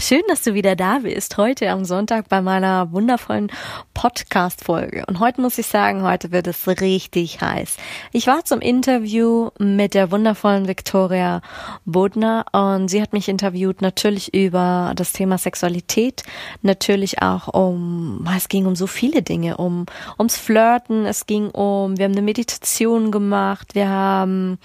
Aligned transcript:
Schön, 0.00 0.22
dass 0.28 0.42
du 0.42 0.54
wieder 0.54 0.76
da 0.76 1.00
bist, 1.00 1.36
heute 1.38 1.68
am 1.70 1.84
Sonntag 1.84 2.28
bei 2.28 2.40
meiner 2.40 2.92
wundervollen 2.92 3.50
Podcast-Folge. 3.94 5.04
Und 5.08 5.18
heute 5.18 5.40
muss 5.40 5.58
ich 5.58 5.66
sagen, 5.66 6.02
heute 6.02 6.30
wird 6.30 6.46
es 6.46 6.68
richtig 6.68 7.40
heiß. 7.40 7.76
Ich 8.12 8.28
war 8.28 8.44
zum 8.44 8.60
Interview 8.60 9.50
mit 9.58 9.94
der 9.94 10.12
wundervollen 10.12 10.68
Victoria 10.68 11.42
Bodner 11.84 12.46
und 12.52 12.88
sie 12.88 13.02
hat 13.02 13.12
mich 13.12 13.28
interviewt 13.28 13.82
natürlich 13.82 14.32
über 14.32 14.92
das 14.94 15.12
Thema 15.12 15.36
Sexualität, 15.36 16.22
natürlich 16.62 17.20
auch 17.20 17.48
um, 17.48 18.24
es 18.36 18.48
ging 18.48 18.66
um 18.66 18.76
so 18.76 18.86
viele 18.86 19.22
Dinge, 19.22 19.56
um, 19.56 19.86
ums 20.16 20.38
Flirten, 20.38 21.06
es 21.06 21.26
ging 21.26 21.50
um, 21.50 21.98
wir 21.98 22.04
haben 22.04 22.12
eine 22.12 22.22
Meditation 22.22 23.10
gemacht, 23.10 23.74
wir 23.74 23.88
haben 23.88 24.58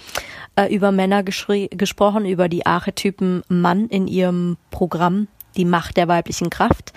äh, 0.54 0.72
über 0.72 0.92
Männer 0.92 1.24
gesprochen, 1.24 2.24
über 2.24 2.48
die 2.48 2.66
Archetypen 2.66 3.42
Mann 3.48 3.88
in 3.88 4.06
ihrem 4.06 4.53
Programm 4.70 5.28
die 5.56 5.64
Macht 5.64 5.96
der 5.96 6.08
weiblichen 6.08 6.50
Kraft. 6.50 6.92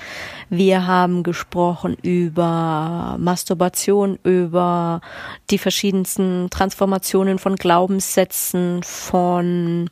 Wir 0.49 0.88
haben 0.88 1.23
gesprochen 1.23 1.95
über 2.02 3.15
Masturbation, 3.20 4.18
über 4.23 5.01
die 5.49 5.57
verschiedensten 5.57 6.49
Transformationen 6.49 7.40
von 7.40 7.55
Glaubenssätzen, 7.55 8.82
von 8.84 9.90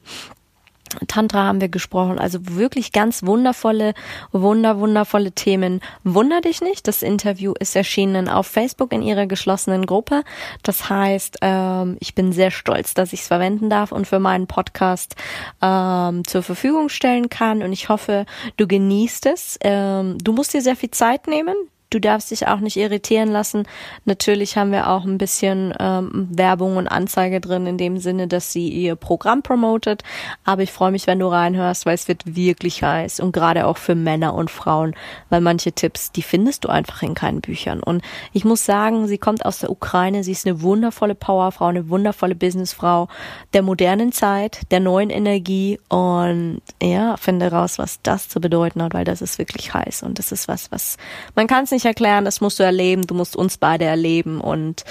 Tantra 1.07 1.43
haben 1.43 1.61
wir 1.61 1.69
gesprochen, 1.69 2.19
also 2.19 2.39
wirklich 2.41 2.91
ganz 2.91 3.23
wundervolle, 3.23 3.93
wunder, 4.31 4.79
wundervolle 4.79 5.31
Themen. 5.31 5.81
Wunder 6.03 6.41
dich 6.41 6.61
nicht, 6.61 6.87
das 6.87 7.01
Interview 7.01 7.53
ist 7.59 7.75
erschienen 7.75 8.29
auf 8.29 8.47
Facebook 8.47 8.93
in 8.93 9.01
ihrer 9.01 9.25
geschlossenen 9.25 9.85
Gruppe. 9.85 10.23
Das 10.63 10.89
heißt, 10.89 11.39
ähm, 11.41 11.97
ich 11.99 12.15
bin 12.15 12.31
sehr 12.31 12.51
stolz, 12.51 12.93
dass 12.93 13.13
ich 13.13 13.21
es 13.21 13.27
verwenden 13.27 13.69
darf 13.69 13.91
und 13.91 14.07
für 14.07 14.19
meinen 14.19 14.47
Podcast 14.47 15.15
ähm, 15.61 16.23
zur 16.25 16.43
Verfügung 16.43 16.89
stellen 16.89 17.29
kann. 17.29 17.63
Und 17.63 17.73
ich 17.73 17.89
hoffe, 17.89 18.25
du 18.57 18.67
genießt 18.67 19.25
es. 19.25 19.57
Ähm, 19.61 20.17
du 20.19 20.33
musst 20.33 20.53
dir 20.53 20.61
sehr 20.61 20.75
viel 20.75 20.91
Zeit 20.91 21.27
nehmen 21.27 21.55
du 21.89 21.99
darfst 21.99 22.31
dich 22.31 22.47
auch 22.47 22.59
nicht 22.59 22.77
irritieren 22.77 23.29
lassen. 23.29 23.63
Natürlich 24.05 24.57
haben 24.57 24.71
wir 24.71 24.89
auch 24.89 25.05
ein 25.05 25.17
bisschen 25.17 25.73
ähm, 25.79 26.27
Werbung 26.31 26.77
und 26.77 26.87
Anzeige 26.87 27.39
drin, 27.39 27.67
in 27.67 27.77
dem 27.77 27.97
Sinne, 27.97 28.27
dass 28.27 28.51
sie 28.51 28.69
ihr 28.69 28.95
Programm 28.95 29.43
promotet. 29.43 30.03
Aber 30.43 30.63
ich 30.63 30.71
freue 30.71 30.91
mich, 30.91 31.07
wenn 31.07 31.19
du 31.19 31.27
reinhörst, 31.27 31.85
weil 31.85 31.95
es 31.95 32.07
wird 32.07 32.35
wirklich 32.35 32.83
heiß 32.83 33.19
und 33.19 33.31
gerade 33.31 33.67
auch 33.67 33.77
für 33.77 33.95
Männer 33.95 34.33
und 34.33 34.49
Frauen, 34.49 34.95
weil 35.29 35.41
manche 35.41 35.71
Tipps, 35.71 36.11
die 36.11 36.23
findest 36.23 36.65
du 36.65 36.69
einfach 36.69 37.01
in 37.03 37.13
keinen 37.13 37.41
Büchern. 37.41 37.81
Und 37.81 38.03
ich 38.33 38.45
muss 38.45 38.65
sagen, 38.65 39.07
sie 39.07 39.17
kommt 39.17 39.45
aus 39.45 39.59
der 39.59 39.69
Ukraine, 39.69 40.23
sie 40.23 40.31
ist 40.31 40.45
eine 40.45 40.61
wundervolle 40.61 41.15
Powerfrau, 41.15 41.67
eine 41.67 41.89
wundervolle 41.89 42.35
Businessfrau 42.35 43.07
der 43.53 43.61
modernen 43.61 44.11
Zeit, 44.11 44.61
der 44.71 44.79
neuen 44.79 45.09
Energie 45.09 45.79
und 45.89 46.61
ja, 46.81 47.17
finde 47.17 47.51
raus, 47.51 47.77
was 47.77 48.01
das 48.01 48.27
zu 48.29 48.41
bedeuten 48.41 48.81
hat, 48.81 48.93
weil 48.93 49.05
das 49.05 49.21
ist 49.21 49.37
wirklich 49.37 49.73
heiß 49.73 50.03
und 50.03 50.19
das 50.19 50.31
ist 50.31 50.47
was, 50.47 50.71
was 50.71 50.97
man 51.35 51.47
kann 51.47 51.65
es 51.65 51.71
nicht 51.75 51.85
erklären, 51.85 52.25
das 52.25 52.41
musst 52.41 52.59
du 52.59 52.63
erleben, 52.63 53.05
du 53.05 53.13
musst 53.13 53.35
uns 53.35 53.57
beide 53.57 53.85
erleben 53.85 54.41
und 54.41 54.83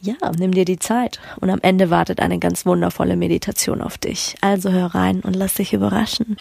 ja, 0.00 0.14
nimm 0.38 0.52
dir 0.52 0.64
die 0.64 0.78
Zeit. 0.78 1.20
Und 1.40 1.50
am 1.50 1.60
Ende 1.62 1.90
wartet 1.90 2.20
eine 2.20 2.38
ganz 2.38 2.66
wundervolle 2.66 3.16
Meditation 3.16 3.82
auf 3.82 3.98
dich. 3.98 4.34
Also 4.40 4.70
hör 4.70 4.94
rein 4.94 5.20
und 5.20 5.34
lass 5.34 5.54
dich 5.54 5.72
überraschen. 5.72 6.36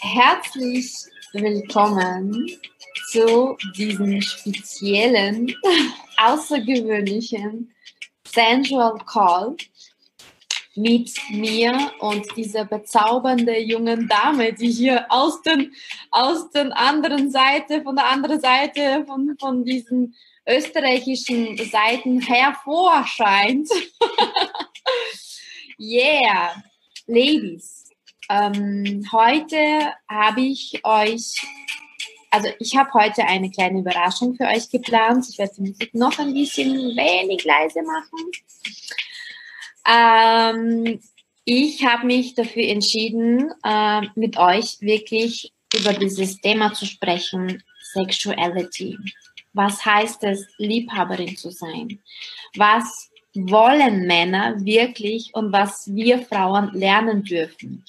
Herzlich 0.00 0.92
willkommen 1.32 2.46
zu 3.10 3.56
diesem 3.76 4.20
speziellen, 4.20 5.54
außergewöhnlichen 6.18 7.72
Sensual 8.26 8.98
Call 9.06 9.56
mit 10.74 11.10
mir 11.30 11.92
und 12.00 12.24
dieser 12.36 12.64
bezaubernde 12.64 13.58
jungen 13.58 14.08
Dame, 14.08 14.52
die 14.52 14.70
hier 14.70 15.06
aus 15.08 15.42
den, 15.42 15.72
aus 16.10 16.50
den 16.50 16.72
anderen 16.72 17.30
Seite, 17.30 17.82
von 17.82 17.96
der 17.96 18.06
anderen 18.06 18.40
Seite 18.40 19.04
von, 19.06 19.36
von 19.38 19.64
diesen 19.64 20.14
österreichischen 20.46 21.56
Seiten 21.70 22.20
hervorscheint. 22.20 23.68
yeah, 25.78 26.62
Ladies, 27.06 27.90
ähm, 28.30 29.04
heute 29.12 29.94
habe 30.08 30.42
ich 30.42 30.80
euch, 30.84 31.46
also 32.30 32.48
ich 32.58 32.76
habe 32.76 32.92
heute 32.92 33.24
eine 33.24 33.50
kleine 33.50 33.80
Überraschung 33.80 34.34
für 34.34 34.44
euch 34.44 34.68
geplant. 34.70 35.26
Ich 35.30 35.38
werde 35.38 35.54
die 35.56 35.70
Musik 35.70 35.94
noch 35.94 36.18
ein 36.18 36.34
bisschen 36.34 36.74
wenig 36.96 37.44
leise 37.44 37.82
machen. 37.82 38.30
Ähm, 39.88 41.00
ich 41.44 41.84
habe 41.86 42.06
mich 42.06 42.34
dafür 42.34 42.64
entschieden, 42.64 43.50
äh, 43.64 44.02
mit 44.14 44.36
euch 44.36 44.80
wirklich 44.80 45.52
über 45.74 45.94
dieses 45.94 46.40
Thema 46.40 46.74
zu 46.74 46.84
sprechen, 46.84 47.62
Sexuality. 47.94 48.98
Was 49.54 49.84
heißt 49.84 50.24
es, 50.24 50.46
Liebhaberin 50.58 51.36
zu 51.36 51.50
sein? 51.50 52.00
Was 52.56 53.10
wollen 53.34 54.06
Männer 54.06 54.54
wirklich 54.64 55.30
und 55.32 55.52
was 55.52 55.88
wir 55.94 56.18
Frauen 56.18 56.70
lernen 56.74 57.22
dürfen? 57.22 57.84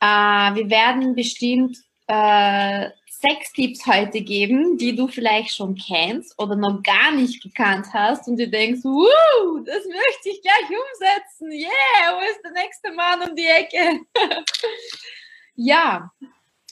Äh, 0.00 0.06
wir 0.06 0.70
werden 0.70 1.14
bestimmt 1.14 1.76
äh, 2.06 2.90
sechs 3.20 3.52
Tipps 3.52 3.86
heute 3.86 4.22
geben, 4.22 4.78
die 4.78 4.96
du 4.96 5.06
vielleicht 5.08 5.54
schon 5.54 5.74
kennst 5.74 6.38
oder 6.38 6.56
noch 6.56 6.82
gar 6.82 7.12
nicht 7.12 7.42
gekannt 7.42 7.86
hast 7.92 8.28
und 8.28 8.38
du 8.38 8.48
denkst, 8.48 8.82
Wuh, 8.82 9.64
das 9.64 9.84
möchte 9.84 10.30
ich 10.30 10.40
gleich 10.42 10.70
umsetzen. 10.70 11.50
Yeah, 11.52 12.16
wo 12.16 12.20
ist 12.20 12.40
der 12.42 12.52
nächste 12.52 12.92
Mann 12.92 13.28
um 13.28 13.36
die 13.36 13.46
Ecke? 13.46 14.00
ja, 15.54 16.10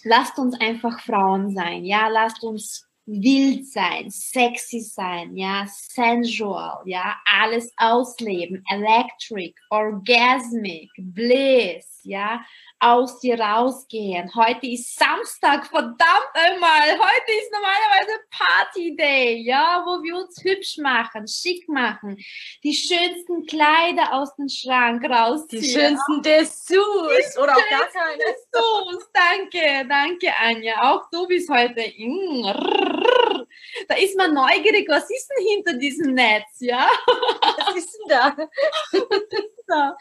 lasst 0.05 0.39
uns 0.39 0.59
einfach 0.61 1.01
Frauen 1.01 1.55
sein. 1.55 1.85
Ja, 1.85 2.09
lasst 2.09 2.43
uns 2.43 2.89
wild 3.09 3.67
sein, 3.67 4.11
sexy 4.11 4.81
sein, 4.81 5.35
ja, 5.35 5.67
sensual, 5.67 6.83
ja, 6.85 7.17
alles 7.25 7.73
ausleben, 7.79 8.63
electric, 8.71 9.55
orgasmic, 9.71 10.91
bliss, 10.99 12.01
ja, 12.03 12.43
aus 12.81 13.19
dir 13.19 13.41
rausgehen. 13.41 14.33
Heute 14.35 14.67
ist 14.67 14.97
Samstag, 14.97 15.67
verdammt 15.67 16.31
einmal. 16.35 16.91
Heute 16.91 17.33
ist 17.41 17.53
normalerweise 17.53 18.21
Party 18.31 18.97
Day, 18.97 19.43
ja, 19.43 19.83
wo 19.85 20.03
wir 20.03 20.17
uns 20.17 20.43
hübsch 20.43 20.79
machen, 20.79 21.27
schick 21.27 21.69
machen, 21.69 22.17
die 22.63 22.75
schönsten 22.75 23.47
Kleider 23.47 24.13
aus 24.13 24.35
dem 24.37 24.49
Schrank 24.49 25.05
rausziehen. 25.05 25.63
Die 25.63 25.69
schönsten 25.69 26.23
Dessous 26.23 27.37
oder 27.37 27.53
auch 27.57 27.71
gar 27.71 27.89
keine. 27.89 28.19
Dessous, 28.19 29.11
danke, 29.13 29.89
danke 29.89 30.29
Anja. 30.39 30.93
Auch 30.93 31.11
du 31.11 31.27
bist 31.27 31.51
heute. 31.51 31.81
Mm, 31.99 32.43
da 33.89 33.97
ist 33.97 34.17
man 34.17 34.33
neugierig, 34.33 34.89
was 34.89 35.11
ist 35.11 35.29
denn 35.29 35.47
hinter 35.47 35.73
diesem 35.75 36.15
Netz, 36.15 36.61
ja? 36.61 36.89
Was 37.43 37.77
ist 37.77 37.99
denn 37.99 38.09
da? 38.09 38.37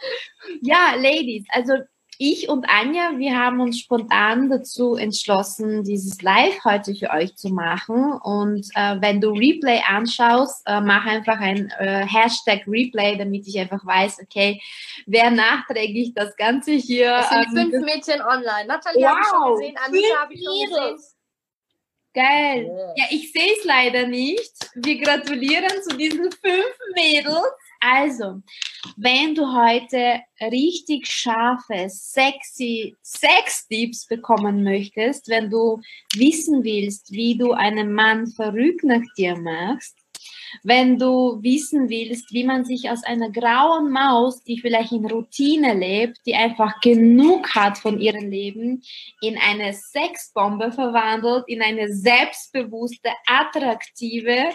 ja, 0.61 0.95
Ladies, 0.95 1.45
also 1.49 1.73
ich 2.19 2.49
und 2.49 2.65
Anja, 2.69 3.17
wir 3.17 3.37
haben 3.37 3.59
uns 3.59 3.79
spontan 3.79 4.49
dazu 4.49 4.95
entschlossen, 4.95 5.83
dieses 5.83 6.21
Live 6.21 6.63
heute 6.65 6.95
für 6.95 7.11
euch 7.11 7.35
zu 7.35 7.49
machen. 7.49 8.13
Und 8.13 8.67
äh, 8.75 8.95
wenn 8.99 9.21
du 9.21 9.29
Replay 9.31 9.81
anschaust, 9.87 10.63
äh, 10.65 10.81
mach 10.81 11.05
einfach 11.05 11.39
ein 11.39 11.71
äh, 11.79 12.05
Hashtag 12.05 12.63
Replay, 12.67 13.17
damit 13.17 13.47
ich 13.47 13.59
einfach 13.59 13.85
weiß, 13.85 14.17
okay, 14.21 14.61
wer 15.05 15.29
nachträglich 15.31 16.13
das 16.13 16.35
Ganze 16.35 16.71
hier. 16.71 17.19
Es 17.19 17.29
sind 17.29 17.57
ähm, 17.57 17.71
fünf 17.71 17.85
Mädchen 17.85 18.21
online. 18.21 18.65
Nathalie 18.67 19.01
wow, 19.01 19.09
habe 19.09 19.19
ich 19.21 19.27
schon 19.27 19.55
gesehen, 19.55 19.77
Anita 19.85 20.21
habe 20.21 20.33
ich 20.33 20.43
schon 20.43 20.69
gesehen. 20.69 21.13
Geil. 22.13 22.93
Ja, 22.95 23.05
ich 23.11 23.31
sehe 23.31 23.53
es 23.59 23.63
leider 23.63 24.07
nicht. 24.07 24.53
Wir 24.73 24.99
gratulieren 24.99 25.69
zu 25.87 25.95
diesen 25.95 26.31
fünf 26.31 26.77
Mädels. 26.95 27.51
Also, 27.79 28.41
wenn 28.95 29.35
du 29.35 29.45
heute 29.53 30.21
richtig 30.41 31.07
scharfe, 31.07 31.87
sexy 31.89 32.95
Sex-Tipps 33.01 34.07
bekommen 34.07 34.63
möchtest, 34.63 35.29
wenn 35.29 35.49
du 35.49 35.81
wissen 36.15 36.63
willst, 36.63 37.11
wie 37.11 37.37
du 37.37 37.51
einen 37.53 37.93
Mann 37.93 38.27
verrückt 38.27 38.83
nach 38.83 39.03
dir 39.17 39.37
machst, 39.37 39.95
wenn 40.63 40.97
du 40.97 41.41
wissen 41.41 41.89
willst, 41.89 42.31
wie 42.33 42.43
man 42.43 42.65
sich 42.65 42.89
aus 42.89 43.03
einer 43.03 43.29
grauen 43.29 43.91
Maus, 43.91 44.43
die 44.43 44.59
vielleicht 44.59 44.91
in 44.91 45.05
Routine 45.05 45.73
lebt, 45.73 46.17
die 46.25 46.35
einfach 46.35 46.79
genug 46.81 47.53
hat 47.55 47.77
von 47.77 47.99
ihrem 47.99 48.29
Leben, 48.29 48.81
in 49.21 49.37
eine 49.37 49.73
Sexbombe 49.73 50.71
verwandelt, 50.71 51.43
in 51.47 51.61
eine 51.61 51.93
selbstbewusste, 51.93 53.09
attraktive, 53.25 54.49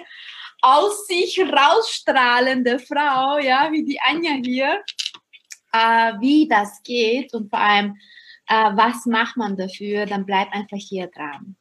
aus 0.63 1.07
sich 1.07 1.39
rausstrahlende 1.41 2.79
Frau, 2.79 3.39
ja, 3.39 3.71
wie 3.73 3.85
die 3.85 4.01
Anja 4.01 4.33
hier, 4.43 4.83
äh, 5.73 6.13
wie 6.21 6.49
das 6.49 6.83
geht 6.83 7.35
und 7.35 7.51
vor 7.51 7.59
allem, 7.59 7.97
äh, 8.47 8.71
was 8.75 9.05
macht 9.07 9.37
man 9.37 9.57
dafür, 9.57 10.07
dann 10.07 10.25
bleibt 10.25 10.55
einfach 10.55 10.79
hier 10.79 11.09
dran. 11.09 11.57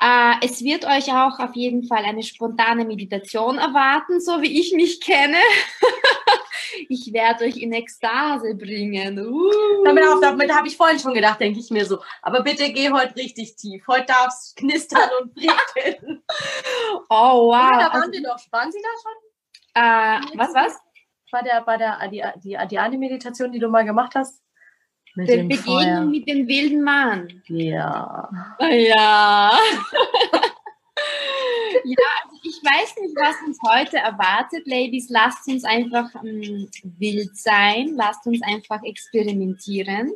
Äh, 0.00 0.34
es 0.44 0.62
wird 0.62 0.84
euch 0.84 1.10
auch 1.12 1.38
auf 1.38 1.54
jeden 1.54 1.84
Fall 1.84 2.04
eine 2.04 2.22
spontane 2.22 2.84
Meditation 2.84 3.58
erwarten, 3.58 4.20
so 4.20 4.42
wie 4.42 4.60
ich 4.60 4.72
mich 4.74 5.00
kenne. 5.00 5.38
ich 6.88 7.12
werde 7.12 7.44
euch 7.44 7.56
in 7.56 7.72
Ekstase 7.72 8.54
bringen. 8.54 9.18
Uh. 9.18 9.84
Damit, 9.84 10.04
damit 10.20 10.52
habe 10.52 10.68
ich 10.68 10.76
vorhin 10.76 10.98
schon 10.98 11.14
gedacht, 11.14 11.40
denke 11.40 11.60
ich 11.60 11.70
mir 11.70 11.86
so. 11.86 11.98
Aber 12.22 12.42
bitte 12.42 12.70
geh 12.72 12.90
heute 12.90 13.16
richtig 13.16 13.56
tief. 13.56 13.86
Heute 13.88 14.06
darf 14.06 14.28
es 14.28 14.54
knistern 14.54 15.08
und 15.20 15.34
prickeln. 15.34 16.22
oh, 17.08 17.48
wow. 17.48 17.52
Ja, 17.52 17.70
da 17.78 17.92
waren 17.92 18.02
also, 18.02 18.12
wir 18.12 18.22
doch. 18.22 18.38
Waren 18.50 18.72
Sie 18.72 18.82
da 18.82 18.88
schon? 19.02 20.36
Äh, 20.36 20.38
was, 20.38 20.54
was? 20.54 20.78
Bei 21.30 21.42
der, 21.42 21.62
bei 21.62 21.76
der 21.76 22.08
die, 22.08 22.22
die, 22.42 22.58
die 22.70 22.78
eine 22.78 22.98
Meditation, 22.98 23.50
die 23.50 23.58
du 23.58 23.68
mal 23.68 23.84
gemacht 23.84 24.14
hast? 24.14 24.40
Mit 25.16 25.28
der 25.28 25.36
Begegnung 25.44 25.64
Feuer. 25.64 26.00
mit 26.02 26.28
dem 26.28 26.46
wilden 26.46 26.82
Mann. 26.82 27.42
Ja. 27.48 28.28
Ja. 28.60 29.50
ja, 31.84 32.06
also 32.22 32.36
ich 32.42 32.62
weiß 32.62 32.96
nicht, 33.00 33.16
was 33.16 33.36
uns 33.46 33.58
heute 33.66 33.96
erwartet, 33.96 34.66
Ladies. 34.66 35.08
Lasst 35.08 35.48
uns 35.48 35.64
einfach 35.64 36.10
ähm, 36.22 36.68
wild 36.98 37.34
sein. 37.34 37.94
Lasst 37.96 38.26
uns 38.26 38.42
einfach 38.42 38.82
experimentieren. 38.82 40.12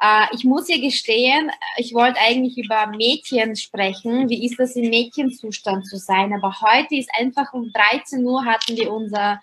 Äh, 0.00 0.26
ich 0.32 0.44
muss 0.44 0.68
ja 0.68 0.78
gestehen, 0.78 1.50
ich 1.76 1.92
wollte 1.92 2.18
eigentlich 2.18 2.56
über 2.56 2.86
Mädchen 2.86 3.56
sprechen. 3.56 4.30
Wie 4.30 4.46
ist 4.46 4.58
das 4.58 4.74
im 4.74 4.88
Mädchenzustand 4.88 5.86
zu 5.86 5.98
sein? 5.98 6.32
Aber 6.32 6.62
heute 6.62 6.96
ist 6.96 7.10
einfach 7.18 7.52
um 7.52 7.70
13 7.72 8.24
Uhr 8.24 8.42
hatten 8.46 8.74
wir 8.76 8.90
unser 8.90 9.40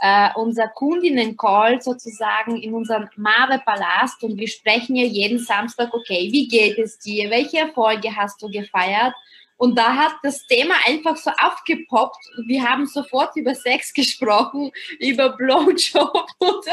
äh, 0.00 0.30
unser 0.34 0.68
Kundinnen-Call 0.68 1.80
sozusagen 1.82 2.56
in 2.56 2.74
unserem 2.74 3.08
Mave-Palast 3.16 4.22
und 4.22 4.36
wir 4.36 4.48
sprechen 4.48 4.96
ja 4.96 5.04
jeden 5.04 5.38
Samstag, 5.38 5.92
okay, 5.92 6.28
wie 6.32 6.48
geht 6.48 6.78
es 6.78 6.98
dir? 6.98 7.30
Welche 7.30 7.58
Erfolge 7.58 8.14
hast 8.14 8.40
du 8.42 8.48
gefeiert? 8.48 9.14
Und 9.58 9.76
da 9.76 9.96
hat 9.96 10.12
das 10.22 10.46
Thema 10.46 10.74
einfach 10.86 11.16
so 11.16 11.30
aufgepoppt. 11.30 12.24
Wir 12.46 12.62
haben 12.62 12.86
sofort 12.86 13.34
über 13.36 13.54
Sex 13.56 13.92
gesprochen, 13.94 14.70
über 15.00 15.30
Blowjob. 15.36 16.26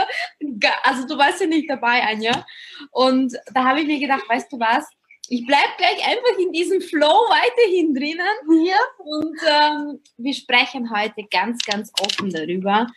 Also 0.84 1.08
du 1.08 1.18
warst 1.18 1.42
ja 1.42 1.48
nicht 1.48 1.70
dabei, 1.70 2.04
Anja. 2.04 2.46
Und 2.92 3.34
da 3.54 3.64
habe 3.66 3.82
ich 3.82 3.88
mir 3.88 4.00
gedacht, 4.00 4.24
weißt 4.28 4.52
du 4.52 4.60
was? 4.60 4.88
Ich 5.30 5.46
bleibe 5.46 5.70
gleich 5.78 6.08
einfach 6.08 6.40
in 6.40 6.52
diesem 6.52 6.82
Flow 6.82 7.08
weiterhin 7.08 7.94
drinnen 7.94 8.64
hier 8.64 8.78
und 8.98 9.38
ähm, 9.48 10.00
wir 10.18 10.34
sprechen 10.34 10.92
heute 10.96 11.24
ganz, 11.30 11.64
ganz 11.64 11.92
offen 12.02 12.30
darüber. 12.30 12.88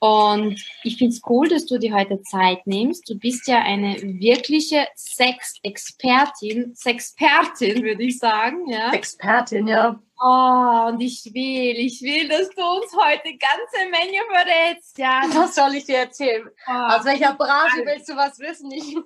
Und 0.00 0.64
ich 0.84 0.96
finde 0.96 1.14
es 1.14 1.22
cool, 1.28 1.48
dass 1.48 1.66
du 1.66 1.76
dir 1.76 1.92
heute 1.92 2.22
Zeit 2.22 2.64
nimmst. 2.66 3.10
Du 3.10 3.18
bist 3.18 3.48
ja 3.48 3.58
eine 3.62 3.96
wirkliche 4.20 4.86
Sexexpertin, 4.94 6.72
Sexpertin, 6.76 7.82
würde 7.82 8.04
ich 8.04 8.18
sagen. 8.18 8.68
Ja? 8.70 8.92
Expertin, 8.92 9.66
ja. 9.66 10.00
Oh, 10.20 10.88
und 10.88 11.00
ich 11.00 11.24
will, 11.32 11.78
ich 11.78 12.00
will, 12.02 12.28
dass 12.28 12.48
du 12.50 12.62
uns 12.62 12.92
heute 12.94 13.36
ganze 13.36 13.90
Menge 13.90 14.18
verrätst. 14.30 14.98
Ja. 14.98 15.22
Was 15.34 15.56
soll 15.56 15.74
ich 15.74 15.84
dir 15.84 15.98
erzählen? 15.98 16.48
Oh, 16.68 16.72
Aus 16.72 17.04
welcher 17.04 17.34
Branche 17.34 17.84
willst 17.84 18.08
du 18.08 18.16
was 18.16 18.38
wissen? 18.38 18.70
Ich, 18.70 18.96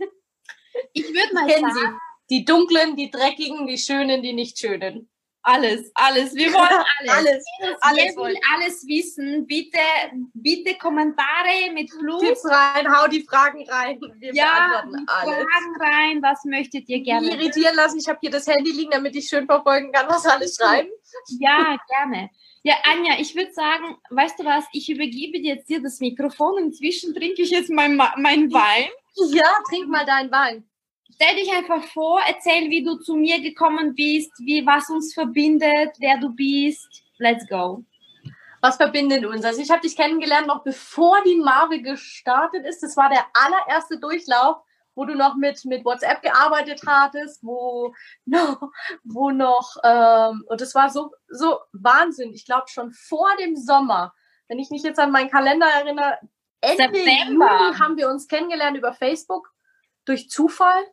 ich 0.92 1.08
würde 1.08 1.34
mal 1.34 1.48
sagen, 1.48 1.98
die 2.32 2.46
dunklen, 2.46 2.96
die 2.96 3.10
dreckigen, 3.10 3.66
die 3.66 3.76
schönen, 3.76 4.22
die 4.22 4.32
nicht 4.32 4.58
schönen. 4.58 5.10
Alles, 5.42 5.90
alles. 5.94 6.34
Wir 6.34 6.50
wollen 6.52 6.84
alles. 6.98 7.44
alles. 7.60 7.76
alles 7.80 8.16
will 8.16 8.36
alles 8.54 8.86
wissen. 8.86 9.46
Bitte, 9.46 9.78
bitte 10.32 10.78
Kommentare 10.78 11.70
mit 11.74 11.90
Fluss. 11.90 12.22
Tipps 12.22 12.46
rein, 12.46 12.86
hau 12.90 13.06
die 13.06 13.22
Fragen 13.28 13.68
rein. 13.68 14.00
Wir 14.18 14.32
ja, 14.32 14.82
beantworten 14.82 15.06
alles. 15.08 15.34
Fragen 15.34 15.76
rein. 15.80 16.22
Was 16.22 16.44
möchtet 16.44 16.88
ihr 16.88 17.00
gerne? 17.00 17.32
Irritieren 17.32 17.76
lassen. 17.76 17.98
Ich 17.98 18.08
habe 18.08 18.18
hier 18.22 18.30
das 18.30 18.46
Handy 18.46 18.70
liegen, 18.70 18.92
damit 18.92 19.14
ich 19.14 19.28
schön 19.28 19.44
verfolgen 19.44 19.92
kann, 19.92 20.08
was 20.08 20.24
alles 20.24 20.56
schreiben. 20.56 20.88
Ja, 21.38 21.76
gerne. 21.88 22.30
Ja, 22.62 22.76
Anja, 22.84 23.14
ich 23.18 23.34
würde 23.34 23.52
sagen, 23.52 23.96
weißt 24.08 24.38
du 24.38 24.44
was, 24.44 24.64
ich 24.72 24.88
übergebe 24.88 25.36
jetzt 25.38 25.68
dir 25.68 25.82
das 25.82 26.00
Mikrofon. 26.00 26.56
Inzwischen 26.62 27.12
trinke 27.14 27.42
ich 27.42 27.50
jetzt 27.50 27.68
mein, 27.68 27.96
mein 27.96 28.50
Wein. 28.52 28.88
Ja, 29.34 29.44
trink 29.68 29.88
mal 29.88 30.06
deinen 30.06 30.30
Wein 30.30 30.64
stell 31.22 31.36
dich 31.36 31.52
einfach 31.52 31.84
vor, 31.84 32.20
erzähl, 32.26 32.68
wie 32.70 32.82
du 32.82 32.96
zu 32.96 33.14
mir 33.14 33.40
gekommen 33.40 33.94
bist, 33.94 34.32
wie 34.38 34.66
was 34.66 34.90
uns 34.90 35.14
verbindet, 35.14 35.96
wer 35.98 36.18
du 36.18 36.30
bist. 36.30 36.88
Let's 37.18 37.46
go. 37.48 37.84
Was 38.60 38.76
verbindet 38.76 39.24
uns? 39.24 39.44
Also 39.44 39.60
ich 39.60 39.70
habe 39.70 39.82
dich 39.82 39.96
kennengelernt 39.96 40.46
noch 40.46 40.62
bevor 40.62 41.22
die 41.24 41.36
Marvel 41.36 41.82
gestartet 41.82 42.64
ist. 42.64 42.82
Das 42.82 42.96
war 42.96 43.08
der 43.08 43.24
allererste 43.34 43.98
Durchlauf, 43.98 44.58
wo 44.94 45.04
du 45.04 45.14
noch 45.14 45.36
mit, 45.36 45.64
mit 45.64 45.84
WhatsApp 45.84 46.22
gearbeitet 46.22 46.80
hattest, 46.86 47.42
wo 47.42 47.94
noch, 48.24 48.60
wo 49.04 49.30
noch, 49.30 49.76
ähm, 49.84 50.44
und 50.48 50.60
das 50.60 50.74
war 50.74 50.90
so, 50.90 51.12
so 51.28 51.58
Wahnsinn. 51.72 52.32
Ich 52.34 52.44
glaube 52.44 52.68
schon 52.68 52.92
vor 52.92 53.28
dem 53.38 53.56
Sommer, 53.56 54.12
wenn 54.48 54.58
ich 54.58 54.70
mich 54.70 54.82
jetzt 54.82 54.98
an 54.98 55.12
meinen 55.12 55.30
Kalender 55.30 55.66
erinnere, 55.66 56.18
Ende 56.60 56.82
September. 56.82 57.58
Juli 57.60 57.78
haben 57.78 57.96
wir 57.96 58.08
uns 58.08 58.28
kennengelernt 58.28 58.76
über 58.76 58.92
Facebook 58.92 59.52
durch 60.04 60.28
Zufall. 60.28 60.84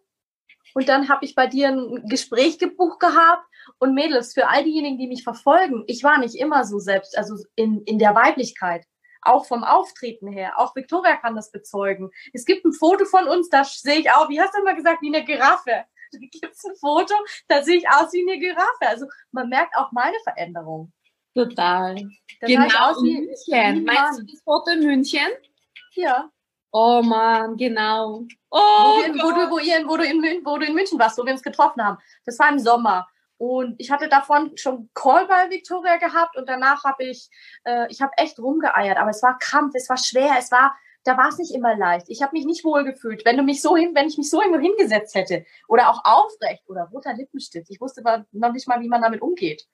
Und 0.73 0.89
dann 0.89 1.09
habe 1.09 1.25
ich 1.25 1.35
bei 1.35 1.47
dir 1.47 1.69
ein 1.69 2.05
Gespräch 2.07 2.59
gebucht 2.59 2.99
gehabt. 2.99 3.45
Und 3.77 3.93
Mädels, 3.93 4.33
für 4.33 4.47
all 4.47 4.63
diejenigen, 4.63 4.97
die 4.97 5.07
mich 5.07 5.23
verfolgen, 5.23 5.83
ich 5.87 6.03
war 6.03 6.17
nicht 6.17 6.35
immer 6.35 6.65
so 6.65 6.79
selbst, 6.79 7.17
also 7.17 7.35
in, 7.55 7.81
in 7.83 7.99
der 7.99 8.15
Weiblichkeit. 8.15 8.85
Auch 9.21 9.45
vom 9.45 9.63
Auftreten 9.63 10.27
her. 10.27 10.57
Auch 10.57 10.75
Victoria 10.75 11.17
kann 11.17 11.35
das 11.35 11.51
bezeugen. 11.51 12.09
Es 12.33 12.45
gibt 12.45 12.65
ein 12.65 12.71
Foto 12.71 13.05
von 13.05 13.27
uns, 13.27 13.49
da 13.49 13.63
sehe 13.65 13.99
ich 13.99 14.11
auch, 14.11 14.29
wie 14.29 14.39
hast 14.39 14.53
du 14.55 14.61
immer 14.61 14.75
gesagt, 14.75 15.01
wie 15.01 15.13
eine 15.13 15.25
Giraffe. 15.25 15.85
Da 16.11 16.17
gibt 16.17 16.55
es 16.55 16.65
ein 16.65 16.75
Foto, 16.75 17.13
da 17.47 17.61
sehe 17.61 17.77
ich 17.77 17.87
aus 17.87 18.11
wie 18.13 18.27
eine 18.27 18.39
Giraffe. 18.39 18.87
Also 18.87 19.05
man 19.31 19.47
merkt 19.47 19.75
auch 19.77 19.91
meine 19.91 20.17
Veränderung. 20.23 20.91
Total. 21.35 21.95
Da 22.41 22.47
genau, 22.47 22.65
ich 22.65 22.79
aus 22.79 23.03
wie, 23.03 23.13
München. 23.13 23.85
Meinst 23.85 24.19
du 24.19 24.25
das 24.25 24.41
Foto 24.41 24.71
in 24.71 24.85
München? 24.87 25.27
Ja. 25.93 26.31
Oh 26.71 27.01
man, 27.01 27.57
genau. 27.57 28.25
Oh, 28.51 28.57
wo, 28.59 29.03
wir, 29.03 29.23
wo, 29.23 29.31
du, 29.31 29.51
wo, 29.51 29.59
ihr, 29.59 29.87
wo, 29.87 29.97
du 29.97 30.03
in, 30.03 30.45
wo 30.45 30.57
du 30.57 30.65
in 30.65 30.73
München 30.75 30.99
warst, 30.99 31.17
wo 31.17 31.25
wir 31.25 31.33
uns 31.33 31.41
getroffen 31.41 31.83
haben. 31.83 31.97
Das 32.25 32.37
war 32.37 32.49
im 32.49 32.59
Sommer. 32.59 33.07
Und 33.37 33.75
ich 33.79 33.89
hatte 33.89 34.09
davon 34.09 34.55
schon 34.57 34.89
Call 34.93 35.25
bei 35.25 35.49
Victoria 35.49 35.97
gehabt 35.97 36.35
und 36.35 36.47
danach 36.47 36.83
habe 36.83 37.05
ich, 37.05 37.29
äh, 37.63 37.87
ich 37.89 38.01
habe 38.01 38.11
echt 38.17 38.37
rumgeeiert, 38.37 38.97
aber 38.97 39.11
es 39.11 39.23
war 39.23 39.37
Kampf, 39.39 39.73
es 39.75 39.89
war 39.89 39.97
schwer, 39.97 40.35
es 40.37 40.51
war, 40.51 40.75
da 41.05 41.17
war 41.17 41.29
es 41.29 41.37
nicht 41.37 41.55
immer 41.55 41.75
leicht. 41.75 42.07
Ich 42.09 42.21
habe 42.21 42.33
mich 42.33 42.45
nicht 42.45 42.65
wohl 42.65 42.83
gefühlt. 42.83 43.23
Wenn 43.25 43.37
du 43.37 43.43
mich 43.43 43.61
so 43.61 43.77
hin, 43.77 43.95
wenn 43.95 44.07
ich 44.07 44.17
mich 44.17 44.29
so 44.29 44.41
irgendwo 44.41 44.59
hingesetzt 44.59 45.15
hätte 45.15 45.45
oder 45.67 45.89
auch 45.89 46.01
aufrecht 46.03 46.67
oder 46.67 46.89
roter 46.91 47.13
Lippenstift, 47.13 47.69
ich 47.69 47.79
wusste 47.79 48.03
noch 48.31 48.51
nicht 48.51 48.67
mal, 48.67 48.81
wie 48.81 48.89
man 48.89 49.01
damit 49.01 49.21
umgeht 49.21 49.65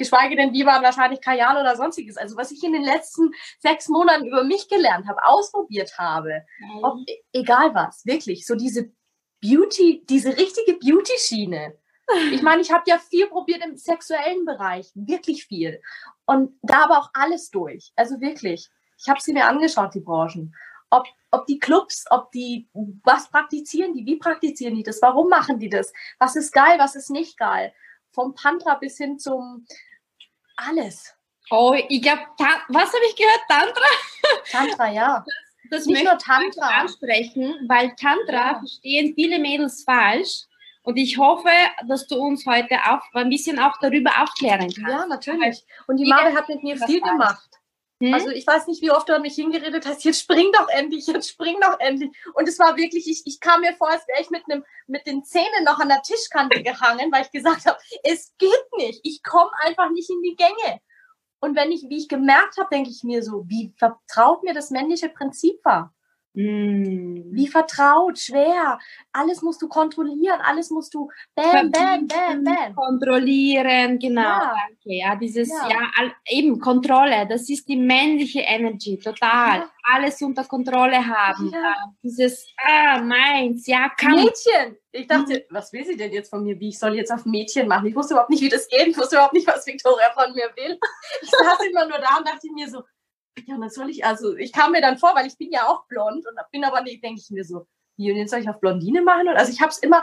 geschweige 0.00 0.34
denn 0.34 0.52
wie 0.54 0.64
man 0.64 0.82
wahrscheinlich 0.82 1.20
Kajal 1.20 1.60
oder 1.60 1.76
sonstiges. 1.76 2.16
Also 2.16 2.36
was 2.36 2.50
ich 2.50 2.64
in 2.64 2.72
den 2.72 2.82
letzten 2.82 3.32
sechs 3.58 3.88
Monaten 3.88 4.26
über 4.26 4.42
mich 4.42 4.66
gelernt 4.68 5.06
habe, 5.06 5.24
ausprobiert 5.24 5.96
habe, 5.98 6.42
mhm. 6.58 6.84
ob, 6.84 6.98
egal 7.32 7.74
was, 7.74 8.04
wirklich, 8.06 8.46
so 8.46 8.54
diese 8.54 8.90
Beauty, 9.40 10.04
diese 10.08 10.36
richtige 10.36 10.74
Beauty-Schiene. 10.74 11.76
Ich 12.32 12.42
meine, 12.42 12.60
ich 12.60 12.72
habe 12.72 12.82
ja 12.86 12.98
viel 12.98 13.28
probiert 13.28 13.64
im 13.64 13.76
sexuellen 13.76 14.44
Bereich, 14.44 14.90
wirklich 14.94 15.46
viel. 15.46 15.80
Und 16.26 16.58
da 16.62 16.84
aber 16.84 16.98
auch 16.98 17.10
alles 17.12 17.50
durch. 17.50 17.92
Also 17.94 18.20
wirklich. 18.20 18.68
Ich 18.98 19.08
habe 19.08 19.20
sie 19.20 19.32
mir 19.32 19.46
angeschaut, 19.46 19.94
die 19.94 20.00
Branchen. 20.00 20.54
Ob, 20.90 21.06
ob 21.30 21.46
die 21.46 21.60
Clubs, 21.60 22.04
ob 22.10 22.32
die, 22.32 22.68
was 23.04 23.30
praktizieren 23.30 23.94
die, 23.94 24.04
wie 24.04 24.16
praktizieren 24.16 24.74
die 24.74 24.82
das, 24.82 25.00
warum 25.00 25.28
machen 25.28 25.60
die 25.60 25.68
das, 25.68 25.92
was 26.18 26.34
ist 26.34 26.52
geil, 26.52 26.78
was 26.78 26.96
ist 26.96 27.10
nicht 27.10 27.38
geil. 27.38 27.72
Vom 28.10 28.34
Tantra 28.34 28.74
bis 28.74 28.96
hin 28.96 29.18
zum, 29.20 29.64
alles. 30.68 31.14
Oh, 31.50 31.74
ich 31.88 32.02
glaube, 32.02 32.22
was 32.68 32.88
habe 32.88 33.04
ich 33.08 33.16
gehört? 33.16 33.40
Tantra? 33.48 33.90
Tantra, 34.50 34.92
ja. 34.92 35.24
Das, 35.70 35.80
das 35.80 35.86
Nicht 35.86 36.04
nur 36.04 36.18
Tantra. 36.18 36.80
ansprechen, 36.80 37.54
weil 37.68 37.94
Tantra 37.96 38.52
ja. 38.52 38.58
verstehen 38.58 39.14
viele 39.14 39.38
Mädels 39.38 39.82
falsch. 39.84 40.44
Und 40.82 40.96
ich 40.96 41.18
hoffe, 41.18 41.50
dass 41.86 42.06
du 42.06 42.16
uns 42.16 42.46
heute 42.46 42.76
auch 42.88 43.02
ein 43.12 43.28
bisschen 43.28 43.58
auch 43.58 43.76
darüber 43.80 44.10
aufklären 44.22 44.72
kannst. 44.72 44.78
Ja, 44.78 45.06
natürlich. 45.06 45.64
Und 45.86 45.98
die 45.98 46.06
Mare 46.06 46.34
hat 46.34 46.48
mit 46.48 46.62
mir 46.62 46.76
viel 46.78 47.00
gemacht. 47.00 47.59
Hm? 48.00 48.14
Also 48.14 48.30
ich 48.30 48.46
weiß 48.46 48.66
nicht, 48.66 48.82
wie 48.82 48.90
oft 48.90 49.08
du 49.08 49.14
an 49.14 49.22
mich 49.22 49.34
hingeredet 49.34 49.86
hast, 49.86 50.04
jetzt 50.04 50.20
spring 50.20 50.50
doch 50.52 50.68
endlich, 50.68 51.06
jetzt 51.06 51.28
spring 51.28 51.60
doch 51.60 51.78
endlich. 51.78 52.10
Und 52.34 52.48
es 52.48 52.58
war 52.58 52.76
wirklich, 52.76 53.08
ich, 53.08 53.22
ich 53.26 53.40
kam 53.40 53.60
mir 53.60 53.74
vor, 53.74 53.90
als 53.90 54.06
wäre 54.08 54.20
ich 54.20 54.30
mit, 54.30 54.42
einem, 54.48 54.64
mit 54.86 55.06
den 55.06 55.22
Zähnen 55.22 55.64
noch 55.64 55.78
an 55.78 55.88
der 55.88 56.02
Tischkante 56.02 56.62
gehangen, 56.62 57.12
weil 57.12 57.22
ich 57.22 57.30
gesagt 57.30 57.66
habe, 57.66 57.78
es 58.02 58.34
geht 58.38 58.50
nicht, 58.78 59.00
ich 59.04 59.22
komme 59.22 59.50
einfach 59.62 59.90
nicht 59.90 60.08
in 60.10 60.22
die 60.22 60.36
Gänge. 60.36 60.80
Und 61.40 61.56
wenn 61.56 61.72
ich, 61.72 61.82
wie 61.88 61.98
ich 61.98 62.08
gemerkt 62.08 62.56
habe, 62.58 62.68
denke 62.70 62.90
ich 62.90 63.02
mir 63.02 63.22
so, 63.22 63.44
wie 63.46 63.72
vertraut 63.76 64.42
mir 64.42 64.54
das 64.54 64.70
männliche 64.70 65.08
Prinzip 65.08 65.62
war. 65.64 65.94
Mm. 66.34 67.32
Wie 67.32 67.48
vertraut, 67.48 68.18
schwer. 68.18 68.78
Alles 69.12 69.42
musst 69.42 69.60
du 69.62 69.68
kontrollieren, 69.68 70.40
alles 70.42 70.70
musst 70.70 70.94
du 70.94 71.08
bam, 71.34 71.70
bam, 71.72 72.06
bam, 72.06 72.44
bam. 72.44 72.74
Kontrollieren, 72.74 73.98
genau. 73.98 74.22
Ja, 74.22 74.54
danke. 74.68 74.76
ja 74.84 75.16
dieses, 75.16 75.48
ja. 75.48 75.68
ja, 75.68 76.12
eben 76.28 76.60
Kontrolle, 76.60 77.26
das 77.28 77.48
ist 77.50 77.68
die 77.68 77.76
männliche 77.76 78.40
Energy, 78.40 78.98
total. 78.98 79.58
Ja. 79.58 79.70
Alles 79.92 80.22
unter 80.22 80.44
Kontrolle 80.44 81.04
haben. 81.04 81.50
Ja. 81.52 81.74
Dieses, 82.02 82.46
ah, 82.58 83.00
meins, 83.02 83.66
ja, 83.66 83.88
kann. 83.88 84.14
Mädchen! 84.14 84.76
Ich 84.92 85.06
dachte, 85.06 85.34
mhm. 85.34 85.54
was 85.54 85.72
will 85.72 85.84
sie 85.84 85.96
denn 85.96 86.12
jetzt 86.12 86.30
von 86.30 86.42
mir? 86.42 86.58
Wie 86.58 86.68
ich 86.68 86.78
soll 86.78 86.94
jetzt 86.94 87.12
auf 87.12 87.24
Mädchen 87.24 87.66
machen? 87.66 87.86
Ich 87.86 87.94
wusste 87.94 88.14
überhaupt 88.14 88.30
nicht, 88.30 88.42
wie 88.42 88.48
das 88.48 88.68
geht. 88.68 88.88
Ich 88.88 88.96
wusste 88.96 89.16
überhaupt 89.16 89.34
nicht, 89.34 89.46
was 89.46 89.66
Victoria 89.66 90.10
von 90.12 90.32
mir 90.32 90.50
will. 90.56 90.78
Ich 91.22 91.30
saß 91.30 91.60
immer 91.68 91.86
nur 91.86 91.98
da 91.98 92.18
und 92.18 92.26
dachte 92.26 92.48
mir 92.52 92.68
so, 92.68 92.82
ja, 93.46 93.54
und 93.54 93.60
dann 93.60 93.70
soll 93.70 93.90
ich, 93.90 94.04
also 94.04 94.36
ich 94.36 94.52
kam 94.52 94.72
mir 94.72 94.80
dann 94.80 94.98
vor, 94.98 95.14
weil 95.14 95.26
ich 95.26 95.36
bin 95.36 95.50
ja 95.50 95.68
auch 95.68 95.86
blond 95.86 96.26
und 96.26 96.36
bin 96.50 96.64
aber 96.64 96.82
nicht, 96.82 97.02
denke 97.02 97.20
ich 97.20 97.30
mir 97.30 97.44
so, 97.44 97.66
wie, 97.96 98.10
und 98.10 98.16
jetzt 98.16 98.30
soll 98.30 98.40
ich 98.40 98.48
auf 98.48 98.60
Blondine 98.60 99.02
machen? 99.02 99.28
Und 99.28 99.36
also 99.36 99.52
ich 99.52 99.60
habe 99.60 99.70
es 99.70 99.78
immer 99.78 100.02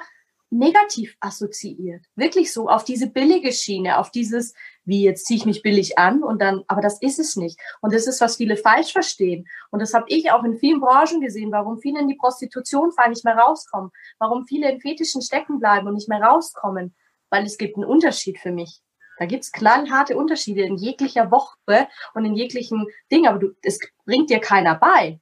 negativ 0.50 1.18
assoziiert. 1.20 2.06
Wirklich 2.16 2.54
so 2.54 2.70
auf 2.70 2.86
diese 2.86 3.08
billige 3.08 3.52
Schiene, 3.52 3.98
auf 3.98 4.12
dieses, 4.12 4.54
wie 4.86 5.04
jetzt 5.04 5.26
ziehe 5.26 5.38
ich 5.38 5.46
mich 5.46 5.62
billig 5.62 5.98
an 5.98 6.24
und 6.24 6.42
dann, 6.42 6.64
aber 6.68 6.82
das 6.82 7.02
ist 7.02 7.20
es 7.20 7.36
nicht. 7.36 7.60
Und 7.82 7.94
das 7.94 8.08
ist, 8.08 8.22
was 8.22 8.38
viele 8.38 8.56
falsch 8.56 8.94
verstehen. 8.94 9.46
Und 9.72 9.82
das 9.82 9.94
habe 9.94 10.06
ich 10.08 10.32
auch 10.32 10.44
in 10.44 10.58
vielen 10.58 10.80
Branchen 10.80 11.20
gesehen, 11.20 11.52
warum 11.52 11.80
viele 11.80 12.00
in 12.00 12.08
die 12.08 12.16
Prostitution 12.16 12.92
fallen, 12.92 13.12
nicht 13.12 13.26
mehr 13.26 13.36
rauskommen, 13.36 13.92
warum 14.20 14.46
viele 14.46 14.72
in 14.72 14.80
Fetischen 14.80 15.22
stecken 15.22 15.60
bleiben 15.60 15.88
und 15.88 15.96
nicht 15.96 16.10
mehr 16.10 16.22
rauskommen, 16.22 16.96
weil 17.30 17.46
es 17.46 17.58
gibt 17.58 17.76
einen 17.76 17.86
Unterschied 17.86 18.40
für 18.40 18.52
mich. 18.52 18.82
Da 19.20 19.26
gibt's 19.26 19.52
knallharte 19.52 20.16
Unterschiede 20.16 20.64
in 20.64 20.78
jeglicher 20.78 21.32
Woche 21.32 21.88
und 22.14 22.26
in 22.26 22.36
jeglichen 22.36 22.88
Dingen, 23.12 23.28
aber 23.28 23.40
du, 23.40 23.52
es 23.62 23.80
bringt 24.06 24.30
dir 24.30 24.40
keiner 24.40 24.76
bei. 24.76 25.20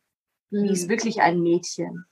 Wie 0.50 0.70
ist 0.70 0.86
mhm. 0.86 0.90
wirklich 0.90 1.22
ein 1.22 1.42
Mädchen? 1.42 2.06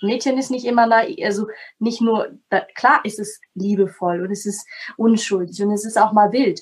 Mädchen 0.00 0.38
ist 0.38 0.50
nicht 0.50 0.64
immer 0.64 0.86
naiv, 0.86 1.18
also 1.24 1.48
nicht 1.78 2.00
nur, 2.00 2.38
da, 2.50 2.60
klar 2.74 3.00
ist 3.04 3.18
es 3.18 3.40
liebevoll 3.54 4.22
und 4.22 4.30
es 4.30 4.46
ist 4.46 4.66
unschuldig 4.96 5.60
und 5.62 5.72
es 5.72 5.84
ist 5.84 5.98
auch 5.98 6.12
mal 6.12 6.30
wild, 6.30 6.60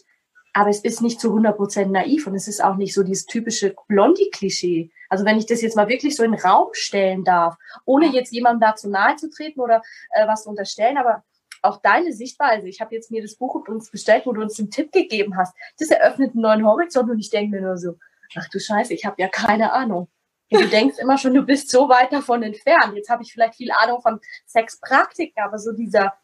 aber 0.55 0.71
es 0.71 0.81
ist 0.81 1.03
nicht 1.03 1.21
zu 1.21 1.35
100% 1.35 1.87
naiv 1.87 2.27
und 2.27 2.35
es 2.35 2.49
ist 2.49 2.65
auch 2.65 2.77
nicht 2.77 2.95
so 2.95 3.03
dieses 3.03 3.27
typische 3.27 3.75
Blondie-Klischee. 3.89 4.91
Also 5.11 5.27
wenn 5.27 5.37
ich 5.37 5.45
das 5.45 5.61
jetzt 5.61 5.77
mal 5.77 5.89
wirklich 5.89 6.17
so 6.17 6.23
in 6.23 6.33
den 6.33 6.41
Raum 6.41 6.69
stellen 6.73 7.25
darf, 7.25 7.57
ohne 7.85 8.07
jetzt 8.07 8.33
jemandem 8.33 8.61
dazu 8.61 8.89
nahe 8.89 9.17
zu 9.17 9.29
treten 9.29 9.61
oder 9.61 9.83
äh, 10.11 10.27
was 10.27 10.45
zu 10.45 10.49
unterstellen, 10.49 10.97
aber 10.97 11.23
auch 11.63 11.81
deine 11.81 12.13
Sichtweise. 12.13 12.69
Ich 12.69 12.81
habe 12.81 12.95
jetzt 12.95 13.11
mir 13.11 13.23
das 13.23 13.37
Buch 13.37 13.55
uns 13.69 13.91
bestellt, 13.91 14.27
wo 14.27 14.33
du 14.33 14.43
uns 14.43 14.55
den 14.55 14.71
Tipp 14.71 14.93
gegeben 14.93 15.37
hast. 15.37 15.55
Das 15.79 15.91
eröffnet 15.91 16.33
einen 16.33 16.43
neuen 16.43 16.67
Horizont 16.67 17.11
und 17.11 17.19
ich 17.19 17.31
denke 17.31 17.57
mir 17.57 17.63
nur 17.63 17.77
so, 17.77 17.97
ach 18.37 18.49
du 18.49 18.59
Scheiße, 18.59 18.95
ich 18.95 19.05
habe 19.05 19.21
ja 19.21 19.29
keine 19.29 19.73
Ahnung. 19.73 20.09
Und 20.51 20.61
du 20.61 20.69
denkst 20.69 20.99
immer 20.99 21.19
schon, 21.19 21.35
du 21.35 21.43
bist 21.43 21.71
so 21.71 21.89
weit 21.89 22.13
davon 22.13 22.43
entfernt. 22.43 22.95
Jetzt 22.95 23.11
habe 23.11 23.23
ich 23.23 23.33
vielleicht 23.33 23.57
viel 23.57 23.73
Ahnung 23.73 24.01
von 24.01 24.21
Sexpraktiken, 24.47 25.43
aber 25.43 25.59
so 25.59 25.73
dieser 25.73 26.15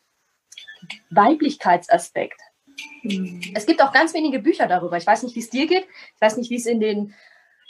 Weiblichkeitsaspekt. 1.11 2.41
Mhm. 3.03 3.41
Es 3.55 3.67
gibt 3.67 3.83
auch 3.83 3.93
ganz 3.93 4.15
wenige 4.15 4.39
Bücher 4.39 4.69
darüber. 4.69 4.97
Ich 4.97 5.07
weiß 5.07 5.25
nicht, 5.25 5.35
wie 5.35 5.41
es 5.41 5.51
dir 5.51 5.67
geht. 5.67 5.87
Ich 6.15 6.21
weiß 6.21 6.37
nicht, 6.37 6.51
wie 6.51 6.57
es 6.57 6.67
in 6.67 6.81
den 6.81 7.15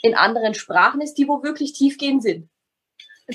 in 0.03 0.15
anderen 0.15 0.53
Sprachen 0.53 0.99
ist, 1.01 1.13
die 1.13 1.27
wo 1.27 1.43
wirklich 1.43 1.73
tiefgehend 1.73 2.21
sind 2.21 2.49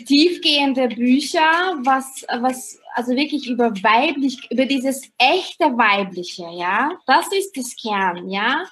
tiefgehende 0.07 0.89
Bücher, 0.89 1.51
was, 1.83 2.25
was, 2.41 2.79
also 2.95 3.13
wirklich 3.13 3.49
über 3.49 3.71
weiblich, 3.83 4.39
über 4.51 4.67
dieses 4.67 5.03
echte 5.19 5.65
Weibliche, 5.65 6.47
ja, 6.57 6.93
das 7.07 7.33
ist 7.33 7.57
das 7.57 7.75
Kern, 7.77 8.29
ja 8.29 8.65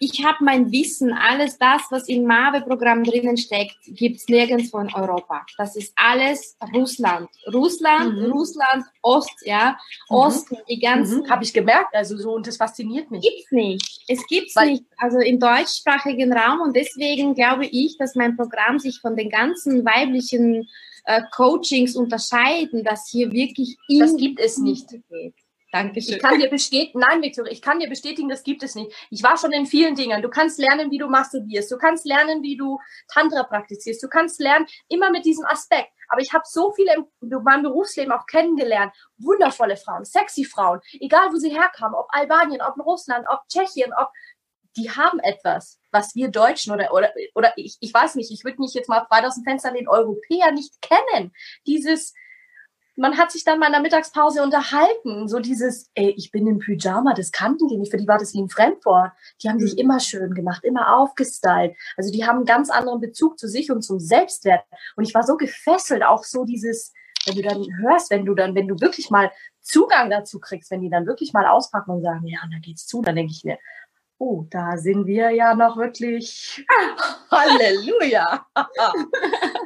ich 0.00 0.24
habe 0.24 0.44
mein 0.44 0.70
Wissen, 0.70 1.12
alles 1.12 1.58
das, 1.58 1.82
was 1.90 2.08
im 2.08 2.24
MAVE-Programm 2.24 3.04
drinnen 3.04 3.36
steckt, 3.36 3.76
gibt 3.86 4.16
es 4.16 4.28
nirgendwo 4.28 4.78
in 4.78 4.92
Europa. 4.94 5.44
Das 5.56 5.76
ist 5.76 5.92
alles 5.96 6.56
Russland. 6.74 7.28
Russland, 7.52 8.16
mhm. 8.16 8.32
Russland, 8.32 8.84
Ost, 9.02 9.34
ja, 9.42 9.78
mhm. 10.10 10.16
Osten, 10.16 10.56
die 10.68 10.78
ganzen. 10.78 11.22
Mhm. 11.22 11.30
Habe 11.30 11.44
ich 11.44 11.52
gemerkt, 11.52 11.94
also 11.94 12.16
so, 12.16 12.32
und 12.32 12.46
das 12.46 12.56
fasziniert 12.56 13.10
mich. 13.10 13.22
Gibt's 13.22 13.52
nicht. 13.52 14.04
Es 14.08 14.26
gibt's 14.26 14.56
Weil, 14.56 14.72
nicht, 14.72 14.84
also 14.98 15.18
im 15.18 15.40
deutschsprachigen 15.40 16.32
Raum 16.32 16.60
und 16.60 16.76
deswegen 16.76 17.34
glaube 17.34 17.66
ich, 17.66 17.96
dass 17.98 18.14
mein 18.14 18.36
Programm 18.36 18.78
sich 18.78 19.00
von 19.00 19.16
den 19.16 19.30
ganzen 19.30 19.84
weiblichen 19.84 20.68
äh, 21.04 21.22
Coachings 21.34 21.96
unterscheiden, 21.96 22.84
dass 22.84 23.08
hier 23.08 23.32
wirklich 23.32 23.76
das 23.98 24.16
gibt 24.16 24.40
es 24.40 24.58
nicht. 24.58 24.88
Geht. 25.08 25.34
Dankeschön. 25.76 26.16
Ich 26.16 26.22
kann 26.22 26.38
dir 26.38 26.48
bestätigen, 26.48 27.00
nein, 27.00 27.20
Victoria, 27.20 27.52
ich 27.52 27.60
kann 27.60 27.78
dir 27.78 27.88
bestätigen, 27.88 28.28
das 28.28 28.42
gibt 28.42 28.62
es 28.62 28.74
nicht. 28.74 28.92
Ich 29.10 29.22
war 29.22 29.36
schon 29.36 29.52
in 29.52 29.66
vielen 29.66 29.94
Dingen. 29.94 30.22
Du 30.22 30.30
kannst 30.30 30.58
lernen, 30.58 30.90
wie 30.90 30.96
du 30.96 31.06
masturbierst. 31.06 31.70
Du 31.70 31.76
kannst 31.76 32.06
lernen, 32.06 32.42
wie 32.42 32.56
du 32.56 32.78
Tantra 33.08 33.42
praktizierst. 33.42 34.02
Du 34.02 34.08
kannst 34.08 34.40
lernen, 34.40 34.66
immer 34.88 35.10
mit 35.10 35.26
diesem 35.26 35.44
Aspekt. 35.44 35.90
Aber 36.08 36.22
ich 36.22 36.32
habe 36.32 36.44
so 36.46 36.72
viele 36.72 36.94
in 37.20 37.28
meinem 37.42 37.62
Berufsleben 37.62 38.12
auch 38.12 38.26
kennengelernt. 38.26 38.92
Wundervolle 39.18 39.76
Frauen, 39.76 40.04
sexy 40.04 40.44
Frauen, 40.44 40.80
egal 41.00 41.32
wo 41.32 41.36
sie 41.36 41.50
herkamen, 41.50 41.94
ob 41.94 42.06
Albanien, 42.10 42.62
ob 42.62 42.78
Russland, 42.84 43.26
ob 43.28 43.40
Tschechien, 43.48 43.92
ob 43.92 44.08
die 44.76 44.90
haben 44.90 45.18
etwas, 45.20 45.78
was 45.90 46.14
wir 46.14 46.28
Deutschen 46.28 46.72
oder, 46.72 46.92
oder, 46.92 47.10
oder 47.34 47.52
ich, 47.56 47.76
ich 47.80 47.92
weiß 47.92 48.14
nicht, 48.14 48.30
ich 48.30 48.44
würde 48.44 48.60
mich 48.60 48.74
jetzt 48.74 48.88
mal 48.88 49.06
weit 49.10 49.24
aus 49.24 49.34
dem 49.34 49.44
Fenster 49.44 49.72
den 49.72 49.88
Europäer 49.88 50.52
nicht 50.52 50.80
kennen. 50.82 51.32
Dieses, 51.66 52.14
man 52.96 53.18
hat 53.18 53.30
sich 53.30 53.44
dann 53.44 53.58
mal 53.58 53.66
in 53.66 53.72
der 53.72 53.82
Mittagspause 53.82 54.42
unterhalten. 54.42 55.28
So 55.28 55.38
dieses, 55.38 55.90
ey, 55.94 56.14
ich 56.16 56.30
bin 56.30 56.46
im 56.46 56.58
Pyjama, 56.58 57.12
das 57.14 57.30
kannten 57.30 57.68
die 57.68 57.76
nicht, 57.76 57.90
für 57.90 57.98
die 57.98 58.08
war 58.08 58.18
das 58.18 58.32
wie 58.32 58.40
ein 58.40 58.48
Fremdwort. 58.48 59.12
Die 59.42 59.48
haben 59.48 59.60
sich 59.60 59.74
mhm. 59.74 59.80
immer 59.80 60.00
schön 60.00 60.34
gemacht, 60.34 60.64
immer 60.64 60.96
aufgestylt. 60.96 61.76
Also 61.96 62.10
die 62.10 62.26
haben 62.26 62.36
einen 62.36 62.46
ganz 62.46 62.70
anderen 62.70 63.00
Bezug 63.00 63.38
zu 63.38 63.48
sich 63.48 63.70
und 63.70 63.82
zum 63.82 64.00
Selbstwert. 64.00 64.64
Und 64.96 65.04
ich 65.04 65.14
war 65.14 65.22
so 65.22 65.36
gefesselt, 65.36 66.02
auch 66.02 66.24
so 66.24 66.44
dieses, 66.44 66.92
wenn 67.26 67.36
du 67.36 67.42
dann 67.42 67.66
hörst, 67.82 68.10
wenn 68.10 68.24
du 68.24 68.34
dann, 68.34 68.54
wenn 68.54 68.68
du 68.68 68.80
wirklich 68.80 69.10
mal 69.10 69.30
Zugang 69.60 70.10
dazu 70.10 70.40
kriegst, 70.40 70.70
wenn 70.70 70.80
die 70.80 70.90
dann 70.90 71.06
wirklich 71.06 71.32
mal 71.32 71.46
auspacken 71.46 71.90
und 71.90 72.02
sagen, 72.02 72.26
ja, 72.26 72.38
da 72.50 72.58
geht's 72.60 72.86
zu, 72.86 73.02
dann 73.02 73.16
denke 73.16 73.32
ich 73.32 73.44
mir, 73.44 73.58
oh, 74.18 74.46
da 74.48 74.78
sind 74.78 75.06
wir 75.06 75.30
ja 75.30 75.54
noch 75.54 75.76
wirklich, 75.76 76.64
Halleluja. 77.30 78.46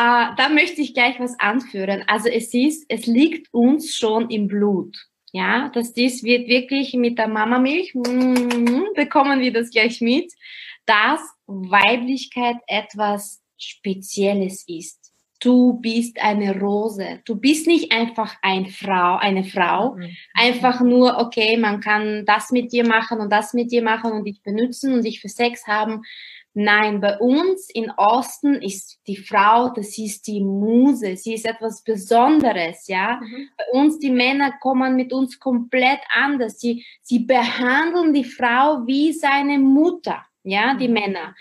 Äh, 0.00 0.34
da 0.36 0.48
möchte 0.48 0.80
ich 0.80 0.94
gleich 0.94 1.20
was 1.20 1.38
anführen. 1.38 2.04
Also 2.06 2.30
es 2.30 2.54
ist, 2.54 2.86
es 2.88 3.04
liegt 3.04 3.52
uns 3.52 3.94
schon 3.94 4.30
im 4.30 4.48
Blut. 4.48 4.96
Ja, 5.32 5.68
dass 5.68 5.92
dies 5.92 6.24
wird 6.24 6.48
wirklich 6.48 6.94
mit 6.94 7.18
der 7.18 7.28
Mamamilch, 7.28 7.94
mm, 7.94 8.94
bekommen 8.96 9.40
wir 9.40 9.52
das 9.52 9.70
gleich 9.70 10.00
mit, 10.00 10.32
dass 10.86 11.20
Weiblichkeit 11.46 12.56
etwas 12.66 13.40
Spezielles 13.58 14.64
ist. 14.66 15.12
Du 15.38 15.74
bist 15.74 16.20
eine 16.20 16.58
Rose. 16.58 17.20
Du 17.26 17.36
bist 17.36 17.66
nicht 17.66 17.92
einfach 17.92 18.36
ein 18.42 18.66
Frau, 18.66 19.16
eine 19.16 19.44
Frau. 19.44 19.96
Mhm. 19.96 20.16
Einfach 20.34 20.80
nur, 20.80 21.18
okay, 21.18 21.56
man 21.56 21.80
kann 21.80 22.24
das 22.26 22.50
mit 22.50 22.72
dir 22.72 22.86
machen 22.86 23.20
und 23.20 23.30
das 23.30 23.54
mit 23.54 23.70
dir 23.70 23.82
machen 23.82 24.12
und 24.12 24.24
dich 24.24 24.42
benutzen 24.42 24.94
und 24.94 25.04
dich 25.04 25.20
für 25.20 25.28
Sex 25.28 25.66
haben. 25.66 26.02
Nein, 26.52 27.00
bei 27.00 27.16
uns 27.18 27.70
in 27.70 27.92
Osten 27.96 28.54
ist 28.56 28.98
die 29.06 29.16
Frau, 29.16 29.68
das 29.68 29.96
ist 29.98 30.26
die 30.26 30.40
Muse, 30.40 31.16
sie 31.16 31.34
ist 31.34 31.46
etwas 31.46 31.82
Besonderes, 31.82 32.88
ja. 32.88 33.20
Mhm. 33.20 33.48
Bei 33.56 33.78
uns 33.78 33.98
die 34.00 34.10
Männer 34.10 34.52
kommen 34.60 34.96
mit 34.96 35.12
uns 35.12 35.38
komplett 35.38 36.00
anders. 36.12 36.58
Sie, 36.58 36.84
sie 37.02 37.20
behandeln 37.20 38.12
die 38.12 38.24
Frau 38.24 38.84
wie 38.84 39.12
seine 39.12 39.58
Mutter. 39.58 40.24
Ja, 40.42 40.74
die 40.74 40.88
mhm. 40.88 40.94
Männer. 40.94 41.34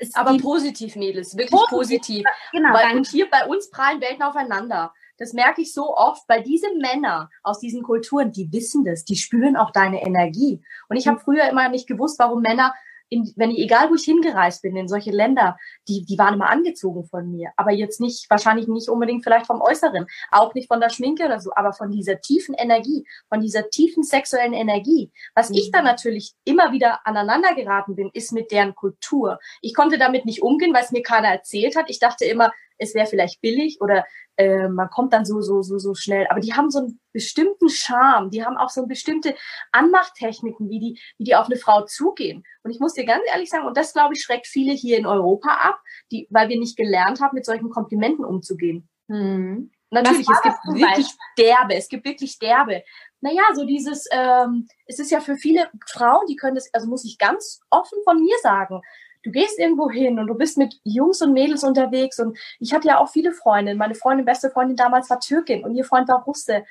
Es 0.00 0.14
Aber 0.14 0.36
positiv, 0.38 0.96
Mädels, 0.96 1.36
wirklich 1.36 1.50
positiv. 1.50 1.78
positiv. 1.78 2.24
Genau. 2.52 2.72
Weil, 2.72 2.96
und 2.96 3.06
hier 3.06 3.28
bei 3.30 3.46
uns 3.46 3.70
prallen 3.70 4.00
Welten 4.00 4.22
aufeinander. 4.22 4.92
Das 5.18 5.32
merke 5.32 5.62
ich 5.62 5.74
so 5.74 5.96
oft, 5.96 6.28
weil 6.28 6.42
diese 6.42 6.68
Männer 6.80 7.28
aus 7.42 7.58
diesen 7.58 7.82
Kulturen, 7.82 8.32
die 8.32 8.50
wissen 8.52 8.84
das, 8.84 9.04
die 9.04 9.16
spüren 9.16 9.56
auch 9.56 9.72
deine 9.72 10.02
Energie. 10.02 10.62
Und 10.88 10.96
ich 10.96 11.06
habe 11.06 11.18
mhm. 11.18 11.22
früher 11.22 11.48
immer 11.48 11.68
nicht 11.68 11.86
gewusst, 11.86 12.18
warum 12.18 12.40
Männer 12.40 12.72
in, 13.08 13.32
wenn 13.36 13.50
ich, 13.50 13.58
egal 13.58 13.90
wo 13.90 13.94
ich 13.94 14.04
hingereist 14.04 14.62
bin, 14.62 14.76
in 14.76 14.88
solche 14.88 15.10
Länder, 15.10 15.56
die, 15.88 16.04
die 16.04 16.18
waren 16.18 16.34
immer 16.34 16.50
angezogen 16.50 17.04
von 17.04 17.30
mir. 17.30 17.50
Aber 17.56 17.72
jetzt 17.72 18.00
nicht, 18.00 18.28
wahrscheinlich 18.30 18.68
nicht 18.68 18.88
unbedingt 18.88 19.24
vielleicht 19.24 19.46
vom 19.46 19.60
Äußeren, 19.60 20.06
auch 20.30 20.54
nicht 20.54 20.68
von 20.68 20.80
der 20.80 20.90
Schminke 20.90 21.24
oder 21.24 21.40
so, 21.40 21.50
aber 21.54 21.72
von 21.72 21.90
dieser 21.90 22.20
tiefen 22.20 22.54
Energie, 22.54 23.06
von 23.28 23.40
dieser 23.40 23.70
tiefen 23.70 24.02
sexuellen 24.02 24.52
Energie. 24.52 25.10
Was 25.34 25.50
mhm. 25.50 25.56
ich 25.56 25.70
dann 25.70 25.84
natürlich 25.84 26.34
immer 26.44 26.72
wieder 26.72 27.06
aneinander 27.06 27.54
geraten 27.54 27.94
bin, 27.94 28.10
ist 28.12 28.32
mit 28.32 28.50
deren 28.50 28.74
Kultur. 28.74 29.38
Ich 29.62 29.74
konnte 29.74 29.98
damit 29.98 30.24
nicht 30.24 30.42
umgehen, 30.42 30.74
weil 30.74 30.84
es 30.84 30.92
mir 30.92 31.02
keiner 31.02 31.28
erzählt 31.28 31.76
hat. 31.76 31.90
Ich 31.90 31.98
dachte 31.98 32.24
immer, 32.24 32.52
es 32.78 32.94
wäre 32.94 33.06
vielleicht 33.06 33.40
billig 33.40 33.80
oder 33.80 34.06
äh, 34.36 34.68
man 34.68 34.88
kommt 34.88 35.12
dann 35.12 35.24
so, 35.24 35.40
so, 35.40 35.62
so, 35.62 35.78
so 35.78 35.94
schnell. 35.94 36.26
Aber 36.30 36.40
die 36.40 36.54
haben 36.54 36.70
so 36.70 36.78
einen 36.78 37.00
bestimmten 37.12 37.68
Charme, 37.68 38.30
die 38.30 38.44
haben 38.44 38.56
auch 38.56 38.70
so 38.70 38.86
bestimmte 38.86 39.34
Anmachttechniken, 39.72 40.70
wie 40.70 40.78
die, 40.78 41.00
wie 41.18 41.24
die 41.24 41.34
auf 41.34 41.46
eine 41.46 41.56
Frau 41.56 41.84
zugehen. 41.84 42.44
Und 42.62 42.70
ich 42.70 42.80
muss 42.80 42.94
dir 42.94 43.04
ganz 43.04 43.22
ehrlich 43.32 43.50
sagen, 43.50 43.66
und 43.66 43.76
das 43.76 43.92
glaube 43.92 44.14
ich 44.14 44.22
schreckt 44.22 44.46
viele 44.46 44.72
hier 44.72 44.98
in 44.98 45.06
Europa 45.06 45.50
ab, 45.50 45.80
die, 46.10 46.26
weil 46.30 46.48
wir 46.48 46.58
nicht 46.58 46.76
gelernt 46.76 47.20
haben, 47.20 47.34
mit 47.34 47.44
solchen 47.44 47.70
Komplimenten 47.70 48.24
umzugehen. 48.24 48.88
Hm. 49.08 49.70
Natürlich, 49.90 50.28
es 50.28 50.42
gibt 50.42 50.56
wirklich 50.66 51.08
derbe, 51.38 51.74
es 51.74 51.88
gibt 51.88 52.04
wirklich 52.04 52.38
derbe. 52.38 52.82
naja, 53.20 53.42
so 53.54 53.64
dieses, 53.64 54.06
ähm, 54.12 54.68
es 54.86 54.98
ist 54.98 55.10
ja 55.10 55.20
für 55.20 55.36
viele 55.36 55.70
Frauen, 55.86 56.26
die 56.28 56.36
können 56.36 56.56
das, 56.56 56.68
also 56.74 56.86
muss 56.88 57.06
ich 57.06 57.16
ganz 57.18 57.60
offen 57.70 57.98
von 58.04 58.20
mir 58.20 58.36
sagen, 58.42 58.82
du 59.22 59.30
gehst 59.30 59.58
irgendwo 59.58 59.90
hin 59.90 60.18
und 60.18 60.26
du 60.26 60.34
bist 60.34 60.58
mit 60.58 60.80
Jungs 60.84 61.22
und 61.22 61.32
Mädels 61.32 61.64
unterwegs 61.64 62.18
und 62.18 62.38
ich 62.60 62.72
hatte 62.72 62.88
ja 62.88 62.98
auch 62.98 63.08
viele 63.08 63.32
Freundinnen. 63.32 63.78
Meine 63.78 63.94
Freundin, 63.94 64.26
beste 64.26 64.50
Freundin 64.50 64.76
damals 64.76 65.10
war 65.10 65.20
Türkin 65.20 65.64
und 65.64 65.74
ihr 65.74 65.84
Freund 65.84 66.08
war 66.08 66.22
Russe. 66.24 66.64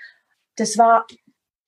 Das 0.56 0.78
war, 0.78 1.06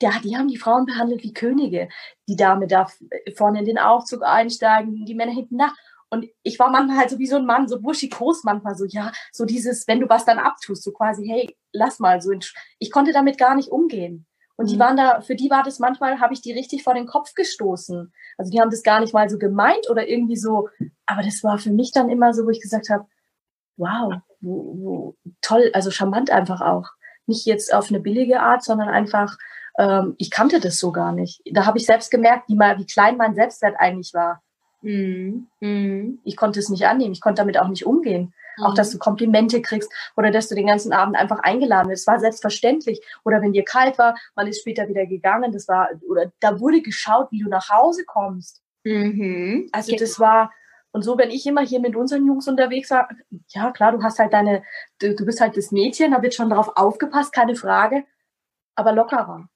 ja, 0.01 0.12
die 0.24 0.38
haben 0.38 0.48
die 0.48 0.57
Frauen 0.57 0.86
behandelt 0.86 1.24
wie 1.24 1.33
Könige. 1.33 1.89
Die 2.27 2.36
Dame 2.36 2.67
darf 2.67 2.98
vorne 3.36 3.59
in 3.59 3.65
den 3.65 3.77
Aufzug 3.77 4.24
einsteigen, 4.24 5.05
die 5.05 5.15
Männer 5.15 5.33
hinten 5.33 5.57
nach. 5.57 5.75
Und 6.09 6.25
ich 6.41 6.57
war 6.57 6.71
manchmal 6.71 6.98
halt 6.98 7.09
so 7.12 7.19
wie 7.19 7.27
so 7.27 7.36
ein 7.36 7.45
Mann, 7.45 7.67
so 7.67 7.79
burschikos 7.79 8.43
manchmal 8.43 8.75
so, 8.75 8.86
ja, 8.86 9.12
so 9.31 9.45
dieses, 9.45 9.88
wenn 9.88 10.00
du 10.00 10.09
was 10.09 10.25
dann 10.25 10.39
abtust, 10.39 10.83
so 10.83 10.91
quasi, 10.91 11.27
hey, 11.27 11.55
lass 11.71 12.00
mal 12.00 12.19
so. 12.21 12.31
Ich 12.79 12.91
konnte 12.91 13.12
damit 13.12 13.38
gar 13.38 13.55
nicht 13.55 13.69
umgehen. 13.69 14.25
Und 14.60 14.70
die 14.70 14.75
mhm. 14.75 14.80
waren 14.80 14.98
da, 14.98 15.22
für 15.22 15.36
die 15.36 15.50
war 15.50 15.63
das 15.63 15.80
manchmal, 15.80 16.20
habe 16.20 16.34
ich 16.34 16.42
die 16.42 16.51
richtig 16.51 16.84
vor 16.84 16.94
den 16.94 17.06
Kopf 17.06 17.34
gestoßen. 17.34 18.12
Also 18.38 18.51
die 18.51 18.60
haben 18.60 18.70
das 18.70 18.84
gar 18.84 19.00
nicht 19.00 19.13
mal 19.13 19.30
so 19.30 19.38
gemeint 19.38 19.89
oder 19.89 20.10
irgendwie 20.10 20.36
so, 20.36 20.68
aber 21.06 21.24
das 21.24 21.46
war 21.46 21.58
für 21.60 21.72
mich 21.72 21.94
dann 21.94 22.10
immer 22.10 22.34
so, 22.34 22.46
wo 22.46 22.50
ich 22.50 22.60
gesagt 22.60 22.89
habe, 22.89 23.06
wow, 23.78 24.16
wo, 24.42 24.75
wo, 24.78 25.16
toll, 25.39 25.72
also 25.74 25.92
charmant 25.92 26.30
einfach 26.30 26.60
auch. 26.60 26.89
Nicht 27.25 27.46
jetzt 27.46 27.74
auf 27.74 27.88
eine 27.88 28.01
billige 28.01 28.42
Art, 28.42 28.62
sondern 28.62 28.89
einfach, 28.89 29.38
ähm, 29.78 30.16
ich 30.18 30.30
kannte 30.30 30.60
das 30.60 30.78
so 30.78 30.92
gar 30.92 31.13
nicht. 31.13 31.42
Da 31.54 31.66
habe 31.66 31.78
ich 31.78 31.86
selbst 31.86 32.12
gemerkt, 32.12 32.50
wie, 32.50 32.56
mal, 32.56 32.78
wie 32.80 32.86
klein 32.86 33.16
mein 33.16 33.36
Selbstwert 33.36 33.75
eigentlich 33.80 34.13
war. 34.13 34.44
Mhm. 34.82 35.48
Mhm. 35.62 36.20
Ich 36.25 36.36
konnte 36.36 36.60
es 36.60 36.68
nicht 36.68 36.86
annehmen, 36.86 37.13
ich 37.13 37.22
konnte 37.22 37.42
damit 37.42 37.58
auch 37.62 37.70
nicht 37.70 37.86
umgehen. 37.86 38.34
Auch, 38.63 38.74
dass 38.74 38.89
mhm. 38.89 38.94
du 38.94 39.00
Komplimente 39.00 39.62
kriegst 39.62 39.92
oder 40.16 40.32
dass 40.32 40.48
du 40.50 40.56
den 40.56 40.68
ganzen 40.68 40.94
Abend 40.94 41.16
einfach 41.16 41.39
eingeladen 41.39 41.89
wirst. 41.89 42.08
Das 42.08 42.13
war 42.13 42.20
selbstverständlich. 42.20 43.01
Oder 43.24 43.42
wenn 43.42 43.54
dir 43.54 43.63
kalt 43.63 43.98
war, 43.98 44.16
man 44.36 44.48
ist 44.48 44.62
später 44.62 44.88
wieder 44.88 45.06
gegangen. 45.06 45.51
Das 45.51 45.68
war, 45.68 45.89
oder 46.08 46.32
da 46.39 46.60
wurde 46.60 46.82
geschaut, 46.82 47.32
wie 47.32 47.39
du 47.39 47.50
nach 47.50 47.70
Hause 47.70 48.04
kommst. 48.06 48.62
Mhm. 48.84 49.70
Also 49.72 49.92
genau. 49.92 50.00
das 50.00 50.20
war, 50.20 50.51
und 50.92 51.04
so, 51.04 51.18
wenn 51.18 51.30
ich 51.30 51.46
immer 51.46 51.62
hier 51.62 51.80
mit 51.80 51.96
unseren 51.96 52.25
Jungs 52.25 52.48
unterwegs 52.48 52.89
war, 52.89 53.10
ja 53.50 53.72
klar, 53.72 53.92
du 53.92 54.01
hast 54.01 54.20
halt 54.20 54.34
deine, 54.34 54.63
du, 55.00 55.16
du 55.16 55.25
bist 55.25 55.39
halt 55.39 55.56
das 55.56 55.72
Mädchen, 55.72 56.12
da 56.12 56.22
wird 56.22 56.34
schon 56.34 56.50
darauf 56.50 56.75
aufgepasst, 56.75 57.32
keine 57.32 57.56
Frage, 57.56 58.06
aber 58.75 58.92
lockerer 58.94 59.50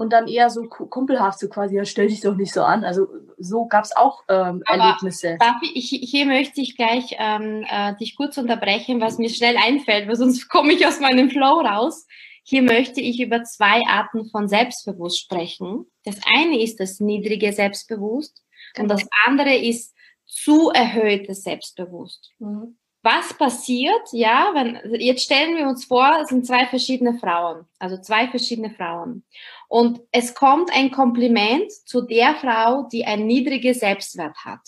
und 0.00 0.14
dann 0.14 0.28
eher 0.28 0.48
so 0.48 0.62
kumpelhaft, 0.62 1.38
so 1.38 1.50
quasi, 1.50 1.76
ja, 1.76 1.84
stell 1.84 2.08
dich 2.08 2.22
doch 2.22 2.34
nicht 2.34 2.54
so 2.54 2.62
an. 2.62 2.84
Also 2.84 3.06
so 3.36 3.66
gab 3.66 3.84
es 3.84 3.94
auch 3.94 4.22
ähm, 4.30 4.62
Erlebnisse. 4.66 5.36
Ich, 5.74 5.90
hier 5.90 6.24
möchte 6.24 6.62
ich 6.62 6.74
gleich 6.74 7.16
ähm, 7.18 7.66
äh, 7.68 7.94
dich 7.96 8.16
kurz 8.16 8.38
unterbrechen, 8.38 9.02
was 9.02 9.18
mir 9.18 9.28
schnell 9.28 9.58
einfällt, 9.58 10.08
weil 10.08 10.16
sonst 10.16 10.48
komme 10.48 10.72
ich 10.72 10.86
aus 10.86 11.00
meinem 11.00 11.28
Flow 11.28 11.60
raus. 11.60 12.06
Hier 12.44 12.62
möchte 12.62 13.02
ich 13.02 13.20
über 13.20 13.44
zwei 13.44 13.82
Arten 13.86 14.24
von 14.30 14.48
Selbstbewusst 14.48 15.20
sprechen. 15.20 15.84
Das 16.04 16.16
eine 16.34 16.62
ist 16.62 16.80
das 16.80 17.00
niedrige 17.00 17.52
Selbstbewusst 17.52 18.42
und 18.78 18.88
das 18.88 19.06
andere 19.26 19.54
ist 19.54 19.94
zu 20.24 20.70
erhöhtes 20.70 21.42
Selbstbewusst. 21.42 22.30
Mhm 22.38 22.78
was 23.02 23.32
passiert, 23.34 24.12
ja, 24.12 24.50
wenn, 24.54 24.78
jetzt 25.00 25.24
stellen 25.24 25.56
wir 25.56 25.66
uns 25.66 25.86
vor, 25.86 26.18
es 26.22 26.28
sind 26.28 26.46
zwei 26.46 26.66
verschiedene 26.66 27.18
Frauen, 27.18 27.64
also 27.78 27.96
zwei 27.96 28.28
verschiedene 28.28 28.70
Frauen. 28.70 29.24
Und 29.70 30.00
es 30.10 30.34
kommt 30.34 30.72
ein 30.74 30.90
Kompliment 30.90 31.70
zu 31.70 32.02
der 32.02 32.34
Frau, 32.34 32.88
die 32.90 33.04
ein 33.04 33.24
niedriges 33.28 33.78
Selbstwert 33.78 34.36
hat. 34.44 34.58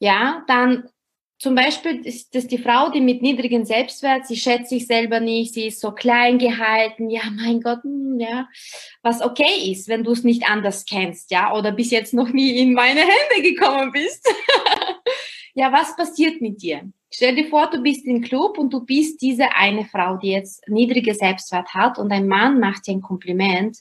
Ja, 0.00 0.42
dann 0.48 0.88
zum 1.38 1.54
Beispiel 1.54 2.04
ist 2.04 2.34
das 2.34 2.48
die 2.48 2.58
Frau, 2.58 2.90
die 2.90 3.00
mit 3.00 3.22
niedrigem 3.22 3.64
Selbstwert, 3.64 4.26
sie 4.26 4.34
schätzt 4.36 4.70
sich 4.70 4.88
selber 4.88 5.20
nicht, 5.20 5.54
sie 5.54 5.68
ist 5.68 5.80
so 5.80 5.92
klein 5.92 6.38
gehalten, 6.38 7.08
ja, 7.08 7.22
mein 7.30 7.60
Gott, 7.60 7.84
hm, 7.84 8.18
ja, 8.18 8.48
was 9.02 9.22
okay 9.22 9.70
ist, 9.70 9.86
wenn 9.86 10.02
du 10.02 10.10
es 10.10 10.24
nicht 10.24 10.50
anders 10.50 10.86
kennst, 10.86 11.30
ja, 11.30 11.54
oder 11.54 11.70
bis 11.70 11.92
jetzt 11.92 12.14
noch 12.14 12.30
nie 12.30 12.58
in 12.58 12.72
meine 12.72 13.00
Hände 13.00 13.48
gekommen 13.48 13.92
bist. 13.92 14.28
ja, 15.54 15.72
was 15.72 15.96
passiert 15.96 16.40
mit 16.40 16.62
dir? 16.62 16.90
Stell 17.12 17.36
dir 17.36 17.48
vor, 17.48 17.70
du 17.70 17.80
bist 17.80 18.04
im 18.06 18.22
Club 18.22 18.58
und 18.58 18.72
du 18.72 18.84
bist 18.84 19.22
diese 19.22 19.54
eine 19.54 19.84
Frau, 19.84 20.16
die 20.16 20.30
jetzt 20.30 20.68
niedrige 20.68 21.14
Selbstwert 21.14 21.72
hat 21.72 21.98
und 21.98 22.10
ein 22.10 22.26
Mann 22.26 22.58
macht 22.58 22.86
dir 22.86 22.92
ein 22.92 23.02
Kompliment. 23.02 23.78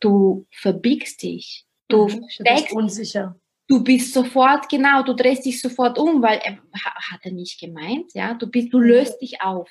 Du 0.00 0.46
verbiegst 0.50 1.22
dich. 1.22 1.64
Du 1.88 2.08
mhm, 2.08 2.26
steckst 2.28 2.72
unsicher. 2.72 3.36
Du 3.68 3.82
bist 3.82 4.12
sofort, 4.12 4.68
genau, 4.68 5.02
du 5.02 5.14
drehst 5.14 5.46
dich 5.46 5.62
sofort 5.62 5.98
um, 5.98 6.20
weil 6.20 6.38
er 6.38 6.58
hat 6.74 7.20
er 7.22 7.32
nicht 7.32 7.58
gemeint, 7.58 8.12
ja. 8.12 8.34
Du 8.34 8.46
bist, 8.46 8.72
du 8.72 8.78
mhm. 8.78 8.84
löst 8.84 9.22
dich 9.22 9.40
auf, 9.40 9.70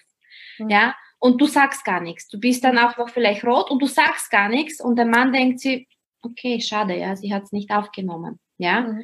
mhm. 0.58 0.70
ja. 0.70 0.96
Und 1.20 1.40
du 1.40 1.46
sagst 1.46 1.86
gar 1.86 2.02
nichts. 2.02 2.28
Du 2.30 2.40
bist 2.40 2.64
dann 2.64 2.80
auch 2.80 2.98
noch 2.98 3.10
vielleicht 3.10 3.44
rot 3.44 3.70
und 3.70 3.80
du 3.80 3.86
sagst 3.86 4.32
gar 4.32 4.50
nichts 4.50 4.82
und 4.82 4.96
der 4.96 5.06
Mann 5.06 5.32
denkt 5.32 5.60
sich, 5.60 5.88
okay, 6.24 6.60
schade, 6.62 6.98
ja, 6.98 7.16
sie 7.16 7.32
hat 7.32 7.44
es 7.44 7.52
nicht 7.52 7.70
aufgenommen, 7.70 8.40
ja. 8.58 8.82
Mhm. 8.82 9.04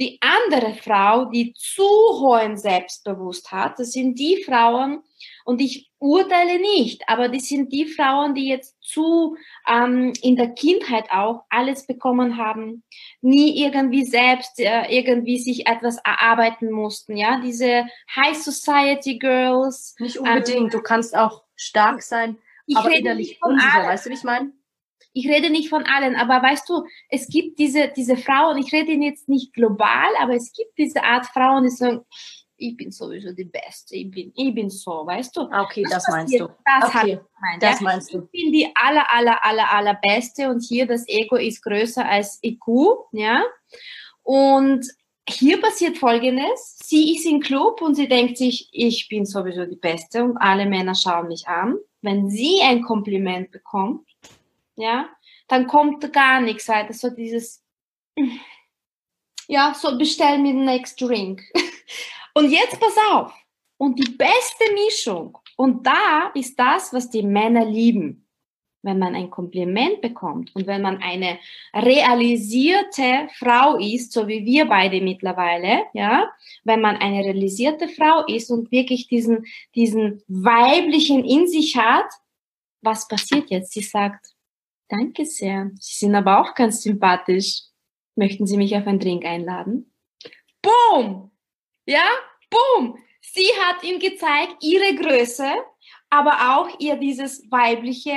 Die 0.00 0.18
andere 0.20 0.74
Frau, 0.74 1.26
die 1.26 1.54
zu 1.54 1.82
hohen 1.82 2.56
Selbstbewusst 2.56 3.50
hat, 3.50 3.78
das 3.78 3.92
sind 3.92 4.18
die 4.18 4.42
Frauen, 4.44 5.02
und 5.48 5.62
ich 5.62 5.90
urteile 5.98 6.60
nicht, 6.60 7.04
aber 7.06 7.30
das 7.30 7.44
sind 7.48 7.72
die 7.72 7.86
Frauen, 7.86 8.34
die 8.34 8.48
jetzt 8.48 8.76
zu 8.82 9.34
ähm, 9.66 10.12
in 10.20 10.36
der 10.36 10.50
Kindheit 10.50 11.10
auch 11.10 11.44
alles 11.48 11.86
bekommen 11.86 12.36
haben, 12.36 12.84
nie 13.22 13.58
irgendwie 13.64 14.04
selbst 14.04 14.60
äh, 14.60 14.82
irgendwie 14.90 15.38
sich 15.38 15.66
etwas 15.66 15.96
erarbeiten 16.04 16.70
mussten, 16.70 17.16
ja, 17.16 17.40
diese 17.40 17.86
High 18.14 18.36
Society 18.36 19.18
Girls. 19.18 19.94
Nicht 19.98 20.18
unbedingt, 20.18 20.64
ähm, 20.64 20.68
du 20.70 20.82
kannst 20.82 21.16
auch 21.16 21.44
stark 21.56 22.02
sein, 22.02 22.36
aber 22.74 22.94
innerlich 22.94 23.42
unsicher, 23.42 23.84
weißt 23.84 24.04
du, 24.04 24.10
wie 24.10 24.14
ich 24.14 24.24
meine? 24.24 24.52
Ich 25.18 25.28
rede 25.28 25.50
nicht 25.50 25.68
von 25.68 25.84
allen, 25.84 26.14
aber 26.14 26.40
weißt 26.42 26.68
du, 26.68 26.84
es 27.08 27.28
gibt 27.28 27.58
diese, 27.58 27.88
diese 27.88 28.16
Frauen, 28.16 28.58
ich 28.58 28.72
rede 28.72 28.92
jetzt 28.92 29.28
nicht 29.28 29.52
global, 29.52 30.08
aber 30.20 30.34
es 30.34 30.52
gibt 30.52 30.78
diese 30.78 31.02
Art 31.02 31.26
Frauen, 31.26 31.64
die 31.64 31.70
sagen, 31.70 32.02
ich 32.56 32.76
bin 32.76 32.92
sowieso 32.92 33.32
die 33.32 33.44
Beste, 33.44 33.96
ich 33.96 34.10
bin, 34.10 34.32
ich 34.34 34.54
bin 34.54 34.70
so, 34.70 35.06
weißt 35.06 35.36
du? 35.36 35.42
Okay, 35.42 35.82
das, 35.82 36.04
das 36.04 36.08
meinst 36.08 36.38
du. 36.38 36.48
Das, 36.64 36.88
okay, 36.88 37.00
gemeint, 37.02 37.62
das 37.62 37.80
ja? 37.80 37.84
meinst 37.84 38.14
du. 38.14 38.28
Ich 38.30 38.42
bin 38.42 38.52
die 38.52 38.68
aller, 38.74 39.12
aller, 39.12 39.44
aller, 39.44 39.72
aller 39.72 39.98
Beste 40.02 40.48
und 40.50 40.60
hier 40.60 40.86
das 40.86 41.06
Ego 41.08 41.36
ist 41.36 41.62
größer 41.62 42.04
als 42.04 42.38
IQ, 42.42 42.66
ja? 43.12 43.42
Und 44.22 44.86
hier 45.28 45.60
passiert 45.60 45.98
Folgendes. 45.98 46.78
Sie 46.84 47.14
ist 47.14 47.26
im 47.26 47.40
Club 47.40 47.82
und 47.82 47.94
sie 47.94 48.08
denkt 48.08 48.38
sich, 48.38 48.68
ich 48.72 49.08
bin 49.08 49.26
sowieso 49.26 49.66
die 49.66 49.76
Beste 49.76 50.24
und 50.24 50.36
alle 50.38 50.66
Männer 50.66 50.94
schauen 50.94 51.28
mich 51.28 51.46
an. 51.46 51.76
Wenn 52.02 52.30
sie 52.30 52.60
ein 52.62 52.82
Kompliment 52.82 53.50
bekommt, 53.50 54.08
ja, 54.78 55.08
dann 55.48 55.66
kommt 55.66 56.12
gar 56.12 56.40
nichts 56.40 56.68
weiter. 56.68 56.92
So 56.92 57.10
dieses, 57.10 57.64
ja, 59.48 59.74
so 59.74 59.98
bestell 59.98 60.38
mir 60.38 60.52
den 60.52 60.64
next 60.64 61.00
drink. 61.00 61.42
Und 62.34 62.50
jetzt 62.50 62.78
pass 62.78 62.96
auf. 63.10 63.32
Und 63.78 63.98
die 63.98 64.10
beste 64.12 64.72
Mischung, 64.74 65.38
und 65.56 65.86
da 65.86 66.30
ist 66.34 66.58
das, 66.58 66.92
was 66.92 67.10
die 67.10 67.22
Männer 67.22 67.64
lieben. 67.64 68.24
Wenn 68.82 68.98
man 68.98 69.14
ein 69.14 69.30
Kompliment 69.30 70.00
bekommt 70.00 70.54
und 70.54 70.68
wenn 70.68 70.82
man 70.82 71.02
eine 71.02 71.38
realisierte 71.74 73.28
Frau 73.36 73.76
ist, 73.76 74.12
so 74.12 74.28
wie 74.28 74.44
wir 74.44 74.66
beide 74.66 75.00
mittlerweile, 75.00 75.82
ja, 75.94 76.30
wenn 76.62 76.80
man 76.80 76.96
eine 76.96 77.24
realisierte 77.24 77.88
Frau 77.88 78.24
ist 78.26 78.50
und 78.50 78.70
wirklich 78.70 79.08
diesen, 79.08 79.46
diesen 79.74 80.22
weiblichen 80.28 81.24
in 81.24 81.48
sich 81.48 81.76
hat, 81.76 82.06
was 82.80 83.08
passiert 83.08 83.50
jetzt? 83.50 83.72
Sie 83.72 83.82
sagt, 83.82 84.34
Danke 84.88 85.26
sehr. 85.26 85.70
Sie 85.78 86.06
sind 86.06 86.14
aber 86.14 86.40
auch 86.40 86.54
ganz 86.54 86.82
sympathisch. 86.82 87.62
Möchten 88.16 88.46
Sie 88.46 88.56
mich 88.56 88.74
auf 88.76 88.86
einen 88.86 88.98
Drink 88.98 89.24
einladen? 89.24 89.92
Boom! 90.62 91.30
Ja, 91.86 92.04
boom! 92.50 92.98
Sie 93.20 93.46
hat 93.60 93.84
ihm 93.84 93.98
gezeigt, 93.98 94.56
ihre 94.60 94.94
Größe, 94.96 95.46
aber 96.10 96.58
auch 96.58 96.80
ihr 96.80 96.96
dieses 96.96 97.50
weibliche. 97.50 98.16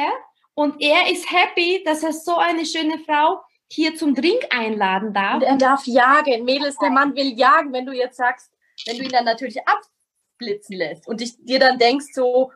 Und 0.53 0.81
er 0.81 1.11
ist 1.11 1.29
happy, 1.31 1.83
dass 1.85 2.03
er 2.03 2.13
so 2.13 2.37
eine 2.37 2.65
schöne 2.65 2.99
Frau 2.99 3.41
hier 3.71 3.95
zum 3.95 4.15
Drink 4.15 4.41
einladen 4.49 5.13
darf. 5.13 5.35
Und 5.35 5.43
er 5.43 5.57
darf 5.57 5.85
jagen. 5.85 6.45
Mädels, 6.45 6.77
der 6.77 6.89
Mann 6.89 7.15
will 7.15 7.37
jagen, 7.37 7.73
wenn 7.73 7.85
du 7.85 7.93
jetzt 7.93 8.17
sagst, 8.17 8.51
wenn 8.85 8.97
du 8.97 9.03
ihn 9.03 9.09
dann 9.09 9.25
natürlich 9.25 9.59
abblitzen 9.67 10.77
lässt 10.77 11.07
und 11.07 11.19
dich, 11.19 11.35
dir 11.43 11.59
dann 11.59 11.77
denkst 11.77 12.07
so, 12.13 12.51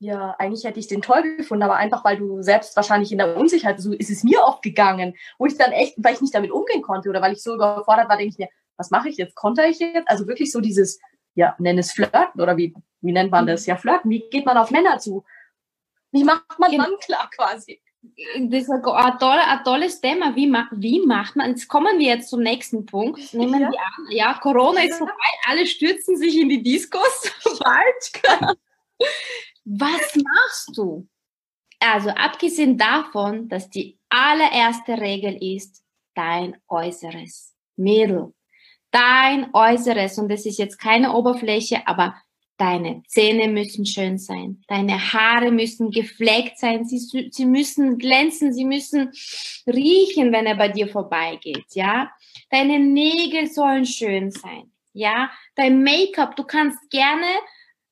ja, 0.00 0.36
eigentlich 0.38 0.64
hätte 0.64 0.78
ich 0.78 0.86
den 0.86 1.02
toll 1.02 1.22
gefunden, 1.36 1.64
aber 1.64 1.76
einfach, 1.76 2.04
weil 2.04 2.16
du 2.16 2.40
selbst 2.42 2.76
wahrscheinlich 2.76 3.10
in 3.10 3.18
der 3.18 3.36
Unsicherheit, 3.36 3.80
so 3.80 3.92
ist 3.92 4.10
es 4.10 4.22
mir 4.22 4.42
oft 4.42 4.62
gegangen, 4.62 5.14
wo 5.38 5.46
ich 5.46 5.56
dann 5.56 5.72
echt, 5.72 5.94
weil 5.96 6.14
ich 6.14 6.20
nicht 6.20 6.34
damit 6.34 6.52
umgehen 6.52 6.82
konnte 6.82 7.08
oder 7.08 7.20
weil 7.20 7.32
ich 7.32 7.42
so 7.42 7.54
überfordert 7.54 8.08
war, 8.08 8.16
denke 8.16 8.32
ich 8.32 8.38
mir, 8.38 8.48
was 8.76 8.90
mache 8.90 9.08
ich 9.08 9.16
jetzt? 9.16 9.34
Konter 9.34 9.66
ich 9.66 9.80
jetzt? 9.80 10.08
Also 10.08 10.28
wirklich 10.28 10.52
so 10.52 10.60
dieses, 10.60 11.00
ja, 11.34 11.56
nenn 11.58 11.78
es 11.78 11.92
Flirten 11.92 12.40
oder 12.40 12.56
wie, 12.56 12.74
wie 13.00 13.12
nennt 13.12 13.32
man 13.32 13.46
das? 13.46 13.66
Ja, 13.66 13.76
Flirten. 13.76 14.10
Wie 14.10 14.28
geht 14.30 14.46
man 14.46 14.56
auf 14.56 14.70
Männer 14.70 14.98
zu? 14.98 15.24
Wie 16.12 16.22
macht 16.22 16.58
man 16.58 16.74
Mann 16.76 16.96
klar 17.00 17.28
quasi? 17.34 17.80
Das 18.38 18.62
ist 18.62 18.70
ein, 18.70 18.82
tolle, 18.82 19.44
ein 19.44 19.64
tolles 19.64 20.00
Thema. 20.00 20.36
Wie, 20.36 20.46
wie 20.72 21.04
macht 21.04 21.34
man, 21.34 21.50
jetzt 21.50 21.66
kommen 21.66 21.98
wir 21.98 22.06
jetzt 22.06 22.30
zum 22.30 22.40
nächsten 22.40 22.86
Punkt. 22.86 23.34
Nehmen 23.34 23.60
ja. 23.60 23.70
wir 23.72 23.78
an, 23.80 24.06
ja, 24.10 24.34
Corona 24.34 24.82
ist 24.82 24.98
vorbei, 24.98 25.12
alle 25.48 25.66
stürzen 25.66 26.16
sich 26.16 26.38
in 26.38 26.48
die 26.48 26.62
Discos. 26.62 27.32
Bald. 27.58 28.58
Was 29.70 30.16
machst 30.16 30.76
du? 30.76 31.06
Also 31.78 32.08
abgesehen 32.10 32.78
davon, 32.78 33.48
dass 33.48 33.68
die 33.68 33.98
allererste 34.08 34.98
Regel 34.98 35.36
ist, 35.40 35.82
dein 36.14 36.56
Äußeres. 36.68 37.54
Mädel, 37.76 38.32
dein 38.90 39.52
Äußeres. 39.52 40.18
Und 40.18 40.30
das 40.30 40.46
ist 40.46 40.58
jetzt 40.58 40.78
keine 40.78 41.12
Oberfläche, 41.14 41.86
aber 41.86 42.16
deine 42.56 43.02
Zähne 43.06 43.48
müssen 43.48 43.84
schön 43.84 44.18
sein. 44.18 44.64
Deine 44.68 45.12
Haare 45.12 45.52
müssen 45.52 45.90
gepflegt 45.90 46.58
sein. 46.58 46.86
Sie, 46.86 46.98
sie 47.30 47.46
müssen 47.46 47.98
glänzen. 47.98 48.52
Sie 48.54 48.64
müssen 48.64 49.12
riechen, 49.66 50.32
wenn 50.32 50.46
er 50.46 50.56
bei 50.56 50.68
dir 50.68 50.88
vorbeigeht. 50.88 51.66
Ja. 51.74 52.10
Deine 52.50 52.80
Nägel 52.80 53.48
sollen 53.48 53.84
schön 53.84 54.30
sein. 54.30 54.72
Ja. 54.94 55.30
Dein 55.54 55.84
Make-up, 55.84 56.36
du 56.36 56.44
kannst 56.44 56.90
gerne 56.90 57.26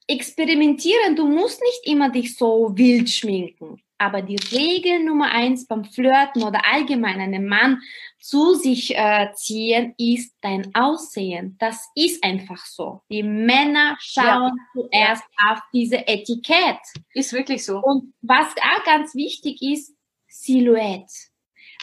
experimentieren. 0.07 1.17
Du 1.17 1.27
musst 1.27 1.61
nicht 1.61 1.93
immer 1.93 2.11
dich 2.11 2.37
so 2.37 2.73
wild 2.77 3.11
schminken. 3.11 3.81
Aber 3.99 4.21
die 4.21 4.37
Regel 4.53 5.03
Nummer 5.03 5.31
eins 5.31 5.67
beim 5.67 5.85
Flirten 5.85 6.43
oder 6.43 6.61
allgemein 6.71 7.19
einem 7.19 7.47
Mann 7.47 7.81
zu 8.21 8.55
sich 8.55 8.95
äh, 8.95 9.33
ziehen 9.35 9.95
ist 9.97 10.37
dein 10.43 10.75
Aussehen. 10.75 11.57
Das 11.59 11.89
ist 11.95 12.23
einfach 12.23 12.67
so. 12.67 13.01
Die 13.11 13.23
Männer 13.23 13.97
schauen 14.01 14.53
ja. 14.59 14.83
zuerst 14.83 15.25
ja. 15.41 15.53
auf 15.53 15.61
diese 15.73 16.07
Etikett. 16.07 16.79
Ist 17.15 17.33
wirklich 17.33 17.65
so. 17.65 17.79
Und 17.79 18.13
was 18.21 18.49
auch 18.49 18.85
ganz 18.85 19.15
wichtig 19.15 19.63
ist, 19.63 19.95
Silhouette. 20.29 21.13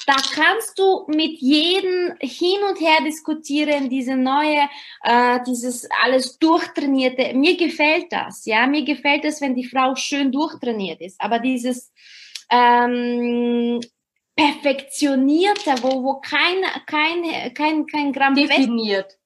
Da 0.05 0.15
kannst 0.33 0.77
du 0.77 1.05
mit 1.07 1.39
jedem 1.39 2.13
hin 2.19 2.61
und 2.69 2.79
her 2.79 2.97
diskutieren, 3.05 3.89
diese 3.89 4.15
neue, 4.15 4.67
äh, 5.03 5.39
dieses 5.47 5.87
alles 6.03 6.37
durchtrainierte. 6.39 7.33
Mir 7.33 7.55
gefällt 7.55 8.11
das, 8.11 8.45
ja, 8.45 8.67
mir 8.67 8.83
gefällt 8.83 9.23
es, 9.25 9.39
wenn 9.41 9.55
die 9.55 9.67
Frau 9.67 9.95
schön 9.95 10.31
durchtrainiert 10.31 11.01
ist. 11.01 11.19
Aber 11.21 11.39
dieses 11.39 11.93
ähm, 12.49 13.79
perfektionierte, 14.35 15.75
wo, 15.81 16.03
wo 16.03 16.19
kein, 16.19 16.63
kein, 16.85 17.53
kein, 17.53 17.85
kein 17.85 18.11
Gramm 18.11 18.35
definiert, 18.35 19.17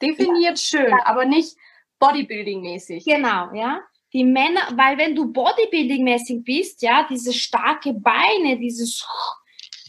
definiert 0.00 0.58
ja. 0.58 0.78
schön, 0.80 0.94
aber 1.04 1.26
nicht 1.26 1.56
Bodybuilding-mäßig. 2.00 3.04
Genau, 3.04 3.54
ja 3.54 3.82
die 4.12 4.24
Männer, 4.24 4.68
weil 4.76 4.98
wenn 4.98 5.14
du 5.14 5.32
Bodybuilding-mäßig 5.32 6.44
bist, 6.44 6.82
ja, 6.82 7.06
diese 7.08 7.32
starke 7.32 7.94
Beine, 7.94 8.58
dieses 8.58 9.06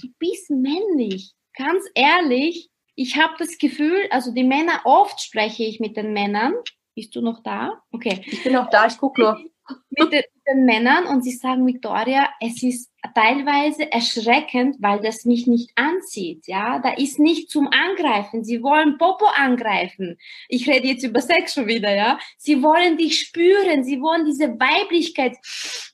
du 0.03 0.09
bist 0.19 0.49
männlich. 0.49 1.33
Ganz 1.57 1.83
ehrlich, 1.95 2.69
ich 2.95 3.17
habe 3.17 3.33
das 3.39 3.57
Gefühl, 3.57 4.07
also 4.11 4.31
die 4.33 4.43
Männer, 4.43 4.81
oft 4.83 5.21
spreche 5.21 5.63
ich 5.63 5.79
mit 5.79 5.97
den 5.97 6.13
Männern. 6.13 6.53
Bist 6.95 7.15
du 7.15 7.21
noch 7.21 7.41
da? 7.41 7.81
Okay. 7.91 8.21
Ich 8.25 8.43
bin 8.43 8.53
noch 8.53 8.69
da, 8.69 8.85
ich 8.85 8.97
gucke 8.97 9.21
nur. 9.21 9.39
Mit 9.91 10.11
den, 10.11 10.23
mit 10.33 10.45
den 10.45 10.65
Männern 10.65 11.05
und 11.05 11.23
sie 11.23 11.31
sagen, 11.31 11.65
Victoria, 11.65 12.27
es 12.41 12.61
ist 12.63 12.91
teilweise 13.15 13.89
erschreckend, 13.89 14.75
weil 14.81 14.99
das 14.99 15.23
mich 15.23 15.47
nicht 15.47 15.71
anzieht. 15.75 16.47
Ja, 16.47 16.79
da 16.79 16.91
ist 16.95 17.17
nicht 17.17 17.49
zum 17.49 17.69
Angreifen. 17.69 18.43
Sie 18.43 18.61
wollen 18.61 18.97
Popo 18.97 19.25
angreifen. 19.25 20.17
Ich 20.49 20.67
rede 20.67 20.89
jetzt 20.89 21.05
über 21.05 21.21
Sex 21.21 21.53
schon 21.53 21.67
wieder, 21.67 21.95
ja. 21.95 22.19
Sie 22.37 22.61
wollen 22.61 22.97
dich 22.97 23.21
spüren. 23.21 23.85
Sie 23.85 24.01
wollen 24.01 24.25
diese 24.25 24.49
Weiblichkeit 24.59 25.37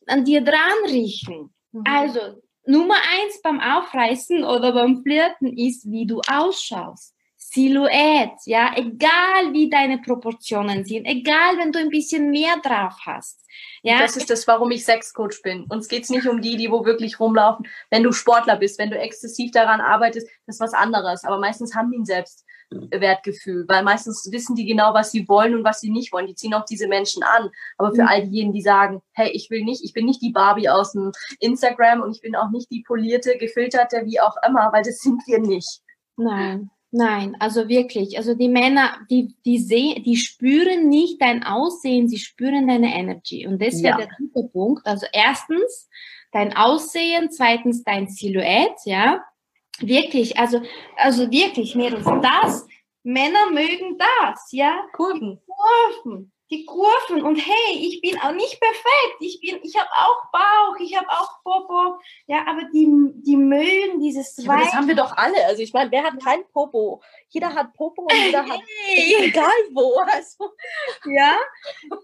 an 0.07 0.25
dir 0.25 0.41
dran 0.41 0.85
riechen. 0.87 1.53
Mhm. 1.71 1.83
Also, 1.85 2.41
Nummer 2.69 2.93
eins 2.93 3.41
beim 3.41 3.59
Aufreißen 3.59 4.43
oder 4.43 4.73
beim 4.73 5.01
Flirten 5.01 5.57
ist, 5.57 5.89
wie 5.89 6.05
du 6.05 6.21
ausschaust. 6.27 7.15
Silhouette, 7.51 8.37
ja, 8.45 8.73
egal 8.75 9.53
wie 9.53 9.69
deine 9.69 9.97
Proportionen 9.97 10.85
sind, 10.85 11.05
egal 11.05 11.57
wenn 11.57 11.71
du 11.71 11.79
ein 11.79 11.89
bisschen 11.89 12.29
mehr 12.29 12.57
drauf 12.63 12.93
hast. 13.05 13.39
Ja. 13.81 13.99
Das 13.99 14.15
ist 14.17 14.29
das, 14.29 14.47
warum 14.47 14.69
ich 14.69 14.85
Sexcoach 14.85 15.41
bin. 15.43 15.63
Uns 15.63 15.87
geht's 15.87 16.11
nicht 16.11 16.27
um 16.27 16.41
die, 16.41 16.57
die 16.57 16.69
wo 16.69 16.85
wirklich 16.85 17.19
rumlaufen. 17.19 17.67
Wenn 17.89 18.03
du 18.03 18.11
Sportler 18.11 18.57
bist, 18.57 18.77
wenn 18.77 18.91
du 18.91 18.99
exzessiv 18.99 19.51
daran 19.51 19.81
arbeitest, 19.81 20.27
das 20.45 20.57
ist 20.57 20.61
was 20.61 20.73
anderes. 20.73 21.23
Aber 21.23 21.39
meistens 21.39 21.73
haben 21.73 21.89
die 21.89 21.97
ein 21.97 22.05
Selbstwertgefühl, 22.05 23.65
weil 23.67 23.83
meistens 23.83 24.29
wissen 24.31 24.55
die 24.55 24.65
genau, 24.65 24.93
was 24.93 25.11
sie 25.11 25.27
wollen 25.27 25.55
und 25.55 25.63
was 25.63 25.79
sie 25.79 25.89
nicht 25.89 26.13
wollen. 26.13 26.27
Die 26.27 26.35
ziehen 26.35 26.53
auch 26.53 26.65
diese 26.65 26.87
Menschen 26.87 27.23
an. 27.23 27.49
Aber 27.77 27.95
für 27.95 28.03
mhm. 28.03 28.09
all 28.09 28.27
diejenigen, 28.27 28.53
die 28.53 28.61
sagen, 28.61 29.01
hey, 29.13 29.31
ich 29.31 29.49
will 29.49 29.63
nicht, 29.63 29.83
ich 29.83 29.93
bin 29.93 30.05
nicht 30.05 30.21
die 30.21 30.31
Barbie 30.31 30.69
aus 30.69 30.91
dem 30.91 31.11
Instagram 31.39 32.01
und 32.01 32.15
ich 32.15 32.21
bin 32.21 32.35
auch 32.35 32.51
nicht 32.51 32.69
die 32.69 32.83
polierte, 32.85 33.37
gefilterte, 33.37 34.03
wie 34.05 34.19
auch 34.19 34.35
immer, 34.47 34.69
weil 34.71 34.83
das 34.83 34.99
sind 34.99 35.25
wir 35.25 35.39
nicht. 35.39 35.81
Nein. 36.15 36.69
Nein, 36.91 37.35
also 37.39 37.69
wirklich. 37.69 38.17
Also 38.17 38.33
die 38.33 38.49
Männer, 38.49 38.97
die, 39.09 39.35
die 39.45 39.59
sehen, 39.59 40.03
die 40.03 40.17
spüren 40.17 40.89
nicht 40.89 41.21
dein 41.21 41.43
Aussehen, 41.43 42.07
sie 42.07 42.17
spüren 42.17 42.67
deine 42.67 42.95
Energy. 42.95 43.45
Und 43.45 43.61
das 43.61 43.83
wäre 43.83 43.99
ja. 43.99 44.05
der 44.05 44.17
dritte 44.17 44.49
Punkt. 44.49 44.85
Also 44.87 45.05
erstens 45.13 45.87
dein 46.31 46.55
Aussehen, 46.55 47.29
zweitens 47.31 47.83
dein 47.83 48.07
Silhouette, 48.07 48.81
ja. 48.85 49.23
Wirklich, 49.79 50.37
also, 50.37 50.61
also 50.97 51.31
wirklich, 51.31 51.75
Mädels, 51.75 52.03
das, 52.03 52.67
Männer 53.03 53.51
mögen 53.51 53.97
das, 53.97 54.51
ja. 54.51 54.77
Kurven. 54.93 55.39
Kurven 55.45 56.31
die 56.51 56.65
Kurven 56.65 57.21
und 57.23 57.35
hey, 57.35 57.77
ich 57.77 58.01
bin 58.01 58.19
auch 58.19 58.31
nicht 58.31 58.59
perfekt. 58.59 59.17
Ich 59.19 59.39
bin, 59.39 59.59
ich 59.61 59.77
habe 59.77 59.89
auch 59.91 60.31
Bauch, 60.31 60.79
ich 60.79 60.97
habe 60.97 61.07
auch 61.09 61.43
Popo. 61.43 61.99
Ja, 62.25 62.45
aber 62.47 62.63
die, 62.73 62.87
die 63.23 63.35
mögen 63.35 63.99
dieses. 63.99 64.35
Ja, 64.37 64.57
das 64.57 64.73
haben 64.73 64.87
wir 64.87 64.95
doch 64.95 65.15
alle. 65.15 65.45
Also 65.45 65.61
ich 65.61 65.73
meine, 65.73 65.91
wer 65.91 66.03
hat 66.03 66.23
kein 66.23 66.41
Popo? 66.51 67.01
Jeder 67.29 67.53
hat 67.53 67.73
Popo 67.73 68.03
und 68.03 68.25
jeder 68.25 68.45
hat 68.45 68.61
hey. 68.85 69.27
egal 69.27 69.45
wo. 69.73 69.99
Also. 69.99 70.51
Ja, 71.05 71.37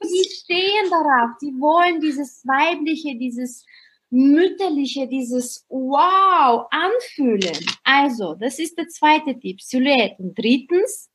die 0.03 0.29
stehen 0.29 0.89
darauf. 0.89 1.37
Die 1.41 1.53
wollen 1.59 1.99
dieses 1.99 2.45
weibliche, 2.45 3.17
dieses 3.17 3.65
mütterliche, 4.11 5.07
dieses 5.07 5.65
Wow 5.69 6.67
anfühlen. 6.69 7.65
Also, 7.83 8.35
das 8.35 8.59
ist 8.59 8.77
der 8.77 8.87
zweite 8.87 9.37
Tipp, 9.39 9.61
Silhouette. 9.61 10.15
Und 10.19 10.37
drittens, 10.37 11.09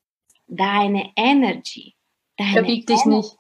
deine 0.49 1.12
Energy. 1.16 1.95
Verbieg 2.53 2.87
dich 2.87 3.05
nicht. 3.05 3.37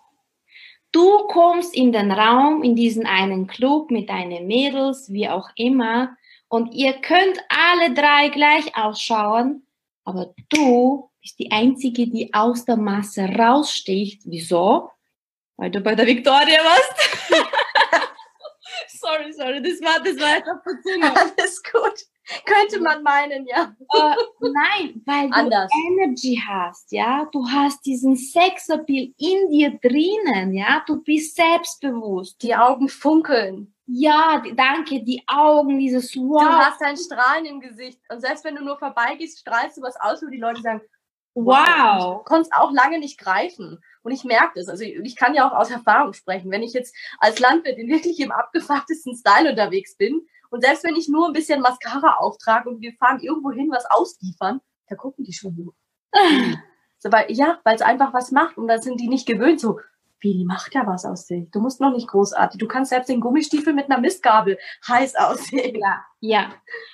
Du 0.92 1.26
kommst 1.28 1.74
in 1.74 1.92
den 1.92 2.10
Raum, 2.10 2.62
in 2.62 2.74
diesen 2.74 3.06
einen 3.06 3.46
Club 3.46 3.90
mit 3.90 4.08
deinen 4.08 4.46
Mädels, 4.46 5.12
wie 5.12 5.28
auch 5.28 5.48
immer, 5.54 6.16
und 6.48 6.74
ihr 6.74 6.94
könnt 6.94 7.38
alle 7.48 7.94
drei 7.94 8.28
gleich 8.28 8.76
ausschauen, 8.76 9.66
aber 10.04 10.34
du 10.48 11.08
bist 11.20 11.38
die 11.38 11.52
Einzige, 11.52 12.08
die 12.08 12.34
aus 12.34 12.64
der 12.64 12.76
Masse 12.76 13.26
raussticht. 13.26 14.22
Wieso? 14.24 14.90
Weil 15.56 15.70
du 15.70 15.80
bei 15.80 15.94
der 15.94 16.06
Victoria 16.06 16.58
warst. 16.64 17.30
sorry, 19.00 19.32
sorry, 19.32 19.62
das 19.62 19.80
war, 19.80 20.02
das 20.02 20.16
war 20.18 20.62
Zunge. 20.82 21.16
Alles 21.16 21.62
gut. 21.62 22.06
Könnte 22.44 22.80
man 22.80 23.02
meinen, 23.02 23.46
ja. 23.46 23.74
Äh, 23.92 24.14
nein, 24.40 25.02
weil 25.04 25.28
Anders. 25.32 25.70
du 25.70 25.92
Energy 25.92 26.42
hast, 26.46 26.92
ja. 26.92 27.28
Du 27.32 27.46
hast 27.48 27.84
diesen 27.86 28.16
Sexappeal 28.16 29.12
in 29.18 29.50
dir 29.50 29.78
drinnen, 29.82 30.54
ja. 30.54 30.82
Du 30.86 31.02
bist 31.02 31.36
selbstbewusst. 31.36 32.42
Die 32.42 32.54
Augen 32.54 32.88
funkeln. 32.88 33.74
Ja, 33.86 34.42
danke, 34.54 35.02
die 35.02 35.22
Augen, 35.26 35.78
dieses 35.78 36.14
Wow. 36.14 36.42
Du 36.42 36.48
hast 36.48 36.82
ein 36.82 36.96
Strahlen 36.96 37.44
im 37.46 37.60
Gesicht. 37.60 38.00
Und 38.08 38.20
selbst 38.20 38.44
wenn 38.44 38.54
du 38.54 38.62
nur 38.62 38.78
vorbeigehst, 38.78 39.40
strahlst 39.40 39.78
du 39.78 39.82
was 39.82 39.96
aus, 40.00 40.22
wo 40.22 40.28
die 40.28 40.38
Leute 40.38 40.62
sagen, 40.62 40.80
wow. 41.34 42.18
Du 42.18 42.24
konntest 42.24 42.52
auch 42.54 42.70
lange 42.72 42.98
nicht 43.00 43.18
greifen. 43.18 43.82
Und 44.02 44.12
ich 44.12 44.24
merke 44.24 44.60
das. 44.60 44.68
Also 44.68 44.84
ich, 44.84 44.94
ich, 44.96 45.16
kann 45.16 45.34
ja 45.34 45.48
auch 45.48 45.56
aus 45.56 45.70
Erfahrung 45.70 46.12
sprechen. 46.12 46.50
Wenn 46.50 46.62
ich 46.62 46.72
jetzt 46.72 46.94
als 47.18 47.40
Landwirtin 47.40 47.88
wirklich 47.88 48.20
im 48.20 48.30
abgefucktesten 48.30 49.16
Style 49.16 49.50
unterwegs 49.50 49.96
bin, 49.96 50.26
und 50.50 50.62
selbst 50.62 50.84
wenn 50.84 50.96
ich 50.96 51.08
nur 51.08 51.26
ein 51.26 51.32
bisschen 51.32 51.60
Mascara 51.60 52.16
auftrage 52.18 52.68
und 52.68 52.80
wir 52.80 52.92
fahren 52.94 53.20
irgendwo 53.20 53.50
hin, 53.52 53.70
was 53.70 53.86
ausliefern, 53.90 54.60
da 54.88 54.96
gucken 54.96 55.24
die 55.24 55.32
schon 55.32 55.54
so. 55.56 55.74
so 56.98 57.12
weil, 57.12 57.30
ja, 57.30 57.60
weil 57.64 57.76
es 57.76 57.82
einfach 57.82 58.12
was 58.12 58.32
macht 58.32 58.58
und 58.58 58.68
da 58.68 58.82
sind 58.82 59.00
die 59.00 59.08
nicht 59.08 59.26
gewöhnt 59.26 59.60
so, 59.60 59.78
wie, 60.20 60.34
die 60.34 60.44
macht 60.44 60.74
ja 60.74 60.86
was 60.86 61.04
aus 61.04 61.26
sich. 61.26 61.50
Du 61.50 61.60
musst 61.60 61.80
noch 61.80 61.92
nicht 61.92 62.08
großartig. 62.08 62.58
Du 62.58 62.68
kannst 62.68 62.90
selbst 62.90 63.08
den 63.08 63.20
Gummistiefel 63.20 63.72
mit 63.72 63.90
einer 63.90 64.00
Mistgabel 64.00 64.58
heiß 64.88 65.16
aussehen. 65.16 65.76
Ja, 65.76 66.04
ja. 66.20 66.52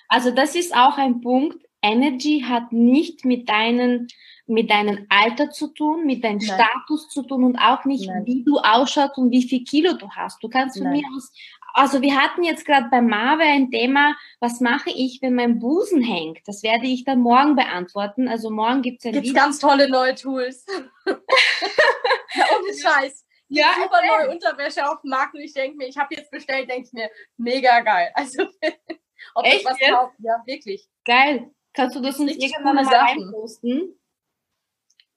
Also 0.09 0.31
das 0.31 0.55
ist 0.55 0.75
auch 0.75 0.97
ein 0.97 1.21
Punkt. 1.21 1.59
Energy 1.83 2.45
hat 2.47 2.73
nicht 2.73 3.25
mit 3.25 3.49
deinen 3.49 4.09
mit 4.49 4.71
deinem 4.71 5.07
Alter 5.09 5.51
zu 5.51 5.69
tun, 5.69 6.07
mit 6.07 6.23
deinem 6.23 6.39
Nein. 6.39 6.61
Status 6.61 7.09
zu 7.09 7.23
tun 7.25 7.43
und 7.43 7.59
auch 7.59 7.85
nicht, 7.85 8.09
Nein. 8.09 8.25
wie 8.27 8.45
du 8.45 8.59
ausschaust 8.59 9.19
und 9.19 9.33
wie 9.33 9.43
viel 9.43 9.65
Kilo 9.65 9.95
du 9.95 10.09
hast. 10.11 10.43
Du 10.43 10.49
kannst 10.49 10.79
von 10.79 10.87
Nein. 10.87 11.01
mir 11.01 11.17
aus 11.17 11.33
also 11.77 12.01
wir 12.01 12.17
hatten 12.17 12.43
jetzt 12.43 12.65
gerade 12.65 12.89
bei 12.91 13.03
Marve 13.03 13.43
ein 13.43 13.71
Thema, 13.71 14.17
was 14.41 14.61
mache 14.61 14.89
ich, 14.89 15.21
wenn 15.21 15.35
mein 15.35 15.59
Busen 15.59 16.01
hängt? 16.01 16.39
Das 16.47 16.63
werde 16.63 16.87
ich 16.87 17.05
dann 17.05 17.21
morgen 17.21 17.55
beantworten. 17.55 18.29
Also 18.29 18.49
morgen 18.49 18.81
gibt 18.81 19.01
es 19.01 19.05
ein 19.05 19.13
Gibt's 19.13 19.29
Video. 19.29 19.43
ganz 19.43 19.59
tolle 19.59 19.87
neue 19.91 20.15
Tools. 20.15 20.65
ja, 21.07 22.45
ohne 22.59 22.75
Scheiß. 22.75 23.27
Ja, 23.49 23.75
super 23.75 24.01
neue 24.07 24.31
Unterwäsche 24.31 24.89
auf 24.91 25.03
dem 25.03 25.11
Markt 25.11 25.35
und 25.35 25.41
ich 25.41 25.53
denke 25.53 25.77
mir, 25.77 25.87
ich 25.87 25.99
habe 25.99 26.15
jetzt 26.15 26.31
bestellt, 26.31 26.71
denke 26.71 26.87
ich 26.87 26.93
mir, 26.95 27.11
mega 27.37 27.81
geil. 27.81 28.11
Also 28.15 28.45
ob 29.35 29.45
Echt, 29.45 29.67
was 29.67 29.79
kauft, 29.79 30.15
ja, 30.21 30.43
wirklich. 30.47 30.89
Geil. 31.05 31.51
Kannst 31.75 31.95
du 31.95 32.01
das 32.01 32.19
uns 32.19 32.33
irgendwann 32.33 32.77
mal 32.77 32.87
reinposten? 32.87 34.01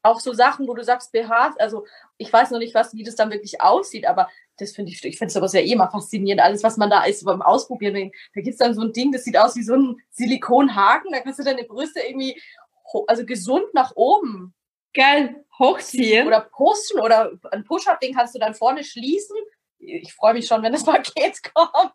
Auch 0.02 0.20
so 0.20 0.34
Sachen, 0.34 0.68
wo 0.68 0.74
du 0.74 0.84
sagst 0.84 1.14
BHs, 1.14 1.58
also 1.58 1.86
ich 2.18 2.32
weiß 2.32 2.52
noch 2.52 2.60
nicht, 2.60 2.76
was, 2.76 2.94
wie 2.96 3.04
das 3.04 3.16
dann 3.16 3.32
wirklich 3.32 3.62
aussieht, 3.62 4.06
aber 4.06 4.30
das 4.60 4.72
finde 4.72 4.92
ich, 4.92 5.04
ich 5.04 5.18
finde 5.18 5.32
es 5.32 5.38
aber 5.38 5.48
sehr 5.48 5.66
eh 5.66 5.72
immer 5.72 5.90
faszinierend, 5.90 6.42
alles, 6.42 6.64
was 6.64 6.78
man 6.78 6.90
da 6.90 7.04
ist 7.04 7.26
beim 7.26 7.42
Ausprobieren. 7.42 8.12
Da 8.36 8.42
gibt 8.42 8.54
es 8.54 8.58
dann 8.58 8.74
so 8.74 8.82
ein 8.82 8.94
Ding, 8.94 9.12
das 9.12 9.24
sieht 9.24 9.38
aus 9.38 9.56
wie 9.56 9.64
so 9.64 9.76
ein 9.76 9.98
Silikonhaken, 10.12 11.12
da 11.12 11.20
kannst 11.22 11.40
du 11.40 11.44
deine 11.44 11.64
Brüste 11.64 12.02
irgendwie, 12.02 12.40
also 13.08 13.26
gesund 13.26 13.74
nach 13.74 13.94
oben. 13.96 14.54
Geil, 14.94 15.46
hochziehen. 15.58 16.28
Oder 16.28 16.42
posten 16.42 17.00
oder 17.00 17.32
ein 17.52 17.64
Push-Up, 17.64 18.00
den 18.00 18.16
kannst 18.16 18.36
du 18.36 18.40
dann 18.40 18.56
vorne 18.56 18.84
schließen. 18.84 19.38
Ich 19.78 20.14
freue 20.14 20.34
mich 20.34 20.48
schon, 20.48 20.64
wenn 20.64 20.74
das 20.74 20.84
Paket 20.86 21.42
kommt. 21.54 21.94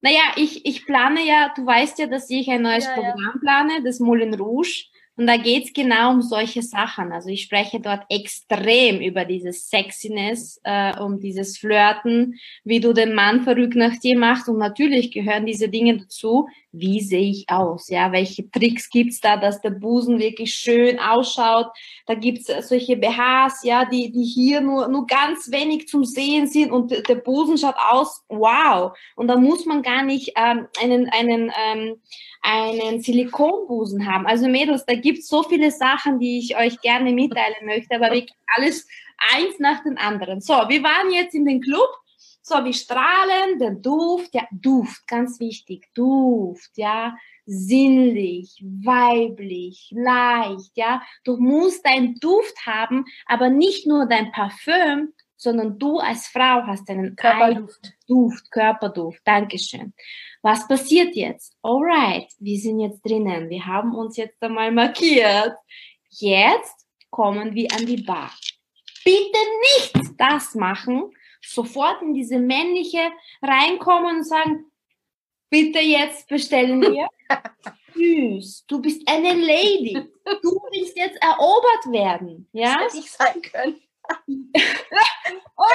Naja, 0.00 0.22
ich, 0.36 0.64
ich 0.64 0.86
plane 0.86 1.26
ja, 1.26 1.52
du 1.54 1.66
weißt 1.66 1.98
ja, 1.98 2.06
dass 2.06 2.30
ich 2.30 2.50
ein 2.50 2.62
neues 2.62 2.86
ja, 2.86 2.94
Programm 2.94 3.32
ja. 3.34 3.40
plane, 3.40 3.82
das 3.84 4.00
Moulin 4.00 4.34
Rouge. 4.34 4.86
Und 5.20 5.26
da 5.26 5.36
geht's 5.36 5.74
genau 5.74 6.12
um 6.12 6.22
solche 6.22 6.62
Sachen. 6.62 7.12
Also 7.12 7.28
ich 7.28 7.42
spreche 7.42 7.78
dort 7.78 8.04
extrem 8.08 9.02
über 9.02 9.26
dieses 9.26 9.68
Sexiness, 9.68 10.58
äh, 10.64 10.98
um 10.98 11.20
dieses 11.20 11.58
Flirten, 11.58 12.40
wie 12.64 12.80
du 12.80 12.94
den 12.94 13.12
Mann 13.12 13.42
verrückt 13.42 13.74
nach 13.74 13.98
dir 13.98 14.18
machst. 14.18 14.48
Und 14.48 14.56
natürlich 14.56 15.12
gehören 15.12 15.44
diese 15.44 15.68
Dinge 15.68 15.98
dazu. 15.98 16.48
Wie 16.72 17.00
sehe 17.00 17.28
ich 17.32 17.44
aus? 17.50 17.90
Ja, 17.90 18.12
welche 18.12 18.50
Tricks 18.50 18.88
gibt's 18.88 19.20
da, 19.20 19.36
dass 19.36 19.60
der 19.60 19.70
Busen 19.70 20.20
wirklich 20.20 20.54
schön 20.54 20.98
ausschaut? 20.98 21.66
Da 22.06 22.14
gibt's 22.14 22.46
solche 22.66 22.96
BHs, 22.96 23.62
ja, 23.64 23.84
die, 23.84 24.10
die 24.10 24.24
hier 24.24 24.62
nur, 24.62 24.88
nur 24.88 25.06
ganz 25.06 25.50
wenig 25.50 25.86
zum 25.86 26.04
Sehen 26.04 26.46
sind 26.46 26.72
und 26.72 26.92
der 26.92 27.16
Busen 27.16 27.58
schaut 27.58 27.76
aus, 27.90 28.24
wow. 28.28 28.96
Und 29.16 29.28
da 29.28 29.36
muss 29.36 29.66
man 29.66 29.82
gar 29.82 30.02
nicht 30.02 30.32
ähm, 30.36 30.66
einen, 30.80 31.10
einen 31.10 31.52
ähm, 31.62 32.00
einen 32.42 33.00
Silikonbusen 33.00 34.06
haben. 34.10 34.26
Also 34.26 34.48
Mädels, 34.48 34.84
da 34.86 34.94
gibt 34.94 35.18
es 35.18 35.28
so 35.28 35.42
viele 35.42 35.70
Sachen, 35.70 36.18
die 36.18 36.38
ich 36.38 36.56
euch 36.56 36.80
gerne 36.80 37.12
mitteilen 37.12 37.66
möchte, 37.66 37.96
aber 37.96 38.12
wirklich 38.12 38.34
alles 38.56 38.86
eins 39.32 39.58
nach 39.58 39.82
dem 39.82 39.98
anderen. 39.98 40.40
So, 40.40 40.54
wir 40.54 40.82
waren 40.82 41.10
jetzt 41.12 41.34
in 41.34 41.44
den 41.44 41.60
Club. 41.60 41.88
So, 42.42 42.64
wir 42.64 42.72
strahlen, 42.72 43.58
der 43.58 43.72
Duft, 43.72 44.34
ja, 44.34 44.46
Duft, 44.50 45.06
ganz 45.06 45.38
wichtig, 45.40 45.88
Duft, 45.94 46.70
ja, 46.74 47.14
sinnlich, 47.44 48.64
weiblich, 48.82 49.92
leicht, 49.94 50.72
ja. 50.74 51.02
Du 51.22 51.36
musst 51.36 51.86
deinen 51.86 52.14
Duft 52.16 52.66
haben, 52.66 53.04
aber 53.26 53.50
nicht 53.50 53.86
nur 53.86 54.06
dein 54.06 54.32
Parfüm, 54.32 55.12
sondern 55.40 55.78
du 55.78 55.98
als 55.98 56.28
Frau 56.28 56.66
hast 56.66 56.88
einen 56.90 57.16
Körperduft. 57.16 57.94
Duft, 58.06 58.50
Körperduft. 58.50 59.22
Dankeschön. 59.24 59.94
Was 60.42 60.68
passiert 60.68 61.16
jetzt? 61.16 61.56
Alright, 61.62 62.28
wir 62.38 62.58
sind 62.58 62.80
jetzt 62.80 63.00
drinnen. 63.00 63.48
Wir 63.48 63.64
haben 63.64 63.94
uns 63.94 64.18
jetzt 64.18 64.42
einmal 64.42 64.70
markiert. 64.70 65.56
Jetzt 66.10 66.86
kommen 67.08 67.54
wir 67.54 67.68
an 67.72 67.86
die 67.86 68.02
Bar. 68.02 68.30
Bitte 69.02 69.38
nicht 69.62 70.10
das 70.18 70.54
machen, 70.54 71.10
sofort 71.40 72.02
in 72.02 72.12
diese 72.12 72.38
männliche 72.38 73.10
reinkommen 73.40 74.18
und 74.18 74.24
sagen, 74.24 74.66
bitte 75.48 75.80
jetzt 75.80 76.28
bestellen 76.28 76.82
wir. 76.82 77.08
Süß, 77.94 78.66
du 78.66 78.82
bist 78.82 79.08
eine 79.08 79.32
Lady. 79.32 79.94
Du 80.42 80.50
willst 80.70 80.96
jetzt 80.98 81.20
erobert 81.22 81.86
werden. 81.90 82.46
Ja? 82.52 82.74
Das 82.74 82.92
hätte 82.92 82.98
ich 82.98 83.10
sein 83.10 83.42
können. 83.42 83.80
Oh, 85.56 85.66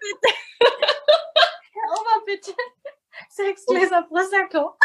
bitte. 0.00 0.34
Erobert 1.74 2.24
bitte. 2.26 2.54
Sechs 3.28 3.66
Gläser 3.66 4.02
Prosecco. 4.02 4.76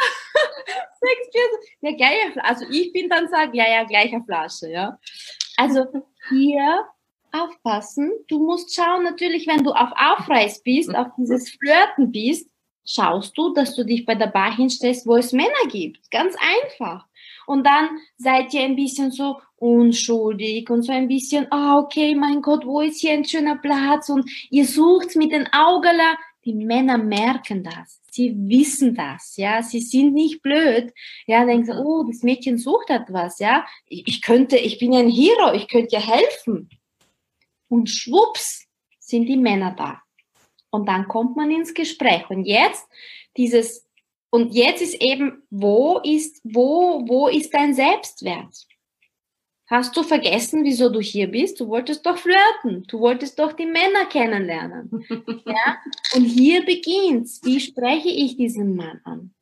Sechs 1.02 1.32
Gläser. 1.32 1.58
Ja, 1.82 1.92
gleiche 1.96 2.44
Also 2.44 2.66
ich 2.70 2.92
bin 2.94 3.10
dann 3.10 3.28
sagen, 3.28 3.54
ja, 3.54 3.68
ja, 3.70 3.84
gleiche 3.84 4.22
Flasche, 4.26 4.70
ja. 4.70 4.98
Also 5.58 5.86
hier 6.30 6.88
aufpassen. 7.32 8.12
Du 8.28 8.40
musst 8.40 8.74
schauen, 8.76 9.04
natürlich, 9.04 9.48
wenn 9.48 9.64
du 9.64 9.72
auf 9.72 9.92
Aufreiß 9.96 10.64
bist, 10.64 10.96
auf 10.96 11.08
dieses 11.18 11.50
Flirten 11.50 12.12
bist, 12.12 12.50
schaust 12.86 13.38
du, 13.38 13.54
dass 13.54 13.76
du 13.76 13.84
dich 13.84 14.06
bei 14.06 14.16
der 14.16 14.28
Bar 14.28 14.56
hinstellst, 14.56 15.08
wo 15.08 15.18
es 15.18 15.34
Männer 15.34 15.68
gibt. 15.70 16.10
Ganz 16.12 16.36
einfach. 16.40 17.08
Und 17.46 17.66
dann 17.66 17.90
seid 18.18 18.54
ihr 18.54 18.62
ein 18.62 18.76
bisschen 18.76 19.12
so 19.12 19.40
unschuldig 19.64 20.70
und 20.70 20.82
so 20.82 20.92
ein 20.92 21.08
bisschen, 21.08 21.48
ah, 21.50 21.78
oh, 21.78 21.84
okay, 21.84 22.16
mein 22.16 22.42
Gott, 22.42 22.66
wo 22.66 22.82
ist 22.82 23.00
hier 23.00 23.14
ein 23.14 23.24
schöner 23.24 23.56
Platz? 23.56 24.10
Und 24.10 24.30
ihr 24.50 24.66
sucht 24.66 25.16
mit 25.16 25.32
den 25.32 25.48
Augen, 25.54 25.98
die 26.44 26.54
Männer 26.54 26.98
merken 26.98 27.64
das. 27.64 28.02
Sie 28.12 28.36
wissen 28.36 28.94
das, 28.94 29.38
ja. 29.38 29.64
Sie 29.64 29.80
sind 29.80 30.14
nicht 30.14 30.42
blöd. 30.42 30.94
Ja, 31.26 31.46
denken 31.46 31.66
sie, 31.66 31.74
mhm. 31.74 31.86
oh, 31.86 32.04
das 32.04 32.24
Mädchen 32.24 32.58
sucht 32.58 32.90
etwas, 32.90 33.40
ja. 33.40 33.66
Ich 33.88 34.22
könnte, 34.22 34.58
ich 34.58 34.80
bin 34.80 34.94
ein 34.94 35.10
Hero, 35.10 35.54
ich 35.54 35.70
könnte 35.70 35.96
ja 35.96 36.02
helfen. 36.02 36.70
Und 37.70 37.90
schwupps 37.90 38.68
sind 39.00 39.28
die 39.28 39.38
Männer 39.38 39.74
da. 39.78 40.02
Und 40.72 40.90
dann 40.90 41.08
kommt 41.08 41.38
man 41.38 41.50
ins 41.50 41.74
Gespräch. 41.74 42.30
Und 42.30 42.44
jetzt 42.44 42.86
dieses, 43.38 43.88
und 44.30 44.54
jetzt 44.54 44.82
ist 44.82 45.02
eben, 45.02 45.44
wo 45.50 46.00
ist, 46.04 46.42
wo, 46.44 47.08
wo 47.08 47.30
ist 47.30 47.54
dein 47.54 47.74
Selbstwert? 47.74 48.68
Hast 49.68 49.96
du 49.96 50.04
vergessen, 50.04 50.64
wieso 50.66 50.90
du 50.90 51.00
hier 51.00 51.28
bist? 51.28 51.60
Du 51.60 51.68
wolltest 51.68 52.06
doch 52.06 52.18
flirten. 52.18 52.86
Du 52.88 53.00
wolltest 53.00 53.40
doch 53.40 53.54
die 53.54 53.66
Männer 53.66 54.06
kennenlernen. 54.10 55.06
ja? 55.46 55.78
Und 56.16 56.26
hier 56.26 56.66
beginnt's. 56.66 57.40
Wie 57.44 57.60
spreche 57.60 58.10
ich 58.10 58.36
diesen 58.36 58.76
Mann 58.76 59.00
an? 59.06 59.34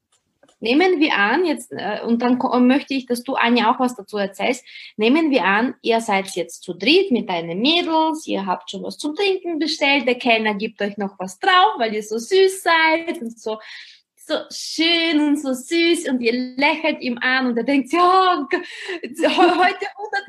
Nehmen 0.63 0.99
wir 0.99 1.15
an, 1.15 1.43
jetzt, 1.43 1.71
äh, 1.71 2.01
und 2.05 2.21
dann 2.21 2.37
möchte 2.67 2.93
ich, 2.93 3.07
dass 3.07 3.23
du, 3.23 3.33
Anja, 3.33 3.71
auch 3.71 3.79
was 3.79 3.95
dazu 3.95 4.17
erzählst. 4.17 4.63
Nehmen 4.95 5.31
wir 5.31 5.43
an, 5.43 5.73
ihr 5.81 5.99
seid 6.01 6.27
jetzt 6.35 6.61
zu 6.61 6.75
dritt 6.75 7.09
mit 7.09 7.27
deinen 7.27 7.59
Mädels, 7.61 8.27
ihr 8.27 8.45
habt 8.45 8.69
schon 8.69 8.83
was 8.83 8.99
zum 8.99 9.15
Trinken 9.15 9.57
bestellt, 9.57 10.07
der 10.07 10.19
Kellner 10.19 10.53
gibt 10.53 10.79
euch 10.83 10.97
noch 10.97 11.17
was 11.17 11.39
drauf, 11.39 11.79
weil 11.79 11.95
ihr 11.95 12.03
so 12.03 12.19
süß 12.19 12.61
seid 12.61 13.21
und 13.23 13.39
so 13.39 13.57
so 14.27 14.35
schön 14.51 15.19
und 15.19 15.41
so 15.41 15.53
süß 15.53 16.07
und 16.09 16.21
ihr 16.21 16.33
lächelt 16.55 17.01
ihm 17.01 17.17
an 17.21 17.47
und 17.47 17.57
er 17.57 17.63
denkt, 17.63 17.91
ja, 17.91 18.47
heute 18.49 18.61
100 19.01 19.77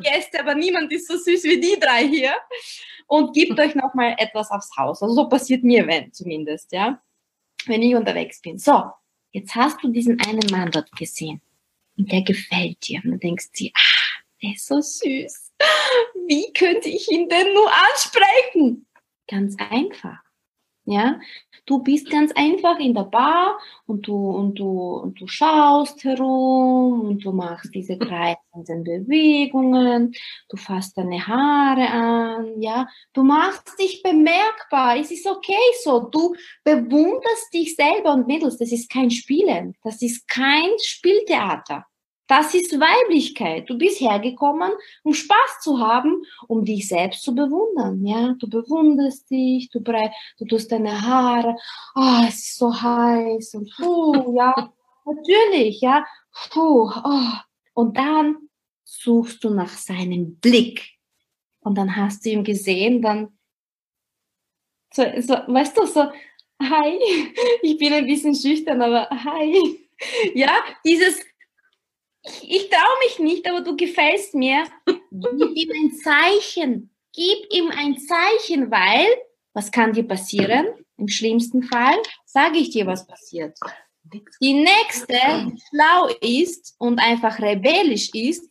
Gäste, 0.03 0.41
aber 0.41 0.55
niemand 0.55 0.93
ist 0.93 1.09
so 1.09 1.17
süß 1.17 1.45
wie 1.45 1.61
die 1.61 1.79
drei 1.79 2.07
hier 2.09 2.35
und 3.07 3.35
gibt 3.35 3.59
euch 3.61 3.75
nochmal 3.75 4.15
etwas 4.19 4.51
aufs 4.51 4.71
Haus. 4.77 5.03
Also 5.03 5.15
so 5.15 5.29
passiert 5.29 5.63
mir, 5.63 5.87
wenn 5.87 6.13
zumindest, 6.13 6.73
ja, 6.73 7.03
wenn 7.67 7.83
ich 7.83 7.95
unterwegs 7.95 8.41
bin. 8.41 8.59
So, 8.59 8.85
jetzt 9.33 9.55
hast 9.55 9.83
du 9.83 9.89
diesen 9.89 10.21
einen 10.21 10.51
Mann 10.51 10.71
dort 10.71 10.91
gesehen 10.93 11.41
und 11.97 12.11
der 12.11 12.23
gefällt 12.23 12.89
dir 12.89 13.01
und 13.05 13.13
du 13.13 13.19
denkst 13.19 13.53
dir, 13.53 13.71
ah, 13.75 14.23
der 14.43 14.53
ist 14.53 14.67
so 14.67 14.81
süß. 14.81 15.53
Wie 16.27 16.53
könnte 16.53 16.89
ich 16.89 17.11
ihn 17.11 17.29
denn 17.29 17.53
nur 17.53 17.71
ansprechen? 17.91 18.87
Ganz 19.29 19.57
einfach. 19.71 20.19
Ja, 20.85 21.21
du 21.67 21.83
bist 21.83 22.11
ganz 22.11 22.33
einfach 22.33 22.79
in 22.79 22.95
der 22.95 23.05
Bar 23.05 23.59
und 23.87 24.07
du, 24.07 24.31
und 24.31 24.59
du, 24.59 24.95
und 24.97 25.21
du 25.21 25.27
schaust 25.27 26.03
herum 26.05 27.01
und 27.03 27.25
du 27.25 27.33
machst 27.33 27.75
diese 27.75 27.99
kreisenden 27.99 28.85
Bewegungen, 28.85 30.13
du 30.49 30.57
fasst 30.57 30.99
deine 30.99 31.27
Haare 31.27 31.89
an, 31.89 32.61
ja, 32.61 32.87
du 33.13 33.23
machst 33.23 33.79
dich 33.79 34.03
bemerkbar, 34.03 34.97
es 34.99 35.11
ist 35.11 35.27
okay 35.27 35.55
so, 35.83 36.01
du 36.01 36.35
bewunderst 36.65 37.53
dich 37.53 37.77
selber 37.77 38.15
und 38.15 38.27
Mädels, 38.27 38.59
das 38.59 38.73
ist 38.73 38.91
kein 38.91 39.11
Spielen, 39.11 39.75
das 39.83 40.03
ist 40.03 40.27
kein 40.29 40.71
Spieltheater. 40.83 41.87
Das 42.33 42.55
ist 42.55 42.73
Weiblichkeit. 42.81 43.69
Du 43.69 43.77
bist 43.77 44.01
hergekommen, 44.01 44.73
um 45.03 45.13
Spaß 45.13 45.61
zu 45.61 45.79
haben, 45.79 46.25
um 46.49 46.65
dich 46.65 46.89
selbst 46.89 47.25
zu 47.25 47.35
bewundern. 47.35 48.07
Ja, 48.07 48.35
du 48.39 48.49
bewunderst 48.49 49.29
dich, 49.29 49.69
du, 49.69 49.81
du 49.81 50.45
tust 50.47 50.73
deine 50.73 51.03
Haare. 51.03 51.55
Oh, 51.95 52.25
es 52.27 52.37
ist 52.37 52.57
so 52.57 52.73
heiß 52.73 53.57
und 53.57 53.71
puh, 53.77 54.35
ja, 54.35 54.73
natürlich, 55.05 55.83
ja, 55.83 56.07
puh, 56.51 56.91
oh. 57.05 57.33
Und 57.75 57.99
dann 57.99 58.49
suchst 58.83 59.45
du 59.45 59.51
nach 59.51 59.69
seinem 59.69 60.37
Blick. 60.37 60.89
Und 61.61 61.77
dann 61.77 61.95
hast 61.95 62.25
du 62.25 62.31
ihn 62.31 62.45
gesehen, 62.45 63.03
dann 63.03 63.37
so, 64.91 65.03
so 65.21 65.35
weißt 65.35 65.77
du, 65.77 65.85
so, 65.85 66.07
hi, 66.63 66.99
ich 67.63 67.77
bin 67.77 67.93
ein 67.93 68.07
bisschen 68.07 68.35
schüchtern, 68.35 68.81
aber 68.81 69.11
hi. 69.11 69.81
Ja, 70.35 70.51
dieses 70.85 71.21
ich, 72.23 72.51
ich 72.51 72.71
traue 72.71 72.99
mich 73.05 73.19
nicht, 73.19 73.49
aber 73.49 73.61
du 73.63 73.77
gefällst 73.77 74.35
mir. 74.35 74.65
Gib 74.87 75.57
ihm 75.57 75.71
ein 75.71 75.93
Zeichen. 75.93 76.91
Gib 77.13 77.53
ihm 77.53 77.71
ein 77.71 77.99
Zeichen, 77.99 78.71
weil, 78.71 79.07
was 79.53 79.71
kann 79.71 79.93
dir 79.93 80.07
passieren? 80.07 80.67
Im 80.97 81.09
schlimmsten 81.09 81.63
Fall 81.63 81.97
sage 82.25 82.59
ich 82.59 82.71
dir, 82.71 82.87
was 82.87 83.07
passiert. 83.07 83.59
Die 84.41 84.55
nächste, 84.55 85.15
die 85.15 85.61
schlau 85.69 86.09
ist 86.21 86.75
und 86.79 86.99
einfach 86.99 87.39
rebellisch 87.39 88.11
ist, 88.15 88.51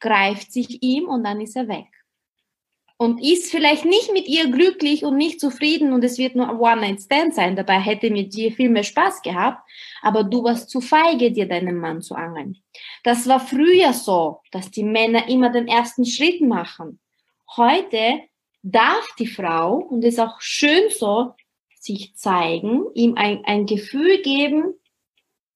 greift 0.00 0.52
sich 0.52 0.82
ihm 0.82 1.08
und 1.08 1.24
dann 1.24 1.40
ist 1.40 1.56
er 1.56 1.68
weg 1.68 1.93
und 2.96 3.22
ist 3.22 3.50
vielleicht 3.50 3.84
nicht 3.84 4.12
mit 4.12 4.28
ihr 4.28 4.50
glücklich 4.50 5.04
und 5.04 5.16
nicht 5.16 5.40
zufrieden 5.40 5.92
und 5.92 6.04
es 6.04 6.16
wird 6.16 6.36
nur 6.36 6.48
ein 6.48 6.58
One-Night-Stand 6.58 7.34
sein. 7.34 7.56
Dabei 7.56 7.80
hätte 7.80 8.10
mit 8.10 8.34
dir 8.34 8.52
viel 8.52 8.68
mehr 8.68 8.84
Spaß 8.84 9.22
gehabt, 9.22 9.68
aber 10.02 10.24
du 10.24 10.44
warst 10.44 10.70
zu 10.70 10.80
feige, 10.80 11.32
dir 11.32 11.46
deinen 11.46 11.78
Mann 11.78 12.02
zu 12.02 12.14
angeln. 12.14 12.56
Das 13.02 13.26
war 13.26 13.40
früher 13.40 13.92
so, 13.92 14.40
dass 14.52 14.70
die 14.70 14.84
Männer 14.84 15.28
immer 15.28 15.50
den 15.50 15.66
ersten 15.66 16.06
Schritt 16.06 16.40
machen. 16.40 17.00
Heute 17.56 18.20
darf 18.62 19.06
die 19.18 19.26
Frau, 19.26 19.76
und 19.76 20.04
ist 20.04 20.20
auch 20.20 20.40
schön 20.40 20.88
so, 20.90 21.34
sich 21.78 22.16
zeigen, 22.16 22.84
ihm 22.94 23.14
ein, 23.16 23.44
ein 23.44 23.66
Gefühl 23.66 24.22
geben, 24.22 24.74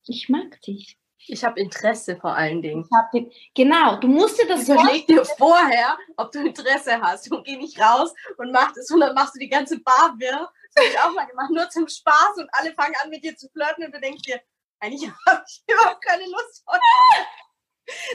ich 0.06 0.28
mag 0.28 0.60
dich. 0.62 0.97
Ich 1.28 1.44
habe 1.44 1.60
Interesse 1.60 2.16
vor 2.16 2.34
allen 2.34 2.62
Dingen. 2.62 2.88
Den, 3.12 3.30
genau, 3.54 3.96
du 3.96 4.08
musst 4.08 4.40
dir 4.40 4.46
das 4.46 4.68
Überleg 4.68 5.06
dir 5.06 5.24
vorher, 5.24 5.96
ob 6.16 6.32
du 6.32 6.40
Interesse 6.40 7.00
hast 7.00 7.30
und 7.30 7.44
geh 7.44 7.56
nicht 7.56 7.80
raus 7.80 8.12
und 8.36 8.52
mach 8.52 8.72
das 8.72 8.90
und 8.90 9.00
dann 9.00 9.14
machst 9.14 9.34
du 9.34 9.38
die 9.38 9.48
ganze 9.48 9.78
Bar 9.80 10.14
wirr. 10.18 10.50
Das 10.74 10.84
habe 10.84 10.92
ich 10.92 11.00
auch 11.00 11.12
mal 11.12 11.26
gemacht, 11.26 11.50
nur 11.50 11.68
zum 11.70 11.88
Spaß 11.88 12.36
und 12.36 12.48
alle 12.52 12.72
fangen 12.74 12.94
an 13.02 13.10
mit 13.10 13.24
dir 13.24 13.36
zu 13.36 13.48
flirten 13.50 13.84
und 13.84 13.94
du 13.94 14.00
denkst 14.00 14.22
dir, 14.22 14.40
eigentlich 14.80 15.10
habe 15.26 15.44
ich 15.46 15.62
überhaupt 15.68 16.04
keine 16.04 16.24
Lust 16.24 16.62
auf 16.66 16.78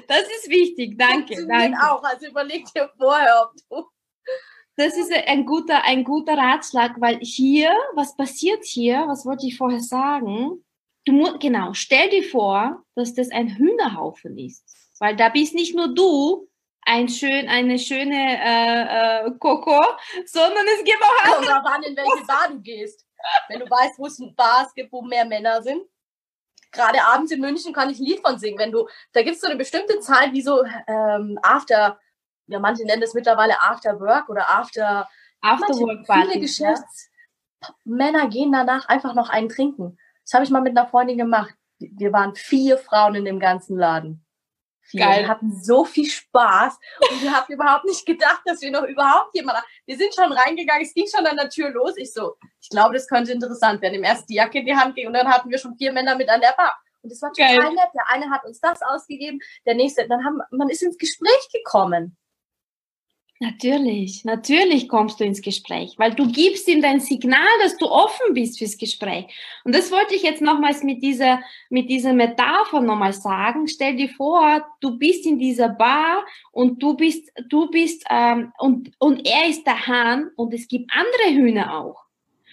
Das 0.07 0.21
ist 0.21 0.49
wichtig, 0.49 0.97
danke. 0.97 1.47
danke. 1.47 1.77
auch, 1.81 2.03
also 2.03 2.27
überleg 2.27 2.71
dir 2.73 2.91
vorher, 2.97 3.49
ob 3.49 3.53
du 3.69 3.89
das 4.75 4.97
ist 4.97 5.13
ein 5.13 5.45
guter, 5.45 5.83
ein 5.83 6.03
guter 6.03 6.35
Ratschlag, 6.35 6.99
weil 6.99 7.19
hier, 7.19 7.71
was 7.93 8.15
passiert 8.17 8.63
hier, 8.63 9.03
was 9.07 9.23
wollte 9.23 9.45
ich 9.45 9.57
vorher 9.57 9.81
sagen? 9.81 10.63
Du 11.05 11.11
musst, 11.11 11.39
genau, 11.39 11.73
stell 11.73 12.09
dir 12.09 12.23
vor, 12.23 12.83
dass 12.95 13.13
das 13.13 13.29
ein 13.31 13.57
Hühnerhaufen 13.57 14.37
ist. 14.37 14.63
Weil 14.99 15.15
da 15.15 15.29
bist 15.29 15.53
nicht 15.53 15.75
nur 15.75 15.93
du, 15.93 16.47
ein 16.85 17.09
schön, 17.09 17.47
eine 17.47 17.79
schöne 17.79 18.15
äh, 18.15 19.27
äh, 19.27 19.31
Coco, 19.39 19.81
sondern 20.25 20.65
es 20.67 20.83
gibt 20.83 21.01
auch 21.01 21.25
andere. 21.25 21.53
Kommt 21.53 21.65
drauf 21.65 21.73
an, 21.73 21.83
in 21.83 21.95
welche 21.95 22.25
Bar 22.25 22.49
du 22.49 22.61
gehst. 22.61 23.05
Wenn 23.47 23.59
du 23.59 23.69
weißt, 23.69 23.97
wo 23.97 24.05
es 24.05 24.21
Bars 24.35 24.73
gibt, 24.73 24.91
wo 24.91 25.01
mehr 25.01 25.25
Männer 25.25 25.61
sind. 25.61 25.81
Gerade 26.71 27.01
abends 27.03 27.31
in 27.31 27.39
München 27.39 27.71
kann 27.71 27.89
ich 27.89 27.99
ein 27.99 28.05
Lied 28.05 28.19
von 28.19 28.39
singen. 28.39 28.57
Wenn 28.57 28.71
du, 28.71 28.87
da 29.13 29.21
gibt 29.21 29.35
es 29.35 29.41
so 29.41 29.47
eine 29.47 29.57
bestimmte 29.57 29.99
Zeit, 29.99 30.33
wie 30.33 30.41
so 30.41 30.63
ähm, 30.87 31.39
After, 31.41 31.99
ja, 32.47 32.59
manche 32.59 32.83
nennen 32.83 33.03
es 33.03 33.13
mittlerweile 33.13 33.61
After 33.61 33.99
Work 33.99 34.27
oder 34.29 34.49
After, 34.49 35.07
After 35.41 35.73
Work 35.75 36.05
Viele 36.05 36.39
Geschäftsmänner 36.39 38.27
gehen 38.29 38.51
danach 38.51 38.87
einfach 38.87 39.13
noch 39.13 39.29
einen 39.29 39.49
trinken. 39.49 39.97
Das 40.23 40.33
habe 40.33 40.43
ich 40.43 40.49
mal 40.49 40.61
mit 40.61 40.77
einer 40.77 40.87
Freundin 40.87 41.17
gemacht. 41.17 41.53
Wir 41.79 42.13
waren 42.13 42.35
vier 42.35 42.77
Frauen 42.77 43.15
in 43.15 43.25
dem 43.25 43.39
ganzen 43.39 43.77
Laden. 43.77 44.25
Vier. 44.85 45.01
Geil. 45.01 45.21
Wir 45.21 45.27
hatten 45.29 45.51
so 45.61 45.85
viel 45.85 46.09
Spaß 46.09 46.77
und 47.09 47.21
wir 47.21 47.31
haben 47.33 47.51
überhaupt 47.51 47.85
nicht 47.85 48.05
gedacht, 48.05 48.41
dass 48.45 48.61
wir 48.61 48.71
noch 48.71 48.83
überhaupt 48.83 49.33
jemanden. 49.33 49.61
Wir 49.85 49.97
sind 49.97 50.13
schon 50.13 50.31
reingegangen, 50.31 50.83
es 50.83 50.93
ging 50.93 51.07
schon 51.07 51.25
an 51.25 51.37
der 51.37 51.49
Tür 51.49 51.69
los. 51.69 51.93
Ich 51.95 52.13
so, 52.13 52.35
ich 52.61 52.69
glaube, 52.69 52.93
das 52.93 53.07
könnte 53.07 53.31
interessant 53.31 53.81
werden. 53.81 53.95
Im 53.95 54.03
ersten 54.03 54.27
die 54.27 54.35
Jacke 54.35 54.59
in 54.59 54.65
die 54.65 54.75
Hand 54.75 54.95
ging 54.95 55.07
und 55.07 55.13
dann 55.13 55.27
hatten 55.27 55.49
wir 55.49 55.57
schon 55.57 55.75
vier 55.77 55.93
Männer 55.93 56.15
mit 56.15 56.29
an 56.29 56.41
der 56.41 56.53
Bar. 56.57 56.77
Und 57.01 57.11
das 57.11 57.21
war 57.21 57.31
total 57.31 57.57
Geil. 57.57 57.73
nett. 57.73 57.89
Der 57.93 58.09
eine 58.09 58.29
hat 58.29 58.43
uns 58.45 58.59
das 58.59 58.81
ausgegeben, 58.81 59.39
der 59.65 59.75
nächste, 59.75 60.07
dann 60.07 60.23
haben, 60.25 60.41
man 60.51 60.69
ist 60.69 60.83
ins 60.83 60.97
Gespräch 60.97 61.49
gekommen. 61.53 62.17
Natürlich, 63.43 64.23
natürlich 64.23 64.87
kommst 64.87 65.19
du 65.19 65.25
ins 65.25 65.41
Gespräch, 65.41 65.95
weil 65.97 66.13
du 66.13 66.31
gibst 66.31 66.65
ihm 66.69 66.81
dein 66.81 67.01
Signal, 67.01 67.45
dass 67.61 67.75
du 67.75 67.87
offen 67.87 68.33
bist 68.33 68.57
fürs 68.57 68.77
Gespräch. 68.77 69.25
Und 69.65 69.75
das 69.75 69.91
wollte 69.91 70.15
ich 70.15 70.23
jetzt 70.23 70.41
nochmals 70.41 70.81
mit 70.81 71.03
dieser, 71.03 71.41
mit 71.69 71.89
dieser 71.89 72.13
Metapher 72.13 72.79
nochmal 72.79 73.11
sagen. 73.11 73.67
Stell 73.67 73.97
dir 73.97 74.07
vor, 74.07 74.65
du 74.79 74.97
bist 74.97 75.25
in 75.25 75.39
dieser 75.39 75.67
Bar 75.67 76.25
und 76.53 76.81
du 76.81 76.95
bist, 76.95 77.29
du 77.49 77.69
bist, 77.69 78.05
ähm, 78.09 78.53
und, 78.59 78.91
und 78.97 79.27
er 79.27 79.49
ist 79.49 79.67
der 79.67 79.87
Hahn 79.87 80.31
und 80.37 80.53
es 80.53 80.69
gibt 80.69 80.89
andere 80.93 81.37
Hühner 81.37 81.77
auch. 81.77 82.05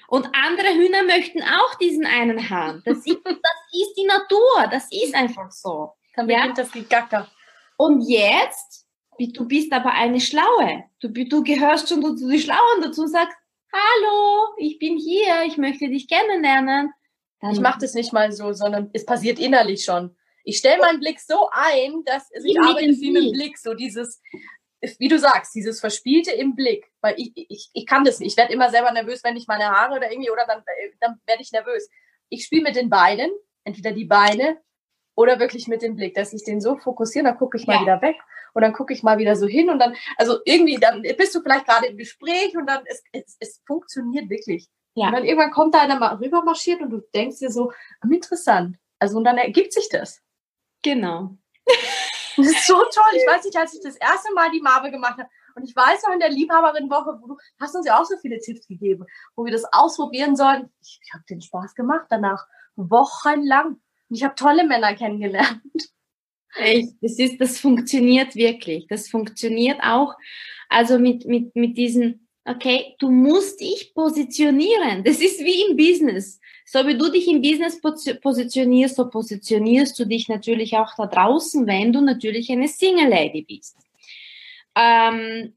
Und 0.09 0.27
andere 0.35 0.75
Hühner 0.75 1.05
möchten 1.05 1.41
auch 1.41 1.77
diesen 1.77 2.05
einen 2.05 2.51
Hahn. 2.51 2.83
Das 2.85 2.99
ist, 2.99 3.21
das 3.25 3.37
ist 3.73 3.95
die 3.97 4.07
Natur, 4.07 4.67
das 4.73 4.89
ist 4.91 5.15
einfach 5.15 5.53
so. 5.53 5.93
Dann 6.17 6.27
beginnt 6.27 6.59
ja? 6.59 6.65
das 6.65 6.73
Gegacker. 6.73 7.29
Und 7.77 8.01
jetzt 8.09 8.70
du 9.29 9.47
bist 9.47 9.73
aber 9.73 9.93
eine 9.93 10.21
Schlaue. 10.21 10.85
Du, 11.01 11.09
du 11.09 11.43
gehörst 11.43 11.89
schon 11.89 12.03
zu 12.17 12.29
den 12.29 12.39
Schlauen 12.39 12.81
dazu 12.83 13.03
und 13.03 13.09
sagst, 13.09 13.37
hallo, 13.73 14.55
ich 14.59 14.79
bin 14.79 14.99
hier, 14.99 15.43
ich 15.47 15.57
möchte 15.57 15.89
dich 15.89 16.09
kennenlernen. 16.09 16.93
Dann 17.41 17.53
ich 17.53 17.61
mache 17.61 17.79
das 17.81 17.95
nicht 17.95 18.13
mal 18.13 18.33
so, 18.33 18.53
sondern 18.53 18.91
es 18.93 19.07
passiert 19.07 19.39
innerlich 19.39 19.85
schon. 19.85 20.17
Ich 20.45 20.59
stelle 20.59 20.79
meinen 20.79 21.01
Blick 21.01 21.21
so 21.21 21.49
ein, 21.53 22.03
dass 22.05 22.31
ich 22.45 22.59
arbeite 22.61 22.89
wie 22.89 23.11
mit 23.11 23.25
dem 23.25 23.33
Blick, 23.33 23.59
so 23.59 23.75
dieses, 23.75 24.21
wie 24.99 25.09
du 25.09 25.19
sagst, 25.19 25.55
dieses 25.55 25.81
Verspielte 25.81 26.33
im 26.33 26.55
Blick. 26.55 26.91
Weil 27.01 27.15
ich, 27.19 27.33
ich, 27.35 27.71
ich 27.73 27.87
kann 27.87 28.05
das 28.05 28.19
nicht. 28.19 28.33
Ich 28.33 28.37
werde 28.37 28.53
immer 28.53 28.71
selber 28.71 28.91
nervös, 28.93 29.23
wenn 29.25 29.37
ich 29.37 29.47
meine 29.47 29.71
Haare 29.71 29.97
oder 29.97 30.11
irgendwie, 30.11 30.31
oder 30.31 30.47
dann, 30.47 30.63
dann 31.01 31.21
werde 31.27 31.43
ich 31.43 31.53
nervös. 31.53 31.89
Ich 32.29 32.45
spiele 32.45 32.63
mit 32.63 32.77
den 32.77 32.91
Beinen, 32.91 33.31
entweder 33.65 33.93
die 33.93 34.05
Beine 34.05 34.59
oder 35.15 35.39
wirklich 35.39 35.67
mit 35.67 35.83
dem 35.83 35.97
Blick, 35.97 36.15
dass 36.15 36.33
ich 36.33 36.45
den 36.45 36.61
so 36.61 36.77
fokussiere, 36.77 37.25
dann 37.25 37.39
gucke 37.39 37.59
ich 37.59 37.67
mal 37.67 37.75
ja. 37.75 37.83
wieder 37.83 38.03
weg 38.03 38.17
und 38.55 38.63
dann 38.63 38.73
gucke 38.73 38.93
ich 38.93 39.03
mal 39.03 39.19
wieder 39.19 39.37
so 39.37 39.47
hin 39.47 39.71
und 39.71 39.79
dann, 39.79 39.95
also 40.17 40.39
irgendwie, 40.45 40.77
dann 40.77 41.03
bist 41.03 41.35
du 41.35 41.41
vielleicht 41.41 41.67
gerade 41.67 41.87
im 41.87 41.97
Gespräch 41.97 42.57
und 42.57 42.67
dann, 42.67 42.83
es, 42.87 43.03
es, 43.13 43.37
es 43.41 43.63
funktioniert 43.67 44.29
wirklich. 44.31 44.69
Ja. 44.95 45.07
Und 45.07 45.13
dann 45.15 45.25
irgendwann 45.25 45.51
kommt 45.51 45.75
da 45.75 45.81
einer 45.81 45.99
mal 45.99 46.17
rüber 46.17 46.43
marschiert 46.43 46.81
und 46.81 46.91
du 46.91 47.01
denkst 47.15 47.39
dir 47.39 47.51
so, 47.51 47.73
hm, 48.03 48.13
interessant. 48.13 48.77
Also 48.99 49.19
und 49.19 49.25
dann 49.25 49.39
ergibt 49.39 49.73
sich 49.73 49.89
das. 49.89 50.21
Genau. 50.83 51.37
Das 52.37 52.47
ist 52.47 52.67
so 52.67 52.75
toll. 52.95 53.13
Ich 53.15 53.27
weiß 53.27 53.45
nicht, 53.45 53.57
als 53.57 53.75
ich 53.75 53.81
das 53.83 53.97
erste 53.97 54.33
Mal 54.35 54.51
die 54.51 54.61
Marbe 54.61 54.91
gemacht 54.91 55.19
habe, 55.19 55.29
und 55.55 55.65
ich 55.65 55.75
weiß 55.75 56.05
noch 56.05 56.13
in 56.13 56.21
der 56.21 56.31
Liebhaberin-Woche, 56.31 57.19
wo 57.21 57.27
du 57.27 57.37
hast 57.59 57.75
uns 57.75 57.87
ja 57.87 57.99
auch 57.99 58.05
so 58.05 58.17
viele 58.19 58.39
Tipps 58.39 58.67
gegeben, 58.67 59.05
wo 59.35 59.45
wir 59.45 59.53
das 59.53 59.65
ausprobieren 59.73 60.37
sollen. 60.37 60.71
Ich, 60.81 61.01
ich 61.03 61.13
habe 61.13 61.25
den 61.29 61.41
Spaß 61.41 61.75
gemacht 61.75 62.07
danach. 62.09 62.47
Wochenlang. 62.77 63.67
Und 64.09 64.17
ich 64.17 64.25
habe 64.25 64.35
tolle 64.35 64.65
Männer 64.65 64.95
kennengelernt. 64.95 65.61
Echt, 66.57 66.95
das 67.01 67.19
ist, 67.19 67.41
das 67.41 67.59
funktioniert 67.59 68.35
wirklich. 68.35 68.87
Das 68.89 69.09
funktioniert 69.09 69.81
auch. 69.83 70.15
Also 70.69 70.99
mit, 70.99 71.27
mit, 71.27 71.55
mit 71.55 71.77
diesen, 71.77 72.27
okay, 72.45 72.95
du 72.99 73.11
musst 73.11 73.61
dich 73.61 73.93
positionieren. 73.95 75.05
Das 75.05 75.21
ist 75.21 75.41
wie 75.41 75.71
im 75.71 75.77
Business. 75.77 76.41
So 76.65 76.87
wie 76.87 76.97
du 76.97 77.11
dich 77.11 77.27
im 77.29 77.43
Business 77.43 77.81
positionierst, 77.81 78.97
so 78.97 79.09
positionierst 79.09 79.99
du 79.99 80.05
dich 80.05 80.29
natürlich 80.29 80.77
auch 80.77 80.95
da 80.97 81.07
draußen, 81.07 81.67
wenn 81.67 81.93
du 81.93 82.01
natürlich 82.01 82.51
eine 82.51 82.69
Single 82.69 83.09
Lady 83.09 83.43
bist. 83.43 83.77
Ähm, 84.77 85.55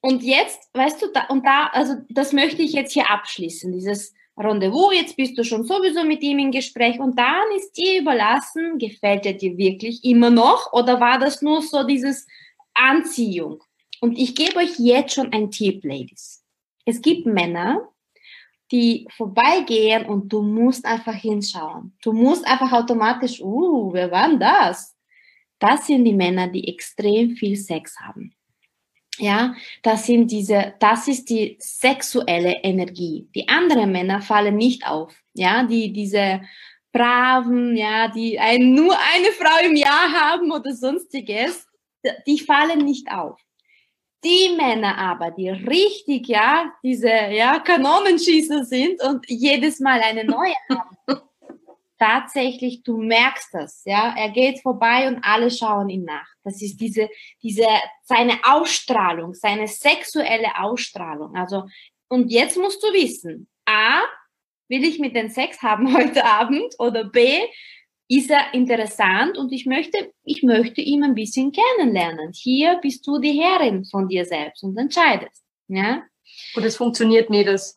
und 0.00 0.22
jetzt, 0.22 0.68
weißt 0.74 1.02
du, 1.02 1.06
da, 1.12 1.26
und 1.26 1.44
da, 1.44 1.68
also 1.72 1.94
das 2.08 2.32
möchte 2.32 2.62
ich 2.62 2.72
jetzt 2.72 2.92
hier 2.92 3.10
abschließen, 3.10 3.72
dieses 3.72 4.14
Rendezvous, 4.36 4.94
jetzt 4.94 5.16
bist 5.16 5.36
du 5.36 5.44
schon 5.44 5.64
sowieso 5.64 6.04
mit 6.04 6.22
ihm 6.22 6.38
im 6.38 6.50
Gespräch 6.50 6.98
und 6.98 7.18
dann 7.18 7.44
ist 7.56 7.72
dir 7.76 8.00
überlassen, 8.00 8.78
gefällt 8.78 9.26
er 9.26 9.34
dir 9.34 9.56
wirklich 9.58 10.02
immer 10.04 10.30
noch 10.30 10.72
oder 10.72 11.00
war 11.00 11.18
das 11.18 11.42
nur 11.42 11.60
so 11.60 11.84
dieses 11.84 12.26
Anziehung? 12.72 13.62
Und 14.00 14.18
ich 14.18 14.34
gebe 14.34 14.56
euch 14.56 14.78
jetzt 14.78 15.14
schon 15.14 15.32
einen 15.32 15.50
Tipp, 15.50 15.84
Ladies. 15.84 16.42
Es 16.84 17.00
gibt 17.02 17.26
Männer, 17.26 17.88
die 18.72 19.06
vorbeigehen 19.14 20.06
und 20.06 20.32
du 20.32 20.40
musst 20.42 20.86
einfach 20.86 21.14
hinschauen. 21.14 21.94
Du 22.02 22.12
musst 22.12 22.46
einfach 22.46 22.72
automatisch, 22.72 23.40
uh, 23.40 23.92
wer 23.92 24.10
war 24.10 24.28
denn 24.28 24.40
das? 24.40 24.96
Das 25.58 25.86
sind 25.86 26.04
die 26.04 26.14
Männer, 26.14 26.48
die 26.48 26.66
extrem 26.66 27.36
viel 27.36 27.56
Sex 27.56 28.00
haben. 28.00 28.34
Ja, 29.18 29.54
das 29.82 30.06
sind 30.06 30.30
diese, 30.30 30.74
das 30.80 31.06
ist 31.06 31.28
die 31.28 31.56
sexuelle 31.60 32.56
Energie. 32.62 33.28
Die 33.34 33.48
anderen 33.48 33.92
Männer 33.92 34.22
fallen 34.22 34.56
nicht 34.56 34.86
auf. 34.86 35.14
Ja, 35.34 35.64
die, 35.64 35.92
diese 35.92 36.40
braven, 36.92 37.76
ja, 37.76 38.08
die 38.08 38.38
ein, 38.38 38.74
nur 38.74 38.96
eine 39.14 39.32
Frau 39.32 39.66
im 39.66 39.76
Jahr 39.76 40.12
haben 40.12 40.50
oder 40.50 40.74
sonstiges, 40.74 41.66
die 42.26 42.38
fallen 42.38 42.84
nicht 42.84 43.10
auf. 43.10 43.38
Die 44.24 44.54
Männer 44.56 44.96
aber, 44.98 45.30
die 45.30 45.50
richtig, 45.50 46.28
ja, 46.28 46.72
diese, 46.82 47.08
ja, 47.08 47.58
Kanonenschießer 47.58 48.64
sind 48.64 49.02
und 49.02 49.24
jedes 49.28 49.80
Mal 49.80 50.00
eine 50.00 50.24
neue 50.24 50.54
haben, 50.70 51.20
tatsächlich, 52.02 52.82
du 52.82 52.96
merkst 52.96 53.50
das, 53.52 53.82
ja, 53.84 54.14
er 54.16 54.30
geht 54.30 54.60
vorbei 54.60 55.06
und 55.06 55.22
alle 55.22 55.50
schauen 55.50 55.88
ihm 55.88 56.04
nach. 56.04 56.26
Das 56.42 56.60
ist 56.60 56.80
diese, 56.80 57.08
diese, 57.42 57.66
seine 58.02 58.38
Ausstrahlung, 58.42 59.34
seine 59.34 59.68
sexuelle 59.68 60.58
Ausstrahlung. 60.58 61.36
Also, 61.36 61.64
und 62.08 62.32
jetzt 62.32 62.58
musst 62.58 62.82
du 62.82 62.88
wissen, 62.88 63.48
A, 63.66 64.02
will 64.68 64.84
ich 64.84 64.98
mit 64.98 65.14
den 65.14 65.30
Sex 65.30 65.62
haben 65.62 65.94
heute 65.96 66.24
Abend 66.24 66.74
oder 66.78 67.04
B, 67.04 67.38
ist 68.08 68.30
er 68.30 68.52
interessant 68.52 69.38
und 69.38 69.52
ich 69.52 69.64
möchte, 69.66 70.12
ich 70.24 70.42
möchte 70.42 70.80
ihn 70.80 71.04
ein 71.04 71.14
bisschen 71.14 71.52
kennenlernen. 71.52 72.32
Hier 72.34 72.78
bist 72.82 73.06
du 73.06 73.20
die 73.20 73.40
Herrin 73.40 73.84
von 73.84 74.08
dir 74.08 74.24
selbst 74.24 74.64
und 74.64 74.76
entscheidest, 74.76 75.44
ja. 75.68 76.02
Und 76.56 76.64
es 76.64 76.76
funktioniert, 76.76 77.30
Mädels 77.30 77.76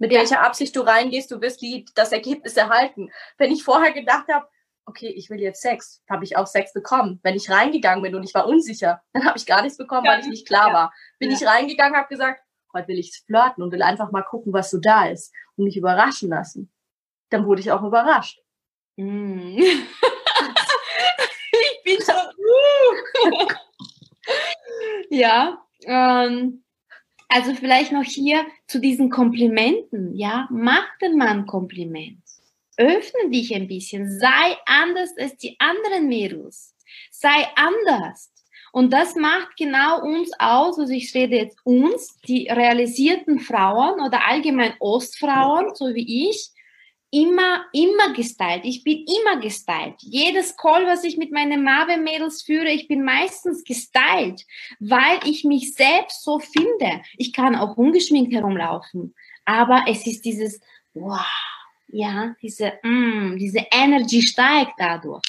mit 0.00 0.10
ja. 0.10 0.18
welcher 0.18 0.42
Absicht 0.42 0.74
du 0.74 0.80
reingehst, 0.80 1.30
du 1.30 1.40
wirst 1.40 1.60
die, 1.62 1.84
das 1.94 2.10
Ergebnis 2.10 2.56
erhalten. 2.56 3.12
Wenn 3.38 3.52
ich 3.52 3.62
vorher 3.62 3.92
gedacht 3.92 4.26
habe, 4.32 4.48
okay, 4.86 5.08
ich 5.08 5.30
will 5.30 5.38
jetzt 5.40 5.60
Sex, 5.62 6.02
habe 6.08 6.24
ich 6.24 6.36
auch 6.36 6.46
Sex 6.46 6.72
bekommen. 6.72 7.20
Wenn 7.22 7.36
ich 7.36 7.50
reingegangen 7.50 8.02
bin 8.02 8.14
und 8.14 8.24
ich 8.24 8.34
war 8.34 8.46
unsicher, 8.46 9.02
dann 9.12 9.26
habe 9.26 9.38
ich 9.38 9.46
gar 9.46 9.62
nichts 9.62 9.78
bekommen, 9.78 10.06
ja. 10.06 10.12
weil 10.12 10.20
ich 10.20 10.26
nicht 10.26 10.48
klar 10.48 10.68
ja. 10.68 10.74
war. 10.74 10.92
Bin 11.18 11.30
ich 11.30 11.46
reingegangen, 11.46 11.96
habe 11.96 12.08
gesagt, 12.08 12.42
heute 12.72 12.88
will 12.88 12.98
ich 12.98 13.22
flirten 13.26 13.62
und 13.62 13.72
will 13.72 13.82
einfach 13.82 14.10
mal 14.10 14.22
gucken, 14.22 14.52
was 14.52 14.70
so 14.70 14.78
da 14.78 15.06
ist 15.06 15.32
und 15.56 15.64
mich 15.64 15.76
überraschen 15.76 16.30
lassen. 16.30 16.72
Dann 17.28 17.46
wurde 17.46 17.60
ich 17.60 17.70
auch 17.70 17.82
überrascht. 17.82 18.40
Mm. 18.96 19.58
ich 19.58 19.76
bin 21.84 22.00
so. 22.00 22.12
Uh. 22.12 23.48
ja. 25.10 25.62
Ähm, 25.84 26.64
Also 27.32 27.54
vielleicht 27.54 27.92
noch 27.92 28.02
hier 28.02 28.44
zu 28.66 28.80
diesen 28.80 29.08
Komplimenten, 29.08 30.16
ja, 30.16 30.48
mach 30.50 30.98
den 31.00 31.16
Mann 31.16 31.46
Kompliment. 31.46 32.18
Öffne 32.76 33.30
dich 33.30 33.54
ein 33.54 33.68
bisschen, 33.68 34.18
sei 34.18 34.56
anders 34.66 35.10
als 35.16 35.36
die 35.36 35.54
anderen 35.60 36.08
Mädels. 36.08 36.74
Sei 37.12 37.46
anders. 37.54 38.32
Und 38.72 38.92
das 38.92 39.14
macht 39.14 39.56
genau 39.56 40.02
uns 40.02 40.32
aus, 40.40 40.78
also 40.78 40.92
ich 40.92 41.14
rede 41.14 41.36
jetzt 41.36 41.58
uns, 41.64 42.18
die 42.26 42.48
realisierten 42.48 43.38
Frauen 43.38 44.00
oder 44.00 44.26
allgemein 44.26 44.74
Ostfrauen, 44.80 45.74
so 45.74 45.94
wie 45.94 46.28
ich, 46.28 46.50
immer, 47.10 47.64
immer 47.72 48.12
gestylt. 48.14 48.64
Ich 48.64 48.84
bin 48.84 49.04
immer 49.04 49.40
gestylt. 49.40 49.96
Jedes 50.00 50.56
Call, 50.56 50.86
was 50.86 51.04
ich 51.04 51.16
mit 51.16 51.32
meinen 51.32 51.64
Marvel-Mädels 51.64 52.42
führe, 52.42 52.70
ich 52.70 52.88
bin 52.88 53.04
meistens 53.04 53.64
gestylt, 53.64 54.46
weil 54.78 55.18
ich 55.24 55.44
mich 55.44 55.74
selbst 55.74 56.22
so 56.22 56.38
finde. 56.38 57.02
Ich 57.16 57.32
kann 57.32 57.56
auch 57.56 57.76
ungeschminkt 57.76 58.32
herumlaufen. 58.32 59.14
Aber 59.44 59.84
es 59.88 60.06
ist 60.06 60.24
dieses, 60.24 60.60
wow, 60.94 61.26
ja, 61.88 62.34
diese, 62.40 62.74
mm, 62.82 63.36
diese 63.36 63.66
Energy 63.72 64.22
steigt 64.22 64.74
dadurch. 64.78 65.22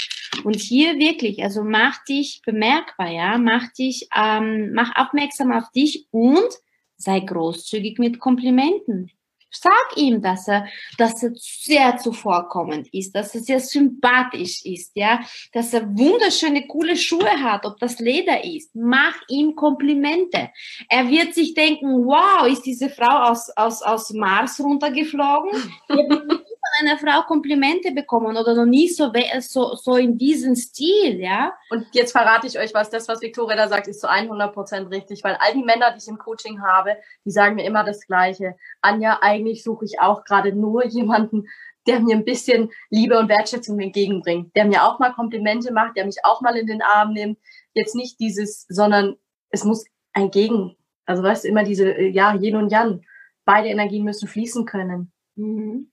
Und 0.44 0.56
hier 0.60 0.98
wirklich, 0.98 1.44
also 1.44 1.64
mach 1.64 2.04
dich 2.06 2.42
bemerkbar, 2.46 3.12
ja, 3.12 3.38
mach 3.38 3.72
dich, 3.74 4.08
ähm, 4.16 4.72
mach 4.74 4.96
aufmerksam 4.96 5.52
auf 5.52 5.70
dich 5.72 6.08
und 6.12 6.50
sei 6.98 7.20
großzügig 7.20 7.98
mit 7.98 8.20
Komplimenten. 8.20 9.12
Sag 9.52 9.98
ihm, 9.98 10.22
dass 10.22 10.48
er, 10.48 10.66
dass 10.98 11.22
er 11.24 11.32
sehr 11.36 11.98
zuvorkommend 11.98 12.88
ist, 12.94 13.14
dass 13.14 13.36
er 13.36 13.42
sehr 13.42 13.60
sympathisch 13.60 14.64
ist, 14.64 14.92
ja, 14.96 15.20
dass 15.54 15.74
er 15.74 15.88
wunderschöne, 15.88 16.68
coole 16.68 16.96
Schuhe 16.96 17.44
hat, 17.44 17.66
ob 17.66 17.78
das 17.80 18.00
Leder 18.00 18.44
ist. 18.44 18.74
Mach 18.74 19.16
ihm 19.28 19.56
Komplimente. 19.56 20.50
Er 20.90 21.10
wird 21.10 21.34
sich 21.34 21.54
denken, 21.54 22.06
wow, 22.06 22.48
ist 22.48 22.66
diese 22.66 22.90
Frau 22.90 23.30
aus, 23.30 23.50
aus, 23.56 23.82
aus 23.82 24.12
Mars 24.12 24.60
runtergeflogen? 24.60 25.52
von 26.62 26.88
einer 26.88 26.98
Frau 26.98 27.24
Komplimente 27.24 27.92
bekommen 27.92 28.38
oder 28.38 28.54
noch 28.54 28.66
nie 28.66 28.88
so, 28.88 29.12
so, 29.40 29.76
so 29.76 29.96
in 29.96 30.18
diesem 30.18 30.56
Stil, 30.56 31.20
ja. 31.20 31.54
Und 31.72 31.88
jetzt 31.94 32.12
verrate 32.12 32.46
ich 32.46 32.60
euch 32.60 32.74
was, 32.74 32.92
das, 32.92 33.08
was 33.08 33.22
Victoria 33.22 33.56
da 33.56 33.68
sagt, 33.68 33.88
ist 33.88 34.00
zu 34.00 34.10
100 34.10 34.54
Prozent 34.54 34.92
richtig, 34.92 35.24
weil 35.24 35.38
all 35.40 35.54
die 35.54 35.64
Männer, 35.64 35.92
die 35.92 35.98
ich 35.98 36.08
im 36.08 36.20
Coaching 36.20 36.62
habe, 36.62 36.98
die 37.26 37.32
sagen 37.32 37.56
mir 37.56 37.66
immer 37.66 37.84
das 37.84 38.06
Gleiche. 38.06 38.56
Anja, 38.82 39.20
eigentlich 39.22 39.64
suche 39.64 39.86
ich 39.86 40.00
auch 40.00 40.24
gerade 40.24 40.54
nur 40.54 40.86
jemanden, 40.86 41.48
der 41.88 42.00
mir 42.00 42.16
ein 42.16 42.26
bisschen 42.26 42.70
Liebe 42.92 43.18
und 43.18 43.28
Wertschätzung 43.28 43.80
entgegenbringt, 43.80 44.56
der 44.56 44.66
mir 44.66 44.84
auch 44.84 45.00
mal 45.00 45.14
Komplimente 45.14 45.74
macht, 45.74 45.98
der 45.98 46.06
mich 46.06 46.18
auch 46.24 46.42
mal 46.42 46.56
in 46.56 46.68
den 46.68 46.84
Arm 46.84 47.14
nimmt. 47.14 47.40
Jetzt 47.74 47.96
nicht 47.96 48.20
dieses, 48.20 48.68
sondern 48.70 49.16
es 49.50 49.64
muss 49.64 49.86
ein 50.14 50.30
Gegen, 50.30 50.76
also 51.06 51.24
weißt 51.24 51.44
du, 51.44 51.48
immer 51.48 51.64
diese, 51.64 51.92
äh, 51.92 52.10
ja, 52.10 52.36
Yin 52.36 52.56
und 52.56 52.72
Yang. 52.72 53.04
Beide 53.46 53.70
Energien 53.70 54.04
müssen 54.04 54.28
fließen 54.28 54.66
können. 54.66 55.12
Mhm. 55.36 55.91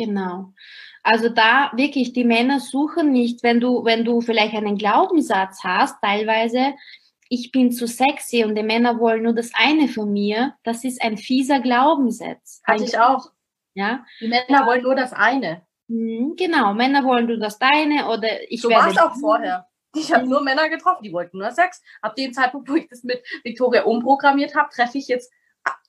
Genau. 0.00 0.54
Also 1.02 1.28
da 1.28 1.70
wirklich, 1.74 2.14
die 2.14 2.24
Männer 2.24 2.58
suchen 2.58 3.12
nicht, 3.12 3.42
wenn 3.42 3.60
du, 3.60 3.84
wenn 3.84 4.02
du 4.02 4.22
vielleicht 4.22 4.54
einen 4.54 4.78
Glaubenssatz 4.78 5.62
hast, 5.62 5.96
teilweise, 6.00 6.74
ich 7.28 7.52
bin 7.52 7.70
zu 7.70 7.86
sexy 7.86 8.44
und 8.44 8.54
die 8.54 8.62
Männer 8.62 8.98
wollen 8.98 9.24
nur 9.24 9.34
das 9.34 9.50
eine 9.54 9.88
von 9.88 10.10
mir, 10.10 10.54
das 10.62 10.84
ist 10.84 11.02
ein 11.02 11.18
fieser 11.18 11.60
Glaubenssatz. 11.60 12.62
Hatte 12.64 12.84
ich 12.84 12.98
auch. 12.98 13.30
Ja. 13.74 14.06
Die 14.20 14.28
Männer 14.28 14.64
wollen 14.64 14.82
nur 14.82 14.94
das 14.94 15.12
eine. 15.12 15.66
Mhm, 15.88 16.34
genau, 16.36 16.72
Männer 16.72 17.04
wollen 17.04 17.26
nur 17.26 17.38
das 17.38 17.58
deine 17.58 18.08
oder 18.08 18.50
ich 18.50 18.62
so 18.62 18.70
war 18.70 18.88
es 18.88 18.96
auch 18.96 19.14
vorher. 19.16 19.66
Ich 19.94 20.14
habe 20.14 20.26
nur 20.26 20.40
Männer 20.40 20.70
getroffen, 20.70 21.02
die 21.02 21.12
wollten 21.12 21.38
nur 21.38 21.50
Sex. 21.50 21.82
Ab 22.00 22.14
dem 22.14 22.32
Zeitpunkt, 22.32 22.70
wo 22.70 22.74
ich 22.74 22.88
das 22.88 23.02
mit 23.02 23.22
Victoria 23.44 23.82
umprogrammiert 23.82 24.54
habe, 24.56 24.70
treffe 24.72 24.96
ich 24.96 25.08
jetzt 25.08 25.30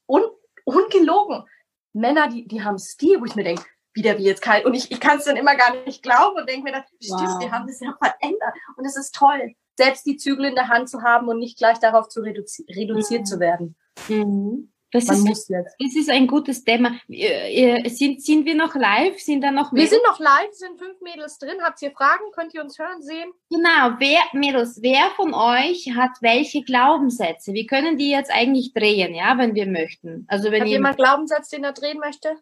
un, 0.06 0.24
ungelogen 0.66 1.46
Männer, 1.94 2.28
die, 2.28 2.48
die 2.48 2.64
haben 2.64 2.78
Stil, 2.78 3.20
wo 3.22 3.26
ich 3.26 3.36
mir 3.36 3.44
denke, 3.44 3.64
wieder 3.94 4.18
wie 4.18 4.24
jetzt 4.24 4.42
kalt. 4.42 4.66
Und 4.66 4.74
ich, 4.74 4.92
ich 4.92 5.00
kann 5.00 5.18
es 5.18 5.26
dann 5.26 5.36
immer 5.36 5.56
gar 5.56 5.76
nicht 5.86 6.04
glauben 6.04 6.38
und 6.38 6.50
denke 6.50 6.64
mir 6.64 6.72
dann, 6.72 6.84
stimmt, 7.02 7.22
wow. 7.22 7.40
wir 7.40 7.52
haben 7.52 7.68
das 7.68 7.80
ja 7.80 7.94
verändert. 8.02 8.54
Und 8.78 8.86
es 8.86 8.98
ist 8.98 9.14
toll, 9.16 9.54
selbst 9.78 10.06
die 10.06 10.18
Zügel 10.18 10.46
in 10.46 10.56
der 10.56 10.70
Hand 10.70 10.90
zu 10.90 11.02
haben 11.02 11.28
und 11.28 11.40
nicht 11.40 11.58
gleich 11.58 11.80
darauf 11.80 12.08
zu 12.08 12.22
reduzi 12.22 12.66
reduziert 12.70 13.22
mhm. 13.22 13.26
zu 13.26 13.40
werden. 13.40 13.76
Mhm. 14.08 14.72
Das, 14.94 15.06
Man 15.06 15.18
ist, 15.18 15.26
muss 15.26 15.48
jetzt. 15.48 15.76
das 15.80 15.96
ist 15.96 16.10
ein 16.10 16.28
gutes 16.28 16.66
Thema. 16.66 17.00
Sind, 17.08 18.22
sind 18.22 18.46
wir 18.46 18.56
noch 18.56 18.76
live? 18.76 19.18
Sind 19.20 19.42
da 19.42 19.50
noch 19.50 19.72
Mädels? 19.72 19.92
Wir 19.92 19.98
sind 19.98 20.06
noch 20.06 20.20
live, 20.20 20.52
sind 20.52 20.78
fünf 20.78 21.00
Mädels 21.00 21.38
drin. 21.38 21.62
Habt 21.62 21.82
ihr 21.82 21.92
Fragen? 21.92 22.26
Könnt 22.36 22.54
ihr 22.54 22.62
uns 22.62 22.78
hören, 22.78 23.02
sehen? 23.02 23.32
Genau, 23.50 23.96
wer, 24.00 24.20
Mädels, 24.34 24.80
wer 24.82 25.10
von 25.16 25.34
euch 25.34 25.94
hat 25.96 26.12
welche 26.20 26.62
Glaubenssätze? 26.64 27.54
Wir 27.54 27.68
können 27.68 27.98
die 27.98 28.12
jetzt 28.12 28.32
eigentlich 28.32 28.74
drehen, 28.74 29.16
ja, 29.16 29.38
wenn 29.38 29.56
wir 29.56 29.66
möchten. 29.66 30.26
Also 30.28 30.52
wenn 30.52 30.64
hat 30.64 30.68
jemand 30.68 30.98
Glaubenssatz, 30.98 31.48
den 31.48 31.64
er 31.64 31.72
drehen 31.72 32.00
möchte? 32.00 32.36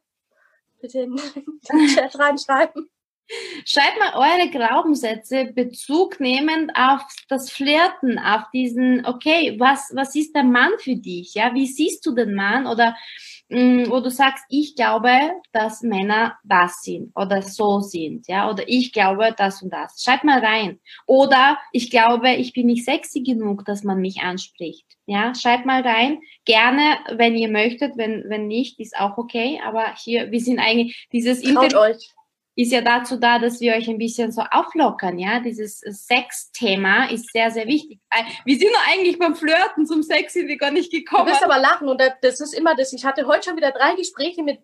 Bitte 0.80 1.02
in 1.02 1.16
den 1.16 1.88
Chat 1.96 2.18
reinschreiben. 2.18 2.90
Schreibt 3.64 4.00
mal 4.00 4.16
eure 4.16 4.50
Glaubenssätze 4.50 5.52
Bezug 5.54 6.20
nehmend 6.20 6.72
auf 6.76 7.02
das 7.28 7.52
Flirten, 7.52 8.18
auf 8.18 8.44
diesen, 8.52 9.06
okay, 9.06 9.56
was, 9.60 9.92
was 9.94 10.16
ist 10.16 10.34
der 10.34 10.44
Mann 10.44 10.72
für 10.80 10.96
dich? 10.96 11.36
Ja, 11.36 11.54
wie 11.54 11.68
siehst 11.68 12.04
du 12.08 12.16
den 12.16 12.34
Mann? 12.34 12.66
Oder 12.66 12.96
wo 13.50 14.00
du 14.00 14.12
sagst, 14.12 14.46
ich 14.50 14.76
glaube, 14.76 15.12
dass 15.52 15.82
Männer 15.82 16.38
das 16.44 16.82
sind 16.82 17.12
oder 17.16 17.42
so 17.42 17.80
sind, 17.80 18.28
ja, 18.28 18.50
oder 18.50 18.64
ich 18.68 18.94
glaube 18.94 19.34
das 19.36 19.62
und 19.62 19.74
das. 19.74 20.02
Schreib 20.04 20.24
mal 20.24 20.40
rein. 20.40 20.80
Oder 21.08 21.58
ich 21.72 21.90
glaube, 21.90 22.30
ich 22.36 22.54
bin 22.54 22.68
nicht 22.68 22.86
sexy 22.86 23.22
genug, 23.22 23.66
dass 23.66 23.84
man 23.84 24.00
mich 24.00 24.22
anspricht. 24.22 24.86
Ja, 25.06 25.34
schreib 25.34 25.66
mal 25.66 25.82
rein. 25.82 26.20
Gerne, 26.46 26.98
wenn 27.16 27.36
ihr 27.36 27.50
möchtet, 27.50 27.98
wenn, 27.98 28.26
wenn 28.28 28.48
nicht, 28.48 28.80
ist 28.80 28.96
auch 28.96 29.18
okay. 29.18 29.60
Aber 29.66 29.96
hier, 29.98 30.32
wir 30.32 30.40
sind 30.40 30.60
eigentlich 30.60 31.08
dieses 31.12 31.42
Traut 31.42 31.74
euch 31.74 32.14
ist 32.60 32.74
ja 32.74 32.82
dazu 32.82 33.16
da, 33.16 33.40
dass 33.40 33.62
wir 33.62 33.74
euch 33.74 33.88
ein 33.90 33.98
bisschen 33.98 34.34
so 34.34 34.42
auflockern, 34.42 35.18
ja. 35.18 35.40
Dieses 35.40 35.80
Sex-Thema 35.80 37.10
ist 37.10 37.32
sehr, 37.32 37.52
sehr 37.52 37.68
wichtig. 37.68 38.02
Äh, 38.10 38.24
wir 38.44 38.60
sind 38.60 38.70
doch 38.74 38.86
eigentlich 38.92 39.18
beim 39.18 39.34
Flirten 39.34 39.86
zum 39.86 40.04
Sex 40.04 40.34
sind 40.34 40.50
wir 40.50 40.58
gar 40.58 40.72
nicht 40.72 40.92
gekommen. 40.92 41.28
Du 41.28 41.32
wirst 41.32 41.44
aber 41.44 41.58
lachen 41.58 41.88
und 41.88 42.02
das 42.22 42.42
ist 42.42 42.54
immer 42.54 42.76
das. 42.76 42.92
Ich 42.92 43.06
hatte 43.06 43.26
heute 43.28 43.46
schon 43.46 43.56
wieder 43.56 43.72
drei 43.72 43.96
Gespräche 43.96 44.44
mit 44.44 44.60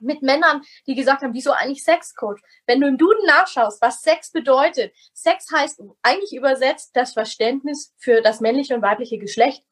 mit 0.00 0.22
Männern, 0.22 0.62
die 0.86 0.94
gesagt 0.94 1.22
haben, 1.22 1.34
wieso 1.34 1.50
eigentlich 1.50 1.82
Sexcoach? 1.82 2.40
Wenn 2.66 2.80
du 2.80 2.86
im 2.86 2.98
Duden 2.98 3.26
nachschaust, 3.26 3.82
was 3.82 4.00
Sex 4.00 4.30
bedeutet, 4.30 4.94
Sex 5.12 5.48
heißt 5.52 5.82
eigentlich 6.02 6.32
übersetzt 6.32 6.92
das 6.94 7.14
Verständnis 7.14 7.92
für 7.98 8.22
das 8.22 8.40
männliche 8.40 8.76
und 8.76 8.82
weibliche 8.82 9.18
Geschlecht. 9.18 9.64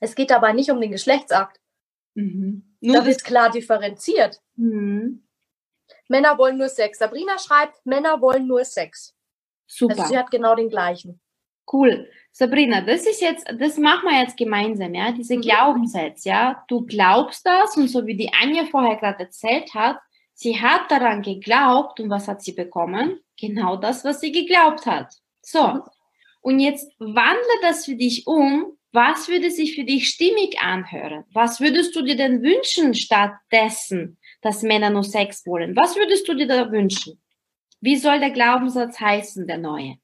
Es 0.00 0.14
geht 0.14 0.30
dabei 0.30 0.54
nicht 0.54 0.70
um 0.70 0.80
den 0.80 0.90
Geschlechtsakt. 0.90 1.60
Mhm. 2.14 2.76
Nur 2.80 2.96
da 2.96 3.06
wird 3.06 3.22
klar 3.24 3.50
differenziert. 3.50 4.40
Mhm. 4.56 5.22
Männer 6.12 6.36
wollen 6.38 6.58
nur 6.58 6.68
Sex. 6.68 6.98
Sabrina 6.98 7.38
schreibt, 7.38 7.84
Männer 7.86 8.20
wollen 8.20 8.46
nur 8.46 8.64
Sex. 8.64 9.14
Super. 9.66 9.94
Also 9.94 10.08
sie 10.08 10.18
hat 10.18 10.30
genau 10.30 10.54
den 10.54 10.68
gleichen. 10.68 11.20
Cool. 11.72 12.08
Sabrina, 12.32 12.82
das 12.82 13.06
ist 13.06 13.22
jetzt, 13.22 13.46
das 13.58 13.78
machen 13.78 14.08
wir 14.08 14.20
jetzt 14.20 14.36
gemeinsam, 14.36 14.94
ja, 14.94 15.10
diese 15.12 15.36
mhm. 15.36 15.40
Glaubenssätze, 15.40 16.28
ja. 16.28 16.64
Du 16.68 16.84
glaubst 16.84 17.46
das 17.46 17.76
und 17.76 17.88
so 17.88 18.06
wie 18.06 18.16
die 18.16 18.32
Anja 18.32 18.66
vorher 18.66 18.96
gerade 18.96 19.24
erzählt 19.24 19.72
hat, 19.74 19.98
sie 20.34 20.60
hat 20.60 20.90
daran 20.90 21.22
geglaubt 21.22 21.98
und 21.98 22.10
was 22.10 22.28
hat 22.28 22.42
sie 22.42 22.52
bekommen? 22.52 23.20
Genau 23.40 23.76
das, 23.76 24.04
was 24.04 24.20
sie 24.20 24.32
geglaubt 24.32 24.84
hat. 24.84 25.14
So. 25.40 25.66
Mhm. 25.66 25.82
Und 26.42 26.58
jetzt 26.58 26.92
wandle 26.98 27.58
das 27.62 27.86
für 27.86 27.94
dich 27.94 28.26
um. 28.26 28.76
Was 28.94 29.28
würde 29.28 29.50
sich 29.50 29.74
für 29.74 29.84
dich 29.84 30.08
stimmig 30.08 30.60
anhören? 30.60 31.24
Was 31.32 31.60
würdest 31.60 31.96
du 31.96 32.02
dir 32.02 32.16
denn 32.16 32.42
wünschen 32.42 32.92
stattdessen? 32.92 34.18
Dass 34.42 34.62
Männer 34.62 34.90
nur 34.90 35.04
Sex 35.04 35.46
wollen. 35.46 35.74
Was 35.76 35.96
würdest 35.96 36.28
du 36.28 36.34
dir 36.34 36.46
da 36.46 36.70
wünschen? 36.70 37.20
Wie 37.80 37.96
soll 37.96 38.20
der 38.20 38.30
Glaubenssatz 38.30 39.00
heißen, 39.00 39.46
der 39.46 39.58
neue? 39.58 39.96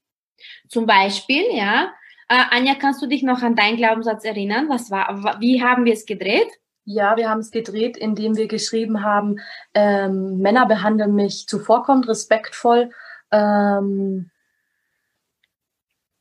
Zum 0.69 0.87
Beispiel, 0.87 1.45
ja, 1.53 1.93
äh, 2.29 2.45
Anja, 2.51 2.75
kannst 2.75 3.03
du 3.03 3.07
dich 3.07 3.23
noch 3.23 3.43
an 3.43 3.57
deinen 3.57 3.77
Glaubenssatz 3.77 4.25
erinnern? 4.25 4.69
Was 4.69 4.91
war, 4.91 5.37
wie 5.41 5.63
haben 5.63 5.85
wir 5.85 5.93
es 5.93 6.07
gedreht? 6.07 6.49
Ja, 6.85 7.17
wir 7.17 7.29
haben 7.29 7.41
es 7.41 7.51
gedreht, 7.51 7.97
indem 7.97 8.37
wir 8.37 8.49
geschrieben 8.49 9.03
haben, 9.03 9.41
ähm, 9.75 10.39
Männer 10.39 10.67
behandeln 10.67 11.15
mich 11.15 11.47
zuvorkommend, 11.47 12.09
respektvoll. 12.09 12.91
Ähm, 13.31 14.31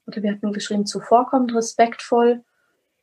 oder 0.05 0.23
wir 0.23 0.31
hatten 0.31 0.51
geschrieben, 0.53 0.85
zuvorkommend, 0.85 1.53
respektvoll 1.53 2.43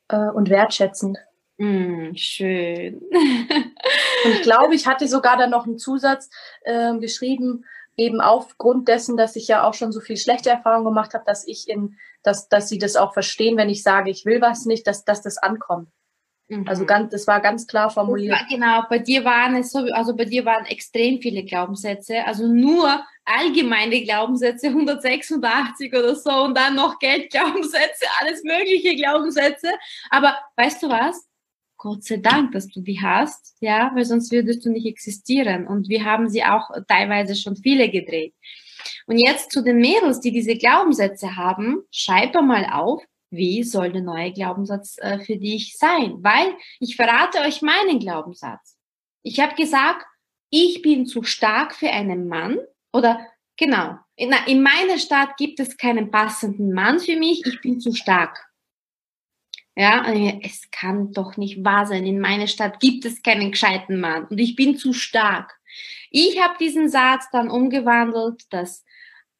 äh, 0.09 0.29
und 0.29 0.49
wertschätzend. 0.49 1.17
Mm, 1.57 2.15
schön. 2.15 2.95
Und 2.95 4.31
ich 4.31 4.41
glaube, 4.41 4.75
ich 4.75 4.87
hatte 4.87 5.07
sogar 5.07 5.37
dann 5.37 5.51
noch 5.51 5.65
einen 5.65 5.77
Zusatz 5.77 6.29
äh, 6.61 6.97
geschrieben, 6.97 7.65
eben 7.97 8.19
aufgrund 8.19 8.87
dessen, 8.87 9.15
dass 9.15 9.35
ich 9.35 9.47
ja 9.47 9.63
auch 9.63 9.73
schon 9.73 9.91
so 9.91 10.01
viel 10.01 10.17
schlechte 10.17 10.49
Erfahrungen 10.49 10.85
gemacht 10.85 11.13
habe, 11.13 11.23
dass 11.25 11.47
ich 11.47 11.69
in, 11.69 11.97
dass, 12.23 12.49
dass 12.49 12.67
sie 12.67 12.77
das 12.77 12.95
auch 12.95 13.13
verstehen, 13.13 13.57
wenn 13.57 13.69
ich 13.69 13.83
sage, 13.83 14.09
ich 14.09 14.25
will 14.25 14.41
was 14.41 14.65
nicht, 14.65 14.85
dass, 14.85 15.05
dass 15.05 15.21
das 15.21 15.37
ankommt. 15.37 15.89
Mhm. 16.47 16.67
Also 16.67 16.85
ganz, 16.85 17.11
das 17.11 17.25
war 17.25 17.39
ganz 17.39 17.67
klar 17.67 17.89
formuliert. 17.89 18.33
War, 18.33 18.47
genau, 18.49 18.83
bei 18.89 18.99
dir 18.99 19.23
waren 19.23 19.55
es 19.55 19.71
so, 19.71 19.79
also 19.93 20.15
bei 20.15 20.25
dir 20.25 20.45
waren 20.45 20.65
extrem 20.65 21.21
viele 21.21 21.43
Glaubenssätze, 21.43 22.25
also 22.25 22.47
nur 22.47 23.03
allgemeine 23.23 24.03
Glaubenssätze, 24.03 24.67
186 24.69 25.93
oder 25.93 26.15
so 26.15 26.43
und 26.43 26.57
dann 26.57 26.75
noch 26.75 26.99
Geldglaubenssätze, 26.99 28.05
alles 28.19 28.43
mögliche 28.43 28.95
Glaubenssätze. 28.95 29.69
Aber 30.09 30.37
weißt 30.57 30.83
du 30.83 30.89
was? 30.89 31.25
Gott 31.77 32.03
sei 32.03 32.17
Dank, 32.17 32.51
dass 32.53 32.67
du 32.67 32.81
die 32.81 33.01
hast, 33.01 33.55
ja, 33.59 33.91
weil 33.93 34.05
sonst 34.05 34.31
würdest 34.31 34.65
du 34.65 34.71
nicht 34.71 34.85
existieren. 34.85 35.67
Und 35.67 35.89
wir 35.89 36.05
haben 36.05 36.29
sie 36.29 36.43
auch 36.43 36.69
teilweise 36.87 37.35
schon 37.35 37.55
viele 37.55 37.89
gedreht. 37.89 38.33
Und 39.07 39.19
jetzt 39.19 39.51
zu 39.51 39.63
den 39.63 39.77
Mädels, 39.77 40.19
die 40.19 40.31
diese 40.31 40.55
Glaubenssätze 40.55 41.35
haben, 41.35 41.83
schreib 41.91 42.33
mal 42.35 42.65
auf, 42.71 43.03
wie 43.29 43.63
soll 43.63 43.91
der 43.91 44.01
neue 44.01 44.31
Glaubenssatz 44.31 44.97
äh, 44.99 45.19
für 45.19 45.37
dich 45.37 45.77
sein? 45.77 46.17
Weil 46.21 46.53
ich 46.79 46.95
verrate 46.95 47.39
euch 47.39 47.61
meinen 47.61 47.99
Glaubenssatz. 47.99 48.77
Ich 49.23 49.39
habe 49.39 49.55
gesagt, 49.55 50.05
ich 50.49 50.81
bin 50.81 51.05
zu 51.05 51.23
stark 51.23 51.75
für 51.75 51.89
einen 51.89 52.27
Mann 52.27 52.59
oder 52.93 53.19
genau, 53.57 53.97
in, 54.15 54.33
in 54.47 54.61
meiner 54.61 54.97
Stadt 54.97 55.35
gibt 55.37 55.59
es 55.59 55.77
keinen 55.77 56.11
passenden 56.11 56.71
Mann 56.71 56.99
für 56.99 57.17
mich, 57.17 57.45
ich 57.45 57.59
bin 57.61 57.79
zu 57.79 57.93
stark. 57.93 58.37
Ja, 59.75 60.05
es 60.41 60.71
kann 60.71 61.11
doch 61.11 61.35
nicht 61.35 61.63
wahr 61.65 61.85
sein. 61.85 62.05
In 62.05 62.19
meiner 62.19 62.47
Stadt 62.47 62.79
gibt 62.79 63.03
es 63.03 63.21
keinen 63.21 63.51
gescheiten 63.51 63.99
Mann 63.99 64.25
und 64.25 64.37
ich 64.39 64.55
bin 64.55 64.77
zu 64.77 64.93
stark. 64.93 65.59
Ich 66.09 66.41
habe 66.41 66.55
diesen 66.57 66.87
Satz 66.89 67.25
dann 67.31 67.49
umgewandelt, 67.49 68.43
dass 68.51 68.85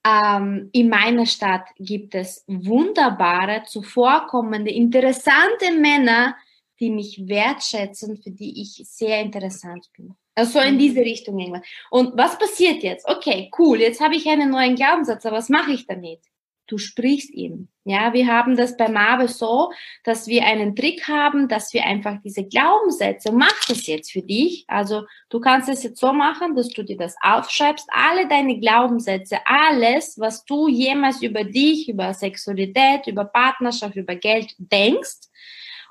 ähm, 0.06 0.70
in 0.74 0.90
meiner 0.90 1.26
Stadt 1.26 1.68
gibt 1.78 2.16
es 2.16 2.44
wunderbare, 2.48 3.64
zuvorkommende, 3.66 4.72
interessante 4.72 5.72
Männer, 5.72 6.36
die 6.82 6.90
mich 6.90 7.28
wertschätzen, 7.28 8.18
für 8.22 8.32
die 8.32 8.62
ich 8.62 8.82
sehr 8.86 9.22
interessant 9.22 9.90
bin. 9.96 10.16
Also 10.36 10.60
in 10.60 10.78
diese 10.78 11.00
Richtung 11.00 11.40
irgendwann. 11.40 11.64
Und 11.90 12.18
was 12.18 12.38
passiert 12.38 12.84
jetzt? 12.84 13.08
Okay, 13.08 13.50
cool, 13.58 13.80
jetzt 13.80 14.02
habe 14.02 14.16
ich 14.16 14.28
einen 14.28 14.52
neuen 14.52 14.76
Glaubenssatz, 14.76 15.26
aber 15.26 15.38
was 15.38 15.48
mache 15.48 15.72
ich 15.72 15.88
damit? 15.88 16.20
Du 16.68 16.78
sprichst 16.78 17.30
ihn. 17.32 17.70
Ja, 17.84 18.14
wir 18.14 18.26
haben 18.26 18.58
das 18.58 18.76
bei 18.78 18.90
Marvel 18.90 19.28
so, 19.28 19.72
dass 20.04 20.26
wir 20.26 20.44
einen 20.44 20.76
Trick 20.76 21.08
haben, 21.08 21.48
dass 21.48 21.72
wir 21.74 21.86
einfach 21.86 22.18
diese 22.24 22.44
Glaubenssätze, 22.44 23.32
mach 23.32 23.54
das 23.68 23.86
jetzt 23.86 24.12
für 24.12 24.24
dich. 24.24 24.66
Also 24.68 25.04
du 25.30 25.40
kannst 25.40 25.70
es 25.70 25.84
jetzt 25.84 26.00
so 26.00 26.12
machen, 26.12 26.56
dass 26.56 26.70
du 26.70 26.84
dir 26.84 26.98
das 26.98 27.16
aufschreibst, 27.22 27.88
alle 27.92 28.28
deine 28.28 28.60
Glaubenssätze, 28.60 29.38
alles, 29.46 30.20
was 30.20 30.44
du 30.46 30.68
jemals 30.68 31.22
über 31.22 31.44
dich, 31.44 31.88
über 31.88 32.14
Sexualität, 32.16 33.06
über 33.06 33.26
Partnerschaft, 33.26 33.96
über 33.96 34.16
Geld 34.16 34.56
denkst. 34.58 35.30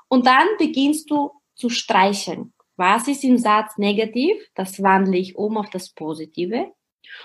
Und 0.09 0.25
dann 0.25 0.47
beginnst 0.57 1.09
du 1.09 1.31
zu 1.55 1.69
streicheln. 1.69 2.53
Was 2.75 3.07
ist 3.07 3.23
im 3.23 3.37
Satz 3.37 3.77
negativ? 3.77 4.35
Das 4.53 4.83
wandle 4.83 5.17
ich 5.17 5.37
um 5.37 5.55
auf 5.57 5.69
das 5.69 5.91
Positive. 5.91 6.73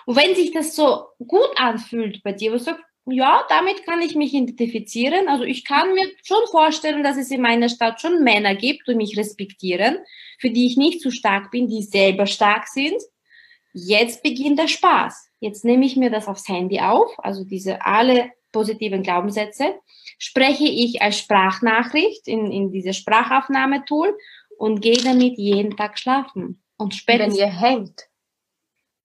Und 0.06 0.16
wenn 0.16 0.34
sich 0.34 0.52
das 0.52 0.76
so 0.76 1.06
gut 1.18 1.50
anfühlt 1.56 2.22
bei 2.22 2.32
dir, 2.32 2.52
wo 2.52 2.56
du 2.56 2.62
sagst, 2.62 2.84
ja, 3.12 3.44
damit 3.48 3.84
kann 3.84 4.00
ich 4.00 4.14
mich 4.14 4.34
identifizieren. 4.34 5.28
Also 5.28 5.44
ich 5.44 5.64
kann 5.64 5.92
mir 5.92 6.08
schon 6.22 6.46
vorstellen, 6.50 7.02
dass 7.02 7.16
es 7.16 7.30
in 7.30 7.40
meiner 7.40 7.68
Stadt 7.68 8.00
schon 8.00 8.22
Männer 8.22 8.54
gibt, 8.54 8.88
die 8.88 8.94
mich 8.94 9.16
respektieren, 9.16 9.98
für 10.38 10.50
die 10.50 10.66
ich 10.66 10.76
nicht 10.76 11.00
zu 11.00 11.10
stark 11.10 11.50
bin, 11.50 11.68
die 11.68 11.82
selber 11.82 12.26
stark 12.26 12.68
sind. 12.68 13.00
Jetzt 13.72 14.22
beginnt 14.22 14.58
der 14.58 14.68
Spaß. 14.68 15.28
Jetzt 15.40 15.64
nehme 15.64 15.86
ich 15.86 15.96
mir 15.96 16.10
das 16.10 16.28
aufs 16.28 16.48
Handy 16.48 16.80
auf, 16.80 17.12
also 17.18 17.44
diese 17.44 17.84
alle 17.84 18.30
positiven 18.52 19.02
Glaubenssätze, 19.02 19.74
spreche 20.18 20.64
ich 20.64 21.00
als 21.02 21.18
Sprachnachricht 21.18 22.26
in, 22.26 22.50
in 22.50 22.70
diese 22.70 22.92
Sprachaufnahmetool 22.92 24.16
und 24.58 24.82
gehe 24.82 24.98
damit 24.98 25.38
jeden 25.38 25.76
Tag 25.76 25.98
schlafen. 25.98 26.62
Und 26.76 26.94
spätestens, 26.94 27.38
Wenn 27.38 27.46
ihr 27.46 27.60
hängt, 27.60 28.09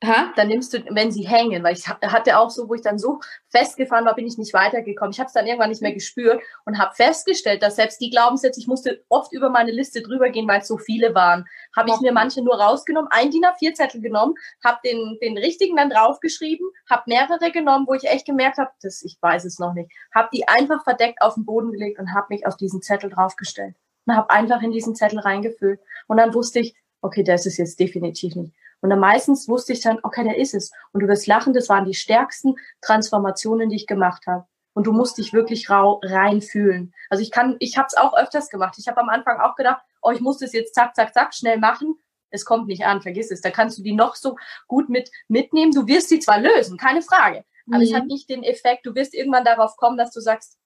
Ha? 0.04 0.34
Dann 0.36 0.50
nimmst 0.50 0.74
du, 0.74 0.84
wenn 0.90 1.12
sie 1.12 1.26
hängen, 1.26 1.64
weil 1.64 1.74
ich 1.74 1.88
hatte 1.88 2.38
auch 2.38 2.50
so, 2.50 2.68
wo 2.68 2.74
ich 2.74 2.82
dann 2.82 3.00
so 3.00 3.22
festgefahren 3.48 4.06
war, 4.06 4.14
bin 4.14 4.28
ich 4.28 4.38
nicht 4.38 4.54
weitergekommen. 4.54 5.12
Ich 5.12 5.20
habe 5.20 5.28
es 5.28 5.34
dann 5.34 5.48
irgendwann 5.48 5.70
nicht 5.70 5.82
mehr 5.82 5.94
gespürt 5.94 6.42
und 6.66 6.78
habe 6.78 6.94
festgestellt, 6.94 7.64
dass 7.64 7.78
selbst 7.78 8.02
die 8.02 8.10
Glaubenssätze, 8.10 8.60
ich 8.60 8.68
musste 8.68 9.04
oft 9.08 9.32
über 9.32 9.50
meine 9.50 9.72
Liste 9.72 10.02
drüber 10.02 10.30
gehen, 10.30 10.48
weil 10.50 10.60
es 10.60 10.68
so 10.68 10.78
viele 10.78 11.16
waren. 11.16 11.46
Habe 11.76 11.90
ich 11.90 12.02
mir 12.02 12.12
manche 12.12 12.44
nur 12.44 12.60
rausgenommen, 12.60 13.10
ein 13.12 13.32
DIN 13.32 13.46
A4-Zettel 13.46 14.02
genommen, 14.02 14.36
habe 14.64 14.80
den, 14.84 15.18
den 15.22 15.38
richtigen 15.38 15.78
dann 15.78 15.90
draufgeschrieben, 15.90 16.68
habe 16.90 17.04
mehrere 17.08 17.52
genommen, 17.52 17.88
wo 17.88 17.94
ich 17.94 18.04
echt 18.04 18.26
gemerkt 18.26 18.58
habe, 18.58 18.72
das, 18.82 19.02
ich 19.02 19.18
weiß 19.22 19.46
es 19.46 19.60
noch 19.60 19.74
nicht, 19.74 19.90
habe 20.14 20.28
die 20.34 20.48
einfach 20.48 20.84
verdeckt 20.84 21.22
auf 21.22 21.36
den 21.36 21.46
Boden 21.46 21.72
gelegt 21.72 22.00
und 22.00 22.14
habe 22.14 22.28
mich 22.30 22.46
auf 22.46 22.58
diesen 22.58 22.82
Zettel 22.82 23.10
draufgestellt 23.10 23.76
und 24.06 24.16
habe 24.16 24.30
einfach 24.30 24.62
in 24.62 24.72
diesen 24.72 24.94
Zettel 24.94 25.20
reingefüllt. 25.20 25.80
Und 26.08 26.18
dann 26.18 26.34
wusste 26.34 26.60
ich, 26.60 26.76
okay, 27.02 27.24
das 27.24 27.46
ist 27.46 27.58
jetzt 27.58 27.80
definitiv 27.80 28.36
nicht. 28.36 28.54
Und 28.82 28.90
dann 28.90 29.00
meistens 29.00 29.48
wusste 29.48 29.74
ich 29.74 29.82
dann, 29.82 30.00
okay, 30.04 30.24
der 30.24 30.38
ist 30.38 30.54
es. 30.54 30.72
Und 30.92 31.02
du 31.02 31.08
wirst 31.08 31.28
lachen, 31.28 31.54
das 31.54 31.70
waren 31.70 31.86
die 31.86 31.94
stärksten 31.94 32.56
Transformationen, 32.82 33.70
die 33.70 33.78
ich 33.78 33.88
gemacht 33.88 34.28
habe. 34.28 34.46
Und 34.74 34.88
du 34.88 34.92
musst 34.92 35.18
dich 35.18 35.34
wirklich 35.34 35.70
rau 35.70 36.02
reinfühlen. 36.04 36.94
Also 37.10 37.24
ich 37.24 37.32
kann, 37.32 37.56
ich 37.60 37.78
habe 37.78 37.88
es 37.88 37.96
auch 37.96 38.16
öfters 38.16 38.50
gemacht. 38.50 38.76
Ich 38.78 38.88
habe 38.88 39.00
am 39.00 39.10
Anfang 39.10 39.40
auch 39.40 39.56
gedacht, 39.56 39.82
oh, 40.02 40.12
ich 40.12 40.20
muss 40.20 40.40
das 40.40 40.54
jetzt 40.54 40.76
zack, 40.76 40.96
zack, 40.96 41.14
zack 41.14 41.34
schnell 41.34 41.58
machen. 41.58 41.96
Es 42.30 42.44
kommt 42.44 42.68
nicht 42.68 42.86
an, 42.86 43.02
vergiss 43.02 43.32
es. 43.32 43.42
Da 43.42 43.52
kannst 43.52 43.78
du 43.78 43.84
die 43.84 43.94
noch 43.94 44.16
so 44.16 44.36
gut 44.68 44.90
mit 44.90 45.10
mitnehmen. 45.30 45.72
Du 45.72 45.88
wirst 45.88 46.10
sie 46.10 46.20
zwar 46.20 46.40
lösen, 46.40 46.78
keine 46.78 47.02
Frage, 47.02 47.46
aber 47.68 47.78
mhm. 47.78 47.84
es 47.84 47.94
hat 47.94 48.06
nicht 48.06 48.30
den 48.30 48.44
Effekt. 48.44 48.86
Du 48.86 48.94
wirst 48.96 49.14
irgendwann 49.14 49.46
darauf 49.46 49.78
kommen, 49.78 49.98
dass 49.98 50.12
du 50.12 50.20
sagst, 50.20 50.60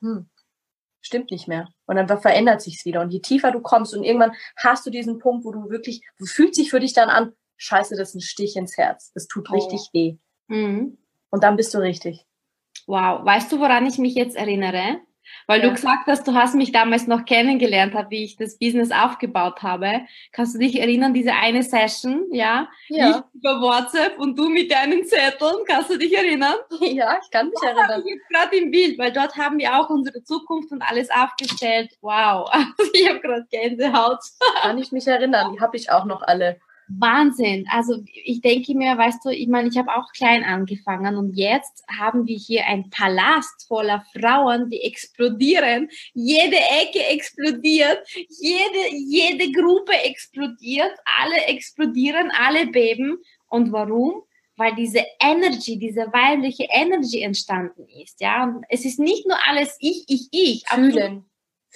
hm, 0.00 0.30
stimmt 1.02 1.30
nicht 1.30 1.48
mehr. 1.48 1.68
Und 1.86 1.96
dann 1.96 2.08
verändert 2.20 2.62
sich's 2.62 2.84
wieder. 2.86 3.02
Und 3.02 3.10
je 3.10 3.20
tiefer 3.20 3.50
du 3.50 3.60
kommst 3.60 3.94
und 3.94 4.04
irgendwann 4.04 4.34
hast 4.56 4.86
du 4.86 4.90
diesen 4.90 5.18
Punkt, 5.18 5.44
wo 5.44 5.52
du 5.52 5.68
wirklich, 5.68 6.02
wo 6.18 6.24
fühlt 6.24 6.54
sich 6.54 6.70
für 6.70 6.80
dich 6.80 6.94
dann 6.94 7.10
an, 7.10 7.34
scheiße, 7.62 7.96
das 7.96 8.10
ist 8.10 8.14
ein 8.16 8.20
Stich 8.20 8.56
ins 8.56 8.76
Herz. 8.76 9.12
Das 9.14 9.26
tut 9.26 9.48
oh. 9.50 9.54
richtig 9.54 9.88
weh. 9.92 10.16
Mhm. 10.48 10.98
Und 11.30 11.44
dann 11.44 11.56
bist 11.56 11.72
du 11.74 11.78
richtig. 11.78 12.26
Wow. 12.86 13.24
Weißt 13.24 13.50
du, 13.52 13.60
woran 13.60 13.86
ich 13.86 13.98
mich 13.98 14.14
jetzt 14.14 14.36
erinnere? 14.36 15.00
Weil 15.46 15.60
ja. 15.60 15.68
du 15.68 15.74
gesagt 15.74 16.06
hast, 16.08 16.26
du 16.26 16.34
hast 16.34 16.54
mich 16.56 16.72
damals 16.72 17.06
noch 17.06 17.24
kennengelernt, 17.24 17.94
wie 18.10 18.24
ich 18.24 18.36
das 18.36 18.58
Business 18.58 18.90
aufgebaut 18.90 19.62
habe. 19.62 20.02
Kannst 20.32 20.54
du 20.54 20.58
dich 20.58 20.78
erinnern, 20.78 21.14
diese 21.14 21.32
eine 21.32 21.62
Session, 21.62 22.26
ja? 22.32 22.68
ja. 22.88 23.24
Ich 23.32 23.38
über 23.40 23.60
WhatsApp 23.60 24.18
und 24.18 24.36
du 24.36 24.48
mit 24.48 24.70
deinen 24.70 25.04
Zetteln, 25.04 25.54
kannst 25.66 25.90
du 25.90 25.98
dich 25.98 26.12
erinnern? 26.12 26.56
Ja, 26.80 27.16
ich 27.22 27.30
kann 27.30 27.46
mich 27.46 27.58
das 27.62 27.70
erinnern. 27.70 28.02
Ich 28.04 28.14
jetzt 28.14 28.28
gerade 28.28 28.56
im 28.56 28.70
Bild, 28.70 28.98
weil 28.98 29.12
dort 29.12 29.36
haben 29.36 29.58
wir 29.58 29.78
auch 29.78 29.88
unsere 29.88 30.22
Zukunft 30.24 30.72
und 30.72 30.82
alles 30.82 31.08
aufgestellt. 31.10 31.96
Wow, 32.00 32.50
ich 32.92 33.08
habe 33.08 33.20
gerade 33.20 33.46
Gänsehaut. 33.50 34.18
Kann 34.60 34.78
ich 34.78 34.90
mich 34.90 35.06
erinnern, 35.06 35.52
die 35.54 35.60
habe 35.60 35.76
ich 35.76 35.90
auch 35.90 36.04
noch 36.04 36.22
alle. 36.22 36.60
Wahnsinn. 36.98 37.66
Also 37.70 38.02
ich 38.24 38.40
denke 38.40 38.74
mir, 38.74 38.96
weißt 38.96 39.24
du, 39.24 39.30
ich 39.30 39.48
meine, 39.48 39.68
ich 39.68 39.76
habe 39.76 39.94
auch 39.94 40.12
klein 40.12 40.44
angefangen 40.44 41.16
und 41.16 41.34
jetzt 41.36 41.84
haben 41.98 42.26
wir 42.26 42.36
hier 42.36 42.66
ein 42.66 42.90
Palast 42.90 43.66
voller 43.68 44.04
Frauen, 44.18 44.68
die 44.70 44.82
explodieren. 44.82 45.88
Jede 46.14 46.56
Ecke 46.56 47.04
explodiert, 47.10 48.06
jede, 48.28 48.94
jede 48.94 49.52
Gruppe 49.52 49.92
explodiert, 50.04 50.92
alle 51.20 51.46
explodieren, 51.46 52.30
alle 52.30 52.66
beben. 52.66 53.18
Und 53.48 53.72
warum? 53.72 54.22
Weil 54.56 54.74
diese 54.74 55.04
Energy, 55.20 55.78
diese 55.78 56.12
weibliche 56.12 56.66
Energy 56.70 57.22
entstanden 57.22 57.86
ist. 58.02 58.20
Ja, 58.20 58.44
und 58.44 58.64
es 58.68 58.84
ist 58.84 58.98
nicht 58.98 59.26
nur 59.26 59.38
alles 59.46 59.76
ich, 59.80 60.04
ich, 60.08 60.28
ich. 60.30 60.64
Fühlen 60.68 61.24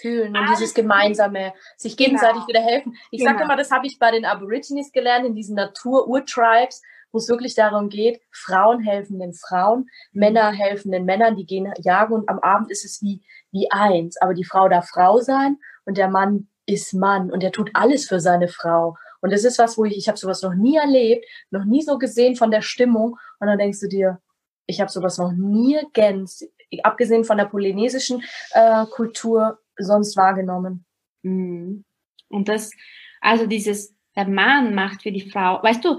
fühlen 0.00 0.36
und 0.36 0.48
dieses 0.50 0.74
gemeinsame, 0.74 1.54
sich 1.76 1.96
gegenseitig 1.96 2.46
genau. 2.46 2.48
wieder 2.48 2.60
helfen. 2.60 2.96
Ich 3.10 3.20
genau. 3.20 3.32
sage 3.32 3.44
immer, 3.44 3.56
das 3.56 3.70
habe 3.70 3.86
ich 3.86 3.98
bei 3.98 4.10
den 4.10 4.24
Aborigines 4.24 4.92
gelernt, 4.92 5.26
in 5.26 5.34
diesen 5.34 5.56
Natur-Ur-Tribes, 5.56 6.82
wo 7.12 7.18
es 7.18 7.28
wirklich 7.28 7.54
darum 7.54 7.88
geht, 7.88 8.20
Frauen 8.30 8.80
helfen 8.80 9.18
den 9.18 9.32
Frauen, 9.32 9.86
Männer 10.12 10.52
helfen 10.52 10.92
den 10.92 11.04
Männern, 11.04 11.36
die 11.36 11.46
gehen 11.46 11.72
jagen 11.78 12.12
und 12.12 12.28
am 12.28 12.38
Abend 12.40 12.70
ist 12.70 12.84
es 12.84 13.00
wie, 13.02 13.22
wie 13.52 13.70
eins. 13.70 14.20
Aber 14.20 14.34
die 14.34 14.44
Frau 14.44 14.68
darf 14.68 14.88
Frau 14.88 15.20
sein 15.20 15.56
und 15.84 15.96
der 15.96 16.08
Mann 16.08 16.48
ist 16.66 16.92
Mann 16.92 17.30
und 17.30 17.42
er 17.42 17.52
tut 17.52 17.70
alles 17.74 18.06
für 18.06 18.20
seine 18.20 18.48
Frau. 18.48 18.96
Und 19.20 19.32
das 19.32 19.44
ist 19.44 19.58
was, 19.58 19.78
wo 19.78 19.84
ich, 19.84 19.96
ich 19.96 20.08
habe 20.08 20.18
sowas 20.18 20.42
noch 20.42 20.54
nie 20.54 20.76
erlebt, 20.76 21.24
noch 21.50 21.64
nie 21.64 21.82
so 21.82 21.98
gesehen 21.98 22.36
von 22.36 22.50
der 22.50 22.62
Stimmung. 22.62 23.16
Und 23.40 23.46
dann 23.46 23.58
denkst 23.58 23.80
du 23.80 23.88
dir, 23.88 24.20
ich 24.66 24.80
habe 24.80 24.90
sowas 24.90 25.18
noch 25.18 25.32
nie 25.32 25.80
ganz, 25.94 26.44
abgesehen 26.82 27.24
von 27.24 27.38
der 27.38 27.46
polynesischen 27.46 28.22
äh, 28.52 28.84
Kultur, 28.86 29.58
sonst 29.78 30.16
wahrgenommen. 30.16 30.84
Mhm. 31.22 31.84
Und 32.28 32.48
das, 32.48 32.72
also 33.20 33.46
dieses, 33.46 33.94
der 34.14 34.28
Mann 34.28 34.74
macht 34.74 35.02
für 35.02 35.12
die 35.12 35.30
Frau, 35.30 35.62
weißt 35.62 35.84
du, 35.84 35.98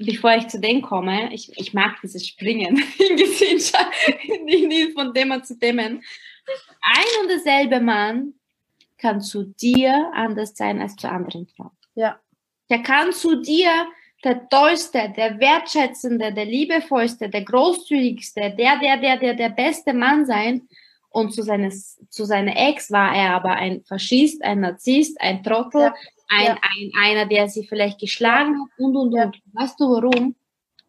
bevor 0.00 0.34
ich 0.34 0.48
zu 0.48 0.60
dem 0.60 0.82
komme, 0.82 1.32
ich, 1.32 1.50
ich 1.56 1.72
mag 1.72 2.00
dieses 2.02 2.26
Springen 2.26 2.76
in 2.98 3.16
Gesellschaft, 3.16 3.92
von 4.94 5.14
Thema 5.14 5.42
zu 5.42 5.58
Themen. 5.58 6.02
Ein 6.80 7.22
und 7.22 7.28
derselbe 7.28 7.80
Mann 7.80 8.34
kann 8.98 9.20
zu 9.20 9.54
dir 9.60 10.10
anders 10.14 10.56
sein 10.56 10.80
als 10.80 10.96
zu 10.96 11.08
anderen 11.08 11.46
Frauen. 11.48 11.76
Ja. 11.94 12.20
Der 12.70 12.82
kann 12.82 13.12
zu 13.12 13.42
dir 13.42 13.86
der 14.24 14.48
tollste, 14.48 15.12
der 15.16 15.38
wertschätzende, 15.38 16.32
der 16.32 16.46
liebevollste, 16.46 17.28
der 17.28 17.42
großzügigste, 17.42 18.54
der, 18.56 18.78
der, 18.78 18.96
der, 18.96 19.18
der, 19.18 19.34
der 19.34 19.50
beste 19.50 19.92
Mann 19.92 20.24
sein, 20.24 20.66
und 21.14 21.32
zu, 21.32 21.42
seines, 21.42 22.00
zu 22.10 22.24
seiner 22.24 22.56
Ex 22.56 22.90
war 22.90 23.14
er 23.14 23.34
aber 23.34 23.52
ein 23.52 23.82
Faschist, 23.84 24.44
ein 24.44 24.60
Narzisst, 24.60 25.20
ein 25.20 25.42
Trottel, 25.42 25.80
ja. 25.82 25.94
Ein, 26.28 26.46
ja. 26.46 26.56
ein, 26.62 26.92
einer, 26.98 27.26
der 27.26 27.48
sie 27.48 27.66
vielleicht 27.66 28.00
geschlagen 28.00 28.60
hat 28.60 28.68
und, 28.78 28.96
und, 28.96 29.14
und. 29.14 29.40
Weißt 29.52 29.78
du 29.78 29.84
warum? 29.84 30.34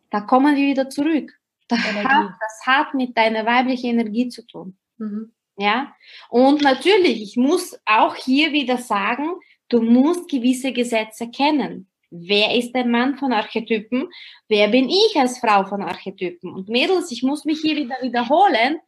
Da 0.09 0.21
kommen 0.21 0.55
wir 0.55 0.65
wieder 0.65 0.89
zurück. 0.89 1.32
Das 1.67 1.80
hat, 1.80 2.32
das 2.39 2.65
hat 2.65 2.93
mit 2.93 3.17
deiner 3.17 3.45
weiblichen 3.45 3.91
Energie 3.91 4.30
zu 4.30 4.45
tun. 4.45 4.78
Mhm. 4.97 5.32
Ja. 5.57 5.93
Und 6.30 6.61
natürlich, 6.61 7.21
ich 7.21 7.38
muss 7.38 7.80
auch 7.86 8.15
hier 8.15 8.51
wieder 8.51 8.78
sagen, 8.78 9.36
Du 9.69 9.82
musst 9.82 10.30
gewisse 10.30 10.71
Gesetze 10.71 11.30
kennen. 11.30 11.88
Wer 12.11 12.55
ist 12.55 12.73
der 12.73 12.86
Mann 12.86 13.17
von 13.17 13.34
Archetypen? 13.34 14.07
Wer 14.47 14.67
bin 14.67 14.89
ich 14.89 15.15
als 15.15 15.39
Frau 15.39 15.65
von 15.65 15.82
Archetypen? 15.82 16.53
Und 16.53 16.69
Mädels, 16.69 17.11
ich 17.11 17.23
muss 17.23 17.45
mich 17.45 17.59
hier 17.61 17.76
wieder 17.76 17.95
wiederholen. 18.01 18.80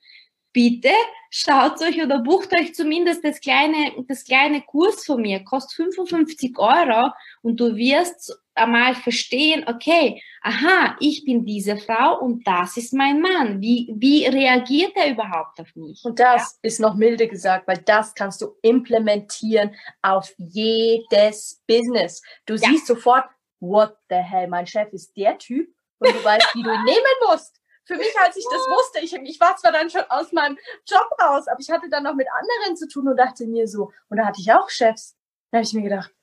Bitte 0.54 0.92
schaut 1.30 1.82
euch 1.82 2.02
oder 2.02 2.20
bucht 2.20 2.52
euch 2.54 2.74
zumindest 2.74 3.24
das 3.24 3.40
kleine, 3.40 3.94
das 4.08 4.24
kleine 4.24 4.62
Kurs 4.62 5.06
von 5.06 5.22
mir. 5.22 5.44
Kostet 5.44 5.76
55 5.76 6.58
Euro 6.58 7.12
und 7.42 7.60
du 7.60 7.76
wirst 7.76 8.34
einmal 8.56 8.96
verstehen, 8.96 9.66
okay, 9.68 10.22
aha, 10.42 10.96
ich 11.00 11.26
bin 11.26 11.46
diese 11.46 11.78
Frau 11.78 12.20
und 12.20 12.46
das 12.48 12.78
ist 12.78 12.94
mein 12.94 13.22
Mann. 13.22 13.62
Wie, 13.62 13.94
wie 13.96 14.26
reagiert 14.26 14.94
er 14.96 15.12
überhaupt 15.12 15.60
auf 15.60 15.76
mich? 15.76 16.02
Und 16.04 16.20
das 16.20 16.54
ja? 16.54 16.68
ist 16.68 16.80
noch 16.80 16.96
milde 16.96 17.28
gesagt, 17.28 17.68
weil 17.68 17.80
das 17.86 18.16
kannst 18.16 18.42
du 18.42 18.56
implementieren 18.62 19.76
auf 20.02 20.34
jedes 20.38 21.62
Business. 21.68 22.22
Du 22.46 22.56
ja. 22.56 22.70
siehst 22.70 22.88
sofort, 22.88 23.26
what 23.60 23.96
the 24.10 24.16
hell, 24.16 24.48
mein 24.48 24.68
Chef 24.68 24.92
ist 24.92 25.16
der 25.16 25.38
Typ 25.38 25.70
und 26.00 26.14
du 26.14 26.24
weißt, 26.24 26.56
wie 26.56 26.64
du 26.64 26.70
ihn 26.70 26.84
nehmen 26.86 27.30
musst. 27.30 27.57
Für 27.88 27.96
mich, 27.96 28.14
als 28.22 28.36
ich 28.36 28.46
das 28.52 28.62
wusste, 28.68 29.00
ich, 29.00 29.14
ich 29.14 29.40
war 29.40 29.56
zwar 29.56 29.72
dann 29.72 29.90
schon 29.90 30.02
aus 30.10 30.34
meinem 30.34 30.58
Job 30.86 31.08
raus, 31.22 31.48
aber 31.48 31.60
ich 31.60 31.72
hatte 31.72 31.90
dann 31.90 32.04
noch 32.04 32.16
mit 32.16 32.28
anderen 32.30 32.76
zu 32.76 32.88
tun 32.88 33.08
und 33.08 33.18
dachte 33.18 33.48
mir 33.48 33.68
so, 33.68 33.94
und 34.10 34.18
da 34.18 34.26
hatte 34.26 34.42
ich 34.42 34.52
auch 34.52 34.70
Chefs. 34.70 35.16
Da 35.52 35.60
habe 35.60 35.66
ich 35.66 35.74
mir 35.74 35.84
gedacht, 35.84 36.14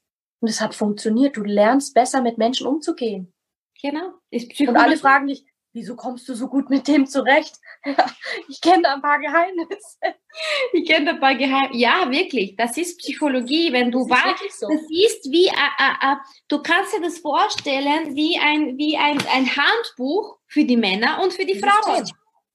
und 0.41 0.49
es 0.51 0.61
hat 0.61 0.75
funktioniert. 0.75 1.39
Du 1.39 1.43
lernst 1.43 1.95
besser 1.95 2.21
mit 2.21 2.37
Menschen 2.37 2.67
umzugehen. 2.67 3.33
Genau. 3.81 4.21
Und 4.31 4.77
alle 4.77 4.99
fragen 4.99 5.29
dich, 5.29 5.47
wieso 5.75 5.97
kommst 5.97 6.27
du 6.29 6.35
so 6.35 6.49
gut 6.49 6.71
mit 6.71 6.89
dem 6.89 7.07
zurecht? 7.07 7.57
ich 8.49 8.61
kenne 8.61 8.85
da 8.85 8.95
ein 8.95 9.03
paar 9.03 9.19
Geheimnisse. 9.19 9.99
Ich 10.73 10.89
kenne 10.89 11.05
da 11.05 11.11
ein 11.13 11.21
paar 11.21 11.37
Geheimnisse. 11.37 11.79
Ja, 11.79 12.11
wirklich. 12.11 12.57
Das 12.57 12.77
ist 12.77 12.99
Psychologie. 12.99 13.73
Wenn 13.73 13.93
du 13.93 14.01
weißt, 14.01 14.59
so. 14.59 14.67
das 14.69 14.81
ist 14.81 15.31
wie, 15.31 15.47
äh, 15.47 15.51
äh, 15.51 16.13
äh, 16.13 16.17
du 16.49 16.61
kannst 16.61 16.93
dir 16.93 17.01
das 17.01 17.19
vorstellen 17.19 18.17
wie 18.17 18.37
ein, 18.37 18.77
wie 18.77 18.97
ein, 18.97 19.19
ein 19.33 19.47
Handbuch 19.57 20.39
für 20.49 20.65
die 20.65 20.77
Männer 20.77 21.21
und 21.23 21.33
für 21.33 21.45
die 21.45 21.61
Frauen. 21.61 22.11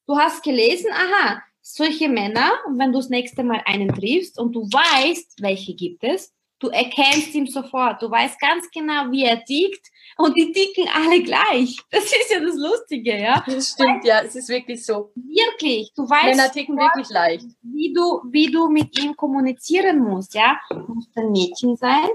Du 0.07 0.17
hast 0.17 0.43
gelesen, 0.43 0.91
aha, 0.91 1.41
solche 1.61 2.09
Männer, 2.09 2.51
und 2.67 2.79
wenn 2.79 2.91
du 2.91 2.99
das 2.99 3.09
nächste 3.09 3.43
Mal 3.43 3.61
einen 3.65 3.93
triffst 3.93 4.37
und 4.37 4.53
du 4.53 4.63
weißt, 4.63 5.41
welche 5.41 5.73
gibt 5.73 6.03
es, 6.03 6.33
Du 6.59 6.67
erkennst 6.67 7.33
ihn 7.33 7.47
sofort. 7.47 8.01
Du 8.01 8.11
weißt 8.11 8.39
ganz 8.39 8.69
genau, 8.71 9.09
wie 9.11 9.23
er 9.23 9.43
tickt. 9.45 9.87
Und 10.17 10.35
die 10.35 10.51
ticken 10.51 10.89
alle 10.93 11.23
gleich. 11.23 11.77
Das 11.89 12.03
ist 12.11 12.29
ja 12.29 12.41
das 12.41 12.55
Lustige, 12.55 13.17
ja. 13.17 13.41
Das 13.47 13.71
stimmt, 13.71 14.03
ja. 14.03 14.21
Es 14.21 14.35
ist 14.35 14.49
wirklich 14.49 14.85
so. 14.85 15.11
Wirklich. 15.15 15.93
Du 15.95 16.09
weißt. 16.09 16.25
Männer 16.25 16.51
ticken 16.51 16.75
sofort, 16.75 16.95
wirklich 16.95 17.09
leicht. 17.09 17.45
Wie 17.61 17.93
du, 17.93 18.21
wie 18.29 18.51
du 18.51 18.69
mit 18.69 18.99
ihm 19.01 19.15
kommunizieren 19.15 19.99
musst, 19.99 20.33
ja. 20.35 20.59
Du 20.69 20.93
musst 20.93 21.17
ein 21.17 21.31
Mädchen 21.31 21.77
sein. 21.77 22.09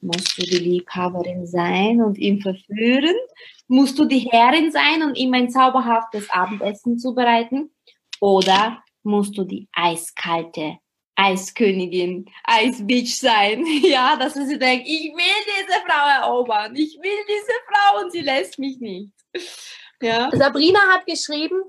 Musst 0.00 0.38
du 0.38 0.42
die 0.42 0.58
Liebhaberin 0.58 1.44
sein 1.46 2.00
und 2.00 2.18
ihn 2.18 2.40
verführen? 2.40 3.16
Musst 3.66 3.98
du 3.98 4.04
die 4.04 4.30
Herrin 4.30 4.70
sein 4.70 5.02
und 5.02 5.16
ihm 5.16 5.34
ein 5.34 5.50
zauberhaftes 5.50 6.30
Abendessen 6.30 6.98
zubereiten? 6.98 7.70
Oder 8.20 8.82
musst 9.02 9.36
du 9.36 9.44
die 9.44 9.68
eiskalte 9.72 10.78
Eiskönigin, 11.18 12.30
Eisbeach 12.44 13.18
sein. 13.18 13.64
Ja, 13.82 14.16
dass 14.16 14.34
sie 14.34 14.58
denkt, 14.58 14.86
ich 14.86 15.12
will 15.14 15.44
diese 15.46 15.80
Frau 15.84 16.26
erobern. 16.26 16.76
Ich 16.76 16.96
will 17.02 17.24
diese 17.28 17.52
Frau 17.66 18.00
und 18.02 18.12
sie 18.12 18.20
lässt 18.20 18.58
mich 18.58 18.78
nicht. 18.78 19.12
Ja. 20.00 20.30
Sabrina 20.32 20.78
hat 20.92 21.06
geschrieben, 21.06 21.60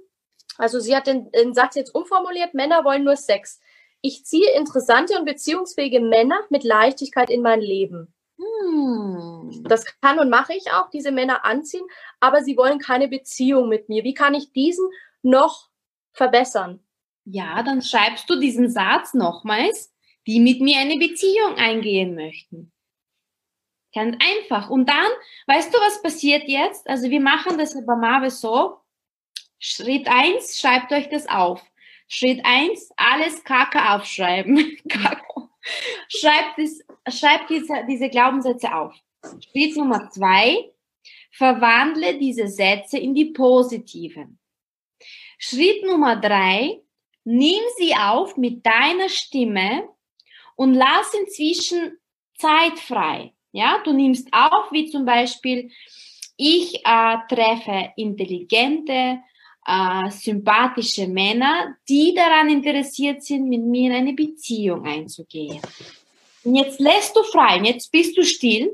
also 0.57 0.79
sie 0.79 0.95
hat 0.95 1.07
den, 1.07 1.31
den 1.31 1.53
Satz 1.53 1.75
jetzt 1.75 1.95
umformuliert, 1.95 2.53
Männer 2.53 2.85
wollen 2.85 3.03
nur 3.03 3.15
Sex. 3.15 3.59
Ich 4.01 4.23
ziehe 4.23 4.51
interessante 4.55 5.17
und 5.17 5.25
beziehungsfähige 5.25 5.99
Männer 5.99 6.39
mit 6.49 6.63
Leichtigkeit 6.63 7.29
in 7.29 7.41
mein 7.41 7.61
Leben. 7.61 8.13
Hm. 8.37 9.63
Das 9.67 9.83
kann 10.01 10.19
und 10.19 10.29
mache 10.29 10.53
ich 10.53 10.71
auch, 10.71 10.89
diese 10.91 11.11
Männer 11.11 11.43
anziehen, 11.43 11.85
aber 12.19 12.43
sie 12.43 12.55
wollen 12.55 12.77
keine 12.77 13.07
Beziehung 13.07 13.67
mit 13.67 13.89
mir. 13.89 14.03
Wie 14.03 14.13
kann 14.13 14.35
ich 14.35 14.51
diesen 14.51 14.87
noch 15.23 15.69
verbessern? 16.13 16.83
Ja, 17.32 17.61
dann 17.61 17.84
schreibst 17.84 18.27
du 18.27 18.39
diesen 18.39 18.71
Satz 18.71 19.13
nochmals, 19.13 19.93
die 20.25 20.39
mit 20.39 20.61
mir 20.61 20.80
eine 20.80 20.97
Beziehung 20.97 21.55
eingehen 21.57 22.15
möchten. 22.15 22.71
Ganz 23.93 24.17
einfach. 24.19 24.69
Und 24.69 24.89
dann, 24.89 25.07
weißt 25.45 25.71
du, 25.71 25.77
was 25.80 26.01
passiert 26.01 26.47
jetzt? 26.47 26.89
Also 26.89 27.09
wir 27.09 27.21
machen 27.21 27.57
das 27.59 27.73
bei 27.86 27.95
Marve 27.95 28.32
so. 28.32 28.77
Schritt 29.59 30.07
eins, 30.07 30.59
schreibt 30.59 30.91
euch 30.91 31.09
das 31.09 31.27
auf. 31.27 31.61
Schritt 32.07 32.41
eins, 32.43 32.89
alles 32.97 33.43
Kacke 33.43 33.91
aufschreiben. 33.91 34.57
schreibt, 36.07 36.57
das, 36.57 36.80
schreibt 37.19 37.51
diese, 37.51 37.86
diese 37.88 38.09
Glaubenssätze 38.09 38.73
auf. 38.73 38.95
Schritt 39.51 39.75
Nummer 39.75 40.09
zwei, 40.09 40.71
verwandle 41.32 42.17
diese 42.17 42.47
Sätze 42.47 42.97
in 42.97 43.13
die 43.13 43.25
positiven. 43.25 44.39
Schritt 45.38 45.86
Nummer 45.86 46.15
drei, 46.15 46.82
Nimm 47.24 47.61
sie 47.78 47.93
auf 47.95 48.38
mit 48.38 48.65
deiner 48.65 49.09
Stimme 49.09 49.89
und 50.55 50.74
lass 50.74 51.13
inzwischen 51.13 51.97
Zeit 52.38 52.80
frei. 52.80 53.34
Ja, 53.51 53.82
du 53.84 53.93
nimmst 53.93 54.28
auf, 54.32 54.72
wie 54.72 54.89
zum 54.89 55.05
Beispiel, 55.05 55.72
ich 56.38 56.86
äh, 56.86 57.17
treffe 57.28 57.91
intelligente, 57.97 59.20
äh, 59.65 60.09
sympathische 60.09 61.07
Männer, 61.07 61.76
die 61.88 62.13
daran 62.13 62.49
interessiert 62.49 63.24
sind, 63.24 63.49
mit 63.49 63.61
mir 63.61 63.89
in 63.89 63.95
eine 63.95 64.13
Beziehung 64.13 64.86
einzugehen. 64.86 65.59
Und 66.43 66.55
jetzt 66.55 66.80
lässt 66.80 67.15
du 67.15 67.24
frei, 67.24 67.61
jetzt 67.63 67.91
bist 67.91 68.17
du 68.17 68.24
still 68.24 68.72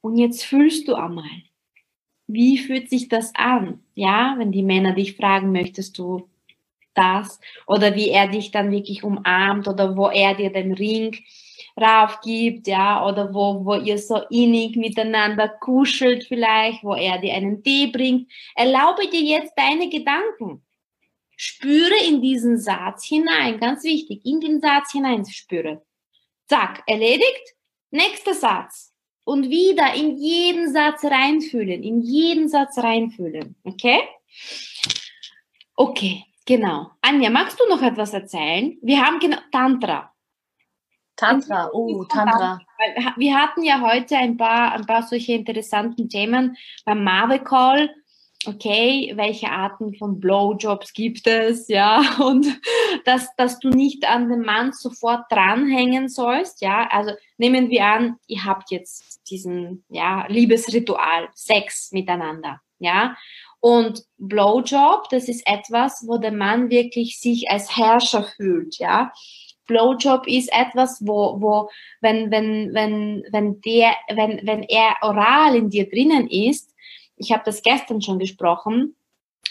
und 0.00 0.18
jetzt 0.18 0.44
fühlst 0.44 0.88
du 0.88 0.94
einmal. 0.94 1.42
Wie 2.26 2.58
fühlt 2.58 2.90
sich 2.90 3.08
das 3.08 3.34
an? 3.34 3.82
Ja, 3.94 4.34
wenn 4.36 4.52
die 4.52 4.62
Männer 4.62 4.92
dich 4.92 5.16
fragen, 5.16 5.52
möchtest 5.52 5.98
du 5.98 6.27
das 6.98 7.40
oder 7.66 7.94
wie 7.94 8.10
er 8.10 8.28
dich 8.28 8.50
dann 8.50 8.70
wirklich 8.70 9.04
umarmt 9.04 9.68
oder 9.68 9.96
wo 9.96 10.08
er 10.08 10.34
dir 10.34 10.50
den 10.50 10.72
Ring 10.72 11.16
raufgibt, 11.80 12.66
ja, 12.66 13.06
oder 13.06 13.32
wo, 13.32 13.64
wo 13.64 13.74
ihr 13.74 13.98
so 13.98 14.20
innig 14.30 14.76
miteinander 14.76 15.48
kuschelt 15.48 16.24
vielleicht, 16.24 16.82
wo 16.82 16.94
er 16.94 17.18
dir 17.18 17.34
einen 17.34 17.62
Tee 17.62 17.86
bringt. 17.88 18.30
Erlaube 18.54 19.08
dir 19.08 19.20
jetzt 19.20 19.52
deine 19.56 19.88
Gedanken. 19.88 20.62
Spüre 21.36 21.94
in 22.06 22.20
diesen 22.20 22.58
Satz 22.58 23.06
hinein, 23.06 23.60
ganz 23.60 23.84
wichtig, 23.84 24.24
in 24.24 24.40
den 24.40 24.60
Satz 24.60 24.92
hinein 24.92 25.24
spüre. 25.24 25.82
Zack, 26.46 26.82
erledigt. 26.86 27.54
Nächster 27.90 28.34
Satz. 28.34 28.92
Und 29.24 29.50
wieder 29.50 29.94
in 29.94 30.16
jeden 30.16 30.72
Satz 30.72 31.04
reinfühlen, 31.04 31.82
in 31.82 32.00
jeden 32.00 32.48
Satz 32.48 32.78
reinfühlen. 32.78 33.56
Okay? 33.62 34.00
Okay, 35.76 36.24
Genau. 36.48 36.90
Anja, 37.02 37.28
magst 37.28 37.60
du 37.60 37.68
noch 37.68 37.82
etwas 37.82 38.14
erzählen? 38.14 38.78
Wir 38.80 39.04
haben 39.04 39.18
genau 39.18 39.36
Tantra. 39.52 40.14
Tantra, 41.14 41.68
oh, 41.74 42.04
Tantra. 42.04 42.58
Wir 43.16 43.36
hatten 43.36 43.62
ja 43.64 43.82
heute 43.82 44.16
ein 44.16 44.38
paar, 44.38 44.72
ein 44.72 44.86
paar 44.86 45.02
solche 45.02 45.34
interessanten 45.34 46.08
Themen 46.08 46.56
beim 46.86 47.04
Marvel 47.04 47.40
Call. 47.40 47.94
Okay, 48.46 49.12
welche 49.14 49.50
Arten 49.50 49.94
von 49.96 50.20
Blowjobs 50.20 50.94
gibt 50.94 51.26
es, 51.26 51.68
ja, 51.68 52.02
und 52.18 52.46
dass, 53.04 53.34
dass 53.36 53.58
du 53.58 53.68
nicht 53.68 54.08
an 54.08 54.30
den 54.30 54.40
Mann 54.40 54.72
sofort 54.72 55.30
dranhängen 55.30 56.08
sollst, 56.08 56.62
ja, 56.62 56.88
also 56.90 57.12
nehmen 57.36 57.68
wir 57.68 57.84
an, 57.84 58.16
ihr 58.26 58.44
habt 58.46 58.70
jetzt 58.70 59.28
diesen, 59.28 59.84
ja, 59.90 60.24
Liebesritual, 60.28 61.28
Sex 61.34 61.90
miteinander, 61.92 62.60
ja, 62.78 63.16
und 63.60 64.04
Blowjob, 64.18 65.08
das 65.10 65.28
ist 65.28 65.46
etwas, 65.46 66.04
wo 66.06 66.18
der 66.18 66.32
Mann 66.32 66.70
wirklich 66.70 67.20
sich 67.20 67.50
als 67.50 67.76
Herrscher 67.76 68.24
fühlt, 68.36 68.78
ja. 68.78 69.12
Blowjob 69.66 70.26
ist 70.26 70.50
etwas, 70.52 70.98
wo, 71.04 71.40
wo, 71.40 71.68
wenn, 72.00 72.30
wenn, 72.30 72.72
wenn, 72.72 73.22
wenn 73.30 73.60
der, 73.60 73.94
wenn, 74.08 74.40
wenn 74.46 74.62
er 74.62 74.96
oral 75.02 75.56
in 75.56 75.70
dir 75.70 75.88
drinnen 75.90 76.28
ist, 76.28 76.74
ich 77.16 77.32
habe 77.32 77.42
das 77.44 77.62
gestern 77.62 78.00
schon 78.00 78.18
gesprochen, 78.18 78.96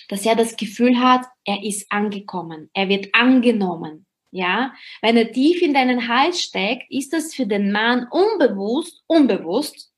dass 0.09 0.25
er 0.25 0.35
das 0.35 0.55
Gefühl 0.55 0.99
hat, 0.99 1.25
er 1.43 1.63
ist 1.63 1.91
angekommen, 1.91 2.69
er 2.73 2.89
wird 2.89 3.13
angenommen. 3.13 4.05
Ja, 4.31 4.73
wenn 5.01 5.15
er 5.15 5.31
tief 5.31 5.61
in 5.61 5.73
deinen 5.73 6.09
Hals 6.09 6.41
steckt, 6.41 6.91
ist 6.91 7.13
das 7.13 7.33
für 7.33 7.47
den 7.47 7.71
Mann 7.71 8.07
unbewusst, 8.11 9.01
unbewusst 9.07 9.89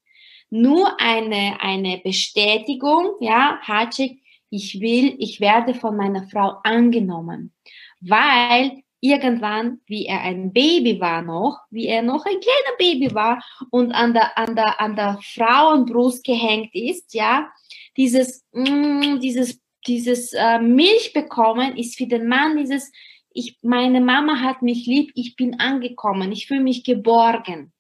nur 0.50 1.00
eine, 1.00 1.58
eine 1.62 2.00
Bestätigung, 2.04 3.14
ja, 3.20 3.60
Hajik, 3.62 4.22
ich 4.50 4.80
will, 4.82 5.16
ich 5.20 5.40
werde 5.40 5.74
von 5.74 5.96
meiner 5.96 6.28
Frau 6.28 6.58
angenommen, 6.64 7.54
weil 8.02 8.82
irgendwann, 9.00 9.80
wie 9.86 10.06
er 10.06 10.22
ein 10.22 10.52
Baby 10.52 11.00
war 11.00 11.22
noch, 11.22 11.60
wie 11.70 11.88
er 11.88 12.02
noch 12.02 12.26
ein 12.26 12.40
kleiner 12.40 12.78
Baby 12.78 13.14
war 13.14 13.44
und 13.70 13.92
an 13.92 14.14
der, 14.14 14.38
an 14.38 14.56
der, 14.56 14.82
an 14.82 14.96
der 14.96 15.20
Frauenbrust 15.22 16.24
gehängt 16.24 16.74
ist, 16.74 17.14
ja, 17.14 17.50
dieses, 17.96 18.46
mm, 18.52 19.20
dieses, 19.20 19.62
dieses 19.88 20.34
äh, 20.34 20.60
Milch 20.60 21.14
bekommen 21.14 21.78
ist 21.78 21.98
für 21.98 22.08
den 22.08 22.28
Mann 22.28 22.58
dieses, 22.58 22.92
ich, 23.32 23.58
meine 23.62 24.02
Mama 24.02 24.42
hat 24.42 24.62
mich 24.62 24.86
lieb, 24.86 25.12
ich 25.16 25.36
bin 25.36 25.60
angekommen, 25.60 26.32
ich 26.32 26.48
fühle 26.48 26.62
mich 26.62 26.84
geborgen. 26.84 27.72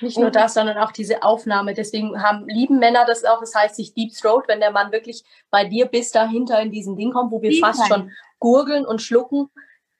Nicht 0.00 0.18
nur 0.18 0.30
das, 0.30 0.54
sondern 0.54 0.78
auch 0.78 0.92
diese 0.92 1.22
Aufnahme. 1.22 1.74
Deswegen 1.74 2.22
haben 2.22 2.46
lieben 2.48 2.78
Männer 2.78 3.04
das 3.04 3.24
auch. 3.24 3.40
Das 3.40 3.54
heißt, 3.54 3.76
sich 3.76 3.94
Deep 3.94 4.12
Throat, 4.14 4.44
wenn 4.46 4.60
der 4.60 4.70
Mann 4.70 4.92
wirklich 4.92 5.24
bei 5.50 5.64
dir 5.64 5.86
bis 5.86 6.12
dahinter 6.12 6.60
in 6.60 6.70
diesen 6.70 6.96
Ding 6.96 7.12
kommt, 7.12 7.32
wo 7.32 7.42
wir 7.42 7.50
Deep 7.50 7.60
fast 7.60 7.80
sein. 7.80 7.88
schon 7.88 8.12
gurgeln 8.38 8.86
und 8.86 9.02
schlucken. 9.02 9.50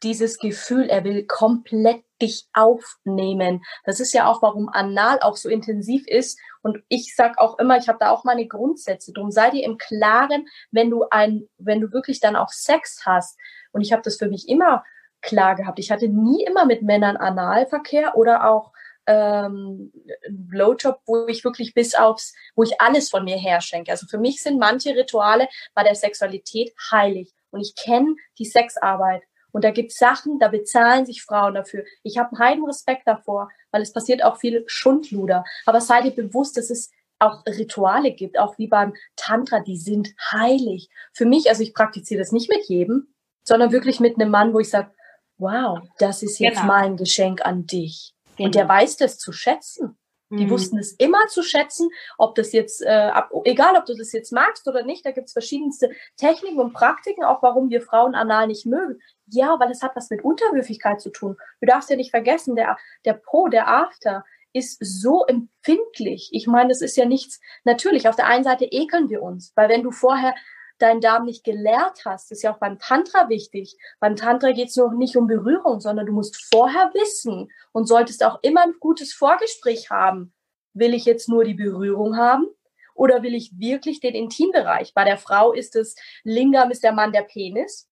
Dieses 0.03 0.39
Gefühl, 0.39 0.89
er 0.89 1.05
will 1.05 1.27
komplett 1.27 2.03
dich 2.21 2.49
aufnehmen. 2.53 3.63
Das 3.85 4.01
ist 4.01 4.13
ja 4.13 4.27
auch, 4.29 4.43
warum 4.43 4.69
Anal 4.69 5.21
auch 5.21 5.37
so 5.37 5.49
intensiv 5.49 6.07
ist. 6.09 6.39
Und 6.63 6.83
ich 6.89 7.15
sag 7.15 7.39
auch 7.39 7.59
immer, 7.59 7.77
ich 7.77 7.89
habe 7.89 7.99
da 8.01 8.11
auch 8.11 8.25
meine 8.25 8.47
Grundsätze. 8.47 9.13
Drum 9.13 9.31
sei 9.31 9.51
dir 9.51 9.65
im 9.65 9.79
Klaren, 9.79 10.47
wenn 10.71 10.91
du 10.91 11.05
ein, 11.11 11.49
wenn 11.59 11.81
du 11.81 11.93
wirklich 11.93 12.21
dann 12.21 12.37
auch 12.37 12.51
Sex 12.51 13.03
hast. 13.05 13.39
Und 13.73 13.81
ich 13.81 13.93
habe 13.93 14.03
das 14.03 14.17
für 14.17 14.29
mich 14.29 14.49
immer 14.49 14.85
klar 15.21 15.55
gehabt. 15.55 15.79
Ich 15.79 15.91
hatte 15.91 16.09
nie 16.09 16.45
immer 16.45 16.65
mit 16.67 16.83
Männern 16.83 17.17
Analverkehr 17.17 18.17
oder 18.17 18.51
auch 18.51 18.73
ähm, 19.07 19.93
Blowjob, 20.29 21.01
wo 21.07 21.27
ich 21.27 21.45
wirklich 21.45 21.75
bis 21.75 21.95
aufs, 21.95 22.35
wo 22.55 22.63
ich 22.63 22.81
alles 22.81 23.11
von 23.11 23.25
mir 23.25 23.37
her 23.37 23.61
schenke. 23.61 23.91
Also 23.91 24.07
für 24.07 24.19
mich 24.19 24.43
sind 24.43 24.59
manche 24.59 24.95
Rituale 24.95 25.49
bei 25.75 25.83
der 25.83 25.95
Sexualität 25.95 26.73
heilig. 26.91 27.33
Und 27.51 27.61
ich 27.61 27.75
kenne 27.75 28.17
die 28.39 28.45
Sexarbeit. 28.45 29.23
Und 29.53 29.65
da 29.65 29.71
gibt 29.71 29.93
Sachen, 29.93 30.39
da 30.39 30.49
bezahlen 30.49 31.05
sich 31.05 31.23
Frauen 31.23 31.55
dafür. 31.55 31.85
Ich 32.03 32.17
habe 32.17 32.31
einen 32.31 32.39
heiden 32.39 32.65
Respekt 32.65 33.07
davor, 33.07 33.51
weil 33.71 33.83
es 33.83 33.93
passiert 33.93 34.25
auch 34.25 34.39
viel 34.39 34.65
Schundluder. 34.67 35.45
Aber 35.67 35.81
seid 35.81 36.07
ihr 36.07 36.15
bewusst, 36.15 36.57
dass 36.57 36.71
es 36.71 36.91
auch 37.19 37.45
Rituale 37.47 38.13
gibt, 38.13 38.39
auch 38.39 38.59
wie 38.59 38.67
beim 38.67 38.95
Tantra, 39.15 39.61
die 39.61 39.77
sind 39.77 40.15
heilig. 40.33 40.89
Für 41.13 41.27
mich, 41.27 41.49
also 41.49 41.63
ich 41.63 41.75
praktiziere 41.75 42.21
das 42.21 42.33
nicht 42.33 42.49
mit 42.49 42.67
jedem, 42.69 43.15
sondern 43.45 43.73
wirklich 43.73 44.01
mit 44.01 44.17
einem 44.17 44.31
Mann, 44.31 44.55
wo 44.55 44.59
ich 44.59 44.71
sage, 44.71 44.91
wow, 45.39 45.81
das 45.99 46.23
ist 46.23 46.39
jetzt 46.39 46.61
genau. 46.61 46.73
mein 46.73 46.97
Geschenk 46.97 47.45
an 47.45 47.67
dich. 47.67 48.15
Genau. 48.37 48.47
Und 48.47 48.55
der 48.55 48.63
genau. 48.63 48.75
weiß 48.75 48.97
das 48.97 49.19
zu 49.19 49.33
schätzen. 49.33 49.99
Die 50.31 50.47
mhm. 50.47 50.51
wussten 50.51 50.79
es 50.79 50.93
immer 50.93 51.27
zu 51.29 51.43
schätzen, 51.43 51.91
ob 52.17 52.35
das 52.35 52.53
jetzt, 52.53 52.81
äh, 52.81 53.11
ab, 53.13 53.31
egal 53.45 53.77
ob 53.77 53.85
du 53.85 53.95
das 53.95 54.13
jetzt 54.13 54.33
magst 54.33 54.67
oder 54.67 54.83
nicht, 54.83 55.05
da 55.05 55.11
gibt 55.11 55.27
es 55.27 55.35
verschiedenste 55.35 55.91
Techniken 56.17 56.59
und 56.59 56.73
Praktiken, 56.73 57.23
auch 57.23 57.43
warum 57.43 57.69
wir 57.69 57.83
Frauen 57.83 58.15
anal 58.15 58.47
nicht 58.47 58.65
mögen. 58.65 58.99
Ja, 59.27 59.61
weil 59.61 59.71
es 59.71 59.83
hat 59.83 59.95
was 59.95 60.09
mit 60.09 60.25
Unterwürfigkeit 60.25 61.03
zu 61.03 61.11
tun. 61.11 61.37
Du 61.61 61.67
darfst 61.67 61.91
ja 61.91 61.97
nicht 61.97 62.11
vergessen, 62.11 62.57
der, 62.57 62.79
der 63.05 63.13
Pro, 63.13 63.49
der 63.49 63.69
After 63.69 64.25
ist 64.55 64.79
so 64.81 65.25
empfindlich. 65.27 66.31
Ich 66.33 66.47
meine, 66.47 66.71
das 66.71 66.81
ist 66.81 66.97
ja 66.97 67.05
nichts, 67.05 67.41
natürlich, 67.65 68.09
auf 68.09 68.17
der 68.17 68.27
einen 68.27 68.45
Seite 68.45 68.65
ekeln 68.65 69.11
wir 69.11 69.23
uns, 69.23 69.53
weil 69.55 69.69
wenn 69.69 69.83
du 69.83 69.91
vorher 69.91 70.35
deinen 70.83 71.01
Darm 71.01 71.25
nicht 71.25 71.45
gelehrt 71.45 72.05
hast, 72.05 72.33
ist 72.33 72.43
ja 72.43 72.53
auch 72.53 72.59
beim 72.59 72.79
Tantra 72.79 73.29
wichtig. 73.29 73.77
Beim 74.01 74.17
Tantra 74.17 74.53
geht 74.53 74.69
es 74.69 74.77
noch 74.77 74.93
nicht 74.93 75.17
um 75.17 75.27
Berührung, 75.27 75.81
sondern 75.81 76.07
du 76.07 76.13
musst 76.13 76.37
vorher 76.53 76.91
wissen 76.95 77.51
und 77.73 77.87
solltest 77.87 78.25
auch 78.25 78.39
immer 78.43 78.63
ein 78.63 78.75
gutes 78.81 79.13
Vorgespräch 79.13 79.91
haben. 79.91 80.33
Will 80.75 80.95
ich 80.95 81.05
jetzt 81.05 81.29
nur 81.29 81.45
die 81.45 81.55
Berührung 81.55 82.17
haben 82.17 82.47
oder 82.95 83.23
will 83.23 83.35
ich 83.35 83.59
wirklich 83.59 84.01
den 84.01 84.15
Intimbereich? 84.15 84.93
Bei 84.95 85.05
der 85.05 85.19
Frau 85.19 85.53
ist 85.53 85.77
es 85.77 85.95
Lingam 86.25 86.71
ist 86.71 86.83
der 86.83 86.93
Mann 86.93 87.13
der 87.13 87.23
Penis 87.23 87.89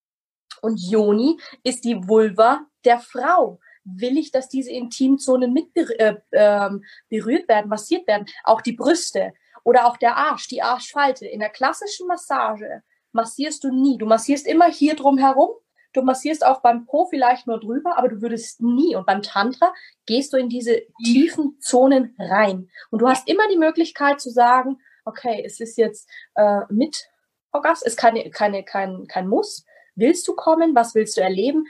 und 0.62 0.80
Yoni 0.80 1.38
ist 1.62 1.84
die 1.84 1.96
Vulva 2.08 2.66
der 2.84 2.98
Frau. 2.98 3.60
Will 3.84 4.18
ich, 4.18 4.30
dass 4.30 4.48
diese 4.48 4.70
Intimzonen 4.70 5.52
mit 5.52 5.74
äh, 5.74 6.16
äh, 6.30 6.70
berührt 7.08 7.48
werden, 7.48 7.68
massiert 7.68 8.06
werden? 8.06 8.26
Auch 8.44 8.60
die 8.60 8.74
Brüste. 8.74 9.32
Oder 9.64 9.86
auch 9.86 9.96
der 9.96 10.16
Arsch, 10.16 10.48
die 10.48 10.62
Arschfalte. 10.62 11.26
In 11.26 11.40
der 11.40 11.50
klassischen 11.50 12.06
Massage 12.06 12.82
massierst 13.12 13.64
du 13.64 13.72
nie. 13.72 13.98
Du 13.98 14.06
massierst 14.06 14.46
immer 14.46 14.66
hier 14.66 14.94
drum 14.94 15.18
herum. 15.18 15.50
Du 15.92 16.02
massierst 16.02 16.46
auch 16.46 16.60
beim 16.60 16.86
Po 16.86 17.06
vielleicht 17.06 17.46
nur 17.46 17.58
drüber, 17.58 17.98
aber 17.98 18.08
du 18.08 18.22
würdest 18.22 18.60
nie. 18.62 18.94
Und 18.94 19.06
beim 19.06 19.22
Tantra 19.22 19.74
gehst 20.06 20.32
du 20.32 20.36
in 20.36 20.48
diese 20.48 20.82
tiefen 21.04 21.58
Zonen 21.60 22.14
rein. 22.18 22.70
Und 22.90 23.02
du 23.02 23.08
hast 23.08 23.28
immer 23.28 23.48
die 23.48 23.58
Möglichkeit 23.58 24.20
zu 24.20 24.30
sagen, 24.30 24.78
okay, 25.04 25.42
es 25.44 25.58
ist 25.58 25.76
jetzt 25.78 26.08
äh, 26.36 26.60
mit 26.68 27.08
Orgasmus, 27.52 27.86
ist 27.86 27.96
keine, 27.96 28.30
keine, 28.30 28.62
kein, 28.62 29.06
kein 29.08 29.26
Muss. 29.26 29.64
Willst 29.96 30.28
du 30.28 30.34
kommen? 30.34 30.74
Was 30.76 30.94
willst 30.94 31.16
du 31.16 31.20
erleben? 31.20 31.66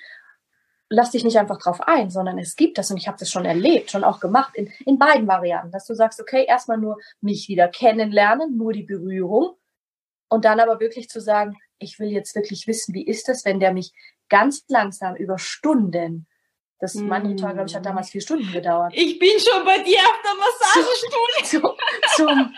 Lass 0.90 1.12
dich 1.12 1.24
nicht 1.24 1.38
einfach 1.38 1.58
drauf 1.58 1.80
ein, 1.86 2.10
sondern 2.10 2.38
es 2.38 2.56
gibt 2.56 2.76
das 2.76 2.90
und 2.90 2.96
ich 2.96 3.06
habe 3.06 3.16
das 3.16 3.30
schon 3.30 3.44
erlebt, 3.44 3.92
schon 3.92 4.04
auch 4.04 4.20
gemacht 4.20 4.56
in, 4.56 4.70
in 4.84 4.98
beiden 4.98 5.26
Varianten, 5.28 5.70
dass 5.70 5.86
du 5.86 5.94
sagst, 5.94 6.20
okay, 6.20 6.44
erstmal 6.46 6.78
nur 6.78 6.98
mich 7.20 7.48
wieder 7.48 7.68
kennenlernen, 7.68 8.56
nur 8.56 8.72
die 8.72 8.82
Berührung 8.82 9.56
und 10.28 10.44
dann 10.44 10.58
aber 10.58 10.80
wirklich 10.80 11.08
zu 11.08 11.20
sagen, 11.20 11.56
ich 11.78 11.98
will 11.98 12.08
jetzt 12.08 12.34
wirklich 12.34 12.66
wissen, 12.66 12.92
wie 12.92 13.06
ist 13.06 13.28
das, 13.28 13.44
wenn 13.44 13.60
der 13.60 13.72
mich 13.72 13.92
ganz 14.28 14.64
langsam 14.68 15.14
über 15.14 15.38
Stunden, 15.38 16.26
das 16.80 16.94
mm. 16.94 17.06
mein 17.06 17.26
Ritual, 17.26 17.54
glaube 17.54 17.68
ich, 17.68 17.76
hat 17.76 17.86
damals 17.86 18.10
vier 18.10 18.20
Stunden 18.20 18.50
gedauert. 18.52 18.92
Ich 18.94 19.18
bin 19.18 19.38
schon 19.38 19.64
bei 19.64 19.78
dir 19.78 19.98
auf 19.98 20.20
der 20.24 20.34
Massagestunde. 20.34 21.44
Zum, 21.44 21.62
zum, 22.16 22.54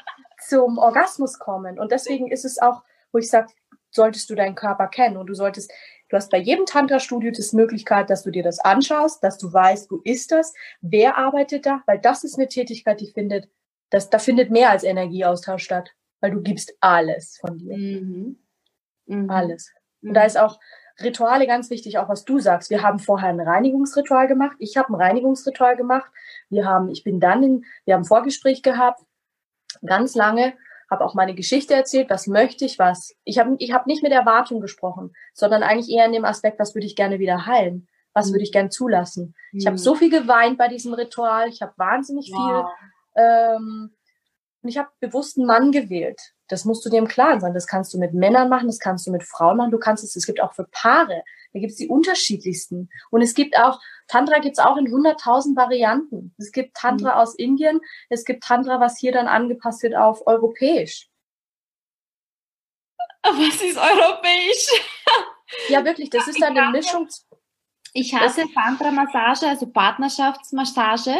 zum 0.48 0.78
Orgasmus 0.78 1.38
kommen 1.38 1.78
und 1.78 1.92
deswegen 1.92 2.30
ist 2.30 2.44
es 2.44 2.58
auch, 2.60 2.82
wo 3.12 3.18
ich 3.18 3.28
sage, 3.28 3.52
solltest 3.90 4.30
du 4.30 4.34
deinen 4.34 4.54
Körper 4.54 4.88
kennen 4.88 5.18
und 5.18 5.26
du 5.26 5.34
solltest 5.34 5.70
Du 6.12 6.18
hast 6.18 6.30
bei 6.30 6.36
jedem 6.36 6.66
Tantra-Studio 6.66 7.30
die 7.30 7.56
Möglichkeit, 7.56 8.10
dass 8.10 8.22
du 8.22 8.30
dir 8.30 8.42
das 8.42 8.58
anschaust, 8.58 9.24
dass 9.24 9.38
du 9.38 9.50
weißt, 9.50 9.90
wo 9.90 9.96
ist 10.04 10.30
das, 10.30 10.52
wer 10.82 11.16
arbeitet 11.16 11.64
da, 11.64 11.82
weil 11.86 11.98
das 12.00 12.22
ist 12.22 12.38
eine 12.38 12.48
Tätigkeit, 12.48 13.00
die 13.00 13.10
findet, 13.10 13.48
das, 13.88 14.10
da 14.10 14.18
findet 14.18 14.50
mehr 14.50 14.68
als 14.68 14.84
Energieaustausch 14.84 15.64
statt, 15.64 15.94
weil 16.20 16.32
du 16.32 16.42
gibst 16.42 16.74
alles 16.80 17.38
von 17.40 17.56
dir. 17.56 17.78
Mhm. 17.78 18.36
Mhm. 19.06 19.30
Alles. 19.30 19.72
Und 20.02 20.10
mhm. 20.10 20.14
da 20.14 20.24
ist 20.24 20.36
auch 20.36 20.60
Rituale 21.02 21.46
ganz 21.46 21.70
wichtig, 21.70 21.96
auch 21.96 22.10
was 22.10 22.26
du 22.26 22.40
sagst. 22.40 22.68
Wir 22.68 22.82
haben 22.82 22.98
vorher 22.98 23.30
ein 23.30 23.40
Reinigungsritual 23.40 24.28
gemacht. 24.28 24.58
Ich 24.58 24.76
habe 24.76 24.92
ein 24.92 25.00
Reinigungsritual 25.00 25.78
gemacht. 25.78 26.12
Wir 26.50 26.66
haben, 26.66 26.90
ich 26.90 27.04
bin 27.04 27.20
dann 27.20 27.42
in, 27.42 27.64
wir 27.86 27.94
haben 27.94 28.02
ein 28.02 28.04
Vorgespräch 28.04 28.62
gehabt, 28.62 29.00
ganz 29.82 30.14
lange 30.14 30.52
habe 30.93 31.05
auch 31.05 31.14
meine 31.14 31.34
Geschichte 31.34 31.74
erzählt, 31.74 32.11
was 32.11 32.26
möchte 32.26 32.64
ich, 32.64 32.78
was. 32.78 33.16
Ich 33.24 33.38
habe 33.38 33.57
ich 33.59 33.72
hab 33.72 33.86
nicht 33.86 34.03
mit 34.03 34.12
Erwartung 34.12 34.61
gesprochen, 34.61 35.12
sondern 35.32 35.62
eigentlich 35.62 35.90
eher 35.90 36.07
in 36.07 36.12
dem 36.12 36.24
Aspekt, 36.24 36.61
was 36.61 36.74
würde 36.74 36.86
ich 36.86 36.95
gerne 36.95 37.18
wieder 37.18 37.47
heilen, 37.47 37.88
was 38.12 38.28
mhm. 38.28 38.34
würde 38.34 38.45
ich 38.45 38.53
gerne 38.53 38.68
zulassen. 38.68 39.34
Mhm. 39.51 39.59
Ich 39.59 39.66
habe 39.66 39.78
so 39.78 39.95
viel 39.95 40.11
geweint 40.11 40.59
bei 40.59 40.68
diesem 40.68 40.93
Ritual, 40.95 41.49
ich 41.49 41.62
habe 41.62 41.72
wahnsinnig 41.76 42.30
wow. 42.32 42.70
viel. 43.16 43.24
Ähm, 43.24 43.95
und 44.62 44.68
ich 44.68 44.78
habe 44.78 44.90
bewusst 45.01 45.38
einen 45.38 45.47
Mann 45.47 45.72
gewählt. 45.72 46.20
Das 46.53 46.66
musst 46.66 46.84
du 46.84 46.90
dir 46.90 46.98
im 46.98 47.09
Klaren 47.09 47.40
sein. 47.40 47.55
Das 47.55 47.66
kannst 47.66 47.94
du 47.94 47.98
mit 47.98 48.12
Männern 48.12 48.50
machen, 48.50 48.66
das 48.66 48.78
kannst 48.78 49.07
du 49.07 49.11
mit 49.11 49.22
Frauen 49.22 49.57
machen, 49.57 49.70
du 49.70 49.78
kannst 49.78 50.05
es, 50.05 50.16
es 50.16 50.26
gibt 50.26 50.42
auch 50.42 50.53
für 50.53 50.66
Paare. 50.70 51.24
Da 51.55 51.61
gibt 51.61 51.72
es 51.72 51.78
die 51.78 51.88
unterschiedlichsten. 51.88 52.90
Und 53.11 53.22
es 53.22 53.32
gibt 53.32 53.57
auch, 53.57 53.80
Tantra 54.07 54.38
gibt 54.38 54.59
es 54.59 54.62
auch 54.62 54.76
in 54.76 54.86
100.000 54.86 55.57
Varianten. 55.57 56.34
Es 56.36 56.53
gibt 56.53 56.76
Tantra 56.76 57.14
mhm. 57.14 57.20
aus 57.20 57.34
Indien, 57.36 57.80
es 58.11 58.26
gibt 58.26 58.44
Tantra, 58.44 58.80
was 58.80 58.98
hier 58.98 59.12
dann 59.12 59.28
angepasst 59.28 59.82
wird 59.82 59.94
auf 59.94 60.26
europäisch. 60.26 61.09
Was 63.24 63.62
ist 63.62 63.78
europäisch? 63.78 64.66
ja, 65.68 65.84
wirklich, 65.84 66.11
das 66.11 66.26
ist 66.26 66.42
eine 66.42 66.70
Mischung. 66.70 67.09
Ich 67.94 68.14
hatte 68.14 68.44
Tantra-Massage, 68.53 69.46
also 69.46 69.68
Partnerschaftsmassage, 69.68 71.14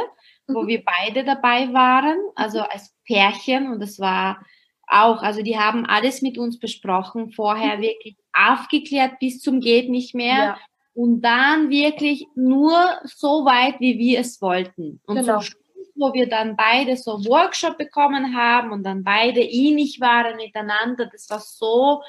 mhm. 0.47 0.55
wo 0.55 0.67
wir 0.67 0.85
beide 0.85 1.25
dabei 1.25 1.73
waren, 1.73 2.19
also 2.35 2.61
als 2.61 2.95
Pärchen 3.07 3.73
und 3.73 3.81
es 3.81 3.99
war 3.99 4.45
auch, 4.93 5.23
also 5.23 5.43
die 5.43 5.59
haben 5.59 5.87
alles 5.87 6.23
mit 6.23 6.39
uns 6.39 6.59
besprochen, 6.59 7.33
vorher 7.33 7.81
wirklich 7.81 8.17
aufgeklärt 8.33 9.19
bis 9.21 9.41
zum 9.41 9.61
geht 9.61 9.89
nicht 9.89 10.15
mehr. 10.15 10.37
Ja. 10.37 10.59
Und 10.95 11.23
dann 11.23 11.71
wirklich 11.71 12.27
nur 12.35 12.77
so 13.05 13.47
weit, 13.47 13.81
wie 13.81 13.99
wir 13.99 14.21
es 14.21 14.43
wollten. 14.43 15.01
Und 15.07 15.17
genau. 15.17 15.41
so 15.41 15.53
wo 15.95 16.13
wir 16.15 16.29
dann 16.29 16.57
beide 16.57 16.97
so 16.97 17.25
Workshop 17.27 17.79
bekommen 17.79 18.37
haben 18.37 18.73
und 18.73 18.83
dann 18.83 19.05
beide 19.05 19.41
ähnlich 19.41 20.01
waren 20.01 20.37
miteinander, 20.37 21.07
das 21.07 21.29
war 21.31 21.41
so, 21.41 22.03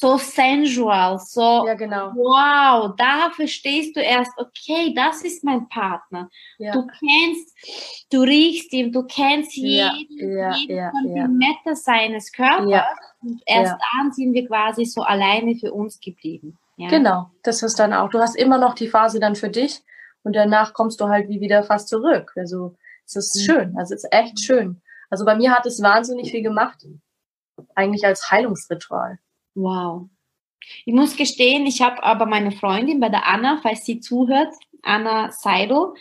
so 0.00 0.18
sensual, 0.18 1.18
so, 1.20 1.66
ja, 1.66 1.74
genau. 1.74 2.12
wow, 2.16 2.94
da 2.96 3.30
verstehst 3.30 3.94
du 3.94 4.00
erst, 4.00 4.32
okay, 4.38 4.92
das 4.94 5.22
ist 5.22 5.44
mein 5.44 5.68
Partner. 5.68 6.28
Ja. 6.58 6.72
Du 6.72 6.86
kennst, 6.86 7.56
du 8.10 8.22
riechst 8.22 8.72
ihn, 8.72 8.90
du 8.90 9.04
kennst 9.04 9.56
jeden, 9.56 10.36
ja, 10.36 10.52
jeden 10.56 10.92
Zentimeter 10.92 11.76
seines 11.76 12.32
Körpers 12.32 12.86
und 13.22 13.40
erst 13.46 13.76
dann 13.92 14.12
sind 14.12 14.32
wir 14.34 14.48
quasi 14.48 14.84
so 14.84 15.02
alleine 15.02 15.54
für 15.54 15.72
uns 15.72 16.00
geblieben. 16.00 16.58
Genau, 16.76 17.30
das 17.44 17.62
ist 17.62 17.78
dann 17.78 17.92
auch, 17.92 18.10
du 18.10 18.18
hast 18.18 18.34
immer 18.34 18.58
noch 18.58 18.74
die 18.74 18.88
Phase 18.88 19.20
dann 19.20 19.36
für 19.36 19.48
dich 19.48 19.80
und 20.24 20.34
danach 20.34 20.74
kommst 20.74 21.00
du 21.00 21.08
halt 21.08 21.28
wie 21.28 21.40
wieder 21.40 21.62
fast 21.62 21.88
zurück. 21.88 22.32
Also 22.34 22.74
es 23.06 23.14
ist 23.14 23.36
mhm. 23.36 23.40
schön, 23.40 23.78
also 23.78 23.94
es 23.94 24.02
ist 24.02 24.12
echt 24.12 24.40
schön. 24.40 24.82
Also 25.08 25.24
bei 25.24 25.36
mir 25.36 25.52
hat 25.52 25.66
es 25.66 25.80
wahnsinnig 25.80 26.32
viel 26.32 26.42
gemacht, 26.42 26.84
eigentlich 27.76 28.04
als 28.04 28.32
Heilungsritual. 28.32 29.20
Wow. 29.54 30.08
Ich 30.84 30.94
muss 30.94 31.16
gestehen, 31.16 31.66
ich 31.66 31.82
habe 31.82 32.02
aber 32.02 32.26
meine 32.26 32.52
Freundin 32.52 33.00
bei 33.00 33.08
der 33.08 33.26
Anna, 33.26 33.60
falls 33.62 33.84
sie 33.84 34.00
zuhört, 34.00 34.54
Anna 34.84 35.30
Seidel. 35.30 35.94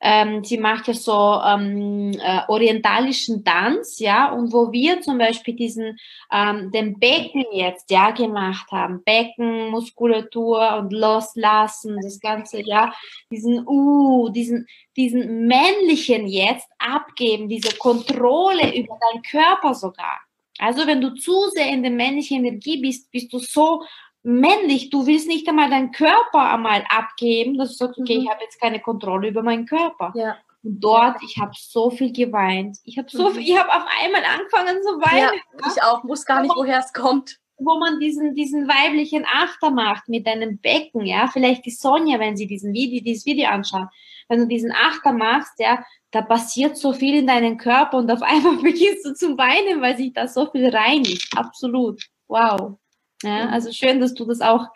Ähm, 0.00 0.42
sie 0.44 0.58
macht 0.58 0.88
ja 0.88 0.94
so 0.94 1.40
ähm, 1.44 2.12
äh, 2.18 2.40
orientalischen 2.48 3.44
Tanz, 3.44 3.98
ja, 3.98 4.32
und 4.32 4.52
wo 4.52 4.72
wir 4.72 5.00
zum 5.02 5.18
Beispiel 5.18 5.54
diesen 5.54 5.98
ähm, 6.32 6.70
den 6.70 6.98
Becken 6.98 7.44
jetzt 7.52 7.90
ja 7.90 8.10
gemacht 8.10 8.70
haben, 8.72 9.02
Beckenmuskulatur 9.04 10.76
und 10.78 10.92
loslassen, 10.92 11.98
das 12.02 12.20
ganze, 12.20 12.62
ja, 12.62 12.92
diesen 13.30 13.66
uh, 13.66 14.30
diesen 14.30 14.66
diesen 14.96 15.46
männlichen 15.46 16.26
jetzt 16.26 16.68
abgeben, 16.78 17.48
diese 17.48 17.76
Kontrolle 17.76 18.74
über 18.76 18.98
deinen 19.10 19.22
Körper 19.22 19.74
sogar. 19.74 20.20
Also 20.58 20.86
wenn 20.86 21.00
du 21.00 21.14
zu 21.14 21.48
sehr 21.54 21.68
in 21.68 21.82
der 21.82 21.92
männlichen 21.92 22.44
Energie 22.44 22.80
bist, 22.80 23.10
bist 23.10 23.32
du 23.32 23.38
so 23.38 23.84
männlich, 24.22 24.90
du 24.90 25.06
willst 25.06 25.26
nicht 25.26 25.48
einmal 25.48 25.70
deinen 25.70 25.92
Körper 25.92 26.52
einmal 26.52 26.84
abgeben, 26.88 27.58
dass 27.58 27.70
du 27.70 27.86
sagst, 27.86 27.98
okay, 27.98 28.16
mhm. 28.16 28.24
ich 28.24 28.30
habe 28.30 28.42
jetzt 28.42 28.60
keine 28.60 28.80
Kontrolle 28.80 29.28
über 29.28 29.42
meinen 29.42 29.66
Körper. 29.66 30.12
Ja. 30.14 30.36
Und 30.62 30.80
dort, 30.80 31.20
ich 31.22 31.38
habe 31.38 31.52
so 31.56 31.90
viel 31.90 32.12
geweint. 32.12 32.78
Ich 32.84 32.96
habe 32.98 33.08
so 33.10 33.28
mhm. 33.28 33.34
viel, 33.34 33.48
ich 33.48 33.58
habe 33.58 33.70
auf 33.70 33.84
einmal 34.00 34.22
angefangen 34.24 34.80
zu 34.82 34.90
weinen. 35.00 35.40
Ja, 35.60 35.70
ich 35.72 35.82
auch, 35.82 36.04
muss 36.04 36.24
gar 36.24 36.42
nicht, 36.42 36.54
woher 36.54 36.78
es 36.78 36.92
kommt. 36.92 37.38
Wo 37.64 37.78
man 37.78 38.00
diesen, 38.00 38.34
diesen 38.34 38.68
weiblichen 38.68 39.24
Achter 39.24 39.70
macht 39.70 40.08
mit 40.08 40.26
deinem 40.26 40.58
Becken, 40.58 41.06
ja, 41.06 41.28
vielleicht 41.28 41.64
die 41.64 41.70
Sonja, 41.70 42.18
wenn 42.18 42.36
sie 42.36 42.46
diesen 42.46 42.72
Video, 42.72 43.02
dieses 43.02 43.26
Video 43.26 43.48
anschaut, 43.48 43.88
wenn 44.28 44.40
du 44.40 44.46
diesen 44.46 44.72
Achter 44.72 45.12
machst, 45.12 45.58
ja, 45.58 45.84
da 46.10 46.22
passiert 46.22 46.76
so 46.76 46.92
viel 46.92 47.18
in 47.18 47.26
deinem 47.26 47.56
Körper 47.56 47.98
und 47.98 48.10
auf 48.10 48.22
einmal 48.22 48.56
beginnst 48.56 49.04
du 49.04 49.14
zu 49.14 49.36
weinen, 49.38 49.80
weil 49.80 49.96
sich 49.96 50.12
da 50.12 50.28
so 50.28 50.50
viel 50.50 50.68
reinigt. 50.68 51.28
Absolut. 51.36 52.02
Wow. 52.28 52.78
Ja, 53.22 53.48
also 53.50 53.70
schön, 53.70 54.00
dass 54.00 54.14
du 54.14 54.24
das 54.24 54.40
auch 54.40 54.68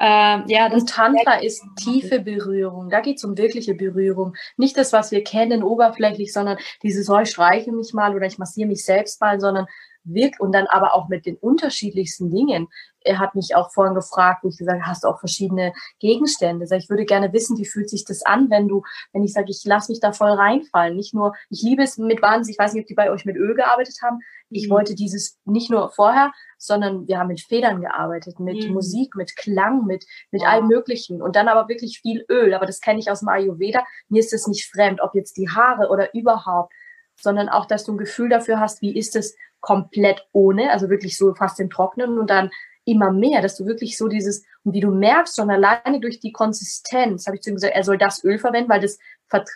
äh, 0.00 0.52
ja, 0.52 0.68
das 0.68 0.82
und 0.82 0.90
Tantra 0.90 1.40
ist 1.40 1.64
tiefe 1.76 2.20
Berührung. 2.20 2.88
Da 2.88 3.00
geht 3.00 3.16
es 3.16 3.24
um 3.24 3.36
wirkliche 3.36 3.74
Berührung. 3.74 4.36
Nicht 4.56 4.76
das, 4.76 4.92
was 4.92 5.10
wir 5.10 5.24
kennen, 5.24 5.64
oberflächlich, 5.64 6.32
sondern 6.32 6.56
dieses, 6.84 7.10
oh, 7.10 7.18
ich 7.18 7.30
streiche 7.30 7.72
mich 7.72 7.92
mal 7.92 8.14
oder 8.14 8.26
ich 8.26 8.38
massiere 8.38 8.68
mich 8.68 8.84
selbst 8.84 9.20
mal, 9.20 9.40
sondern 9.40 9.66
wirkt 10.04 10.40
und 10.40 10.52
dann 10.52 10.66
aber 10.66 10.94
auch 10.94 11.08
mit 11.08 11.26
den 11.26 11.36
unterschiedlichsten 11.36 12.30
Dingen. 12.30 12.68
Er 13.00 13.18
hat 13.18 13.34
mich 13.34 13.54
auch 13.54 13.72
vorhin 13.72 13.94
gefragt, 13.94 14.42
wo 14.42 14.48
ich 14.48 14.58
gesagt 14.58 14.82
hast 14.82 15.04
du 15.04 15.08
auch 15.08 15.20
verschiedene 15.20 15.72
Gegenstände. 16.00 16.66
Ich 16.76 16.90
würde 16.90 17.04
gerne 17.04 17.32
wissen, 17.32 17.56
wie 17.58 17.66
fühlt 17.66 17.88
sich 17.88 18.04
das 18.04 18.22
an, 18.22 18.50
wenn 18.50 18.68
du, 18.68 18.82
wenn 19.12 19.22
ich 19.22 19.32
sage, 19.32 19.50
ich 19.50 19.64
lasse 19.64 19.92
mich 19.92 20.00
da 20.00 20.12
voll 20.12 20.30
reinfallen. 20.30 20.96
Nicht 20.96 21.14
nur, 21.14 21.34
ich 21.50 21.62
liebe 21.62 21.82
es 21.82 21.96
mit 21.98 22.22
Wahnsinn, 22.22 22.52
ich 22.52 22.58
weiß 22.58 22.72
nicht, 22.72 22.82
ob 22.82 22.86
die 22.88 22.94
bei 22.94 23.10
euch 23.10 23.24
mit 23.24 23.36
Öl 23.36 23.54
gearbeitet 23.54 23.96
haben. 24.02 24.18
Ich 24.50 24.68
mhm. 24.68 24.72
wollte 24.72 24.94
dieses 24.94 25.38
nicht 25.44 25.70
nur 25.70 25.90
vorher, 25.90 26.32
sondern 26.56 27.06
wir 27.06 27.18
haben 27.18 27.28
mit 27.28 27.40
Federn 27.40 27.80
gearbeitet, 27.80 28.40
mit 28.40 28.66
mhm. 28.66 28.74
Musik, 28.74 29.14
mit 29.14 29.36
Klang, 29.36 29.86
mit, 29.86 30.04
mit 30.30 30.42
wow. 30.42 30.48
allem 30.48 30.66
Möglichen. 30.66 31.22
Und 31.22 31.36
dann 31.36 31.48
aber 31.48 31.68
wirklich 31.68 32.00
viel 32.00 32.24
Öl. 32.28 32.54
Aber 32.54 32.66
das 32.66 32.80
kenne 32.80 32.98
ich 32.98 33.10
aus 33.10 33.20
dem 33.20 33.28
Ayurveda. 33.28 33.84
Mir 34.08 34.20
ist 34.20 34.32
es 34.32 34.46
nicht 34.46 34.66
fremd, 34.66 35.00
ob 35.00 35.14
jetzt 35.14 35.36
die 35.36 35.48
Haare 35.48 35.88
oder 35.88 36.14
überhaupt 36.14 36.72
sondern 37.20 37.48
auch, 37.48 37.66
dass 37.66 37.84
du 37.84 37.92
ein 37.92 37.98
Gefühl 37.98 38.28
dafür 38.28 38.60
hast, 38.60 38.82
wie 38.82 38.96
ist 38.96 39.16
es 39.16 39.36
komplett 39.60 40.26
ohne, 40.32 40.70
also 40.70 40.88
wirklich 40.88 41.16
so 41.18 41.34
fast 41.34 41.58
im 41.60 41.70
Trocknen 41.70 42.18
und 42.18 42.30
dann 42.30 42.50
immer 42.84 43.12
mehr, 43.12 43.42
dass 43.42 43.56
du 43.56 43.66
wirklich 43.66 43.98
so 43.98 44.08
dieses, 44.08 44.44
und 44.64 44.72
wie 44.72 44.80
du 44.80 44.90
merkst, 44.90 45.36
schon 45.36 45.50
alleine 45.50 46.00
durch 46.00 46.20
die 46.20 46.32
Konsistenz, 46.32 47.26
habe 47.26 47.36
ich 47.36 47.42
zu 47.42 47.50
ihm 47.50 47.56
gesagt, 47.56 47.74
er 47.74 47.84
soll 47.84 47.98
das 47.98 48.24
Öl 48.24 48.38
verwenden, 48.38 48.70
weil 48.70 48.80
das, 48.80 48.98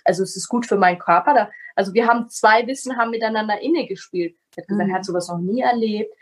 also 0.04 0.22
es 0.22 0.36
ist 0.36 0.48
gut 0.48 0.66
für 0.66 0.76
meinen 0.76 0.98
Körper. 0.98 1.34
Da, 1.34 1.50
also 1.74 1.94
wir 1.94 2.06
haben 2.06 2.28
zwei 2.28 2.66
Wissen, 2.66 2.98
haben 2.98 3.10
miteinander 3.10 3.60
inne 3.62 3.86
gespielt. 3.86 4.36
Er 4.54 4.62
hat 4.62 4.68
gesagt, 4.68 4.86
mhm. 4.86 4.92
er 4.92 4.98
hat 4.98 5.04
sowas 5.06 5.28
noch 5.28 5.38
nie 5.38 5.62
erlebt, 5.62 6.14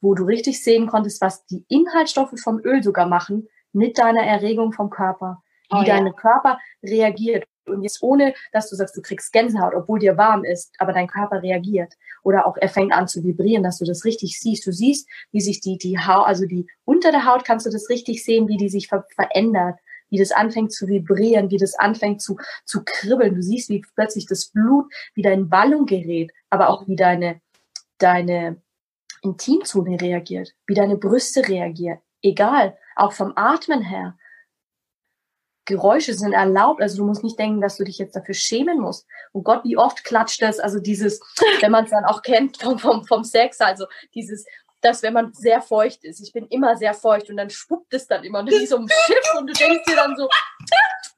wo 0.00 0.14
du 0.14 0.24
richtig 0.24 0.62
sehen 0.62 0.86
konntest, 0.86 1.22
was 1.22 1.46
die 1.46 1.64
Inhaltsstoffe 1.68 2.38
vom 2.38 2.60
Öl 2.62 2.82
sogar 2.82 3.06
machen 3.06 3.48
mit 3.72 3.98
deiner 3.98 4.22
Erregung 4.22 4.72
vom 4.72 4.90
Körper, 4.90 5.42
wie 5.70 5.78
oh, 5.78 5.82
ja. 5.82 5.96
dein 5.96 6.14
Körper 6.14 6.58
reagiert. 6.82 7.44
Und 7.70 7.82
jetzt 7.82 8.02
ohne, 8.02 8.34
dass 8.52 8.70
du 8.70 8.76
sagst, 8.76 8.96
du 8.96 9.02
kriegst 9.02 9.32
Gänsehaut, 9.32 9.74
obwohl 9.74 9.98
dir 9.98 10.16
warm 10.16 10.44
ist, 10.44 10.74
aber 10.78 10.92
dein 10.92 11.06
Körper 11.06 11.42
reagiert. 11.42 11.94
Oder 12.22 12.46
auch 12.46 12.56
er 12.56 12.68
fängt 12.68 12.92
an 12.92 13.08
zu 13.08 13.22
vibrieren, 13.22 13.62
dass 13.62 13.78
du 13.78 13.84
das 13.84 14.04
richtig 14.04 14.38
siehst. 14.38 14.66
Du 14.66 14.72
siehst, 14.72 15.08
wie 15.32 15.40
sich 15.40 15.60
die, 15.60 15.78
die 15.78 15.98
Haut, 15.98 16.26
also 16.26 16.46
die 16.46 16.66
unter 16.84 17.10
der 17.10 17.24
Haut 17.24 17.44
kannst 17.44 17.66
du 17.66 17.70
das 17.70 17.88
richtig 17.88 18.24
sehen, 18.24 18.48
wie 18.48 18.56
die 18.56 18.68
sich 18.68 18.88
ver 18.88 19.06
verändert, 19.14 19.78
wie 20.10 20.18
das 20.18 20.32
anfängt 20.32 20.72
zu 20.72 20.88
vibrieren, 20.88 21.50
wie 21.50 21.58
das 21.58 21.74
anfängt 21.74 22.22
zu, 22.22 22.38
zu 22.64 22.82
kribbeln. 22.84 23.34
Du 23.34 23.42
siehst, 23.42 23.68
wie 23.68 23.84
plötzlich 23.94 24.26
das 24.26 24.46
Blut 24.46 24.92
wieder 25.14 25.32
in 25.32 25.48
Ballung 25.48 25.86
gerät, 25.86 26.32
aber 26.50 26.68
auch 26.70 26.86
wie 26.86 26.96
deine, 26.96 27.40
deine 27.98 28.60
Intimzone 29.22 30.00
reagiert, 30.00 30.54
wie 30.66 30.74
deine 30.74 30.96
Brüste 30.96 31.46
reagieren. 31.46 31.98
Egal, 32.22 32.76
auch 32.96 33.12
vom 33.12 33.32
Atmen 33.36 33.82
her. 33.82 34.16
Geräusche 35.68 36.14
sind 36.14 36.32
erlaubt. 36.32 36.80
Also 36.80 36.96
du 36.96 37.04
musst 37.04 37.22
nicht 37.22 37.38
denken, 37.38 37.60
dass 37.60 37.76
du 37.76 37.84
dich 37.84 37.98
jetzt 37.98 38.16
dafür 38.16 38.34
schämen 38.34 38.80
musst. 38.80 39.06
Und 39.32 39.44
Gott, 39.44 39.62
wie 39.64 39.76
oft 39.76 40.02
klatscht 40.02 40.42
das, 40.42 40.58
also 40.58 40.80
dieses, 40.80 41.20
wenn 41.60 41.70
man 41.70 41.84
es 41.84 41.90
dann 41.90 42.06
auch 42.06 42.22
kennt 42.22 42.60
vom, 42.60 42.78
vom, 42.78 43.04
vom 43.04 43.22
Sex, 43.22 43.60
also 43.60 43.86
dieses, 44.14 44.46
dass 44.80 45.02
wenn 45.02 45.12
man 45.12 45.32
sehr 45.34 45.60
feucht 45.60 46.04
ist, 46.04 46.20
ich 46.20 46.32
bin 46.32 46.46
immer 46.48 46.76
sehr 46.76 46.94
feucht 46.94 47.28
und 47.28 47.36
dann 47.36 47.50
schwuppt 47.50 47.92
es 47.92 48.06
dann 48.06 48.24
immer, 48.24 48.44
wie 48.46 48.66
so 48.66 48.78
ein 48.78 48.88
Schiff 48.88 49.34
und 49.38 49.46
du 49.46 49.52
denkst 49.52 49.84
dir 49.86 49.96
dann 49.96 50.16
so, 50.16 50.28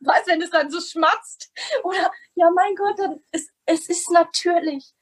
weißt 0.01 0.27
wenn 0.27 0.43
es 0.43 0.51
dann 0.51 0.71
so 0.71 0.81
schmatzt 0.81 1.53
oder, 1.85 2.11
ja 2.35 2.51
mein 2.51 2.75
Gott, 2.75 2.99
dann 2.99 3.21
ist, 3.33 3.51
es 3.67 3.89
ist 3.89 4.11
natürlich. 4.11 4.93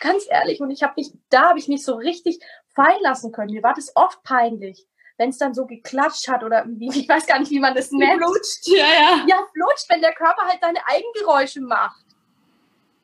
Ganz 0.00 0.24
ehrlich, 0.28 0.60
und 0.60 0.72
ich 0.72 0.82
habe 0.82 0.94
mich, 0.96 1.12
da 1.30 1.50
habe 1.50 1.60
ich 1.60 1.68
mich 1.68 1.84
so 1.84 1.94
richtig 1.94 2.40
fallen 2.74 3.00
lassen 3.02 3.30
können. 3.30 3.52
Mir 3.52 3.62
war 3.62 3.74
das 3.74 3.94
oft 3.94 4.20
peinlich 4.24 4.88
wenn 5.22 5.30
es 5.30 5.38
dann 5.38 5.54
so 5.54 5.66
geklatscht 5.66 6.26
hat 6.26 6.42
oder 6.42 6.64
wie, 6.66 6.88
ich 7.00 7.08
weiß 7.08 7.26
gar 7.26 7.38
nicht, 7.38 7.52
wie 7.52 7.60
man 7.60 7.74
das 7.76 7.92
nennt. 7.92 8.20
Flutscht, 8.20 8.66
ja, 8.66 8.86
ja. 8.86 9.26
Ja, 9.28 9.46
flutscht, 9.54 9.88
wenn 9.88 10.00
der 10.00 10.14
Körper 10.14 10.42
halt 10.42 10.58
seine 10.60 10.80
Eigengeräusche 10.86 11.60
macht. 11.60 12.04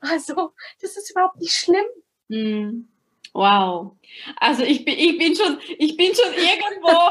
Also, 0.01 0.53
das 0.83 0.97
ist 0.97 1.11
überhaupt 1.13 1.39
nicht 1.39 1.55
schlimm. 1.55 1.87
Mm. 2.29 2.89
Wow. 3.33 3.93
Also 4.37 4.65
ich 4.65 4.85
bin, 4.85 4.99
ich 4.99 5.17
bin 5.17 5.37
schon, 5.37 5.61
ich 5.79 5.97
bin 5.97 6.13
schon 6.15 6.33
irgendwo 6.33 7.11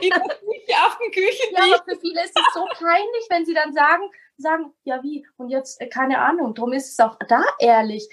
ich 0.00 0.08
bin 0.08 0.22
nicht 0.48 0.74
auf 0.82 0.96
dem 0.98 1.10
Küchentisch. 1.12 1.50
Ja, 1.52 1.74
aber 1.74 1.84
für 1.84 2.00
viele 2.00 2.24
ist 2.24 2.34
es 2.34 2.54
so 2.54 2.64
peinlich, 2.78 3.26
wenn 3.28 3.44
sie 3.44 3.52
dann 3.52 3.72
sagen, 3.74 4.04
sagen, 4.38 4.72
ja 4.84 5.02
wie, 5.02 5.26
und 5.36 5.50
jetzt, 5.50 5.80
äh, 5.80 5.88
keine 5.88 6.18
Ahnung, 6.18 6.54
darum 6.54 6.72
ist 6.72 6.90
es 6.92 7.00
auch 7.00 7.18
da 7.28 7.42
ehrlich. 7.58 8.08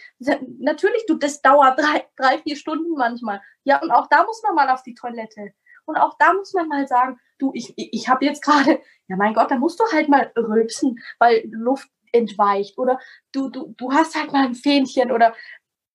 Natürlich, 0.60 1.06
du, 1.08 1.16
das 1.16 1.42
dauert 1.42 1.80
drei, 1.80 2.06
drei, 2.18 2.40
vier 2.40 2.58
Stunden 2.58 2.92
manchmal. 2.98 3.42
Ja, 3.64 3.82
und 3.82 3.92
auch 3.92 4.08
da 4.08 4.26
muss 4.26 4.42
man 4.44 4.56
mal 4.56 4.70
auf 4.70 4.84
die 4.84 4.96
Toilette. 4.96 5.54
Und 5.90 5.98
auch 5.98 6.16
da 6.20 6.34
muss 6.34 6.54
man 6.54 6.68
mal 6.68 6.88
sagen, 6.88 7.20
du, 7.40 7.52
ich, 7.54 7.74
ich 7.76 8.08
habe 8.08 8.26
jetzt 8.26 8.44
gerade, 8.44 8.80
ja 9.08 9.16
mein 9.18 9.34
Gott, 9.34 9.50
da 9.50 9.58
musst 9.58 9.80
du 9.80 9.84
halt 9.92 10.08
mal 10.08 10.32
rülpsen, 10.38 11.00
weil 11.18 11.44
Luft 11.52 11.90
entweicht 12.12 12.78
oder 12.78 13.00
du, 13.32 13.50
du, 13.50 13.74
du 13.76 13.92
hast 13.92 14.16
halt 14.16 14.32
mal 14.32 14.46
ein 14.46 14.56
Fähnchen 14.56 15.12
oder, 15.12 15.34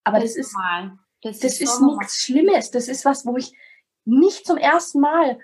aber 0.03 0.19
das, 0.19 0.35
das 0.35 0.47
ist, 0.47 0.57
das, 1.23 1.39
das 1.39 1.53
ist, 1.53 1.61
ist 1.63 1.81
nichts 1.81 2.25
Schlimmes. 2.25 2.71
Das 2.71 2.89
ist 2.89 3.05
was, 3.05 3.25
wo 3.25 3.37
ich 3.37 3.53
nicht 4.05 4.47
zum 4.47 4.57
ersten 4.57 5.01
Mal 5.01 5.39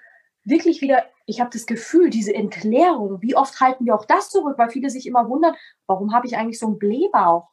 wirklich 0.44 0.80
wieder, 0.80 1.04
ich 1.26 1.40
habe 1.40 1.50
das 1.52 1.66
Gefühl, 1.66 2.10
diese 2.10 2.34
Entleerung, 2.34 3.22
wie 3.22 3.36
oft 3.36 3.60
halten 3.60 3.86
wir 3.86 3.94
auch 3.94 4.04
das 4.04 4.30
zurück, 4.30 4.58
weil 4.58 4.70
viele 4.70 4.90
sich 4.90 5.06
immer 5.06 5.28
wundern, 5.28 5.54
warum 5.86 6.12
habe 6.12 6.26
ich 6.26 6.36
eigentlich 6.36 6.58
so 6.58 6.66
einen 6.66 6.78
Blähbauch? 6.78 7.48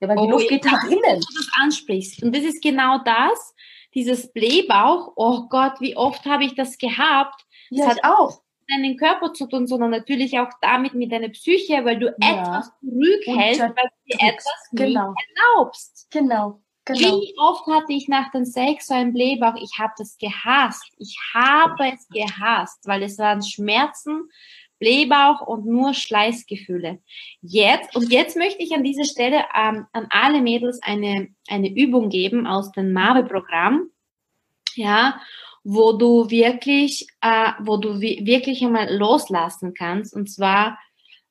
Ja, 0.00 0.08
weil 0.08 0.16
die 0.16 0.22
oh, 0.22 0.30
Luft 0.30 0.48
geht 0.48 0.64
nach 0.64 0.82
innen. 0.84 1.02
Wenn 1.02 1.20
du 1.20 1.36
das 1.36 1.50
ansprichst. 1.60 2.22
Und 2.22 2.34
das 2.34 2.42
ist 2.42 2.62
genau 2.62 2.98
das, 3.04 3.54
dieses 3.94 4.32
Blähbauch, 4.32 5.12
oh 5.16 5.48
Gott, 5.48 5.80
wie 5.80 5.96
oft 5.96 6.24
habe 6.24 6.44
ich 6.44 6.54
das 6.54 6.78
gehabt? 6.78 7.44
Ja, 7.70 7.86
das 7.86 7.96
hat 7.96 8.04
auch 8.04 8.40
mit 8.60 8.70
deinem 8.70 8.96
Körper 8.96 9.32
zu 9.32 9.46
tun, 9.46 9.66
sondern 9.66 9.90
natürlich 9.90 10.38
auch 10.38 10.50
damit 10.60 10.94
mit 10.94 11.12
deiner 11.12 11.28
Psyche, 11.28 11.84
weil 11.84 11.98
du 11.98 12.06
ja. 12.20 12.42
etwas 12.42 12.70
zurückhältst, 12.80 13.60
weil 13.60 13.70
du 13.70 14.16
dir 14.16 14.28
etwas 14.28 14.68
genau. 14.72 15.10
nicht 15.10 15.26
erlaubst. 15.36 16.06
Genau. 16.10 16.60
Genau. 16.84 17.20
Wie 17.20 17.34
oft 17.38 17.64
hatte 17.68 17.92
ich 17.92 18.08
nach 18.08 18.32
dem 18.32 18.44
Sex 18.44 18.88
so 18.88 18.94
einen 18.94 19.12
Blähbauch? 19.12 19.54
Ich 19.62 19.78
habe 19.78 19.92
das 19.96 20.18
gehasst. 20.18 20.92
Ich 20.98 21.16
habe 21.32 21.92
es 21.94 22.08
gehasst, 22.08 22.80
weil 22.86 23.04
es 23.04 23.18
waren 23.18 23.40
Schmerzen, 23.40 24.28
Blähbauch 24.82 25.42
und 25.46 25.64
nur 25.64 25.94
Schleißgefühle. 25.94 26.98
Jetzt, 27.40 27.94
und 27.94 28.12
jetzt 28.12 28.36
möchte 28.36 28.64
ich 28.64 28.74
an 28.74 28.82
dieser 28.82 29.04
Stelle 29.04 29.44
ähm, 29.56 29.86
an 29.92 30.08
alle 30.10 30.42
Mädels 30.42 30.80
eine, 30.82 31.28
eine 31.48 31.72
Übung 31.72 32.08
geben 32.08 32.48
aus 32.48 32.72
dem 32.72 32.92
MAVE-Programm, 32.92 33.90
ja, 34.74 35.20
wo 35.62 35.92
du 35.92 36.28
wirklich, 36.30 37.06
äh, 37.20 37.52
wo 37.60 37.76
du 37.76 38.00
wirklich 38.00 38.64
einmal 38.64 38.92
loslassen 38.92 39.72
kannst. 39.72 40.16
Und 40.16 40.28
zwar 40.28 40.80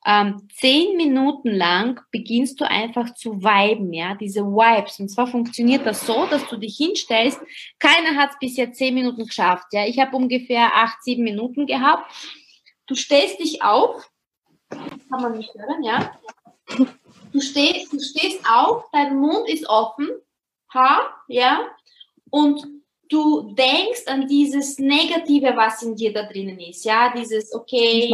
ähm, 0.06 0.48
zehn 0.56 0.96
Minuten 0.96 1.50
lang 1.50 2.00
beginnst 2.10 2.62
du 2.62 2.70
einfach 2.70 3.14
zu 3.16 3.42
viben, 3.42 3.92
ja, 3.92 4.16
diese 4.16 4.46
Vibes. 4.46 4.98
Und 5.02 5.10
zwar 5.10 5.28
funktioniert 5.28 5.86
das 5.86 6.08
so, 6.08 6.26
dass 6.28 6.48
du 6.48 6.56
dich 6.56 6.78
hinstellst. 6.78 7.42
Keiner 7.80 8.16
hat 8.16 8.30
es 8.30 8.40
bisher 8.40 8.72
zehn 8.72 8.94
Minuten 8.94 9.26
geschafft, 9.26 9.68
ja. 9.74 9.86
Ich 9.86 10.00
habe 10.00 10.16
ungefähr 10.16 10.72
acht, 10.74 11.04
sieben 11.04 11.26
Minuten 11.26 11.66
gehabt 11.66 12.10
Du 12.88 12.96
stellst 12.96 13.40
dich 13.40 13.62
auf, 13.64 14.10
kann 14.70 15.22
man 15.22 15.38
nicht 15.38 15.54
hören, 15.54 15.84
ja? 15.84 16.18
Du 17.32 17.40
stehst, 17.40 17.94
du 17.94 18.00
stehst 18.00 18.46
auf, 18.50 18.86
dein 18.92 19.18
Mund 19.18 19.48
ist 19.48 19.68
offen, 19.68 20.10
ha, 20.74 21.10
ja? 21.28 21.68
Und 22.30 22.66
du 23.10 23.54
denkst 23.54 24.08
an 24.08 24.28
dieses 24.28 24.80
Negative, 24.80 25.56
was 25.56 25.84
in 25.84 25.96
dir 25.96 26.14
da 26.14 26.24
drinnen 26.24 26.60
ist, 26.60 26.86
ja, 26.86 27.14
dieses, 27.14 27.54
okay, 27.54 28.10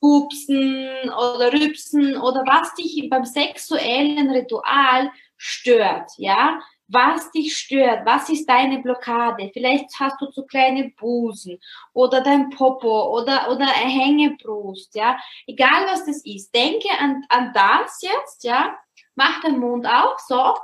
pupsen 0.00 0.88
oder 1.08 1.52
rübsen 1.52 2.16
oder 2.16 2.42
was 2.46 2.74
dich 2.74 3.08
beim 3.08 3.24
sexuellen 3.24 4.30
Ritual 4.30 5.10
stört, 5.36 6.10
ja, 6.16 6.60
was 6.88 7.30
dich 7.32 7.56
stört, 7.56 8.04
was 8.06 8.28
ist 8.30 8.48
deine 8.48 8.80
Blockade, 8.80 9.50
vielleicht 9.52 9.88
hast 10.00 10.20
du 10.20 10.26
zu 10.30 10.46
kleine 10.46 10.90
Busen 10.98 11.60
oder 11.92 12.22
dein 12.22 12.50
Popo 12.50 13.14
oder, 13.14 13.50
oder 13.50 13.66
eine 13.66 13.90
Hängebrust, 13.90 14.94
ja, 14.94 15.18
egal 15.46 15.86
was 15.86 16.06
das 16.06 16.24
ist, 16.24 16.54
denke 16.54 16.88
an, 16.98 17.24
an 17.28 17.52
das 17.52 18.00
jetzt, 18.00 18.42
ja, 18.44 18.74
mach 19.14 19.40
den 19.42 19.58
Mund 19.58 19.86
auf, 19.86 20.18
so, 20.20 20.54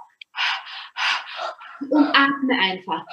und 1.90 2.06
atme 2.08 2.58
einfach. 2.58 3.04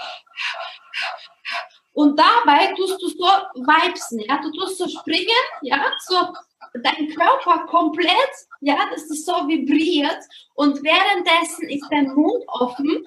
Und 1.93 2.18
dabei 2.18 2.74
tust 2.76 3.01
du 3.01 3.09
so 3.09 3.26
vibesen, 3.55 4.20
ja, 4.22 4.38
du 4.41 4.51
tust 4.51 4.78
so 4.78 4.88
springen, 4.88 5.28
ja, 5.62 5.91
so 5.99 6.34
dein 6.82 7.09
Körper 7.09 7.66
komplett, 7.66 8.32
ja, 8.62 8.89
dass 8.89 9.07
das 9.07 9.26
so 9.26 9.34
vibriert 9.47 10.24
und 10.53 10.82
währenddessen 10.84 11.68
ist 11.70 11.88
dein 11.91 12.14
Mund 12.14 12.43
offen. 12.47 13.05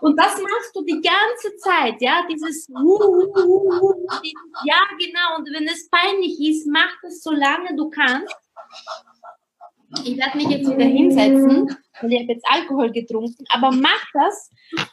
Und 0.00 0.16
das 0.16 0.40
machst 0.40 0.74
du 0.74 0.84
die 0.84 1.00
ganze 1.00 1.56
Zeit, 1.56 2.00
ja, 2.00 2.24
dieses, 2.30 2.68
ja, 2.68 2.76
genau. 4.98 5.36
Und 5.38 5.48
wenn 5.52 5.66
es 5.66 5.88
peinlich 5.88 6.38
ist, 6.38 6.66
mach 6.66 6.92
das 7.02 7.22
so 7.22 7.32
lange 7.32 7.74
du 7.74 7.88
kannst. 7.90 8.36
Ich 10.04 10.16
werde 10.16 10.36
mich 10.36 10.48
jetzt 10.48 10.68
wieder 10.68 10.84
hinsetzen, 10.84 11.76
weil 12.00 12.12
ich 12.12 12.20
habe 12.20 12.32
jetzt 12.32 12.46
Alkohol 12.48 12.90
getrunken, 12.90 13.44
aber 13.50 13.70
mach 13.70 14.04
das, 14.12 14.50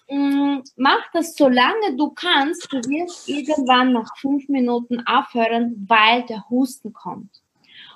mm, 0.09 0.59
mach 0.75 1.03
das 1.13 1.35
so 1.35 1.47
lange 1.47 1.95
du 1.97 2.11
kannst. 2.11 2.71
Du 2.71 2.77
wirst 2.77 3.27
irgendwann 3.27 3.93
nach 3.93 4.15
fünf 4.17 4.47
Minuten 4.49 5.05
aufhören, 5.07 5.85
weil 5.87 6.23
der 6.23 6.47
Husten 6.49 6.93
kommt. 6.93 7.41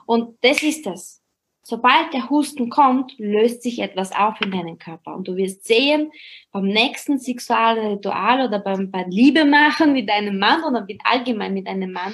Und 0.06 0.38
das 0.42 0.64
ist 0.64 0.88
es. 0.88 1.22
Sobald 1.62 2.14
der 2.14 2.30
Husten 2.30 2.70
kommt, 2.70 3.14
löst 3.18 3.62
sich 3.62 3.80
etwas 3.80 4.14
auf 4.14 4.40
in 4.40 4.52
deinem 4.52 4.80
Körper. 4.80 5.14
Und 5.16 5.28
du 5.28 5.36
wirst 5.36 5.66
sehen, 5.66 6.12
beim 6.52 6.66
nächsten 6.66 7.20
sexuellen 7.20 7.88
Ritual 7.88 8.48
oder 8.48 8.60
beim, 8.60 8.90
beim 8.90 9.10
Liebe 9.10 9.44
machen 9.44 9.92
mit 9.92 10.10
deinem 10.10 10.40
Mann 10.40 10.64
oder 10.64 10.86
mit 10.86 11.02
allgemein 11.04 11.54
mit 11.54 11.68
einem 11.68 11.92
Mann, 11.92 12.14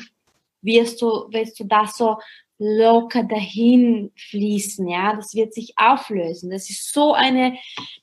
wirst 0.64 1.02
du, 1.02 1.28
wirst 1.30 1.60
du 1.60 1.66
das 1.66 1.96
so 1.96 2.18
locker 2.60 3.24
dahin 3.24 4.12
fließen, 4.30 4.88
ja, 4.88 5.16
das 5.16 5.34
wird 5.34 5.54
sich 5.54 5.74
auflösen. 5.78 6.50
Das 6.52 6.70
ist 6.70 6.94
so 6.94 7.14
eine 7.14 7.58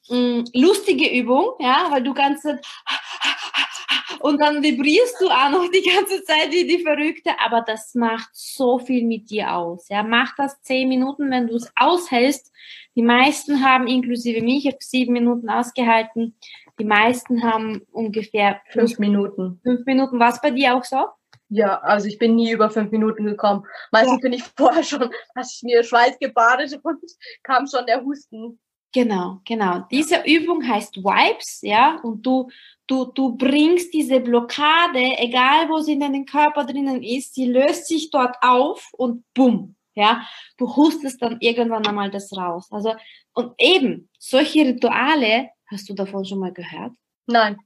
mh, 0.09 0.17
mm, 0.17 0.45
lustige 0.55 1.09
Übung, 1.09 1.53
ja, 1.61 1.89
weil 1.91 2.03
du 2.03 2.13
ganze 2.15 2.61
und 4.21 4.41
dann 4.41 4.63
vibrierst 4.63 5.17
du 5.21 5.29
auch 5.29 5.51
noch 5.51 5.71
die 5.71 5.89
ganze 5.89 6.23
Zeit 6.25 6.51
wie 6.51 6.67
die 6.67 6.83
Verrückte, 6.83 7.31
aber 7.41 7.63
das 7.63 7.95
macht 7.95 8.31
so 8.33 8.79
viel 8.79 9.05
mit 9.05 9.31
dir 9.31 9.55
aus. 9.55 9.89
Ja, 9.89 10.03
mach 10.03 10.35
das 10.37 10.61
zehn 10.63 10.89
Minuten, 10.89 11.31
wenn 11.31 11.47
du 11.47 11.57
es 11.57 11.73
aushältst. 11.77 12.53
Die 12.97 13.03
meisten 13.03 13.65
haben, 13.65 13.87
inklusive 13.87 14.43
mich, 14.43 14.67
ich 14.67 14.73
habe 14.73 14.79
sieben 14.81 15.13
Minuten 15.13 15.49
ausgehalten. 15.49 16.35
Die 16.79 16.85
meisten 16.85 17.43
haben 17.43 17.83
ungefähr 17.93 18.61
fünf 18.71 18.99
Minuten. 18.99 19.61
Fünf 19.63 19.87
Minuten. 19.87 20.19
War 20.19 20.31
es 20.31 20.41
bei 20.41 20.51
dir 20.51 20.75
auch 20.75 20.85
so? 20.85 21.05
Ja, 21.51 21.81
also 21.81 22.07
ich 22.07 22.19
bin 22.19 22.37
nie 22.37 22.53
über 22.53 22.71
fünf 22.71 22.93
Minuten 22.93 23.25
gekommen. 23.25 23.67
Meistens 23.91 24.19
ja. 24.19 24.23
bin 24.23 24.33
ich 24.33 24.43
vorher 24.57 24.85
schon, 24.85 25.11
hast 25.37 25.57
ich 25.57 25.63
mir 25.63 25.83
Schweiß 25.83 26.19
gebadet 26.19 26.79
und 26.83 27.01
kam 27.43 27.67
schon 27.67 27.85
der 27.87 28.03
Husten. 28.03 28.59
Genau, 28.93 29.41
genau. 29.45 29.85
Diese 29.91 30.23
Übung 30.25 30.67
heißt 30.67 30.97
Wipes, 30.97 31.61
ja, 31.63 32.01
und 32.03 32.27
du, 32.27 32.49
du, 32.89 33.05
du 33.05 33.37
bringst 33.37 33.95
diese 33.95 34.19
Blockade, 34.19 35.17
egal 35.19 35.69
wo 35.69 35.79
sie 35.79 35.93
in 35.93 36.01
deinem 36.01 36.25
Körper 36.25 36.65
drinnen 36.65 37.03
ist, 37.03 37.35
sie 37.35 37.47
löst 37.47 37.87
sich 37.87 38.11
dort 38.11 38.37
auf 38.41 38.89
und 38.93 39.25
bumm, 39.33 39.77
ja, 39.95 40.23
du 40.57 40.75
hustest 40.75 41.23
dann 41.23 41.37
irgendwann 41.41 41.87
einmal 41.87 42.11
das 42.11 42.37
raus. 42.37 42.67
Also, 42.73 42.95
und 43.33 43.55
eben, 43.59 44.09
solche 44.19 44.67
Rituale, 44.67 45.51
hast 45.69 45.89
du 45.89 45.95
davon 45.95 46.25
schon 46.25 46.41
mal 46.41 46.53
gehört? 46.53 46.93
Nein. 47.27 47.59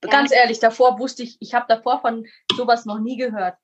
Ganz 0.00 0.32
ehrlich, 0.32 0.60
davor 0.60 0.98
wusste 0.98 1.22
ich, 1.22 1.36
ich 1.40 1.54
habe 1.54 1.66
davor 1.68 2.00
von 2.00 2.26
sowas 2.56 2.84
noch 2.84 2.98
nie 2.98 3.16
gehört. 3.16 3.56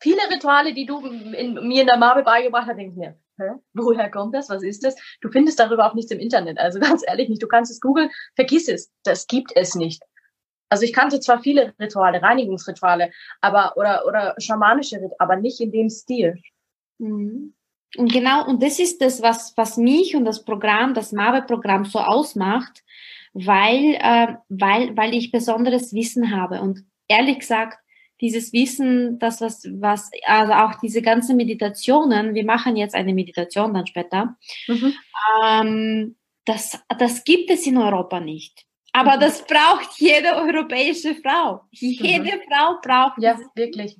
Viele 0.00 0.20
Rituale, 0.30 0.74
die 0.74 0.86
du 0.86 1.00
in, 1.00 1.54
mir 1.66 1.82
in 1.82 1.86
der 1.86 1.96
Marbe 1.96 2.22
beigebracht 2.22 2.66
hast, 2.66 2.76
denke 2.76 2.92
ich 2.92 2.98
mir, 2.98 3.18
Hä? 3.38 3.50
Woher 3.72 4.10
kommt 4.10 4.34
das? 4.34 4.48
Was 4.48 4.62
ist 4.62 4.84
das? 4.84 4.94
Du 5.20 5.28
findest 5.28 5.58
darüber 5.58 5.86
auch 5.86 5.94
nichts 5.94 6.12
im 6.12 6.20
Internet. 6.20 6.58
Also 6.58 6.78
ganz 6.80 7.02
ehrlich 7.06 7.28
nicht. 7.28 7.42
Du 7.42 7.48
kannst 7.48 7.70
es 7.70 7.80
googeln, 7.80 8.10
vergiss 8.36 8.68
es. 8.68 8.92
Das 9.02 9.26
gibt 9.26 9.52
es 9.56 9.74
nicht. 9.74 10.02
Also 10.68 10.84
ich 10.84 10.92
kannte 10.92 11.20
zwar 11.20 11.40
viele 11.40 11.74
Rituale, 11.78 12.22
Reinigungsrituale, 12.22 13.10
aber 13.40 13.76
oder 13.76 14.06
oder 14.06 14.34
schamanische 14.38 14.96
Rituale, 14.96 15.20
aber 15.20 15.36
nicht 15.36 15.60
in 15.60 15.72
dem 15.72 15.90
Stil. 15.90 16.40
Mhm. 16.98 17.54
Und 17.96 18.12
genau, 18.12 18.46
und 18.46 18.62
das 18.62 18.80
ist 18.80 19.00
das, 19.00 19.22
was, 19.22 19.56
was 19.56 19.76
mich 19.76 20.16
und 20.16 20.24
das 20.24 20.44
Programm, 20.44 20.94
das 20.94 21.12
Mabe-Programm 21.12 21.84
so 21.84 22.00
ausmacht, 22.00 22.82
weil, 23.34 23.96
äh, 24.00 24.36
weil, 24.48 24.96
weil 24.96 25.14
ich 25.14 25.32
besonderes 25.32 25.92
Wissen 25.92 26.34
habe. 26.34 26.60
Und 26.62 26.84
ehrlich 27.08 27.40
gesagt, 27.40 27.78
dieses 28.20 28.52
Wissen, 28.52 29.18
das 29.18 29.40
was, 29.40 29.64
was, 29.80 30.10
also 30.24 30.52
auch 30.52 30.76
diese 30.76 31.02
ganzen 31.02 31.36
Meditationen, 31.36 32.34
wir 32.34 32.44
machen 32.44 32.76
jetzt 32.76 32.94
eine 32.94 33.12
Meditation 33.12 33.74
dann 33.74 33.86
später, 33.86 34.36
mhm. 34.68 34.94
ähm, 35.44 36.16
das, 36.44 36.78
das 36.98 37.24
gibt 37.24 37.50
es 37.50 37.66
in 37.66 37.76
Europa 37.76 38.20
nicht. 38.20 38.64
Aber 38.92 39.16
mhm. 39.16 39.20
das 39.20 39.44
braucht 39.44 39.98
jede 39.98 40.36
europäische 40.36 41.16
Frau. 41.16 41.62
Jede 41.72 42.36
mhm. 42.36 42.42
Frau 42.48 42.78
braucht 42.80 43.20
Ja, 43.20 43.36
wirklich. 43.56 43.98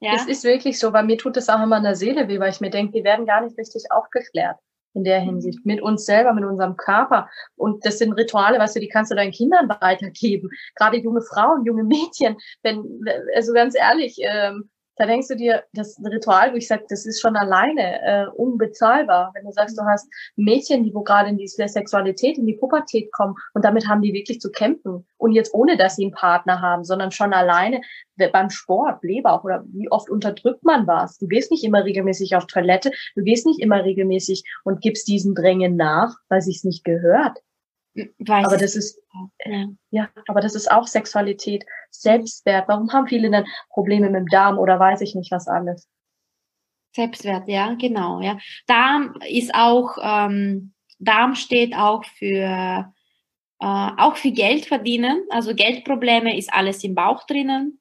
Ja? 0.00 0.14
Es 0.14 0.26
ist 0.26 0.44
wirklich 0.44 0.78
so, 0.78 0.92
weil 0.92 1.04
mir 1.04 1.18
tut 1.18 1.36
das 1.36 1.50
auch 1.50 1.62
immer 1.62 1.76
in 1.76 1.84
der 1.84 1.94
Seele 1.94 2.26
weh, 2.28 2.40
weil 2.40 2.50
ich 2.50 2.60
mir 2.60 2.70
denke, 2.70 2.92
die 2.92 3.04
werden 3.04 3.26
gar 3.26 3.42
nicht 3.42 3.58
richtig 3.58 3.84
aufgeklärt 3.90 4.56
in 4.96 5.04
der 5.04 5.20
Hinsicht, 5.20 5.64
mit 5.64 5.80
uns 5.82 6.06
selber, 6.06 6.32
mit 6.32 6.44
unserem 6.44 6.76
Körper. 6.76 7.28
Und 7.54 7.84
das 7.84 7.98
sind 7.98 8.14
Rituale, 8.14 8.58
weißt 8.58 8.76
du, 8.76 8.80
die 8.80 8.88
kannst 8.88 9.12
du 9.12 9.14
deinen 9.14 9.30
Kindern 9.30 9.68
weitergeben. 9.68 10.50
Gerade 10.74 10.96
junge 10.96 11.20
Frauen, 11.20 11.64
junge 11.64 11.84
Mädchen, 11.84 12.36
wenn, 12.62 13.04
also 13.34 13.52
ganz 13.52 13.76
ehrlich, 13.76 14.16
ähm, 14.20 14.70
da 14.96 15.06
denkst 15.06 15.28
du 15.28 15.36
dir, 15.36 15.64
das 15.72 16.00
Ritual, 16.04 16.52
wo 16.52 16.56
ich 16.56 16.66
sage, 16.66 16.84
das 16.88 17.06
ist 17.06 17.20
schon 17.20 17.36
alleine 17.36 18.02
äh, 18.02 18.26
unbezahlbar. 18.34 19.32
Wenn 19.34 19.44
du 19.44 19.52
sagst, 19.52 19.78
du 19.78 19.84
hast 19.84 20.08
Mädchen, 20.36 20.84
die 20.84 20.94
wo 20.94 21.02
gerade 21.02 21.28
in 21.28 21.36
die 21.36 21.46
Sexualität, 21.46 22.38
in 22.38 22.46
die 22.46 22.54
Pubertät 22.54 23.12
kommen 23.12 23.34
und 23.54 23.64
damit 23.64 23.88
haben 23.88 24.02
die 24.02 24.12
wirklich 24.12 24.40
zu 24.40 24.50
kämpfen. 24.50 25.06
Und 25.18 25.32
jetzt 25.32 25.54
ohne, 25.54 25.76
dass 25.76 25.96
sie 25.96 26.04
einen 26.04 26.12
Partner 26.12 26.60
haben, 26.60 26.84
sondern 26.84 27.10
schon 27.10 27.32
alleine 27.32 27.80
beim 28.32 28.50
Sport, 28.50 29.02
Leber 29.02 29.44
oder 29.44 29.64
wie 29.68 29.90
oft 29.90 30.08
unterdrückt 30.08 30.64
man 30.64 30.86
was. 30.86 31.18
Du 31.18 31.26
gehst 31.26 31.50
nicht 31.50 31.64
immer 31.64 31.84
regelmäßig 31.84 32.34
auf 32.36 32.46
Toilette, 32.46 32.90
du 33.14 33.22
gehst 33.22 33.46
nicht 33.46 33.60
immer 33.60 33.84
regelmäßig 33.84 34.44
und 34.64 34.80
gibst 34.80 35.08
diesen 35.08 35.34
Drängen 35.34 35.76
nach, 35.76 36.14
weil 36.28 36.40
sich's 36.40 36.64
nicht 36.64 36.84
gehört. 36.84 37.38
Weiß 38.18 38.46
aber 38.46 38.56
das 38.56 38.76
ist, 38.76 39.00
ja. 39.44 39.66
ja, 39.90 40.08
aber 40.28 40.40
das 40.40 40.54
ist 40.54 40.70
auch 40.70 40.86
Sexualität, 40.86 41.64
Selbstwert. 41.90 42.68
Warum 42.68 42.92
haben 42.92 43.06
viele 43.06 43.30
dann 43.30 43.46
Probleme 43.70 44.10
mit 44.10 44.20
dem 44.20 44.26
Darm 44.28 44.58
oder 44.58 44.78
weiß 44.78 45.00
ich 45.00 45.14
nicht 45.14 45.32
was 45.32 45.48
alles? 45.48 45.88
Selbstwert, 46.94 47.48
ja, 47.48 47.74
genau, 47.74 48.20
ja. 48.20 48.38
Darm 48.66 49.14
ist 49.28 49.54
auch, 49.54 49.96
ähm, 50.00 50.72
Darm 50.98 51.34
steht 51.34 51.74
auch 51.76 52.04
für, 52.04 52.92
äh, 53.60 53.90
auch 53.98 54.16
für 54.16 54.30
Geld 54.30 54.66
verdienen. 54.66 55.24
Also 55.30 55.54
Geldprobleme 55.54 56.36
ist 56.36 56.52
alles 56.52 56.82
im 56.84 56.94
Bauch 56.94 57.24
drinnen. 57.26 57.78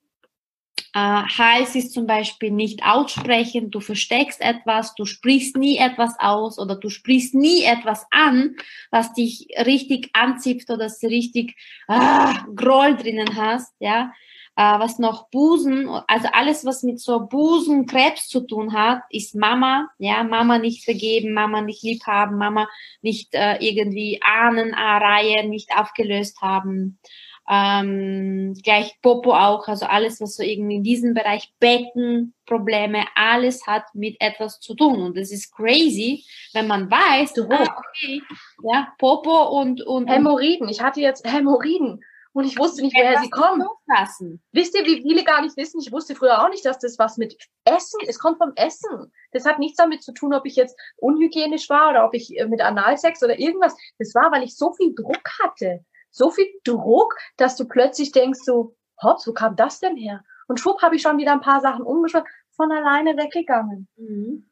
Äh, 0.95 1.23
Hals 1.37 1.75
ist 1.75 1.91
zum 1.91 2.07
Beispiel 2.07 2.51
nicht 2.51 2.83
aussprechen, 2.85 3.69
du 3.69 3.81
versteckst 3.81 4.39
etwas, 4.39 4.95
du 4.95 5.03
sprichst 5.03 5.57
nie 5.57 5.77
etwas 5.77 6.17
aus 6.19 6.57
oder 6.57 6.77
du 6.77 6.89
sprichst 6.89 7.35
nie 7.35 7.65
etwas 7.65 8.07
an, 8.11 8.55
was 8.91 9.11
dich 9.11 9.49
richtig 9.65 10.09
anzieht 10.13 10.63
oder 10.69 10.85
das 10.85 11.03
richtig 11.03 11.57
ah, 11.89 12.45
Groll 12.55 12.95
drinnen 12.95 13.35
hast, 13.35 13.73
ja. 13.79 14.13
Äh, 14.55 14.79
was 14.79 14.97
noch 14.97 15.27
Busen, 15.31 15.89
also 16.07 16.29
alles, 16.31 16.63
was 16.63 16.81
mit 16.81 17.01
so 17.01 17.27
Busenkrebs 17.27 18.29
zu 18.29 18.47
tun 18.47 18.71
hat, 18.71 19.01
ist 19.09 19.35
Mama, 19.35 19.89
ja, 19.97 20.23
Mama 20.23 20.59
nicht 20.59 20.85
vergeben, 20.85 21.33
Mama 21.33 21.59
nicht 21.59 21.83
lieb 21.83 22.07
haben, 22.07 22.37
Mama 22.37 22.69
nicht 23.01 23.35
äh, 23.35 23.57
irgendwie 23.57 24.21
Ahnenreihe 24.23 25.45
nicht 25.49 25.71
aufgelöst 25.77 26.39
haben 26.41 26.99
ähm, 27.47 28.55
gleich 28.63 28.99
Popo 29.01 29.33
auch, 29.33 29.67
also 29.67 29.85
alles, 29.85 30.19
was 30.19 30.35
so 30.35 30.43
irgendwie 30.43 30.77
in 30.77 30.83
diesem 30.83 31.13
Bereich 31.13 31.53
Beckenprobleme, 31.59 33.05
alles 33.15 33.67
hat 33.67 33.83
mit 33.93 34.15
etwas 34.19 34.59
zu 34.59 34.73
tun. 34.73 35.01
Und 35.03 35.17
das 35.17 35.31
ist 35.31 35.55
crazy, 35.55 36.23
wenn 36.53 36.67
man 36.67 36.89
weiß, 36.89 37.33
ah, 37.49 37.77
okay, 37.77 38.21
ja, 38.63 38.93
Popo 38.97 39.59
und, 39.59 39.81
und 39.83 40.07
Hämorrhoiden. 40.07 40.69
Ich 40.69 40.81
hatte 40.81 41.01
jetzt 41.01 41.25
Hämorrhoiden. 41.25 42.03
und 42.33 42.45
ich 42.45 42.57
wusste 42.57 42.81
nicht, 42.81 42.95
woher 42.95 43.21
sie 43.21 43.29
kommen. 43.29 43.61
Loslassen. 43.61 44.41
Wisst 44.51 44.75
ihr, 44.75 44.85
wie 44.85 45.03
viele 45.03 45.23
gar 45.23 45.41
nicht 45.41 45.55
wissen? 45.55 45.79
Ich 45.79 45.91
wusste 45.91 46.15
früher 46.15 46.43
auch 46.43 46.49
nicht, 46.49 46.65
dass 46.65 46.79
das 46.79 46.97
was 46.97 47.17
mit 47.17 47.37
Essen, 47.63 47.99
es 48.07 48.17
kommt 48.17 48.39
vom 48.39 48.53
Essen. 48.55 49.11
Das 49.31 49.45
hat 49.45 49.59
nichts 49.59 49.77
damit 49.77 50.01
zu 50.01 50.13
tun, 50.13 50.33
ob 50.33 50.45
ich 50.45 50.55
jetzt 50.55 50.77
unhygienisch 50.97 51.69
war 51.69 51.91
oder 51.91 52.05
ob 52.05 52.15
ich 52.15 52.37
äh, 52.37 52.47
mit 52.47 52.61
Analsex 52.61 53.23
oder 53.23 53.37
irgendwas. 53.37 53.75
Das 53.99 54.15
war, 54.15 54.31
weil 54.31 54.43
ich 54.43 54.57
so 54.57 54.73
viel 54.73 54.95
Druck 54.95 55.29
hatte. 55.43 55.85
So 56.15 56.31
viel 56.31 56.47
Druck, 56.63 57.17
dass 57.35 57.57
du 57.57 57.67
plötzlich 57.67 58.13
denkst 58.13 58.39
so, 58.43 58.73
hops, 59.03 59.27
wo 59.27 59.33
kam 59.33 59.57
das 59.57 59.81
denn 59.81 59.97
her? 59.97 60.23
Und 60.47 60.61
schwupp 60.61 60.81
habe 60.81 60.95
ich 60.95 61.01
schon 61.01 61.17
wieder 61.17 61.33
ein 61.33 61.41
paar 61.41 61.59
Sachen 61.59 61.83
umgeschaut, 61.83 62.23
von 62.55 62.71
alleine 62.71 63.17
weggegangen. 63.17 63.89
Mhm. 63.97 64.49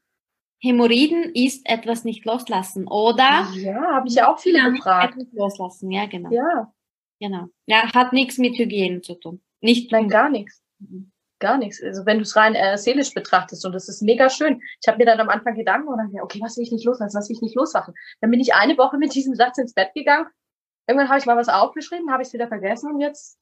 Hämorrhoiden 0.61 1.31
ist 1.33 1.65
etwas 1.65 2.03
nicht 2.03 2.25
loslassen, 2.25 2.85
oder? 2.87 3.47
Ja, 3.53 3.93
habe 3.93 4.07
ich 4.09 4.15
ja 4.15 4.29
auch 4.29 4.39
viele 4.39 4.71
gefragt. 4.71 5.13
Etwas 5.13 5.33
loslassen, 5.33 5.89
ja, 5.91 6.05
genau. 6.05 6.31
Ja. 6.31 6.73
Genau. 7.21 7.47
Ja, 7.65 7.93
hat 7.93 8.11
nichts 8.11 8.37
mit 8.37 8.57
Hygiene 8.57 8.99
zu 8.99 9.15
tun. 9.15 9.41
Nicht 9.61 9.89
Nein, 9.93 10.09
gar 10.09 10.29
nichts. 10.29 10.61
Gar 11.39 11.57
nichts. 11.57 11.81
Also 11.81 12.05
wenn 12.05 12.17
du 12.17 12.23
es 12.23 12.35
rein 12.35 12.55
äh, 12.55 12.77
seelisch 12.77 13.13
betrachtest 13.13 13.65
und 13.65 13.71
das 13.71 13.87
ist 13.87 14.01
mega 14.01 14.29
schön. 14.29 14.61
Ich 14.81 14.87
habe 14.89 14.97
mir 14.97 15.05
dann 15.05 15.21
am 15.21 15.29
Anfang 15.29 15.55
Gedanken 15.55 15.87
und 15.87 15.97
dann 15.97 16.07
gedacht, 16.07 16.25
okay, 16.25 16.39
was 16.41 16.57
will 16.57 16.63
ich 16.63 16.73
nicht 16.73 16.85
loslassen, 16.85 17.17
was 17.17 17.29
will 17.29 17.37
ich 17.37 17.41
nicht 17.41 17.55
losmachen. 17.55 17.93
Dann 18.19 18.31
bin 18.31 18.41
ich 18.41 18.53
eine 18.53 18.77
Woche 18.77 18.97
mit 18.97 19.15
diesem 19.15 19.35
Satz 19.35 19.57
ins 19.57 19.73
Bett 19.73 19.93
gegangen. 19.93 20.27
Irgendwann 20.87 21.09
habe 21.09 21.19
ich 21.19 21.25
mal 21.25 21.37
was 21.37 21.49
aufgeschrieben, 21.49 22.11
habe 22.11 22.23
ich 22.23 22.27
es 22.27 22.33
wieder 22.33 22.47
vergessen 22.47 22.91
und 22.91 22.99
jetzt 22.99 23.39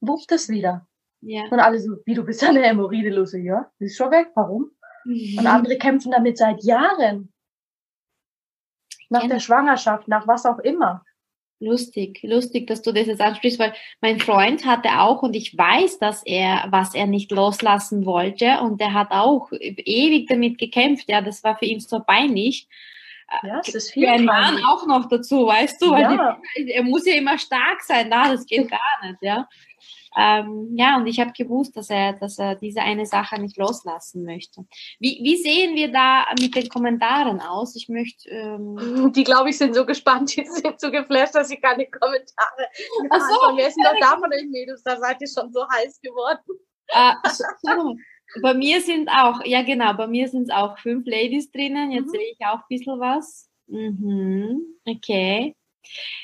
wuppt 0.00 0.32
es 0.32 0.48
wieder. 0.48 0.86
Ja. 1.20 1.44
Und 1.50 1.60
alle 1.60 1.78
so, 1.78 1.96
wie 2.04 2.14
du 2.14 2.24
bist 2.24 2.42
eine 2.42 2.62
Hämorrhoide 2.62 3.10
los. 3.10 3.32
Ja, 3.32 3.70
die 3.78 3.84
ist 3.84 3.96
schon 3.96 4.10
weg. 4.10 4.30
Warum? 4.34 4.70
Und 5.04 5.46
andere 5.46 5.78
kämpfen 5.78 6.12
damit 6.12 6.38
seit 6.38 6.62
Jahren. 6.64 7.32
Nach 9.08 9.26
der 9.26 9.40
Schwangerschaft, 9.40 10.08
nach 10.08 10.26
was 10.26 10.46
auch 10.46 10.58
immer. 10.58 11.04
Lustig, 11.60 12.20
lustig, 12.24 12.66
dass 12.66 12.82
du 12.82 12.90
das 12.90 13.06
jetzt 13.06 13.20
ansprichst, 13.20 13.60
weil 13.60 13.72
mein 14.00 14.18
Freund 14.18 14.66
hatte 14.66 14.88
auch 14.98 15.22
und 15.22 15.36
ich 15.36 15.56
weiß, 15.56 16.00
dass 16.00 16.24
er, 16.24 16.66
was 16.70 16.92
er 16.92 17.06
nicht 17.06 17.30
loslassen 17.30 18.04
wollte 18.04 18.58
und 18.62 18.80
der 18.80 18.94
hat 18.94 19.12
auch 19.12 19.52
ewig 19.52 20.28
damit 20.28 20.58
gekämpft. 20.58 21.08
Ja, 21.08 21.20
das 21.20 21.44
war 21.44 21.56
für 21.56 21.66
ihn 21.66 21.78
so 21.78 22.00
peinlich. 22.00 22.68
Ja, 23.42 23.60
es 23.60 23.74
ist 23.74 23.88
Für 23.88 24.00
viel. 24.00 24.08
einen 24.08 24.24
Mann 24.26 24.62
auch 24.64 24.86
noch 24.86 25.08
dazu, 25.08 25.46
weißt 25.46 25.80
du, 25.82 25.90
weil 25.90 26.02
Ja. 26.02 26.38
die, 26.56 26.70
er 26.72 26.82
muss 26.82 27.06
ja 27.06 27.14
immer 27.14 27.38
stark 27.38 27.82
sein, 27.82 28.08
na, 28.10 28.30
das 28.30 28.46
geht 28.46 28.70
gar 28.70 28.80
nicht, 29.02 29.18
ja. 29.22 29.48
Ähm, 30.14 30.68
ja, 30.76 30.98
und 30.98 31.06
ich 31.06 31.18
habe 31.20 31.32
gewusst, 31.32 31.74
dass 31.74 31.88
er, 31.88 32.12
dass 32.12 32.38
er 32.38 32.54
diese 32.56 32.82
eine 32.82 33.06
Sache 33.06 33.40
nicht 33.40 33.56
loslassen 33.56 34.24
möchte. 34.24 34.66
Wie, 35.00 35.20
wie 35.22 35.36
sehen 35.38 35.74
wir 35.74 35.90
da 35.90 36.26
mit 36.38 36.54
den 36.54 36.68
Kommentaren 36.68 37.40
aus? 37.40 37.74
Ich 37.76 37.88
möchte 37.88 38.28
ähm, 38.28 38.76
Die, 39.16 39.24
glaube 39.24 39.48
ich, 39.48 39.56
sind 39.56 39.74
so 39.74 39.86
gespannt, 39.86 40.36
die 40.36 40.44
sind 40.44 40.78
so 40.78 40.90
geflasht, 40.90 41.34
dass 41.34 41.48
sie 41.48 41.56
keine 41.56 41.86
Kommentare 41.86 42.68
Ach 43.08 43.20
so. 43.20 43.56
Wer 43.56 43.68
ist 43.68 43.76
denn 43.76 44.00
da 44.00 44.18
von 44.18 44.30
euch 44.32 44.44
Mädels? 44.50 44.82
Da 44.82 44.98
seid 44.98 45.16
ihr 45.22 45.28
schon 45.28 45.50
so 45.50 45.66
heiß 45.66 45.98
geworden. 46.02 46.40
Äh, 46.88 47.12
so. 47.30 47.96
bei 48.40 48.54
mir 48.54 48.80
sind 48.80 49.08
auch, 49.10 49.44
ja 49.44 49.62
genau, 49.62 49.92
bei 49.94 50.06
mir 50.06 50.28
sind 50.28 50.44
es 50.44 50.50
auch 50.50 50.78
fünf 50.78 51.06
Ladies 51.06 51.50
drinnen. 51.50 51.90
Jetzt 51.92 52.06
Mhm. 52.06 52.10
sehe 52.10 52.32
ich 52.38 52.46
auch 52.46 52.58
ein 52.58 52.64
bisschen 52.68 53.00
was. 53.00 53.50
Mhm. 53.66 54.60
Okay. 54.86 55.54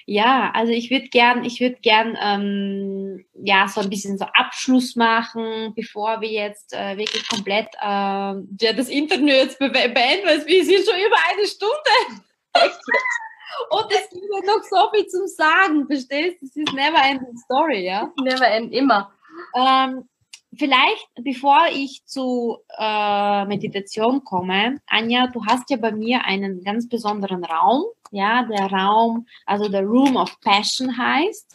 Ja, 0.06 0.50
also 0.54 0.72
ich 0.72 0.90
würde 0.90 1.08
gern, 1.08 1.44
ich 1.44 1.60
würde 1.60 1.76
gern 1.82 2.16
ähm, 2.22 3.24
ja 3.34 3.66
so 3.68 3.80
ein 3.80 3.90
bisschen 3.90 4.16
so 4.16 4.24
Abschluss 4.32 4.94
machen, 4.96 5.72
bevor 5.74 6.20
wir 6.20 6.30
jetzt 6.30 6.72
äh, 6.72 6.96
wirklich 6.96 7.28
komplett 7.28 7.66
äh, 7.80 7.84
ja, 7.84 8.72
das 8.76 8.88
Interview 8.88 9.26
jetzt 9.34 9.58
be 9.58 9.68
beenden, 9.68 10.26
weil 10.26 10.46
wir 10.46 10.64
sind 10.64 10.86
schon 10.88 10.98
über 11.00 11.16
eine 11.30 11.46
Stunde. 11.46 12.22
Und 13.70 13.86
es 13.90 14.08
gibt 14.10 14.24
ja 14.32 14.52
noch 14.54 14.62
so 14.62 14.90
viel 14.94 15.06
zum 15.08 15.26
Sagen, 15.26 15.86
verstehst? 15.86 16.40
du? 16.40 16.46
Das 16.46 16.56
ist 16.56 16.72
never 16.74 17.02
ending 17.04 17.36
story, 17.44 17.84
ja. 17.84 18.10
Never 18.22 18.46
end, 18.46 18.72
immer. 18.72 19.12
Ähm, 19.56 20.08
vielleicht, 20.58 21.08
bevor 21.22 21.66
ich 21.72 22.04
zu 22.04 22.58
äh, 22.78 23.44
Meditation 23.46 24.24
komme, 24.24 24.80
Anja, 24.86 25.28
du 25.28 25.44
hast 25.46 25.70
ja 25.70 25.76
bei 25.76 25.92
mir 25.92 26.24
einen 26.24 26.62
ganz 26.62 26.88
besonderen 26.88 27.44
Raum, 27.44 27.84
ja, 28.10 28.42
der 28.44 28.70
Raum, 28.72 29.26
also 29.46 29.68
der 29.68 29.82
Room 29.82 30.16
of 30.16 30.40
Passion 30.40 30.96
heißt. 30.96 31.46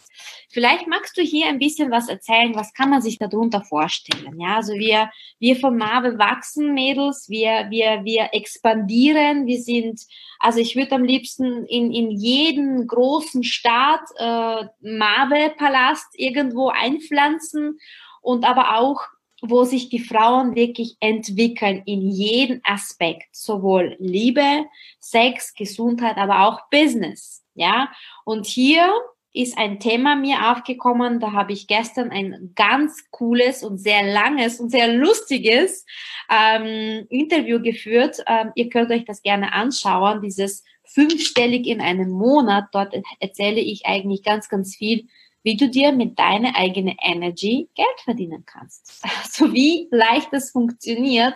Vielleicht 0.50 0.86
magst 0.86 1.16
du 1.18 1.22
hier 1.22 1.46
ein 1.46 1.58
bisschen 1.58 1.90
was 1.90 2.08
erzählen, 2.08 2.54
was 2.54 2.72
kann 2.74 2.90
man 2.90 3.02
sich 3.02 3.18
darunter 3.18 3.62
vorstellen? 3.62 4.40
Ja, 4.40 4.56
also 4.56 4.74
wir, 4.74 5.10
wir 5.40 5.56
von 5.56 5.76
Marvel 5.76 6.18
wachsen, 6.18 6.72
Mädels, 6.74 7.28
wir, 7.28 7.66
wir, 7.70 8.04
wir 8.04 8.28
expandieren, 8.32 9.46
wir 9.46 9.60
sind, 9.60 10.00
also 10.38 10.60
ich 10.60 10.76
würde 10.76 10.92
am 10.92 11.04
liebsten 11.04 11.64
in, 11.66 11.92
in 11.92 12.10
jeden 12.12 12.86
großen 12.86 13.42
Staat 13.42 14.02
äh, 14.16 14.64
Marvel-Palast 14.80 16.06
irgendwo 16.14 16.68
einpflanzen 16.68 17.78
und 18.24 18.44
aber 18.44 18.78
auch, 18.78 19.02
wo 19.42 19.64
sich 19.64 19.90
die 19.90 20.00
Frauen 20.00 20.54
wirklich 20.54 20.96
entwickeln 21.00 21.82
in 21.84 22.08
jedem 22.08 22.60
Aspekt, 22.64 23.34
sowohl 23.36 23.96
Liebe, 23.98 24.64
Sex, 24.98 25.54
Gesundheit, 25.54 26.16
aber 26.16 26.48
auch 26.48 26.60
Business, 26.70 27.44
ja. 27.54 27.90
Und 28.24 28.46
hier 28.46 28.92
ist 29.34 29.58
ein 29.58 29.80
Thema 29.80 30.14
mir 30.16 30.52
aufgekommen, 30.52 31.18
da 31.18 31.32
habe 31.32 31.52
ich 31.52 31.66
gestern 31.66 32.10
ein 32.10 32.52
ganz 32.54 33.10
cooles 33.10 33.64
und 33.64 33.78
sehr 33.78 34.04
langes 34.04 34.60
und 34.60 34.70
sehr 34.70 34.94
lustiges 34.94 35.84
ähm, 36.30 37.06
Interview 37.10 37.60
geführt. 37.60 38.22
Ähm, 38.26 38.52
ihr 38.54 38.68
könnt 38.68 38.92
euch 38.92 39.04
das 39.04 39.22
gerne 39.22 39.52
anschauen, 39.52 40.22
dieses 40.22 40.64
fünfstellig 40.84 41.66
in 41.66 41.80
einem 41.80 42.10
Monat. 42.10 42.66
Dort 42.72 42.94
erzähle 43.18 43.60
ich 43.60 43.86
eigentlich 43.86 44.22
ganz, 44.22 44.48
ganz 44.48 44.76
viel 44.76 45.08
wie 45.44 45.56
du 45.56 45.68
dir 45.68 45.92
mit 45.92 46.18
deiner 46.18 46.56
eigenen 46.56 46.96
Energy 47.00 47.68
Geld 47.76 48.00
verdienen 48.02 48.44
kannst. 48.44 49.04
Also 49.22 49.52
wie 49.52 49.88
leicht 49.90 50.32
das 50.32 50.50
funktioniert 50.50 51.34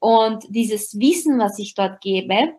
und 0.00 0.44
dieses 0.48 0.98
Wissen, 0.98 1.38
was 1.38 1.58
ich 1.58 1.74
dort 1.74 2.00
gebe, 2.00 2.54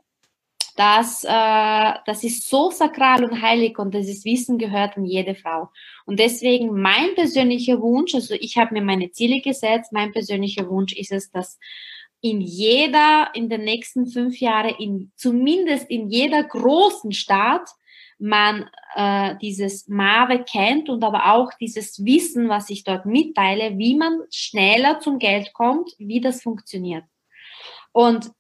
das, 0.76 1.24
äh, 1.24 1.94
das 2.06 2.24
ist 2.24 2.50
so 2.50 2.70
sakral 2.70 3.24
und 3.24 3.42
heilig 3.42 3.80
und 3.80 3.94
dieses 3.94 4.26
Wissen 4.26 4.58
gehört 4.58 4.98
an 4.98 5.06
jede 5.06 5.36
Frau. 5.36 5.70
Und 6.06 6.20
deswegen 6.20 6.80
mein 6.80 7.16
persönlicher 7.16 7.82
Wunsch, 7.82 8.14
also 8.14 8.34
ich 8.34 8.58
habe 8.58 8.74
mir 8.74 8.82
meine 8.82 9.12
Ziele 9.12 9.42
gesetzt, 9.42 9.94
mein 9.94 10.12
persönlicher 10.12 10.68
Wunsch 10.70 10.94
ist 10.94 11.12
es, 11.12 11.32
dass 11.32 11.60
in 12.20 12.42
jeder, 12.42 13.30
in 13.36 13.50
den 13.50 13.64
nächsten 13.64 14.08
fünf 14.08 14.40
Jahren, 14.40 14.76
in, 14.80 15.12
zumindest 15.16 15.90
in 15.90 16.10
jeder 16.10 16.44
großen 16.44 17.14
Stadt, 17.14 17.70
man 18.18 18.70
äh, 18.96 19.36
dieses 19.42 19.88
Mave 19.88 20.44
kennt 20.44 20.90
und 20.90 21.04
aber 21.04 21.34
auch 21.34 21.52
dieses 21.60 22.04
Wissen, 22.06 22.50
was 22.50 22.70
ich 22.70 22.84
dort 22.84 23.06
mitteile, 23.06 23.78
wie 23.78 23.96
man 23.96 24.22
schneller 24.32 25.00
zum 25.00 25.20
Geld 25.20 25.54
kommt, 25.54 25.92
wie 25.98 26.22
das 26.22 26.42
funktioniert. 26.42 27.04
Und 27.92 28.32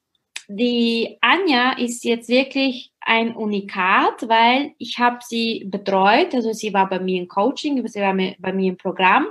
die 0.47 1.17
Anja 1.21 1.73
ist 1.73 2.03
jetzt 2.03 2.29
wirklich 2.29 2.91
ein 3.01 3.35
Unikat, 3.35 4.27
weil 4.27 4.73
ich 4.77 4.99
habe 4.99 5.19
sie 5.21 5.65
betreut, 5.67 6.33
also 6.33 6.53
sie 6.53 6.73
war 6.73 6.87
bei 6.87 6.99
mir 6.99 7.21
im 7.21 7.27
Coaching, 7.27 7.85
sie 7.87 8.01
war 8.01 8.13
bei 8.13 8.53
mir 8.53 8.69
im 8.69 8.77
Programm 8.77 9.27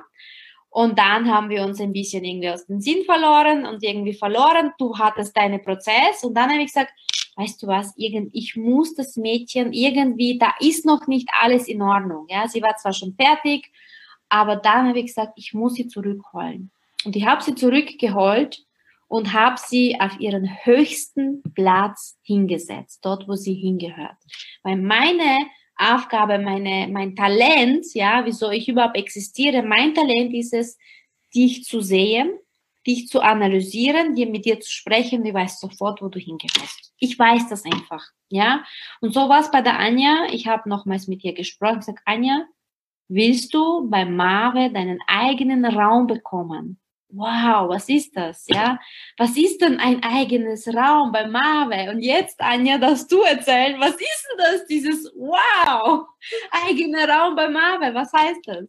und 0.74 0.98
dann 0.98 1.32
haben 1.32 1.50
wir 1.50 1.62
uns 1.62 1.80
ein 1.80 1.92
bisschen 1.92 2.24
irgendwie 2.24 2.50
aus 2.50 2.66
dem 2.66 2.80
Sinn 2.80 3.04
verloren 3.04 3.64
und 3.64 3.80
irgendwie 3.84 4.12
verloren. 4.12 4.72
Du 4.76 4.98
hattest 4.98 5.36
deinen 5.36 5.62
Prozess 5.62 6.24
und 6.24 6.34
dann 6.34 6.50
habe 6.50 6.62
ich 6.62 6.66
gesagt, 6.66 6.92
weißt 7.36 7.62
du 7.62 7.66
was, 7.66 7.94
irgend, 7.96 8.30
ich 8.32 8.56
muss 8.56 8.94
das 8.94 9.16
Mädchen 9.16 9.72
irgendwie, 9.72 10.38
da 10.38 10.52
ist 10.60 10.86
noch 10.86 11.06
nicht 11.06 11.28
alles 11.40 11.68
in 11.68 11.82
Ordnung. 11.82 12.26
Ja, 12.28 12.46
sie 12.48 12.62
war 12.62 12.76
zwar 12.76 12.92
schon 12.92 13.14
fertig, 13.14 13.70
aber 14.28 14.56
dann 14.56 14.88
habe 14.88 14.98
ich 14.98 15.06
gesagt, 15.06 15.32
ich 15.36 15.54
muss 15.54 15.74
sie 15.74 15.88
zurückholen. 15.88 16.70
Und 17.04 17.16
ich 17.16 17.26
habe 17.26 17.42
sie 17.42 17.54
zurückgeholt 17.54 18.64
und 19.08 19.32
habe 19.32 19.56
sie 19.58 20.00
auf 20.00 20.18
ihren 20.18 20.48
höchsten 20.64 21.42
Platz 21.54 22.18
hingesetzt, 22.22 23.04
dort, 23.04 23.28
wo 23.28 23.34
sie 23.34 23.54
hingehört. 23.54 24.16
Weil 24.62 24.76
meine 24.76 25.38
Aufgabe, 25.76 26.38
meine, 26.38 26.88
mein 26.88 27.14
Talent, 27.14 27.86
ja, 27.94 28.24
wieso 28.24 28.50
ich 28.50 28.68
überhaupt 28.68 28.96
existiere, 28.96 29.62
mein 29.62 29.94
Talent 29.94 30.32
ist 30.34 30.54
es, 30.54 30.78
dich 31.34 31.64
zu 31.64 31.80
sehen, 31.80 32.30
dich 32.86 33.08
zu 33.08 33.20
analysieren, 33.20 34.14
dir 34.14 34.26
mit 34.26 34.44
dir 34.44 34.60
zu 34.60 34.70
sprechen, 34.70 35.24
du 35.24 35.32
weißt 35.32 35.60
sofort, 35.60 36.02
wo 36.02 36.08
du 36.08 36.18
hingehörst. 36.18 36.92
Ich 36.98 37.18
weiß 37.18 37.48
das 37.48 37.64
einfach, 37.64 38.04
ja. 38.28 38.64
Und 39.00 39.14
so 39.14 39.28
war 39.28 39.40
es 39.40 39.50
bei 39.50 39.62
der 39.62 39.78
Anja. 39.78 40.26
Ich 40.30 40.46
habe 40.46 40.68
nochmals 40.68 41.08
mit 41.08 41.24
ihr 41.24 41.34
gesprochen, 41.34 41.80
gesagt, 41.80 42.00
Anja, 42.04 42.46
willst 43.08 43.54
du 43.54 43.88
bei 43.88 44.04
Mare 44.04 44.70
deinen 44.70 44.98
eigenen 45.06 45.64
Raum 45.64 46.06
bekommen? 46.06 46.80
Wow, 47.16 47.68
was 47.68 47.88
ist 47.88 48.16
das? 48.16 48.44
Ja, 48.48 48.80
was 49.16 49.36
ist 49.36 49.60
denn 49.60 49.78
ein 49.78 50.02
eigenes 50.02 50.66
Raum 50.66 51.12
bei 51.12 51.28
Mave? 51.28 51.92
Und 51.92 52.00
jetzt, 52.00 52.40
Anja, 52.40 52.76
darfst 52.76 53.10
du 53.12 53.22
erzählen, 53.22 53.78
was 53.78 53.92
ist 53.92 54.28
denn 54.30 54.38
das, 54.38 54.66
dieses 54.66 55.12
Wow, 55.14 56.06
eigener 56.50 57.08
Raum 57.08 57.36
bei 57.36 57.48
Mave? 57.48 57.94
Was 57.94 58.12
heißt 58.12 58.40
das? 58.46 58.64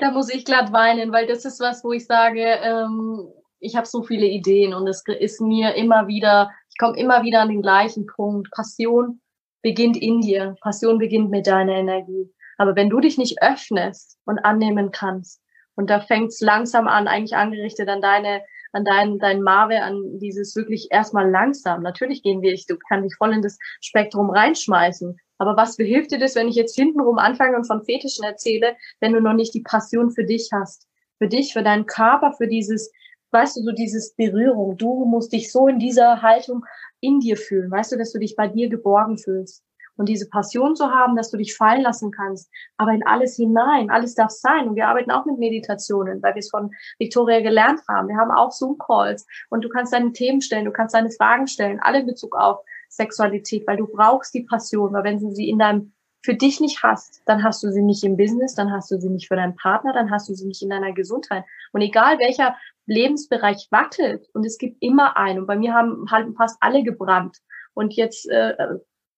Da 0.00 0.10
muss 0.10 0.28
ich 0.28 0.44
glatt 0.44 0.70
weinen, 0.70 1.12
weil 1.12 1.26
das 1.26 1.46
ist 1.46 1.60
was, 1.60 1.82
wo 1.82 1.92
ich 1.92 2.04
sage, 2.04 2.42
ähm, 2.42 3.28
ich 3.60 3.76
habe 3.76 3.86
so 3.86 4.02
viele 4.02 4.26
Ideen 4.26 4.74
und 4.74 4.86
es 4.86 5.02
ist 5.06 5.40
mir 5.40 5.74
immer 5.74 6.06
wieder, 6.06 6.50
ich 6.70 6.78
komme 6.78 6.98
immer 6.98 7.22
wieder 7.22 7.40
an 7.40 7.48
den 7.48 7.62
gleichen 7.62 8.06
Punkt. 8.06 8.50
Passion 8.52 9.20
beginnt 9.62 9.96
in 9.96 10.20
dir. 10.20 10.56
Passion 10.60 10.98
beginnt 10.98 11.30
mit 11.30 11.46
deiner 11.46 11.74
Energie. 11.74 12.32
Aber 12.56 12.76
wenn 12.76 12.90
du 12.90 13.00
dich 13.00 13.18
nicht 13.18 13.42
öffnest 13.42 14.18
und 14.24 14.38
annehmen 14.40 14.90
kannst, 14.90 15.40
und 15.76 15.90
da 15.90 16.00
fängt 16.00 16.32
es 16.32 16.40
langsam 16.40 16.88
an, 16.88 17.06
eigentlich 17.06 17.36
angerichtet 17.36 17.88
an 17.88 18.02
deine, 18.02 18.42
an 18.72 18.84
dein, 18.84 19.18
dein 19.20 19.42
Marve, 19.42 19.80
an 19.80 20.18
dieses 20.18 20.56
wirklich 20.56 20.88
erstmal 20.90 21.30
langsam. 21.30 21.82
Natürlich 21.82 22.24
gehen 22.24 22.42
wir, 22.42 22.52
ich 22.52 22.66
du 22.66 22.76
kann 22.88 23.04
dich 23.04 23.14
voll 23.16 23.32
in 23.32 23.42
das 23.42 23.58
Spektrum 23.80 24.30
reinschmeißen. 24.30 25.16
Aber 25.38 25.56
was 25.56 25.76
behilft 25.76 26.10
dir 26.10 26.18
das, 26.18 26.34
wenn 26.34 26.48
ich 26.48 26.56
jetzt 26.56 26.74
hintenrum 26.74 27.18
anfange 27.18 27.56
und 27.56 27.64
von 27.64 27.84
Fetischen 27.84 28.24
erzähle, 28.24 28.76
wenn 28.98 29.12
du 29.12 29.20
noch 29.20 29.34
nicht 29.34 29.54
die 29.54 29.62
Passion 29.62 30.10
für 30.10 30.24
dich 30.24 30.50
hast? 30.52 30.88
Für 31.18 31.28
dich, 31.28 31.52
für 31.52 31.62
deinen 31.62 31.86
Körper, 31.86 32.32
für 32.32 32.48
dieses, 32.48 32.90
weißt 33.30 33.56
du, 33.56 33.62
so 33.62 33.72
dieses 33.72 34.14
Berührung. 34.14 34.76
Du 34.76 35.04
musst 35.04 35.32
dich 35.32 35.52
so 35.52 35.68
in 35.68 35.78
dieser 35.78 36.22
Haltung 36.22 36.64
in 37.00 37.20
dir 37.20 37.36
fühlen. 37.36 37.70
Weißt 37.70 37.92
du, 37.92 37.96
dass 37.96 38.12
du 38.12 38.18
dich 38.18 38.36
bei 38.36 38.48
dir 38.48 38.68
geborgen 38.68 39.18
fühlst 39.18 39.62
und 39.98 40.08
diese 40.08 40.28
Passion 40.28 40.76
zu 40.76 40.90
haben, 40.90 41.16
dass 41.16 41.30
du 41.30 41.36
dich 41.36 41.56
fallen 41.56 41.82
lassen 41.82 42.10
kannst, 42.10 42.50
aber 42.76 42.92
in 42.92 43.04
alles 43.04 43.36
hinein, 43.36 43.90
alles 43.90 44.14
darf 44.14 44.30
sein. 44.30 44.68
Und 44.68 44.76
wir 44.76 44.86
arbeiten 44.86 45.10
auch 45.10 45.26
mit 45.26 45.38
Meditationen, 45.38 46.22
weil 46.22 46.34
wir 46.34 46.40
es 46.40 46.50
von 46.50 46.70
Victoria 46.98 47.40
gelernt 47.40 47.80
haben. 47.88 48.08
Wir 48.08 48.16
haben 48.16 48.30
auch 48.30 48.52
Zoom-Calls 48.52 49.26
und 49.50 49.64
du 49.64 49.68
kannst 49.68 49.92
deine 49.92 50.12
Themen 50.12 50.40
stellen, 50.40 50.64
du 50.64 50.72
kannst 50.72 50.94
deine 50.94 51.10
Fragen 51.10 51.46
stellen, 51.46 51.80
alle 51.80 52.00
in 52.00 52.06
Bezug 52.06 52.36
auf 52.36 52.60
Sexualität, 52.88 53.66
weil 53.66 53.76
du 53.76 53.86
brauchst 53.86 54.32
die 54.34 54.44
Passion, 54.44 54.92
weil 54.92 55.04
wenn 55.04 55.18
du 55.18 55.30
sie 55.32 55.48
in 55.50 55.58
deinem 55.58 55.92
für 56.24 56.34
dich 56.34 56.60
nicht 56.60 56.82
hast, 56.82 57.22
dann 57.26 57.44
hast 57.44 57.62
du 57.62 57.70
sie 57.70 57.82
nicht 57.82 58.02
im 58.02 58.16
Business, 58.16 58.54
dann 58.54 58.72
hast 58.72 58.90
du 58.90 59.00
sie 59.00 59.08
nicht 59.08 59.28
für 59.28 59.36
deinen 59.36 59.54
Partner, 59.54 59.92
dann 59.92 60.10
hast 60.10 60.28
du 60.28 60.34
sie 60.34 60.46
nicht 60.46 60.62
in 60.62 60.70
deiner 60.70 60.92
Gesundheit. 60.92 61.44
Und 61.72 61.80
egal 61.80 62.18
welcher 62.18 62.56
Lebensbereich 62.88 63.68
wackelt, 63.70 64.26
und 64.32 64.44
es 64.44 64.58
gibt 64.58 64.82
immer 64.82 65.16
einen, 65.16 65.40
und 65.40 65.46
bei 65.46 65.56
mir 65.56 65.74
haben 65.74 66.06
halt 66.10 66.34
fast 66.36 66.56
alle 66.60 66.82
gebrannt. 66.82 67.38
Und 67.74 67.94
jetzt 67.94 68.28
äh, 68.28 68.54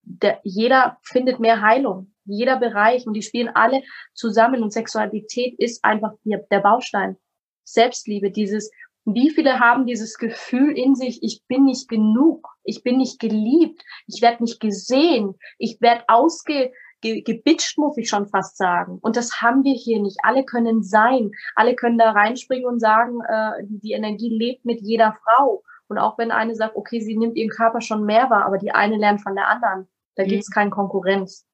der, 0.02 0.40
jeder 0.42 0.98
findet 1.02 1.40
mehr 1.40 1.62
Heilung, 1.62 2.12
jeder 2.24 2.56
Bereich 2.58 3.06
und 3.06 3.14
die 3.14 3.22
spielen 3.22 3.48
alle 3.48 3.82
zusammen 4.14 4.62
und 4.62 4.72
Sexualität 4.72 5.54
ist 5.58 5.84
einfach 5.84 6.12
der, 6.24 6.38
der 6.50 6.60
Baustein. 6.60 7.16
Selbstliebe, 7.64 8.30
dieses, 8.30 8.70
wie 9.04 9.30
viele 9.30 9.60
haben 9.60 9.86
dieses 9.86 10.18
Gefühl 10.18 10.76
in 10.76 10.94
sich, 10.94 11.22
ich 11.22 11.42
bin 11.48 11.64
nicht 11.64 11.88
genug, 11.88 12.48
ich 12.64 12.82
bin 12.82 12.98
nicht 12.98 13.18
geliebt, 13.18 13.82
ich 14.06 14.20
werde 14.20 14.42
nicht 14.42 14.60
gesehen, 14.60 15.34
ich 15.58 15.80
werde 15.80 16.04
ausge, 16.08 16.72
ge, 17.00 17.22
gebitscht, 17.22 17.78
muss 17.78 17.96
ich 17.96 18.08
schon 18.08 18.26
fast 18.26 18.56
sagen. 18.56 18.98
Und 19.00 19.16
das 19.16 19.40
haben 19.40 19.64
wir 19.64 19.74
hier 19.74 20.00
nicht. 20.00 20.18
Alle 20.22 20.44
können 20.44 20.82
sein, 20.82 21.32
alle 21.54 21.74
können 21.74 21.98
da 21.98 22.10
reinspringen 22.10 22.66
und 22.66 22.80
sagen, 22.80 23.20
äh, 23.28 23.62
die 23.64 23.92
Energie 23.92 24.30
lebt 24.30 24.64
mit 24.64 24.80
jeder 24.80 25.16
Frau. 25.24 25.62
Und 25.88 25.98
auch 25.98 26.18
wenn 26.18 26.30
eine 26.30 26.54
sagt, 26.54 26.76
okay, 26.76 27.00
sie 27.00 27.16
nimmt 27.16 27.36
ihren 27.36 27.50
Körper 27.50 27.80
schon 27.80 28.04
mehr 28.04 28.30
wahr, 28.30 28.44
aber 28.44 28.58
die 28.58 28.72
eine 28.72 28.96
lernt 28.96 29.22
von 29.22 29.34
der 29.34 29.48
anderen, 29.48 29.88
da 30.14 30.24
mhm. 30.24 30.28
gibt 30.28 30.42
es 30.42 30.50
keine 30.50 30.70
Konkurrenz. 30.70 31.46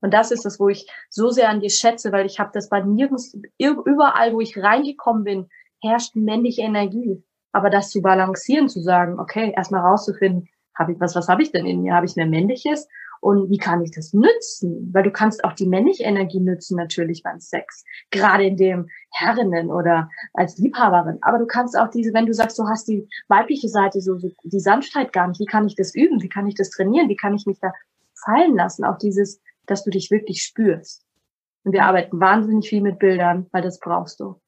Und 0.00 0.14
das 0.14 0.30
ist 0.30 0.46
es, 0.46 0.60
wo 0.60 0.68
ich 0.68 0.88
so 1.10 1.30
sehr 1.30 1.48
an 1.48 1.60
dir 1.60 1.70
schätze, 1.70 2.12
weil 2.12 2.26
ich 2.26 2.38
habe 2.38 2.50
das 2.52 2.68
bei 2.68 2.80
nirgends, 2.80 3.36
überall, 3.58 4.34
wo 4.34 4.40
ich 4.40 4.56
reingekommen 4.56 5.24
bin, 5.24 5.48
herrscht 5.82 6.14
männliche 6.14 6.62
Energie. 6.62 7.24
Aber 7.52 7.70
das 7.70 7.90
zu 7.90 8.02
balancieren, 8.02 8.68
zu 8.68 8.80
sagen, 8.80 9.18
okay, 9.18 9.52
erstmal 9.56 9.80
rauszufinden, 9.80 10.48
habe 10.78 10.92
ich 10.92 11.00
was, 11.00 11.16
was 11.16 11.28
habe 11.28 11.42
ich 11.42 11.52
denn 11.52 11.66
in 11.66 11.82
mir? 11.82 11.94
Habe 11.94 12.06
ich 12.06 12.16
mehr 12.16 12.26
männliches 12.26 12.86
und 13.26 13.50
wie 13.50 13.58
kann 13.58 13.82
ich 13.82 13.90
das 13.90 14.12
nützen? 14.12 14.88
Weil 14.92 15.02
du 15.02 15.10
kannst 15.10 15.42
auch 15.42 15.52
die 15.52 15.66
männliche 15.66 16.04
Energie 16.04 16.38
nützen 16.38 16.76
natürlich 16.76 17.24
beim 17.24 17.40
Sex, 17.40 17.82
gerade 18.12 18.44
in 18.44 18.56
dem 18.56 18.88
Herrinnen 19.10 19.68
oder 19.68 20.08
als 20.32 20.58
Liebhaberin. 20.58 21.18
Aber 21.22 21.38
du 21.38 21.46
kannst 21.46 21.76
auch 21.76 21.90
diese, 21.90 22.14
wenn 22.14 22.26
du 22.26 22.32
sagst, 22.32 22.56
du 22.56 22.68
hast 22.68 22.86
die 22.86 23.08
weibliche 23.26 23.68
Seite, 23.68 24.00
so, 24.00 24.16
so 24.16 24.30
die 24.44 24.60
Sanftheit 24.60 25.12
gar 25.12 25.26
nicht. 25.26 25.40
Wie 25.40 25.46
kann 25.46 25.66
ich 25.66 25.74
das 25.74 25.92
üben? 25.92 26.22
Wie 26.22 26.28
kann 26.28 26.46
ich 26.46 26.54
das 26.54 26.70
trainieren? 26.70 27.08
Wie 27.08 27.16
kann 27.16 27.34
ich 27.34 27.46
mich 27.46 27.58
da 27.58 27.72
fallen 28.24 28.54
lassen? 28.54 28.84
Auch 28.84 28.96
dieses, 28.96 29.40
dass 29.66 29.82
du 29.82 29.90
dich 29.90 30.12
wirklich 30.12 30.44
spürst. 30.44 31.04
Und 31.64 31.72
wir 31.72 31.82
arbeiten 31.82 32.20
wahnsinnig 32.20 32.68
viel 32.68 32.80
mit 32.80 33.00
Bildern, 33.00 33.48
weil 33.50 33.62
das 33.62 33.80
brauchst 33.80 34.20
du. 34.20 34.40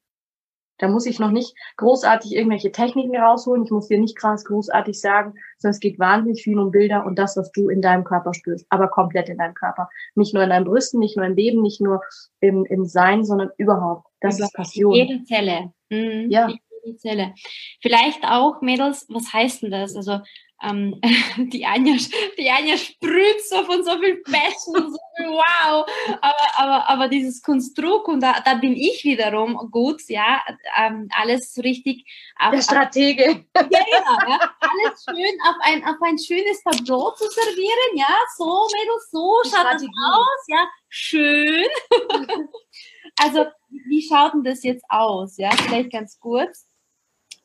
Da 0.79 0.89
muss 0.89 1.07
ich 1.07 1.19
noch 1.19 1.31
nicht 1.31 1.55
großartig 1.77 2.35
irgendwelche 2.35 2.73
Techniken 2.73 3.17
rausholen. 3.17 3.65
Ich 3.65 3.71
muss 3.71 3.89
dir 3.89 3.99
nicht 3.99 4.17
krass 4.17 4.45
großartig 4.45 4.99
sagen, 5.01 5.35
sondern 5.59 5.75
es 5.75 5.81
geht 5.81 5.99
wahnsinnig 5.99 6.43
viel 6.43 6.59
um 6.59 6.71
Bilder 6.71 7.05
und 7.05 7.19
das, 7.19 7.37
was 7.37 7.51
du 7.53 7.69
in 7.69 7.83
deinem 7.83 8.05
Körper 8.05 8.33
spürst, 8.33 8.67
aber 8.71 8.89
komplett 8.89 9.29
in 9.29 9.39
deinem 9.39 9.55
Körper. 9.55 9.89
Nicht 10.15 10.35
nur 10.35 10.43
in 10.43 10.51
deinen 10.51 10.65
Brüsten, 10.65 11.01
nicht 11.01 11.17
nur 11.17 11.27
im 11.27 11.35
Leben, 11.35 11.63
nicht 11.63 11.81
nur 11.81 12.01
im, 12.41 12.65
im 12.65 12.85
Sein, 12.85 13.25
sondern 13.25 13.51
überhaupt. 13.59 14.07
Das 14.21 14.41
ist 14.41 14.53
Passion. 14.55 14.95
Jede 14.95 15.25
Zelle. 15.25 15.73
Mhm. 15.91 16.31
Ja. 16.31 16.49
Jede 16.49 16.97
Zelle. 16.97 17.35
Vielleicht 17.81 18.25
auch, 18.25 18.61
Mädels, 18.63 19.07
was 19.09 19.33
heißt 19.33 19.63
denn 19.63 19.71
das? 19.71 19.97
Also 19.97 20.21
ähm, 20.63 21.01
die, 21.53 21.65
Anja, 21.65 21.95
die 22.37 22.51
Anja 22.51 22.77
sprüht 22.77 23.47
so 23.49 23.63
von 23.65 23.85
so 23.85 23.99
viel 23.99 24.17
Passion 24.23 24.77
und 24.77 24.93
so 24.93 24.99
viel 25.17 25.29
wow. 25.29 25.87
Aber, 26.21 26.35
aber, 26.57 26.89
aber 26.89 27.09
dieses 27.09 27.43
Konstrukt, 27.43 28.09
und 28.09 28.21
da, 28.21 28.41
da 28.45 28.55
bin 28.55 28.75
ich 28.75 29.05
wiederum 29.05 29.57
gut, 29.71 30.03
ja, 30.09 30.41
ähm, 30.77 31.09
alles 31.17 31.59
richtig. 31.63 32.05
Auf, 32.39 32.53
Der 32.53 32.63
Stratege. 32.63 33.23
ja, 33.57 33.63
genau, 33.65 34.31
ja, 34.31 34.41
alles 34.61 35.05
schön 35.05 35.39
auf 35.47 35.57
ein, 35.61 35.85
auf 35.85 35.97
ein 36.03 36.19
schönes 36.19 36.63
Tableau 36.63 37.11
zu 37.13 37.29
servieren, 37.29 37.97
ja, 37.97 38.17
so, 38.37 38.67
Mädels, 38.73 39.11
so 39.11 39.37
die 39.45 39.51
schaut 39.51 39.61
Strategie. 39.61 39.87
das 39.87 40.19
aus, 40.19 40.45
ja, 40.49 40.69
schön. 40.89 41.69
also, 43.21 43.47
wie 43.69 44.07
schaut 44.09 44.35
denn 44.35 44.45
das 44.45 44.63
jetzt 44.63 44.85
aus, 44.89 45.37
ja, 45.37 45.51
vielleicht 45.51 45.93
ganz 45.93 46.19
kurz 46.19 46.68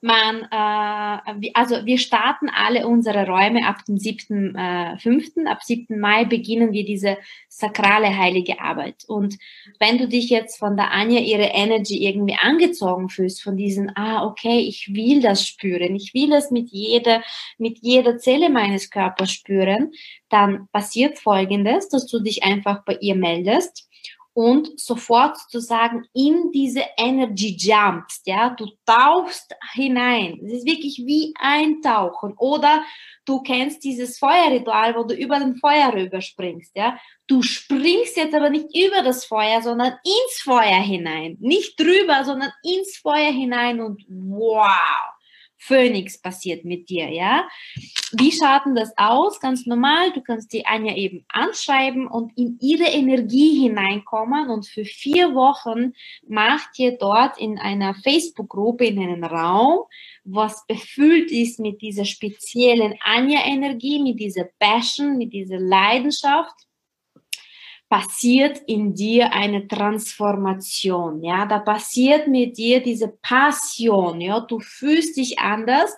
man, 0.04 0.42
äh, 0.52 1.50
also 1.54 1.86
wir 1.86 1.98
starten 1.98 2.50
alle 2.50 2.86
unsere 2.86 3.26
Räume 3.26 3.66
ab 3.66 3.86
dem 3.86 3.96
7.5. 3.96 5.46
Äh, 5.46 5.50
ab 5.50 5.64
7. 5.64 5.98
Mai 5.98 6.26
beginnen 6.26 6.74
wir 6.74 6.84
diese 6.84 7.18
sakrale 7.48 8.16
heilige 8.16 8.60
Arbeit. 8.60 9.06
Und 9.08 9.38
wenn 9.80 9.98
du 9.98 10.10
dich 10.10 10.30
jetzt 10.30 10.60
von 10.60 10.76
der 10.76 10.92
Anja 10.92 11.20
ihre 11.20 11.46
Energy 11.46 12.06
irgendwie 12.06 12.36
angezogen 12.36 13.08
fühlst, 13.08 13.42
von 13.42 13.56
diesen, 13.56 13.96
ah, 13.96 14.26
okay, 14.26 14.60
ich 14.60 14.94
will 14.94 15.22
das 15.22 15.48
spüren, 15.48 15.96
ich 15.96 16.14
will 16.14 16.30
das 16.30 16.52
mit 16.52 16.70
jeder, 16.70 17.24
mit 17.58 17.80
jeder 17.82 18.18
Zelle 18.18 18.50
meines 18.50 18.90
Körpers 18.90 19.32
spüren, 19.32 19.94
dann 20.28 20.68
passiert 20.74 21.18
Folgendes, 21.18 21.88
dass 21.88 22.08
du 22.08 22.20
dich 22.20 22.44
einfach 22.44 22.84
bei 22.84 22.98
ihr 23.00 23.16
meldest 23.16 23.88
und 24.34 24.80
sofort 24.80 25.38
sozusagen 25.38 26.06
in 26.14 26.52
diese 26.52 26.84
Energy 26.98 27.56
jumpst, 27.60 28.26
ja, 28.26 28.50
du 28.50 28.68
tauchst 28.86 29.54
hinein. 29.74 30.40
Es 30.44 30.54
ist 30.54 30.66
wirklich 30.66 31.04
wie 31.06 31.34
eintauchen 31.40 32.34
oder 32.38 32.84
du 33.26 33.42
kennst 33.42 33.84
dieses 33.84 34.18
Feuerritual, 34.18 34.96
wo 34.96 35.04
du 35.04 35.14
über 35.16 35.40
den 35.40 35.56
Feuer 35.56 35.94
rüberspringst, 35.94 36.76
ja. 36.76 36.98
Du 37.28 37.42
springst 37.42 38.18
jetzt 38.18 38.36
aber 38.36 38.50
nicht 38.50 38.68
über 38.76 39.02
das 39.02 39.26
Feuer, 39.26 39.62
sondern 39.62 39.94
ins 40.04 40.42
Feuer 40.42 40.82
hinein. 40.82 41.38
Nicht 41.40 41.80
drüber, 41.80 42.26
sondern 42.26 42.52
ins 42.64 42.98
Feuer 42.98 43.32
hinein 43.32 43.82
und 43.82 44.04
wow 44.08 45.14
Phönix 45.66 46.20
passiert 46.22 46.66
mit 46.66 46.90
dir, 46.90 47.10
ja. 47.10 47.48
Wie 48.12 48.32
schaut 48.32 48.66
denn 48.66 48.76
das 48.76 48.92
aus? 48.98 49.40
Ganz 49.40 49.66
normal, 49.66 50.12
du 50.12 50.22
kannst 50.22 50.52
die 50.52 50.66
Anja 50.66 50.96
eben 50.96 51.26
anschreiben 51.30 52.08
und 52.08 52.38
in 52.38 52.58
ihre 52.60 52.86
Energie 52.86 53.62
hineinkommen 53.62 54.50
und 54.50 54.68
für 54.68 54.84
vier 54.84 55.34
Wochen 55.34 55.94
macht 56.28 56.78
ihr 56.80 56.98
dort 56.98 57.40
in 57.40 57.58
einer 57.58 57.96
Facebook-Gruppe 57.96 58.86
in 58.86 59.00
einem 59.00 59.24
Raum, 59.24 59.84
was 60.26 60.66
befüllt 60.68 61.32
ist 61.32 61.60
mit 61.60 61.82
dieser 61.82 62.06
speziellen 62.06 62.96
Anja-Energie, 63.02 64.02
mit 64.02 64.20
dieser 64.20 64.46
Passion, 64.60 65.18
mit 65.18 65.32
dieser 65.32 65.60
Leidenschaft 65.60 66.56
passiert 67.94 68.58
in 68.66 68.96
dir 68.96 69.34
eine 69.34 69.68
Transformation, 69.68 71.22
ja, 71.22 71.46
da 71.46 71.60
passiert 71.60 72.28
mit 72.28 72.58
dir 72.58 72.82
diese 72.82 73.08
Passion, 73.08 74.20
ja, 74.20 74.40
du 74.40 74.60
fühlst 74.60 75.16
dich 75.16 75.38
anders 75.38 75.96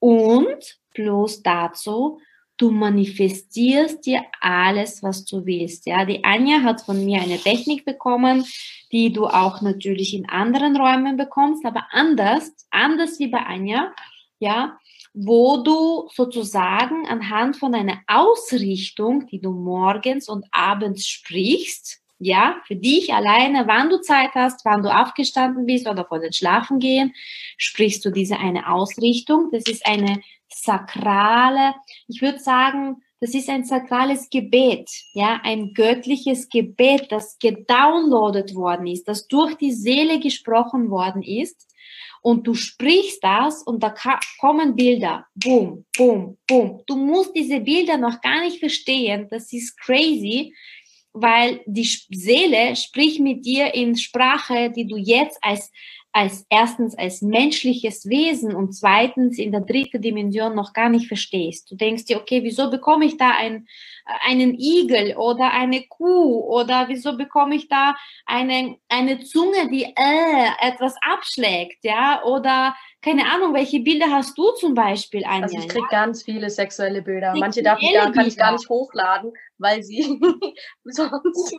und 0.00 0.78
plus 0.92 1.42
dazu, 1.42 2.18
du 2.58 2.70
manifestierst 2.70 4.04
dir 4.04 4.22
alles, 4.42 5.02
was 5.02 5.24
du 5.24 5.46
willst, 5.46 5.86
ja. 5.86 6.04
Die 6.04 6.22
Anja 6.24 6.60
hat 6.60 6.82
von 6.82 7.02
mir 7.02 7.22
eine 7.22 7.38
Technik 7.38 7.86
bekommen, 7.86 8.44
die 8.92 9.10
du 9.10 9.26
auch 9.26 9.62
natürlich 9.62 10.12
in 10.12 10.28
anderen 10.28 10.76
Räumen 10.76 11.16
bekommst, 11.16 11.64
aber 11.64 11.86
anders, 11.90 12.52
anders 12.68 13.18
wie 13.18 13.28
bei 13.28 13.40
Anja, 13.40 13.94
ja 14.40 14.78
wo 15.12 15.58
du 15.58 16.08
sozusagen 16.14 17.06
anhand 17.08 17.56
von 17.56 17.74
einer 17.74 17.98
Ausrichtung, 18.06 19.26
die 19.26 19.40
du 19.40 19.50
morgens 19.50 20.28
und 20.28 20.46
abends 20.52 21.06
sprichst, 21.06 22.00
ja, 22.20 22.60
für 22.66 22.76
dich 22.76 23.14
alleine, 23.14 23.66
wann 23.66 23.88
du 23.88 24.00
Zeit 24.00 24.34
hast, 24.34 24.64
wann 24.64 24.82
du 24.82 24.94
aufgestanden 24.94 25.64
bist 25.64 25.88
oder 25.88 26.04
vor 26.04 26.18
den 26.18 26.34
Schlafen 26.34 26.78
gehen, 26.78 27.14
sprichst 27.56 28.04
du 28.04 28.10
diese 28.10 28.38
eine 28.38 28.70
Ausrichtung. 28.70 29.48
Das 29.50 29.64
ist 29.64 29.86
eine 29.86 30.20
sakrale, 30.48 31.74
ich 32.08 32.20
würde 32.20 32.38
sagen, 32.38 33.02
das 33.20 33.34
ist 33.34 33.48
ein 33.48 33.64
sakrales 33.64 34.28
Gebet, 34.30 34.90
ja, 35.12 35.40
ein 35.44 35.72
göttliches 35.74 36.48
Gebet, 36.48 37.10
das 37.10 37.38
gedownloadet 37.38 38.54
worden 38.54 38.86
ist, 38.86 39.08
das 39.08 39.26
durch 39.26 39.54
die 39.56 39.72
Seele 39.72 40.20
gesprochen 40.20 40.90
worden 40.90 41.22
ist 41.22 41.69
und 42.22 42.46
du 42.46 42.54
sprichst 42.54 43.22
das 43.22 43.62
und 43.62 43.82
da 43.82 43.94
kommen 44.38 44.76
Bilder. 44.76 45.26
Boom, 45.34 45.84
boom, 45.96 46.36
boom. 46.46 46.82
Du 46.86 46.96
musst 46.96 47.34
diese 47.34 47.60
Bilder 47.60 47.96
noch 47.96 48.20
gar 48.20 48.40
nicht 48.40 48.58
verstehen. 48.58 49.26
Das 49.30 49.52
ist 49.52 49.78
crazy. 49.78 50.54
weil 51.12 51.60
die 51.66 51.84
Seele 51.84 52.76
spricht 52.76 53.20
mit 53.20 53.44
dir 53.44 53.74
in 53.74 53.96
Sprache, 53.96 54.70
die 54.70 54.86
du 54.86 54.96
jetzt 54.96 55.38
als 55.42 55.70
als 56.12 56.44
erstens 56.50 56.98
als 56.98 57.22
menschliches 57.22 58.08
Wesen 58.08 58.54
und 58.54 58.72
zweitens 58.74 59.38
in 59.38 59.52
der 59.52 59.60
dritten 59.60 60.02
Dimension 60.02 60.56
noch 60.56 60.72
gar 60.72 60.88
nicht 60.88 61.06
verstehst. 61.06 61.70
Du 61.70 61.76
denkst 61.76 62.06
dir, 62.06 62.16
okay, 62.16 62.42
wieso 62.42 62.68
bekomme 62.68 63.04
ich 63.04 63.16
da 63.16 63.30
ein, 63.30 63.68
einen 64.26 64.54
Igel 64.58 65.16
oder 65.16 65.52
eine 65.52 65.82
Kuh 65.86 66.40
oder 66.40 66.88
wieso 66.88 67.16
bekomme 67.16 67.54
ich 67.54 67.68
da 67.68 67.94
eine, 68.26 68.76
eine 68.88 69.20
Zunge, 69.20 69.70
die 69.70 69.84
äh, 69.84 70.68
etwas 70.68 70.96
abschlägt, 71.02 71.84
ja, 71.84 72.24
oder 72.24 72.74
keine 73.02 73.30
Ahnung, 73.32 73.54
welche 73.54 73.80
Bilder 73.80 74.10
hast 74.10 74.36
du 74.36 74.50
zum 74.52 74.74
Beispiel, 74.74 75.24
Anja? 75.24 75.44
Also 75.44 75.58
ich 75.58 75.68
kriege 75.68 75.86
ja? 75.90 76.02
ganz 76.02 76.22
viele 76.22 76.50
sexuelle 76.50 77.00
Bilder. 77.00 77.34
Manche 77.34 77.62
darf 77.62 77.80
ich 77.80 77.94
gar, 77.94 78.12
kann 78.12 78.26
ich 78.26 78.36
gar 78.36 78.52
nicht 78.52 78.68
hochladen, 78.68 79.32
weil 79.56 79.82
sie 79.82 80.02
sonst 80.84 81.56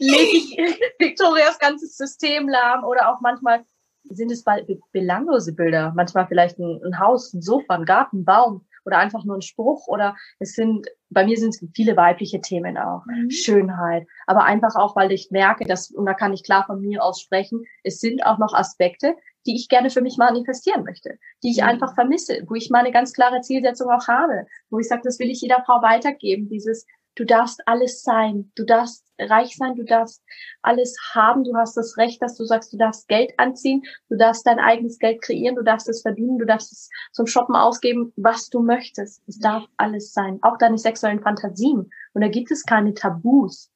lege 0.00 0.36
ich 0.36 0.56
Victorias 0.98 1.58
ganzes 1.58 1.96
System 1.96 2.48
lahm 2.48 2.82
oder 2.84 3.12
auch 3.12 3.20
manchmal 3.20 3.64
sind 4.04 4.30
es 4.30 4.44
belanglose 4.92 5.52
Bilder. 5.52 5.92
Manchmal 5.94 6.26
vielleicht 6.26 6.58
ein, 6.58 6.80
ein 6.84 6.98
Haus, 6.98 7.32
ein 7.32 7.42
Sofa, 7.42 7.74
ein 7.74 7.84
Garten, 7.84 8.20
ein 8.20 8.24
Baum 8.24 8.66
oder 8.84 8.98
einfach 8.98 9.24
nur 9.24 9.36
ein 9.36 9.42
Spruch 9.42 9.86
oder 9.86 10.16
es 10.38 10.54
sind, 10.54 10.86
bei 11.10 11.24
mir 11.24 11.36
sind 11.36 11.50
es 11.50 11.64
viele 11.74 11.96
weibliche 11.96 12.40
Themen 12.40 12.76
auch. 12.76 13.04
Mhm. 13.06 13.30
Schönheit. 13.30 14.06
Aber 14.26 14.44
einfach 14.44 14.74
auch, 14.76 14.96
weil 14.96 15.12
ich 15.12 15.30
merke, 15.30 15.64
dass, 15.64 15.90
und 15.90 16.06
da 16.06 16.14
kann 16.14 16.32
ich 16.32 16.42
klar 16.42 16.64
von 16.66 16.80
mir 16.80 17.02
aus 17.02 17.20
sprechen, 17.20 17.64
es 17.84 18.00
sind 18.00 18.24
auch 18.26 18.38
noch 18.38 18.54
Aspekte, 18.54 19.14
die 19.46 19.56
ich 19.56 19.68
gerne 19.68 19.90
für 19.90 20.02
mich 20.02 20.18
manifestieren 20.18 20.84
möchte, 20.84 21.18
die 21.42 21.50
ich 21.50 21.58
mhm. 21.58 21.68
einfach 21.68 21.94
vermisse, 21.94 22.42
wo 22.46 22.54
ich 22.54 22.70
meine 22.70 22.92
ganz 22.92 23.12
klare 23.12 23.40
Zielsetzung 23.40 23.90
auch 23.90 24.08
habe, 24.08 24.46
wo 24.70 24.78
ich 24.78 24.88
sage, 24.88 25.02
das 25.04 25.18
will 25.18 25.30
ich 25.30 25.40
jeder 25.40 25.62
Frau 25.64 25.82
weitergeben, 25.82 26.48
dieses, 26.48 26.86
du 27.14 27.24
darfst 27.24 27.60
alles 27.66 28.02
sein, 28.02 28.50
du 28.54 28.64
darfst 28.64 29.04
reich 29.18 29.56
sein, 29.56 29.74
du 29.74 29.84
darfst 29.84 30.22
alles 30.62 30.96
haben, 31.14 31.44
du 31.44 31.54
hast 31.54 31.76
das 31.76 31.96
Recht, 31.96 32.22
dass 32.22 32.36
du 32.36 32.44
sagst, 32.44 32.72
du 32.72 32.76
darfst 32.76 33.08
Geld 33.08 33.32
anziehen, 33.38 33.82
du 34.08 34.16
darfst 34.16 34.46
dein 34.46 34.58
eigenes 34.58 34.98
Geld 34.98 35.22
kreieren, 35.22 35.56
du 35.56 35.62
darfst 35.62 35.88
es 35.88 36.02
verdienen, 36.02 36.38
du 36.38 36.46
darfst 36.46 36.72
es 36.72 36.90
zum 37.12 37.26
Shoppen 37.26 37.54
ausgeben, 37.54 38.12
was 38.16 38.48
du 38.48 38.62
möchtest. 38.62 39.22
Es 39.26 39.38
darf 39.38 39.64
alles 39.76 40.12
sein, 40.12 40.38
auch 40.42 40.58
deine 40.58 40.78
sexuellen 40.78 41.20
Fantasien. 41.20 41.90
Und 42.14 42.20
da 42.20 42.28
gibt 42.28 42.50
es 42.50 42.64
keine 42.64 42.94
Tabus. 42.94 43.70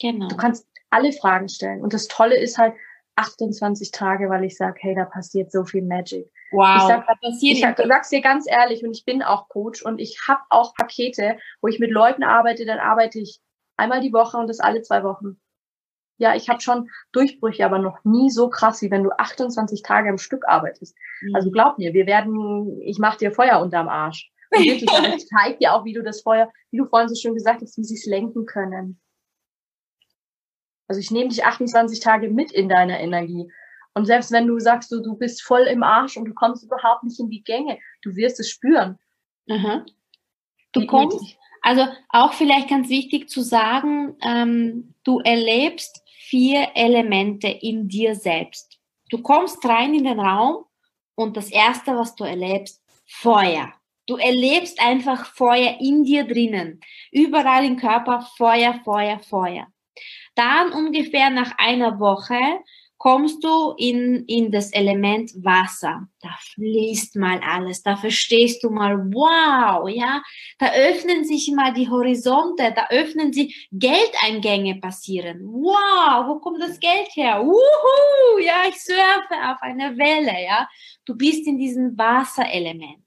Genau. 0.00 0.28
Du 0.28 0.36
kannst 0.36 0.66
alle 0.90 1.12
Fragen 1.12 1.48
stellen. 1.48 1.82
Und 1.82 1.92
das 1.92 2.08
Tolle 2.08 2.38
ist 2.38 2.58
halt 2.58 2.74
28 3.16 3.90
Tage, 3.90 4.28
weil 4.30 4.44
ich 4.44 4.56
sage, 4.56 4.78
hey, 4.80 4.94
da 4.94 5.04
passiert 5.04 5.52
so 5.52 5.64
viel 5.64 5.82
Magic. 5.82 6.30
Wow. 6.52 6.76
Ich, 6.76 6.82
sag, 6.82 7.06
ich 7.22 7.60
sag, 7.60 7.78
sag's 7.86 8.08
dir 8.08 8.20
ganz 8.20 8.46
ehrlich 8.48 8.84
und 8.84 8.92
ich 8.92 9.04
bin 9.04 9.22
auch 9.22 9.48
Coach 9.48 9.82
und 9.82 10.00
ich 10.00 10.18
habe 10.28 10.40
auch 10.50 10.74
Pakete, 10.74 11.38
wo 11.60 11.68
ich 11.68 11.78
mit 11.78 11.90
Leuten 11.90 12.24
arbeite, 12.24 12.66
dann 12.66 12.78
arbeite 12.78 13.20
ich 13.20 13.40
einmal 13.76 14.00
die 14.00 14.12
Woche 14.12 14.36
und 14.36 14.48
das 14.48 14.60
alle 14.60 14.82
zwei 14.82 15.04
Wochen. 15.04 15.40
Ja, 16.18 16.34
ich 16.34 16.50
habe 16.50 16.60
schon 16.60 16.90
Durchbrüche, 17.12 17.64
aber 17.64 17.78
noch 17.78 18.04
nie 18.04 18.30
so 18.30 18.50
krass, 18.50 18.82
wie 18.82 18.90
wenn 18.90 19.04
du 19.04 19.10
28 19.10 19.82
Tage 19.82 20.10
am 20.10 20.18
Stück 20.18 20.46
arbeitest. 20.46 20.94
Mhm. 21.22 21.34
Also 21.34 21.50
glaub 21.50 21.78
mir, 21.78 21.94
wir 21.94 22.06
werden, 22.06 22.80
ich 22.82 22.98
mach 22.98 23.16
dir 23.16 23.32
Feuer 23.32 23.60
unterm 23.60 23.88
Arsch. 23.88 24.30
Und 24.50 24.66
wirklich, 24.66 24.90
ich 25.16 25.26
zeig 25.28 25.58
dir 25.60 25.72
auch, 25.72 25.84
wie 25.84 25.94
du 25.94 26.02
das 26.02 26.20
Feuer, 26.20 26.52
wie 26.70 26.78
du 26.78 26.84
vorhin 26.84 27.08
so 27.08 27.14
schön 27.14 27.34
gesagt 27.34 27.62
hast, 27.62 27.78
wie 27.78 27.84
sie 27.84 27.94
es 27.94 28.04
lenken 28.04 28.44
können. 28.44 29.00
Also 30.88 31.00
ich 31.00 31.10
nehme 31.10 31.30
dich 31.30 31.44
28 31.44 32.00
Tage 32.00 32.28
mit 32.28 32.52
in 32.52 32.68
deiner 32.68 32.98
Energie. 32.98 33.50
Und 33.94 34.06
selbst 34.06 34.30
wenn 34.32 34.46
du 34.46 34.58
sagst, 34.58 34.92
du, 34.92 35.00
du 35.00 35.16
bist 35.16 35.42
voll 35.42 35.62
im 35.62 35.82
Arsch 35.82 36.16
und 36.16 36.24
du 36.26 36.34
kommst 36.34 36.64
überhaupt 36.64 37.02
nicht 37.02 37.18
in 37.18 37.28
die 37.28 37.42
Gänge, 37.42 37.78
du 38.02 38.14
wirst 38.14 38.38
es 38.40 38.50
spüren. 38.50 38.98
Mhm. 39.46 39.84
Du 40.72 40.86
kommst, 40.86 41.36
also 41.62 41.86
auch 42.10 42.32
vielleicht 42.32 42.68
ganz 42.68 42.88
wichtig 42.88 43.28
zu 43.28 43.42
sagen, 43.42 44.16
ähm, 44.22 44.94
du 45.02 45.18
erlebst 45.20 46.02
vier 46.06 46.68
Elemente 46.74 47.48
in 47.48 47.88
dir 47.88 48.14
selbst. 48.14 48.78
Du 49.10 49.20
kommst 49.20 49.64
rein 49.66 49.94
in 49.94 50.04
den 50.04 50.20
Raum 50.20 50.64
und 51.16 51.36
das 51.36 51.50
Erste, 51.50 51.96
was 51.96 52.14
du 52.14 52.24
erlebst, 52.24 52.80
Feuer. 53.06 53.72
Du 54.06 54.16
erlebst 54.16 54.80
einfach 54.80 55.26
Feuer 55.26 55.76
in 55.80 56.04
dir 56.04 56.24
drinnen. 56.24 56.80
Überall 57.10 57.64
im 57.64 57.76
Körper 57.76 58.22
Feuer, 58.36 58.80
Feuer, 58.84 59.18
Feuer. 59.18 59.66
Dann 60.36 60.72
ungefähr 60.72 61.30
nach 61.30 61.52
einer 61.58 61.98
Woche 61.98 62.38
kommst 63.00 63.42
du 63.42 63.72
in, 63.78 64.26
in 64.26 64.52
das 64.52 64.72
Element 64.72 65.32
Wasser. 65.42 66.06
Da 66.20 66.28
fließt 66.52 67.16
mal 67.16 67.40
alles, 67.42 67.82
da 67.82 67.96
verstehst 67.96 68.62
du 68.62 68.68
mal, 68.68 68.94
wow, 69.14 69.88
ja, 69.88 70.22
da 70.58 70.70
öffnen 70.74 71.24
sich 71.24 71.50
mal 71.56 71.72
die 71.72 71.88
Horizonte, 71.88 72.74
da 72.76 72.88
öffnen 72.90 73.32
sich 73.32 73.68
Geldeingänge 73.72 74.80
passieren. 74.80 75.40
Wow, 75.46 76.28
wo 76.28 76.40
kommt 76.40 76.62
das 76.62 76.78
Geld 76.78 77.08
her? 77.14 77.42
Uhu, 77.42 78.38
ja, 78.38 78.64
ich 78.68 78.78
surfe 78.78 79.34
auf 79.50 79.62
einer 79.62 79.96
Welle, 79.96 80.44
ja. 80.44 80.68
Du 81.06 81.16
bist 81.16 81.46
in 81.46 81.56
diesem 81.56 81.96
Wasserelement. 81.96 83.06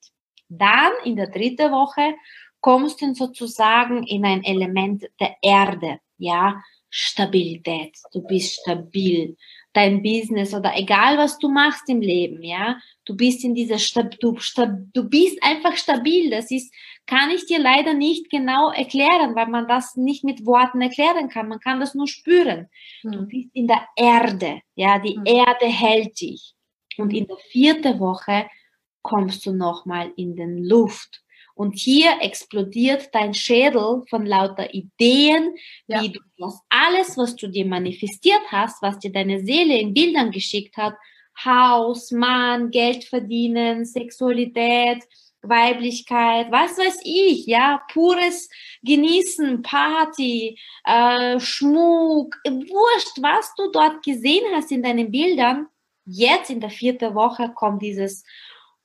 Dann 0.49 0.91
in 1.03 1.15
der 1.15 1.27
dritten 1.27 1.71
Woche 1.71 2.15
kommst 2.61 2.99
du 2.99 3.13
sozusagen 3.13 4.01
in 4.07 4.25
ein 4.25 4.43
Element 4.43 5.03
der 5.19 5.35
Erde, 5.43 5.99
ja. 6.17 6.63
Stabilität. 6.95 7.97
Du 8.11 8.21
bist 8.21 8.61
stabil 8.61 9.35
dein 9.73 10.03
Business 10.03 10.53
oder 10.53 10.73
egal 10.75 11.17
was 11.17 11.39
du 11.39 11.49
machst 11.49 11.89
im 11.89 11.99
Leben, 11.99 12.43
ja, 12.43 12.77
du 13.05 13.15
bist 13.15 13.43
in 13.43 13.55
dieser 13.55 13.79
Stab 13.79 14.19
du, 14.19 14.37
Stab 14.37 14.69
du 14.93 15.09
bist 15.09 15.37
einfach 15.43 15.75
stabil. 15.75 16.29
Das 16.29 16.51
ist, 16.51 16.73
kann 17.05 17.31
ich 17.31 17.45
dir 17.45 17.59
leider 17.59 17.93
nicht 17.93 18.29
genau 18.29 18.71
erklären, 18.71 19.35
weil 19.35 19.47
man 19.47 19.67
das 19.67 19.95
nicht 19.95 20.23
mit 20.23 20.45
Worten 20.45 20.81
erklären 20.81 21.29
kann. 21.29 21.49
Man 21.49 21.59
kann 21.59 21.79
das 21.79 21.95
nur 21.95 22.07
spüren. 22.07 22.69
Mhm. 23.03 23.11
Du 23.11 23.19
hm. 23.19 23.27
bist 23.27 23.49
in 23.53 23.67
der 23.67 23.87
Erde, 23.95 24.61
ja, 24.75 24.99
die 24.99 25.17
mhm. 25.17 25.25
Erde 25.25 25.65
hält 25.65 26.21
dich. 26.21 26.53
Und 26.97 27.11
in 27.11 27.27
der 27.27 27.37
vierten 27.37 27.99
Woche 27.99 28.45
kommst 29.01 29.45
du 29.45 29.53
nochmal 29.53 30.11
in 30.15 30.35
den 30.35 30.63
Luft. 30.63 31.22
Und 31.55 31.77
hier 31.77 32.17
explodiert 32.21 33.09
dein 33.13 33.33
Schädel 33.33 34.03
von 34.09 34.25
lauter 34.25 34.73
Ideen, 34.73 35.55
ja. 35.87 36.01
wie 36.01 36.09
du 36.09 36.19
das 36.37 36.59
alles, 36.69 37.17
was 37.17 37.35
du 37.35 37.47
dir 37.47 37.65
manifestiert 37.65 38.41
hast, 38.47 38.81
was 38.81 38.99
dir 38.99 39.11
deine 39.11 39.43
Seele 39.43 39.77
in 39.77 39.93
Bildern 39.93 40.31
geschickt 40.31 40.77
hat, 40.77 40.95
Haus, 41.43 42.11
Mann, 42.11 42.71
Geld 42.71 43.03
verdienen, 43.03 43.85
Sexualität, 43.85 45.03
Weiblichkeit, 45.43 46.51
was 46.51 46.77
weiß 46.77 47.01
ich, 47.03 47.45
ja, 47.45 47.81
pures 47.91 48.49
Genießen, 48.81 49.61
Party, 49.61 50.57
äh, 50.85 51.39
Schmuck, 51.39 52.35
wurscht, 52.45 53.21
was 53.21 53.53
du 53.55 53.69
dort 53.71 54.03
gesehen 54.03 54.45
hast 54.53 54.71
in 54.71 54.81
deinen 54.81 55.11
Bildern. 55.11 55.67
Jetzt 56.05 56.49
in 56.49 56.61
der 56.61 56.69
vierten 56.69 57.13
Woche 57.13 57.51
kommt 57.53 57.81
dieses 57.81 58.23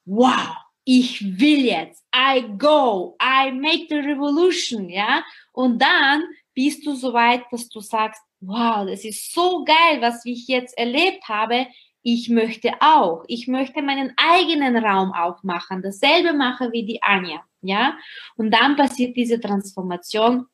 Wow, 0.04 0.56
ich 0.90 1.38
will 1.38 1.66
jetzt, 1.66 2.02
I 2.16 2.42
go, 2.56 3.14
I 3.20 3.52
make 3.52 3.88
the 3.90 3.96
revolution, 3.96 4.88
ja. 4.88 5.22
Und 5.52 5.82
dann 5.82 6.22
bist 6.54 6.86
du 6.86 6.94
so 6.94 7.12
weit, 7.12 7.42
dass 7.50 7.68
du 7.68 7.80
sagst, 7.80 8.22
wow, 8.40 8.86
das 8.86 9.04
ist 9.04 9.34
so 9.34 9.66
geil, 9.66 10.00
was 10.00 10.24
ich 10.24 10.48
jetzt 10.48 10.78
erlebt 10.78 11.28
habe. 11.28 11.66
Ich 12.02 12.30
möchte 12.30 12.72
auch, 12.80 13.24
ich 13.28 13.48
möchte 13.48 13.82
meinen 13.82 14.14
eigenen 14.16 14.78
Raum 14.78 15.12
aufmachen, 15.12 15.82
dasselbe 15.82 16.32
mache 16.32 16.72
wie 16.72 16.86
die 16.86 17.02
Anja, 17.02 17.42
ja. 17.60 17.98
Und 18.36 18.50
dann 18.50 18.74
passiert 18.76 19.14
diese 19.14 19.38
Transformation. 19.38 20.46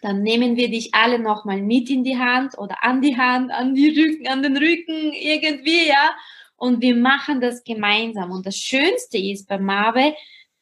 Dann 0.00 0.22
nehmen 0.22 0.56
wir 0.56 0.70
dich 0.70 0.94
alle 0.94 1.18
nochmal 1.18 1.60
mit 1.60 1.90
in 1.90 2.02
die 2.02 2.16
Hand 2.16 2.56
oder 2.56 2.82
an 2.82 3.02
die 3.02 3.18
Hand, 3.18 3.50
an 3.50 3.74
die 3.74 3.90
Rücken, 3.90 4.26
an 4.26 4.42
den 4.42 4.56
Rücken, 4.56 5.12
irgendwie, 5.12 5.88
ja 5.88 6.16
und 6.56 6.80
wir 6.80 6.94
machen 6.94 7.40
das 7.40 7.64
gemeinsam. 7.64 8.30
Und 8.30 8.46
das 8.46 8.56
Schönste 8.56 9.18
ist 9.18 9.48
bei 9.48 9.58
Marvel, 9.58 10.14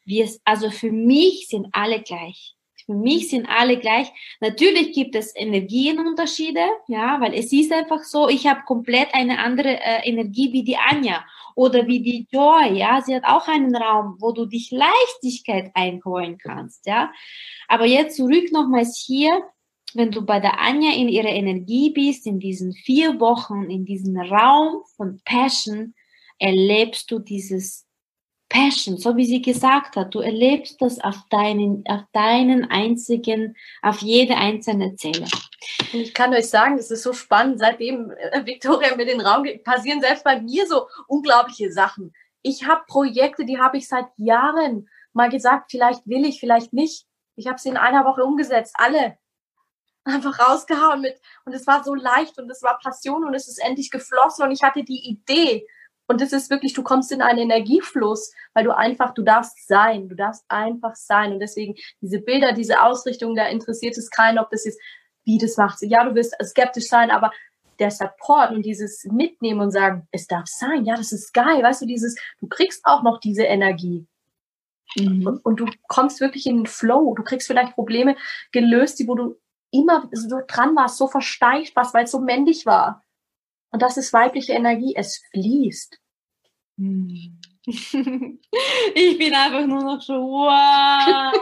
wir, 0.04 0.28
also 0.44 0.70
für 0.70 0.92
mich 0.92 1.48
sind 1.48 1.68
alle 1.72 2.02
gleich. 2.02 2.54
Für 2.84 2.92
mich 2.92 3.30
sind 3.30 3.48
alle 3.48 3.78
gleich. 3.78 4.08
Natürlich 4.40 4.92
gibt 4.92 5.14
es 5.14 5.34
Energienunterschiede, 5.34 6.64
ja, 6.88 7.18
weil 7.20 7.32
es 7.32 7.50
ist 7.50 7.72
einfach 7.72 8.02
so, 8.02 8.28
ich 8.28 8.46
habe 8.46 8.60
komplett 8.66 9.14
eine 9.14 9.38
andere 9.38 9.80
äh, 9.80 10.06
Energie 10.06 10.52
wie 10.52 10.64
die 10.64 10.76
Anja 10.76 11.24
oder 11.54 11.86
wie 11.86 12.02
die 12.02 12.26
Joy, 12.30 12.76
ja, 12.76 13.00
sie 13.00 13.14
hat 13.14 13.24
auch 13.24 13.48
einen 13.48 13.74
Raum, 13.74 14.16
wo 14.18 14.32
du 14.32 14.44
dich 14.44 14.70
Leichtigkeit 14.70 15.70
einholen 15.74 16.36
kannst, 16.36 16.86
ja. 16.86 17.10
Aber 17.68 17.86
jetzt 17.86 18.16
zurück 18.16 18.52
nochmals 18.52 19.02
hier, 19.06 19.42
wenn 19.96 20.10
du 20.10 20.24
bei 20.24 20.40
der 20.40 20.60
Anja 20.60 20.92
in 20.92 21.08
ihrer 21.08 21.28
Energie 21.28 21.90
bist, 21.90 22.26
in 22.26 22.38
diesen 22.38 22.72
vier 22.72 23.20
Wochen, 23.20 23.70
in 23.70 23.84
diesem 23.84 24.16
Raum 24.18 24.82
von 24.96 25.20
Passion, 25.24 25.94
erlebst 26.38 27.10
du 27.10 27.18
dieses 27.18 27.86
Passion, 28.48 28.98
so 28.98 29.16
wie 29.16 29.24
sie 29.24 29.42
gesagt 29.42 29.96
hat, 29.96 30.14
du 30.14 30.20
erlebst 30.20 30.80
das 30.80 31.00
auf 31.00 31.16
deinen, 31.30 31.84
auf 31.88 32.02
deinen 32.12 32.70
einzigen, 32.70 33.56
auf 33.82 34.00
jede 34.00 34.36
einzelne 34.36 34.94
Zelle. 34.96 35.26
Und 35.92 36.00
ich 36.00 36.14
kann 36.14 36.32
euch 36.34 36.48
sagen, 36.48 36.76
das 36.76 36.90
ist 36.90 37.02
so 37.02 37.12
spannend, 37.12 37.58
seitdem 37.58 38.10
äh, 38.10 38.44
Victoria 38.44 38.94
mir 38.94 39.06
den 39.06 39.20
Raum 39.20 39.42
gibt, 39.44 39.64
passieren 39.64 40.00
selbst 40.00 40.24
bei 40.24 40.40
mir 40.40 40.66
so 40.66 40.86
unglaubliche 41.08 41.72
Sachen. 41.72 42.12
Ich 42.42 42.66
habe 42.66 42.84
Projekte, 42.86 43.44
die 43.44 43.58
habe 43.58 43.78
ich 43.78 43.88
seit 43.88 44.06
Jahren 44.18 44.88
mal 45.12 45.30
gesagt, 45.30 45.70
vielleicht 45.70 46.06
will 46.06 46.24
ich, 46.26 46.38
vielleicht 46.38 46.72
nicht. 46.72 47.06
Ich 47.36 47.48
habe 47.48 47.58
sie 47.58 47.70
in 47.70 47.76
einer 47.76 48.04
Woche 48.04 48.22
umgesetzt, 48.24 48.74
alle 48.76 49.16
einfach 50.04 50.38
rausgehauen 50.38 51.00
mit 51.00 51.20
und 51.44 51.54
es 51.54 51.66
war 51.66 51.82
so 51.82 51.94
leicht 51.94 52.38
und 52.38 52.50
es 52.50 52.62
war 52.62 52.78
Passion 52.78 53.24
und 53.24 53.34
es 53.34 53.48
ist 53.48 53.58
endlich 53.64 53.90
geflossen 53.90 54.44
und 54.44 54.52
ich 54.52 54.62
hatte 54.62 54.84
die 54.84 55.08
Idee 55.08 55.66
und 56.06 56.20
es 56.20 56.32
ist 56.32 56.50
wirklich, 56.50 56.74
du 56.74 56.82
kommst 56.82 57.12
in 57.12 57.22
einen 57.22 57.38
Energiefluss, 57.38 58.32
weil 58.52 58.64
du 58.64 58.76
einfach, 58.76 59.14
du 59.14 59.22
darfst 59.22 59.66
sein, 59.66 60.08
du 60.08 60.14
darfst 60.14 60.44
einfach 60.48 60.94
sein 60.94 61.32
und 61.32 61.40
deswegen 61.40 61.74
diese 62.00 62.20
Bilder, 62.20 62.52
diese 62.52 62.82
Ausrichtung, 62.82 63.34
da 63.34 63.46
interessiert 63.46 63.96
es 63.96 64.10
keinen, 64.10 64.38
ob 64.38 64.50
das 64.50 64.64
jetzt, 64.64 64.80
wie 65.24 65.38
das 65.38 65.56
macht. 65.56 65.78
Ja, 65.80 66.04
du 66.04 66.14
wirst 66.14 66.34
skeptisch 66.42 66.88
sein, 66.88 67.10
aber 67.10 67.32
der 67.78 67.90
Support 67.90 68.50
und 68.52 68.64
dieses 68.64 69.04
Mitnehmen 69.10 69.60
und 69.60 69.70
sagen, 69.70 70.06
es 70.10 70.26
darf 70.26 70.46
sein, 70.46 70.84
ja, 70.84 70.96
das 70.96 71.12
ist 71.12 71.32
geil, 71.32 71.62
weißt 71.62 71.82
du, 71.82 71.86
dieses, 71.86 72.14
du 72.38 72.46
kriegst 72.46 72.84
auch 72.84 73.02
noch 73.02 73.18
diese 73.18 73.44
Energie. 73.44 74.06
Mhm. 74.96 75.26
Und, 75.26 75.44
und, 75.44 75.60
du 75.60 75.66
kommst 75.88 76.20
wirklich 76.20 76.46
in 76.46 76.58
den 76.58 76.66
Flow. 76.66 77.14
Du 77.14 77.24
kriegst 77.24 77.46
vielleicht 77.46 77.74
Probleme 77.74 78.16
gelöst, 78.52 78.98
die 78.98 79.08
wo 79.08 79.14
du 79.14 79.36
immer 79.74 80.08
so 80.12 80.40
dran 80.46 80.76
warst, 80.76 80.98
so 80.98 81.08
versteift 81.08 81.74
warst, 81.76 81.94
weil 81.94 82.04
es 82.04 82.12
so 82.12 82.20
männlich 82.20 82.64
war. 82.64 83.02
Und 83.70 83.82
das 83.82 83.96
ist 83.96 84.12
weibliche 84.12 84.52
Energie. 84.52 84.94
Es 84.96 85.22
fließt. 85.30 85.98
Mhm. 86.76 87.40
Ich 88.94 89.18
bin 89.18 89.32
einfach 89.34 89.66
nur 89.66 89.82
noch 89.82 90.00
so, 90.00 90.12
wow, 90.14 91.32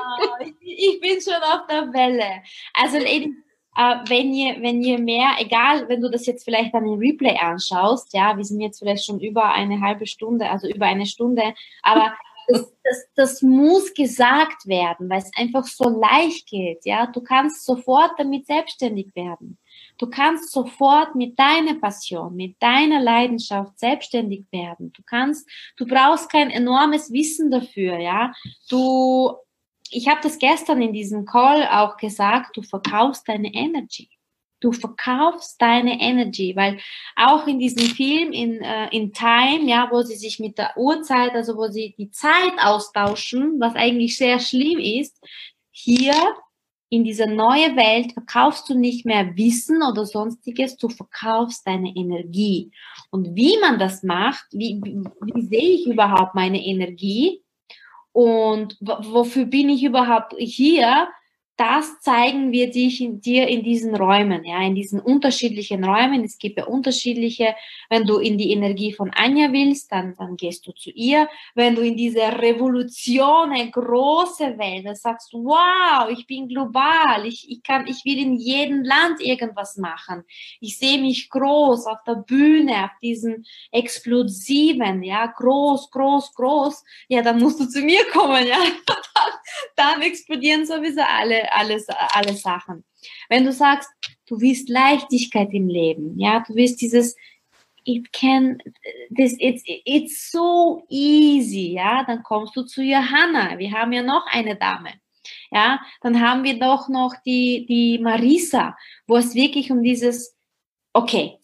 ich 0.61 1.01
bin 1.01 1.21
schon 1.21 1.43
auf 1.43 1.67
der 1.69 1.93
Welle. 1.93 2.43
Also 2.75 2.99
Ladies, 2.99 3.35
äh, 3.77 3.97
wenn 4.07 4.33
ihr, 4.33 4.63
wenn 4.63 4.83
ihr 4.83 4.99
mehr, 4.99 5.33
egal, 5.39 5.89
wenn 5.89 6.01
du 6.01 6.09
das 6.09 6.27
jetzt 6.27 6.45
vielleicht 6.45 6.75
an 6.75 6.85
den 6.85 6.99
Replay 6.99 7.37
anschaust, 7.37 8.15
ja, 8.15 8.37
wir 8.37 8.45
sind 8.45 8.61
jetzt 8.61 8.79
vielleicht 8.79 9.05
schon 9.05 9.19
über 9.19 9.53
eine 9.53 9.81
halbe 9.81 10.07
Stunde, 10.07 10.49
also 10.49 10.69
über 10.69 10.87
eine 10.87 11.07
Stunde, 11.07 11.55
aber 11.83 12.15
das, 12.49 12.73
das, 12.83 13.05
das 13.15 13.43
muss 13.43 13.93
gesagt 13.95 14.67
werden, 14.67 15.09
weil 15.09 15.19
es 15.19 15.31
einfach 15.37 15.65
so 15.65 15.89
leicht 15.89 16.49
geht, 16.49 16.85
ja. 16.85 17.07
Du 17.07 17.21
kannst 17.21 17.65
sofort 17.65 18.13
damit 18.19 18.47
selbstständig 18.47 19.15
werden. 19.15 19.59
Du 19.99 20.09
kannst 20.09 20.51
sofort 20.51 21.15
mit 21.15 21.39
deiner 21.39 21.75
Passion, 21.75 22.35
mit 22.35 22.57
deiner 22.61 23.01
Leidenschaft 23.01 23.79
selbstständig 23.79 24.45
werden. 24.51 24.93
Du 24.93 25.03
kannst, 25.05 25.49
du 25.77 25.87
brauchst 25.87 26.31
kein 26.31 26.51
enormes 26.51 27.13
Wissen 27.13 27.51
dafür, 27.51 27.99
ja. 27.99 28.33
Du 28.69 29.37
ich 29.93 30.09
habe 30.09 30.21
das 30.23 30.39
gestern 30.39 30.81
in 30.81 30.93
diesem 30.93 31.27
Call 31.27 31.69
auch 31.69 31.97
gesagt, 31.99 32.57
du 32.57 32.63
verkaufst 32.63 33.29
deine 33.29 33.53
Energy. 33.53 34.09
Du 34.63 34.73
verkaufst 34.73 35.61
deine 35.61 36.01
Energy, 36.01 36.55
weil 36.57 36.79
auch 37.17 37.47
in 37.47 37.59
diesem 37.59 37.85
Film 37.85 38.33
in, 38.33 38.63
äh, 38.63 38.89
in 38.91 39.13
Time, 39.13 39.69
ja, 39.69 39.89
wo 39.91 40.03
sie 40.03 40.17
sich 40.17 40.39
mit 40.39 40.57
der 40.57 40.77
Uhrzeit, 40.77 41.35
also 41.35 41.57
wo 41.57 41.69
sie 41.69 41.95
die 41.99 42.11
Zeit 42.11 42.55
austauschen, 42.59 43.61
was 43.61 43.75
eigentlich 43.75 44.17
sehr 44.17 44.39
schlimm 44.39 44.79
ist, 44.79 45.23
hier 45.71 46.15
in 46.89 47.05
dieser 47.05 47.27
neue 47.27 47.75
Welt 47.77 48.13
verkaufst 48.13 48.69
du 48.69 48.75
nicht 48.75 49.07
mehr 49.07 49.37
Wissen 49.37 49.83
oder 49.83 50.05
sonstiges, 50.05 50.77
du 50.77 50.89
verkaufst 50.89 51.67
deine 51.67 51.89
Energie. 51.95 52.71
Und 53.11 53.35
wie 53.35 53.59
man 53.61 53.79
das 53.79 54.03
macht, 54.03 54.45
wie, 54.53 54.81
wie 54.83 55.43
sehe 55.43 55.75
ich 55.75 55.87
überhaupt 55.87 56.35
meine 56.35 56.65
Energie? 56.65 57.43
und 58.13 58.77
wofür 58.81 59.47
bin 59.47 59.71
ich 59.71 59.83
überhaupt 59.83 60.35
hier? 60.39 61.09
Das 61.57 62.01
zeigen 62.01 62.51
wir 62.51 62.71
dich 62.71 63.01
in, 63.01 63.21
dir 63.21 63.47
in 63.47 63.63
diesen 63.63 63.95
Räumen, 63.95 64.43
ja, 64.45 64.63
in 64.63 64.75
diesen 64.75 65.01
unterschiedlichen 65.01 65.85
Räumen. 65.85 66.25
Es 66.25 66.39
gibt 66.39 66.57
ja 66.57 66.65
unterschiedliche. 66.65 67.55
Wenn 67.91 68.07
du 68.07 68.19
in 68.19 68.39
die 68.39 68.53
Energie 68.53 68.93
von 68.93 69.11
Anja 69.11 69.53
willst, 69.53 69.93
dann, 69.93 70.17
dann 70.17 70.37
gehst 70.37 70.67
du 70.67 70.73
zu 70.73 70.91
ihr. 70.91 71.29
Wenn 71.55 71.75
du 71.75 71.83
in 71.83 71.97
diese 71.97 72.21
Revolution, 72.21 73.53
eine 73.53 73.71
große 73.71 74.59
Welt, 74.59 74.87
dann 74.87 74.95
sagst 74.95 75.33
du, 75.33 75.45
wow, 75.45 76.09
ich 76.11 76.27
bin 76.27 76.49
global. 76.49 77.27
Ich, 77.27 77.49
ich 77.51 77.63
kann, 77.63 77.87
ich 77.87 78.03
will 78.05 78.19
in 78.19 78.37
jedem 78.37 78.83
Land 78.83 79.21
irgendwas 79.21 79.77
machen. 79.77 80.25
Ich 80.61 80.79
sehe 80.79 81.01
mich 81.01 81.29
groß 81.29 81.87
auf 81.87 82.03
der 82.07 82.17
Bühne, 82.17 82.85
auf 82.85 82.99
diesen 83.03 83.45
explosiven, 83.71 85.03
ja, 85.03 85.27
groß, 85.27 85.91
groß, 85.91 86.35
groß. 86.35 86.83
Ja, 87.09 87.21
dann 87.21 87.39
musst 87.39 87.61
du 87.61 87.69
zu 87.69 87.83
mir 87.83 88.05
kommen, 88.11 88.47
ja. 88.47 88.57
dann 89.77 90.03
explodieren 90.03 90.65
sowieso 90.67 91.03
alle 91.03 91.42
alles, 91.51 91.87
alle 91.89 92.35
Sachen. 92.35 92.85
Wenn 93.29 93.45
du 93.45 93.53
sagst, 93.53 93.91
du 94.27 94.41
willst 94.41 94.69
Leichtigkeit 94.69 95.53
im 95.53 95.69
Leben, 95.69 96.19
ja, 96.19 96.41
du 96.47 96.55
willst 96.55 96.81
dieses, 96.81 97.17
it 97.85 98.13
can, 98.13 98.59
this, 99.17 99.35
it's, 99.39 99.63
it's 99.85 100.31
so 100.31 100.85
easy, 100.89 101.73
ja, 101.73 102.05
dann 102.05 102.23
kommst 102.23 102.57
du 102.57 102.63
zu 102.63 102.83
Johanna. 102.83 103.59
Wir 103.59 103.73
haben 103.73 103.93
ja 103.93 104.03
noch 104.03 104.27
eine 104.27 104.57
Dame. 104.57 104.91
Ja, 105.51 105.81
dann 106.01 106.21
haben 106.21 106.45
wir 106.45 106.59
doch 106.59 106.89
noch 106.89 107.15
die, 107.25 107.67
die 107.67 107.99
Marisa, 107.99 108.77
wo 109.07 109.17
es 109.17 109.35
wirklich 109.35 109.71
um 109.71 109.83
dieses, 109.83 110.37
okay, 110.93 111.39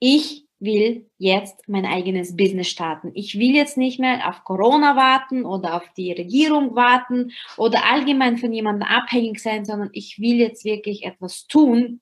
ich 0.00 0.43
will 0.64 1.10
jetzt 1.18 1.68
mein 1.68 1.86
eigenes 1.86 2.36
Business 2.36 2.68
starten. 2.68 3.12
Ich 3.14 3.38
will 3.38 3.54
jetzt 3.54 3.76
nicht 3.76 4.00
mehr 4.00 4.28
auf 4.28 4.44
Corona 4.44 4.96
warten 4.96 5.44
oder 5.44 5.74
auf 5.74 5.88
die 5.96 6.12
Regierung 6.12 6.74
warten 6.74 7.32
oder 7.56 7.84
allgemein 7.84 8.38
von 8.38 8.52
jemandem 8.52 8.88
abhängig 8.88 9.40
sein, 9.40 9.64
sondern 9.64 9.90
ich 9.92 10.18
will 10.18 10.36
jetzt 10.36 10.64
wirklich 10.64 11.04
etwas 11.04 11.46
tun, 11.46 12.00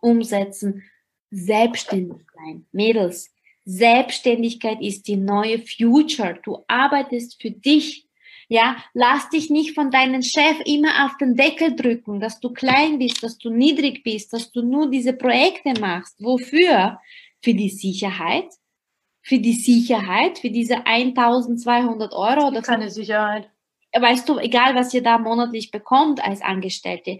umsetzen, 0.00 0.82
selbstständig 1.30 2.26
sein. 2.34 2.66
Mädels, 2.72 3.32
Selbstständigkeit 3.64 4.80
ist 4.80 5.06
die 5.08 5.16
neue 5.16 5.60
Future. 5.60 6.38
Du 6.42 6.64
arbeitest 6.68 7.40
für 7.40 7.50
dich. 7.50 8.06
Ja, 8.48 8.76
lass 8.92 9.30
dich 9.30 9.48
nicht 9.48 9.74
von 9.74 9.90
deinem 9.90 10.22
Chef 10.22 10.60
immer 10.66 11.06
auf 11.06 11.16
den 11.16 11.36
Deckel 11.36 11.74
drücken, 11.74 12.20
dass 12.20 12.38
du 12.40 12.52
klein 12.52 12.98
bist, 12.98 13.22
dass 13.22 13.38
du 13.38 13.48
niedrig 13.48 14.02
bist, 14.02 14.32
dass 14.32 14.50
du 14.52 14.62
nur 14.62 14.90
diese 14.90 15.14
Projekte 15.14 15.72
machst. 15.80 16.16
Wofür? 16.22 16.98
Für 17.42 17.54
die 17.54 17.68
Sicherheit, 17.68 18.48
für 19.22 19.38
die 19.38 19.52
Sicherheit, 19.52 20.38
für 20.38 20.50
diese 20.50 20.86
1200 20.86 22.12
Euro 22.12 22.48
oder 22.48 22.62
keine 22.62 22.90
Sicherheit. 22.90 23.50
Weißt 23.94 24.28
du, 24.28 24.38
egal 24.38 24.74
was 24.74 24.94
ihr 24.94 25.02
da 25.02 25.18
monatlich 25.18 25.70
bekommt 25.70 26.24
als 26.24 26.40
Angestellte. 26.40 27.18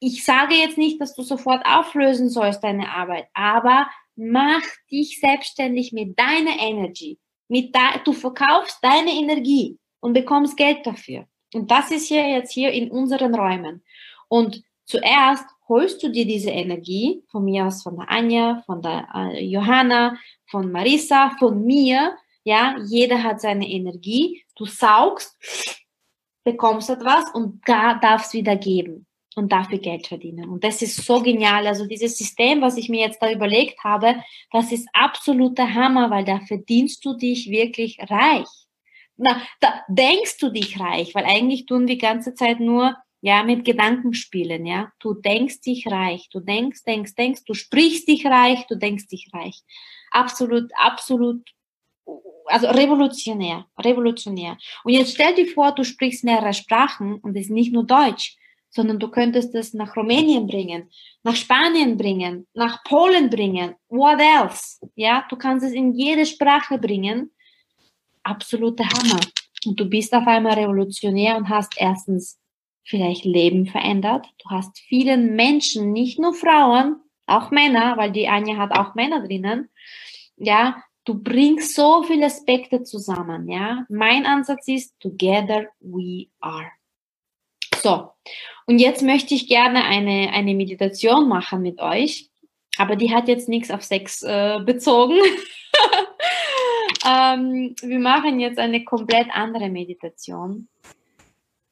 Ich 0.00 0.24
sage 0.24 0.54
jetzt 0.54 0.76
nicht, 0.76 1.00
dass 1.00 1.14
du 1.14 1.22
sofort 1.22 1.64
auflösen 1.64 2.28
sollst 2.28 2.62
deine 2.62 2.90
Arbeit, 2.90 3.26
aber 3.32 3.88
mach 4.16 4.62
dich 4.90 5.18
selbstständig 5.20 5.92
mit 5.92 6.18
deiner 6.18 6.60
Energy. 6.60 7.18
Mit 7.48 7.74
da, 7.74 7.98
du 8.04 8.12
verkaufst 8.12 8.78
deine 8.82 9.12
Energie 9.12 9.78
und 10.00 10.12
bekommst 10.12 10.56
Geld 10.56 10.86
dafür. 10.86 11.26
Und 11.54 11.70
das 11.70 11.90
ist 11.90 12.08
hier 12.08 12.28
jetzt 12.28 12.52
hier 12.52 12.72
in 12.72 12.90
unseren 12.90 13.34
Räumen. 13.34 13.82
Und 14.28 14.62
zuerst 14.84 15.46
holst 15.68 16.02
du 16.02 16.10
dir 16.10 16.26
diese 16.26 16.50
Energie 16.50 17.22
von 17.30 17.44
mir 17.44 17.66
aus, 17.66 17.82
von 17.82 17.96
der 17.96 18.10
Anja, 18.10 18.62
von 18.66 18.82
der 18.82 19.08
äh, 19.14 19.44
Johanna, 19.44 20.16
von 20.46 20.70
Marissa, 20.70 21.30
von 21.38 21.64
mir. 21.64 22.16
Ja, 22.44 22.76
jeder 22.86 23.22
hat 23.22 23.40
seine 23.40 23.68
Energie. 23.68 24.44
Du 24.56 24.66
saugst, 24.66 25.36
bekommst 26.44 26.90
etwas 26.90 27.24
und 27.32 27.62
da 27.66 27.94
darfst 27.94 28.34
wieder 28.34 28.56
geben 28.56 29.06
und 29.34 29.50
dafür 29.50 29.78
Geld 29.78 30.06
verdienen. 30.06 30.48
Und 30.48 30.62
das 30.62 30.82
ist 30.82 31.04
so 31.04 31.20
genial. 31.20 31.66
Also 31.66 31.86
dieses 31.86 32.16
System, 32.18 32.60
was 32.60 32.76
ich 32.76 32.88
mir 32.88 33.00
jetzt 33.00 33.20
da 33.20 33.32
überlegt 33.32 33.82
habe, 33.82 34.16
das 34.52 34.70
ist 34.72 34.88
absoluter 34.92 35.74
Hammer, 35.74 36.10
weil 36.10 36.24
da 36.24 36.40
verdienst 36.40 37.04
du 37.04 37.14
dich 37.14 37.50
wirklich 37.50 37.98
reich. 38.10 38.48
Na, 39.16 39.40
da 39.60 39.82
denkst 39.88 40.38
du 40.38 40.50
dich 40.50 40.78
reich, 40.80 41.14
weil 41.14 41.24
eigentlich 41.24 41.66
tun 41.66 41.86
die 41.86 41.98
ganze 41.98 42.34
Zeit 42.34 42.60
nur 42.60 42.96
ja, 43.24 43.42
mit 43.42 43.64
Gedanken 43.64 44.12
spielen, 44.12 44.66
ja. 44.66 44.92
Du 44.98 45.14
denkst 45.14 45.62
dich 45.62 45.86
reich, 45.86 46.28
du 46.30 46.40
denkst, 46.40 46.84
denkst, 46.84 47.14
denkst, 47.14 47.44
du 47.46 47.54
sprichst 47.54 48.06
dich 48.06 48.26
reich, 48.26 48.66
du 48.66 48.76
denkst 48.76 49.06
dich 49.06 49.30
reich. 49.32 49.62
Absolut, 50.10 50.70
absolut, 50.76 51.40
also 52.44 52.66
revolutionär, 52.66 53.64
revolutionär. 53.78 54.58
Und 54.84 54.92
jetzt 54.92 55.14
stell 55.14 55.34
dir 55.34 55.46
vor, 55.46 55.72
du 55.72 55.84
sprichst 55.84 56.22
mehrere 56.22 56.52
Sprachen 56.52 57.14
und 57.14 57.34
es 57.34 57.46
ist 57.46 57.50
nicht 57.50 57.72
nur 57.72 57.86
Deutsch, 57.86 58.36
sondern 58.68 58.98
du 58.98 59.08
könntest 59.08 59.54
es 59.54 59.72
nach 59.72 59.96
Rumänien 59.96 60.46
bringen, 60.46 60.90
nach 61.22 61.36
Spanien 61.36 61.96
bringen, 61.96 62.46
nach 62.52 62.84
Polen 62.84 63.30
bringen, 63.30 63.74
what 63.88 64.20
else? 64.20 64.86
Ja, 64.96 65.24
du 65.30 65.36
kannst 65.36 65.64
es 65.64 65.72
in 65.72 65.94
jede 65.94 66.26
Sprache 66.26 66.76
bringen. 66.76 67.30
Absoluter 68.22 68.84
Hammer. 68.84 69.20
Und 69.64 69.80
du 69.80 69.86
bist 69.86 70.12
auf 70.12 70.26
einmal 70.26 70.58
revolutionär 70.58 71.38
und 71.38 71.48
hast 71.48 71.72
erstens 71.78 72.38
vielleicht 72.84 73.24
Leben 73.24 73.66
verändert. 73.66 74.26
Du 74.38 74.50
hast 74.50 74.78
vielen 74.78 75.34
Menschen, 75.34 75.92
nicht 75.92 76.18
nur 76.18 76.34
Frauen, 76.34 76.96
auch 77.26 77.50
Männer, 77.50 77.96
weil 77.96 78.12
die 78.12 78.28
Anja 78.28 78.56
hat 78.56 78.72
auch 78.72 78.94
Männer 78.94 79.26
drinnen. 79.26 79.70
Ja, 80.36 80.82
du 81.04 81.22
bringst 81.22 81.74
so 81.74 82.02
viele 82.02 82.26
Aspekte 82.26 82.82
zusammen. 82.82 83.48
Ja, 83.48 83.86
mein 83.88 84.26
Ansatz 84.26 84.68
ist 84.68 84.98
together 85.00 85.68
we 85.80 86.26
are. 86.40 86.70
So. 87.82 88.10
Und 88.66 88.78
jetzt 88.78 89.02
möchte 89.02 89.34
ich 89.34 89.46
gerne 89.46 89.84
eine, 89.84 90.30
eine 90.32 90.54
Meditation 90.54 91.28
machen 91.28 91.62
mit 91.62 91.80
euch. 91.80 92.30
Aber 92.76 92.96
die 92.96 93.14
hat 93.14 93.28
jetzt 93.28 93.48
nichts 93.48 93.70
auf 93.70 93.82
Sex 93.82 94.22
äh, 94.22 94.60
bezogen. 94.64 95.16
ähm, 97.06 97.74
wir 97.80 97.98
machen 98.00 98.40
jetzt 98.40 98.58
eine 98.58 98.84
komplett 98.84 99.28
andere 99.30 99.68
Meditation. 99.68 100.68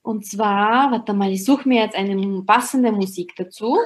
Und 0.03 0.27
zwar, 0.27 0.91
warte 0.91 1.15
mal, 1.15 1.31
ich 1.31 1.45
suche 1.45 1.69
mir 1.69 1.83
jetzt 1.83 1.95
eine 1.95 2.43
passende 2.43 2.91
Musik 2.91 3.35
dazu. 3.37 3.79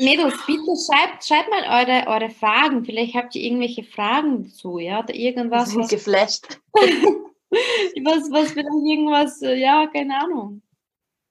Mädels, 0.00 0.34
bitte 0.46 0.74
schreibt, 0.76 1.24
schreibt 1.24 1.50
mal 1.50 1.64
eure, 1.64 2.06
eure 2.06 2.30
Fragen. 2.30 2.84
Vielleicht 2.84 3.14
habt 3.14 3.34
ihr 3.34 3.42
irgendwelche 3.42 3.82
Fragen 3.82 4.44
dazu, 4.44 4.78
ja? 4.78 5.00
Oder 5.00 5.14
irgendwas. 5.14 5.74
Was 5.74 5.88
geflasht. 5.88 6.60
was, 6.72 8.30
was 8.30 8.52
vielleicht 8.52 8.68
irgendwas, 8.68 9.42
äh, 9.42 9.56
ja, 9.56 9.86
keine 9.86 10.18
Ahnung. 10.18 10.62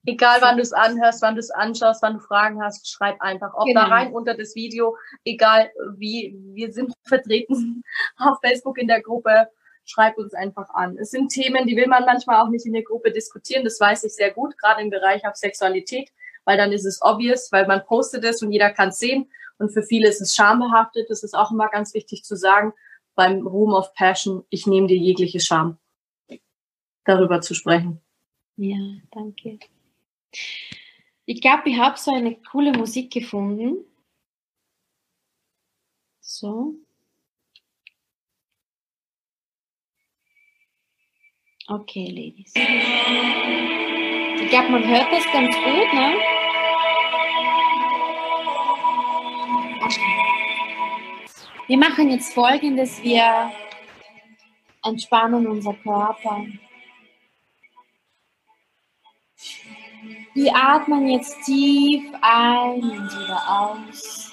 Egal, 0.07 0.37
wann 0.39 0.55
du 0.55 0.61
es 0.61 0.71
anhörst, 0.71 1.21
wann 1.21 1.35
du 1.35 1.41
es 1.41 1.51
anschaust, 1.51 2.01
wann 2.01 2.13
du 2.13 2.19
Fragen 2.21 2.63
hast, 2.63 2.89
schreib 2.89 3.21
einfach. 3.21 3.53
Ob 3.55 3.65
genau. 3.65 3.81
da 3.81 3.87
rein 3.87 4.13
unter 4.13 4.35
das 4.35 4.55
Video, 4.55 4.95
egal 5.25 5.69
wie, 5.97 6.33
wir 6.53 6.71
sind 6.71 6.93
vertreten 7.05 7.83
auf 8.17 8.37
Facebook 8.41 8.77
in 8.77 8.87
der 8.87 9.01
Gruppe, 9.01 9.49
schreib 9.83 10.17
uns 10.17 10.33
einfach 10.33 10.69
an. 10.69 10.97
Es 10.97 11.11
sind 11.11 11.27
Themen, 11.27 11.67
die 11.67 11.75
will 11.75 11.87
man 11.87 12.05
manchmal 12.05 12.41
auch 12.41 12.47
nicht 12.47 12.65
in 12.65 12.71
der 12.71 12.83
Gruppe 12.83 13.11
diskutieren, 13.11 13.65
das 13.65 13.81
weiß 13.81 14.05
ich 14.05 14.15
sehr 14.15 14.31
gut, 14.31 14.57
gerade 14.57 14.81
im 14.81 14.89
Bereich 14.89 15.27
auf 15.27 15.35
Sexualität, 15.35 16.09
weil 16.45 16.55
dann 16.55 16.71
ist 16.71 16.85
es 16.85 17.01
obvious, 17.01 17.51
weil 17.51 17.67
man 17.67 17.83
postet 17.85 18.23
es 18.23 18.41
und 18.41 18.53
jeder 18.53 18.69
kann 18.71 18.89
es 18.89 18.99
sehen. 18.99 19.29
Und 19.57 19.73
für 19.73 19.83
viele 19.83 20.07
ist 20.07 20.21
es 20.21 20.35
schambehaftet, 20.35 21.09
das 21.09 21.21
ist 21.21 21.33
auch 21.33 21.51
immer 21.51 21.67
ganz 21.67 21.93
wichtig 21.93 22.23
zu 22.23 22.37
sagen, 22.37 22.71
beim 23.15 23.45
Room 23.45 23.73
of 23.73 23.93
Passion, 23.93 24.45
ich 24.49 24.67
nehme 24.67 24.87
dir 24.87 24.97
jegliche 24.97 25.41
Scham, 25.41 25.77
darüber 27.03 27.41
zu 27.41 27.55
sprechen. 27.55 27.99
Ja, 28.55 28.77
danke. 29.11 29.59
Ich 31.25 31.41
glaube, 31.41 31.69
ich 31.69 31.77
habe 31.77 31.97
so 31.97 32.13
eine 32.13 32.35
coole 32.35 32.71
Musik 32.71 33.11
gefunden. 33.11 33.83
So. 36.21 36.75
Okay, 41.67 42.05
Ladies. 42.05 42.53
Ich 42.55 44.49
glaube, 44.49 44.69
man 44.69 44.87
hört 44.87 45.11
das 45.11 45.25
ganz 45.33 45.53
gut, 45.55 45.93
ne? 45.93 46.15
Wir 51.67 51.77
machen 51.77 52.09
jetzt 52.09 52.33
folgendes: 52.33 53.03
Wir 53.03 53.51
entspannen 54.83 55.45
unser 55.47 55.73
Körper. 55.73 56.45
Wir 60.37 60.55
atmen 60.55 61.07
jetzt 61.07 61.35
tief 61.45 62.13
ein 62.21 62.83
und 62.83 63.09
wieder 63.09 63.41
aus. 63.49 64.31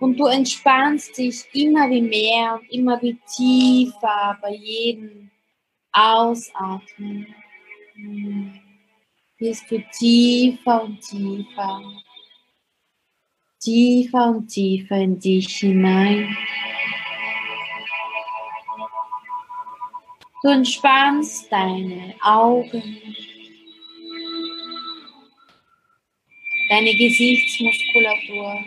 Und 0.00 0.18
du 0.18 0.26
entspannst 0.26 1.16
dich 1.16 1.44
immer 1.52 1.88
wie 1.88 2.02
mehr 2.02 2.58
und 2.58 2.68
immer 2.68 3.00
wie 3.00 3.16
tiefer 3.32 4.36
bei 4.42 4.56
jedem 4.56 5.30
Ausatmen. 5.92 7.32
Wirst 9.38 9.70
du 9.70 9.84
tiefer 9.96 10.82
und 10.82 11.00
tiefer, 11.00 11.80
tiefer 13.60 14.30
und 14.30 14.48
tiefer 14.48 14.96
in 14.96 15.20
dich 15.20 15.46
hinein. 15.58 16.36
Du 20.44 20.50
entspannst 20.50 21.50
deine 21.50 22.14
Augen, 22.22 23.02
deine 26.68 26.94
Gesichtsmuskulatur. 26.94 28.62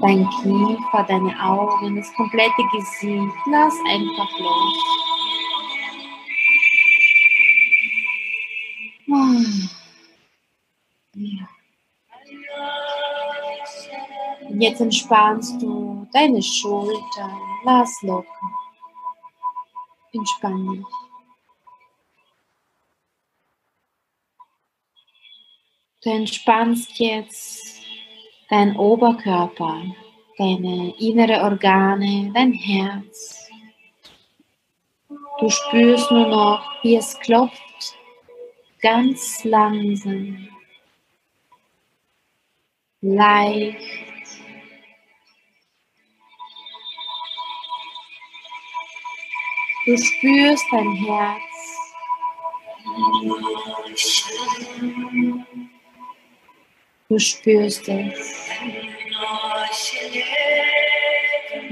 Dein 0.00 0.26
Kiefer, 0.30 1.04
deine 1.06 1.38
Augen, 1.38 1.96
das 1.96 2.10
komplette 2.14 2.62
Gesicht. 2.72 3.36
Lass 3.50 3.74
einfach 3.90 4.38
los. 4.38 4.78
Ja. 11.14 11.48
Jetzt 14.48 14.80
entspannst 14.80 15.60
du 15.60 15.91
deine 16.12 16.42
Schultern. 16.42 17.40
Lass 17.64 18.02
locker. 18.02 18.28
Entspann 20.12 20.68
dich. 20.76 20.86
Du 26.04 26.10
entspannst 26.10 26.98
jetzt 26.98 27.80
deinen 28.50 28.76
Oberkörper, 28.76 29.84
deine 30.36 30.94
innere 30.98 31.42
Organe, 31.42 32.30
dein 32.34 32.52
Herz. 32.52 33.48
Du 35.38 35.48
spürst 35.48 36.10
nur 36.10 36.26
noch, 36.26 36.82
wie 36.82 36.96
es 36.96 37.18
klopft, 37.20 37.96
ganz 38.80 39.44
langsam, 39.44 40.48
leicht 43.00 44.11
Du 49.84 49.96
spürst 49.98 50.64
dein 50.70 50.92
Herz. 50.94 51.42
Du 57.08 57.18
spürst 57.18 57.88
es. 57.88 58.50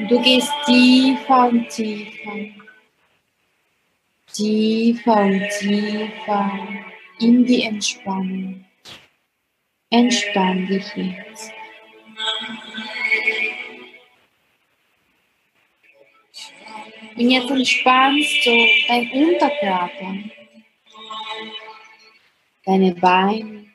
Du 0.09 0.21
gehst 0.23 0.53
tiefer 0.67 1.49
und 1.51 1.69
tiefer. 1.69 2.33
Tiefer 4.33 5.17
und 5.17 5.49
tiefer 5.61 6.69
in 7.21 7.45
die 7.45 7.63
Entspannung. 7.63 8.65
Entspann 9.91 10.67
dich 10.67 10.97
jetzt. 10.97 11.53
Und 17.21 17.29
jetzt 17.29 17.51
entspannst 17.51 18.47
du 18.47 18.67
dein 18.89 19.11
Unterkörper, 19.11 20.15
deine 22.65 22.95
Beine. 22.95 23.67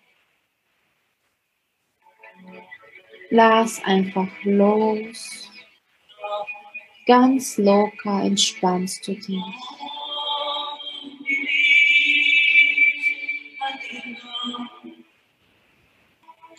Lass 3.29 3.83
einfach 3.83 4.27
los. 4.45 5.51
Ganz 7.05 7.59
locker 7.59 8.23
entspannst 8.23 9.07
du 9.07 9.13
dich. 9.13 9.43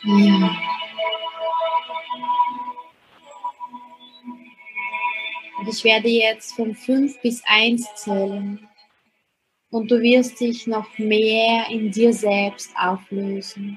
Ja. 0.04 0.76
Und 5.66 5.74
ich 5.74 5.82
werde 5.82 6.09
jetzt 6.09 6.55
von 6.55 6.76
5 6.76 7.20
bis 7.22 7.43
1 7.44 7.84
zählen. 7.97 8.68
Und 9.70 9.90
du 9.90 10.01
wirst 10.01 10.38
dich 10.38 10.68
noch 10.68 10.97
mehr 10.97 11.66
in 11.68 11.90
dir 11.90 12.12
selbst 12.12 12.70
auflösen. 12.78 13.76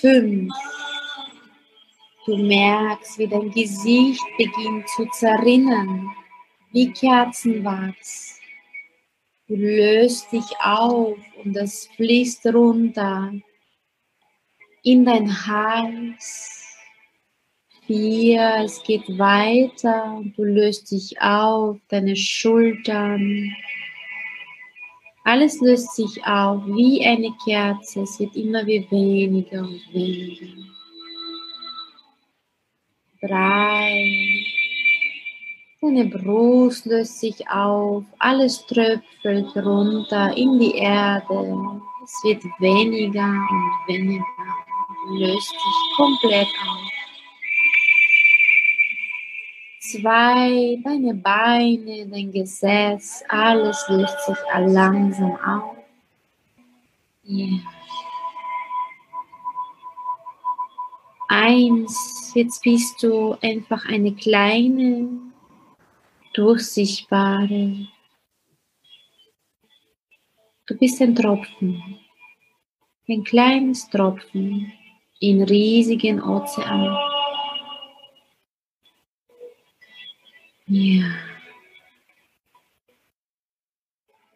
5. 0.00 0.52
Du 2.26 2.36
merkst, 2.36 3.18
wie 3.20 3.28
dein 3.28 3.48
Gesicht 3.52 4.24
beginnt 4.36 4.88
zu 4.88 5.06
zerrinnen, 5.12 6.10
wie 6.72 6.90
Kerzenwachs. 6.90 8.40
Du 9.46 9.54
löst 9.54 10.32
dich 10.32 10.50
auf 10.60 11.16
und 11.44 11.56
es 11.56 11.86
fließt 11.94 12.46
runter 12.46 13.32
in 14.82 15.04
dein 15.04 15.46
Hals 15.46 16.57
vier, 17.88 18.62
es 18.64 18.82
geht 18.82 19.18
weiter, 19.18 20.22
du 20.36 20.44
löst 20.44 20.90
dich 20.92 21.20
auf, 21.20 21.78
deine 21.88 22.14
Schultern. 22.14 23.50
Alles 25.24 25.60
löst 25.60 25.96
sich 25.96 26.24
auf 26.24 26.64
wie 26.66 27.04
eine 27.04 27.32
Kerze, 27.44 28.02
es 28.02 28.20
wird 28.20 28.36
immer 28.36 28.64
wie 28.66 28.86
weniger 28.90 29.60
und 29.60 29.82
weniger. 29.92 30.46
Drei. 33.22 34.44
Deine 35.80 36.04
Brust 36.06 36.86
löst 36.86 37.20
sich 37.20 37.48
auf, 37.48 38.04
alles 38.18 38.66
tröpfelt 38.66 39.56
runter 39.56 40.36
in 40.36 40.58
die 40.58 40.76
Erde. 40.76 41.80
Es 42.04 42.12
wird 42.24 42.44
weniger 42.58 43.28
und 43.28 43.94
weniger. 43.94 44.24
Du 45.06 45.14
löst 45.16 45.52
dich 45.52 45.96
komplett 45.96 46.48
auf 46.66 46.97
zwei, 49.88 50.78
deine 50.84 51.14
Beine, 51.14 52.06
dein 52.06 52.30
Gesäß, 52.30 53.24
alles 53.28 53.84
löst 53.88 54.26
sich 54.26 54.36
langsam 54.66 55.36
auf. 55.36 55.76
Ja. 57.22 57.58
Eins, 61.28 62.32
jetzt 62.34 62.62
bist 62.62 63.02
du 63.02 63.36
einfach 63.42 63.84
eine 63.86 64.14
kleine, 64.14 65.08
durchsichtbare. 66.34 67.86
Du 70.66 70.76
bist 70.76 71.00
ein 71.00 71.14
Tropfen, 71.14 71.98
ein 73.08 73.24
kleines 73.24 73.88
Tropfen 73.88 74.72
in 75.20 75.42
riesigen 75.42 76.22
Ozean. 76.22 77.07
Ja. 80.68 81.06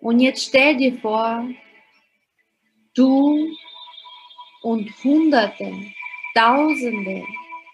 Und 0.00 0.20
jetzt 0.20 0.48
stell 0.48 0.76
dir 0.78 0.98
vor, 0.98 1.46
du 2.94 3.54
und 4.62 4.90
Hunderte, 5.04 5.92
Tausende, 6.34 7.22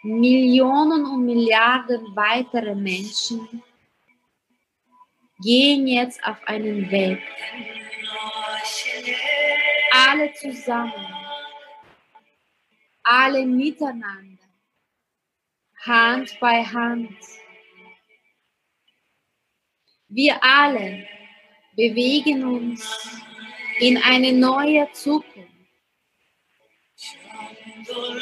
Millionen 0.02 1.06
und 1.06 1.24
Milliarden 1.24 2.16
weitere 2.16 2.74
Menschen 2.74 3.62
gehen 5.40 5.86
jetzt 5.86 6.22
auf 6.24 6.36
einen 6.46 6.90
Weg. 6.90 7.22
Alle 9.92 10.32
zusammen, 10.32 11.14
alle 13.04 13.46
miteinander, 13.46 14.42
Hand 15.84 16.36
bei 16.40 16.64
Hand. 16.64 17.16
Wir 20.08 20.42
alle 20.42 21.06
bewegen 21.76 22.42
uns 22.42 23.20
in 23.78 23.98
eine 23.98 24.32
neue 24.32 24.90
Zukunft. 24.92 25.36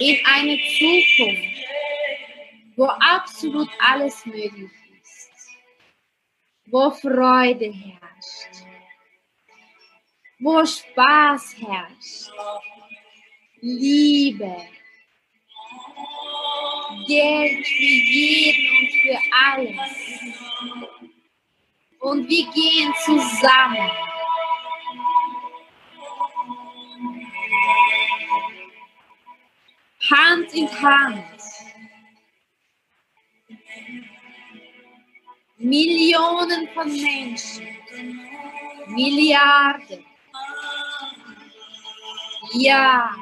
In 0.00 0.18
eine 0.26 0.58
Zukunft, 0.78 1.66
wo 2.76 2.86
absolut 2.86 3.70
alles 3.78 4.26
möglich 4.26 4.70
ist. 5.00 5.30
Wo 6.66 6.90
Freude 6.90 7.72
herrscht. 7.72 8.66
Wo 10.40 10.66
Spaß 10.66 11.54
herrscht. 11.60 12.32
Liebe. 13.60 14.56
Geld 17.06 17.66
für 17.66 17.84
jeden 17.84 18.70
und 18.76 18.92
für 19.00 19.18
alles. 19.46 20.95
Und 22.06 22.28
wir 22.28 22.46
gehen 22.52 22.94
zusammen 23.04 23.90
Hand 30.08 30.54
in 30.54 30.68
Hand. 30.82 31.24
Millionen 35.56 36.68
von 36.74 36.86
Menschen, 36.86 37.76
Milliarden. 38.86 40.06
Ja. 42.52 43.16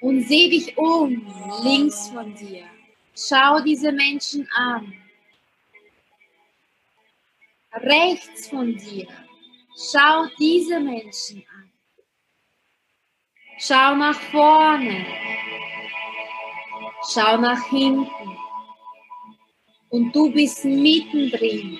Und 0.00 0.22
seh 0.22 0.48
dich 0.48 0.78
um, 0.78 1.10
links 1.62 2.08
von 2.08 2.34
dir. 2.34 2.75
Schau 3.16 3.60
diese 3.60 3.92
Menschen 3.92 4.48
an. 4.52 4.92
Rechts 7.72 8.48
von 8.48 8.76
dir 8.76 9.08
Schau 9.78 10.24
diese 10.38 10.80
Menschen 10.80 11.44
an. 11.54 11.70
Schau 13.58 13.94
nach 13.94 14.18
vorne. 14.18 15.04
Schau 17.12 17.36
nach 17.36 17.62
hinten. 17.68 18.38
Und 19.90 20.16
du 20.16 20.32
bist 20.32 20.64
mittendrin. 20.64 21.78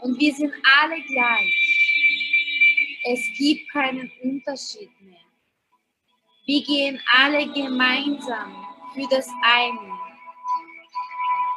Und 0.00 0.20
wir 0.20 0.32
sind 0.32 0.54
alle 0.80 1.02
gleich. 1.02 3.00
Es 3.10 3.20
gibt 3.36 3.68
keinen 3.72 4.12
Unterschied 4.22 4.90
mehr. 5.00 5.18
Wir 6.46 6.62
gehen 6.62 7.00
alle 7.12 7.52
gemeinsam 7.52 8.64
für 8.94 9.06
das 9.08 9.28
eine, 9.42 9.98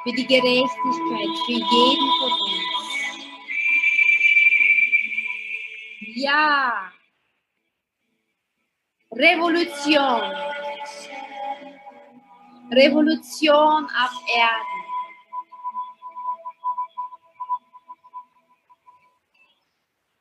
für 0.03 0.11
die 0.11 0.25
Gerechtigkeit, 0.25 1.37
für 1.45 1.51
jeden 1.51 2.11
von 2.19 2.31
uns. 2.31 2.71
Ja. 6.15 6.91
Revolution. 9.11 10.21
Revolution 12.71 13.85
auf 13.85 14.23
Erden. 14.33 14.81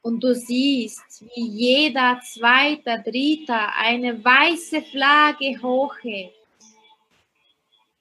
Und 0.03 0.25
du 0.25 0.35
siehst, 0.35 1.25
wie 1.35 1.47
jeder 1.47 2.21
zweite, 2.25 3.03
dritte 3.05 3.55
eine 3.55 4.25
weiße 4.25 4.83
Flagge 4.83 5.61
hochhält. 5.63 6.40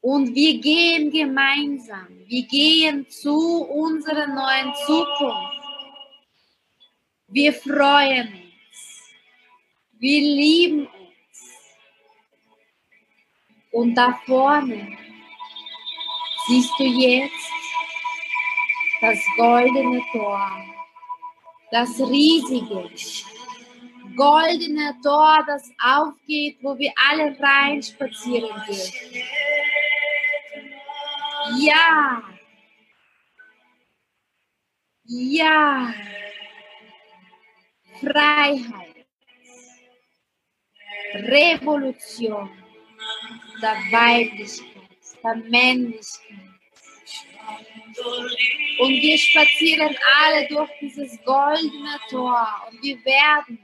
Und 0.02 0.34
wir 0.34 0.60
gehen 0.60 1.12
gemeinsam. 1.12 2.08
Wir 2.26 2.44
gehen 2.44 3.10
zu 3.10 3.64
unserer 3.66 4.28
neuen 4.28 4.74
Zukunft. 4.86 5.60
Wir 7.28 7.54
freuen 7.54 8.28
uns. 8.28 9.14
Wir 10.00 10.22
lieben 10.22 10.88
uns. 10.88 10.96
Und 13.72 13.96
da 13.96 14.20
vorne 14.26 14.98
siehst 16.48 16.72
du 16.80 16.84
jetzt 16.84 17.52
das 19.02 19.20
goldene 19.38 20.02
Tor, 20.12 20.50
das 21.72 22.00
riesige, 22.00 22.90
goldene 24.16 24.96
Tor, 25.04 25.44
das 25.46 25.72
aufgeht, 25.84 26.58
wo 26.62 26.78
wir 26.78 26.92
alle 27.10 27.38
reinspazieren 27.40 28.62
dürfen. 28.68 29.24
Ja. 31.58 32.24
Ja. 35.04 35.94
Freiheit, 38.00 39.06
Revolution 41.14 42.50
der 43.62 43.76
Weiblichkeit, 43.92 44.68
der 45.24 45.36
Männlichkeit. 45.36 46.38
Und 48.80 48.90
wir 48.90 49.18
spazieren 49.18 49.96
alle 50.22 50.48
durch 50.48 50.70
dieses 50.80 51.22
goldene 51.26 52.00
Tor 52.10 52.48
und 52.70 52.82
wir 52.82 53.04
werden 53.04 53.60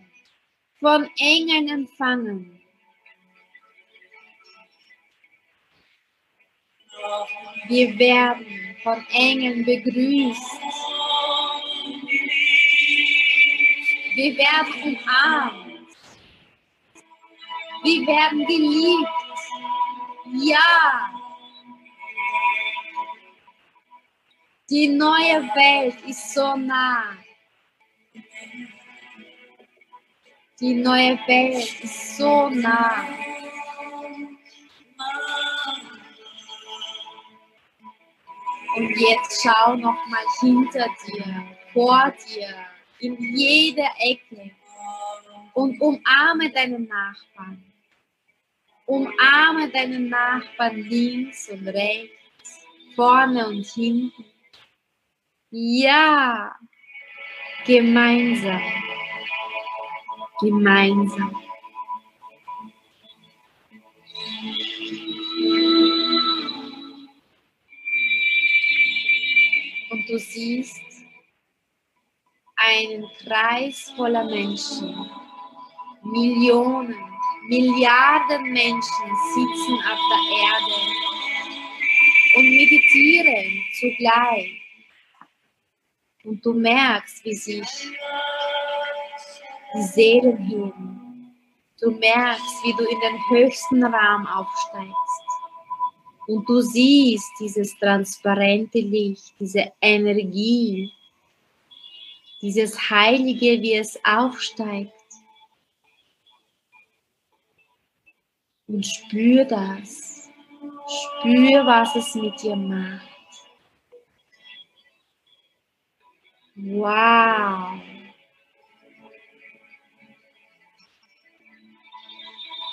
von 0.79 1.09
Engeln 1.17 1.69
empfangen. 1.69 2.54
Wir 7.67 7.97
werden 7.97 8.45
von 8.83 9.05
Engeln 9.11 9.65
begrüßt. 9.65 10.61
Wir 14.15 14.37
werden 14.37 14.73
umarmt. 14.83 15.87
Wir 17.83 18.07
werden 18.07 18.45
geliebt. 18.45 19.09
Ja. 20.33 21.11
Die 24.69 24.87
neue 24.87 25.43
Welt 25.55 26.01
ist 26.07 26.33
so 26.33 26.55
nah. 26.55 27.17
Die 30.59 30.73
neue 30.73 31.19
Welt 31.27 31.83
ist 31.83 32.17
so 32.17 32.49
nah. 32.49 33.05
Und 38.75 38.89
jetzt 38.97 39.41
schau 39.41 39.75
noch 39.75 40.05
mal 40.07 40.25
hinter 40.41 40.87
dir, 41.07 41.57
vor 41.73 42.13
dir 42.27 42.53
in 42.99 43.15
jeder 43.35 43.89
Ecke 43.99 44.51
und 45.53 45.79
umarme 45.79 46.51
deinen 46.51 46.87
Nachbarn. 46.87 47.63
Umarme 48.85 49.69
deinen 49.69 50.09
Nachbarn 50.09 50.75
links 50.75 51.49
und 51.49 51.67
rechts, 51.67 52.65
vorne 52.95 53.47
und 53.47 53.65
hinten. 53.65 54.25
Ja, 55.49 56.55
gemeinsam. 57.65 58.61
Gemeinsam. 60.41 61.41
Du 70.15 70.19
siehst, 70.19 70.81
einen 72.55 73.05
Kreis 73.19 73.91
voller 73.97 74.23
Menschen. 74.23 75.11
Millionen, 76.03 76.95
Milliarden 77.49 78.43
Menschen 78.53 79.07
sitzen 79.33 79.73
auf 79.91 79.99
der 80.11 80.23
Erde 80.47 80.77
und 82.37 82.43
meditieren 82.43 83.61
zugleich. 83.79 84.61
Und 86.23 86.45
du 86.45 86.53
merkst, 86.53 87.25
wie 87.25 87.33
sich 87.33 87.91
die 89.73 89.83
Seelen 89.83 90.37
heben. 90.37 91.35
Du 91.81 91.91
merkst, 91.91 92.63
wie 92.63 92.73
du 92.73 92.85
in 92.85 92.99
den 93.01 93.19
höchsten 93.29 93.83
Raum 93.83 94.25
aufsteigst. 94.27 95.24
Und 96.27 96.49
du 96.49 96.61
siehst 96.61 97.31
dieses 97.39 97.77
transparente 97.77 98.79
Licht, 98.79 99.33
diese 99.39 99.71
Energie, 99.79 100.91
dieses 102.41 102.89
Heilige, 102.89 103.61
wie 103.61 103.73
es 103.73 103.99
aufsteigt. 104.03 104.91
Und 108.67 108.83
spür 108.85 109.45
das. 109.45 110.29
Spür, 110.87 111.65
was 111.65 111.95
es 111.95 112.15
mit 112.15 112.41
dir 112.41 112.55
macht. 112.55 113.15
Wow. 116.55 117.81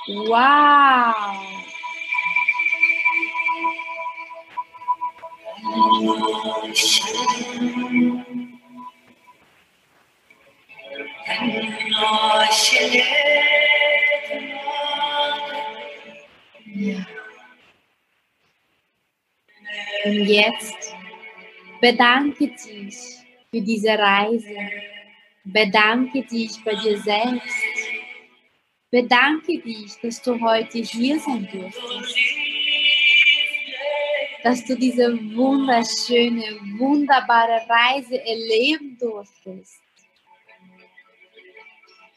Wow. 0.09 1.72
Und 20.05 20.27
jetzt 20.27 20.95
bedanke 21.81 22.49
dich 22.49 22.97
für 23.51 23.61
diese 23.61 23.91
Reise. 23.91 24.57
Bedanke 25.45 26.23
dich 26.23 26.63
bei 26.65 26.75
dir 26.75 26.99
selbst. 26.99 27.55
Bedanke 28.91 29.59
dich, 29.59 29.93
dass 30.03 30.21
du 30.23 30.41
heute 30.41 30.79
hier 30.79 31.21
sein 31.21 31.49
durftest. 31.53 32.42
Dass 34.43 34.65
du 34.65 34.77
diese 34.77 35.13
wunderschöne, 35.37 36.59
wunderbare 36.79 37.61
Reise 37.69 38.21
erleben 38.25 38.99
durftest. 38.99 39.81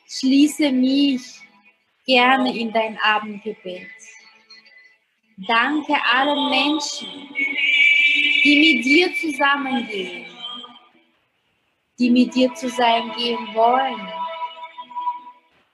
Schließe 0.07 0.72
mich 0.72 1.22
gerne 2.06 2.57
in 2.57 2.72
dein 2.72 2.97
Abendgebet. 2.99 3.89
Danke 5.38 5.93
allen 6.14 6.49
Menschen, 6.49 7.10
die 8.43 8.76
mit 8.76 8.85
dir 8.85 9.14
zusammengehen, 9.15 10.26
die 11.99 12.10
mit 12.10 12.34
dir 12.34 12.53
zusammengehen 12.53 13.53
wollen. 13.53 14.07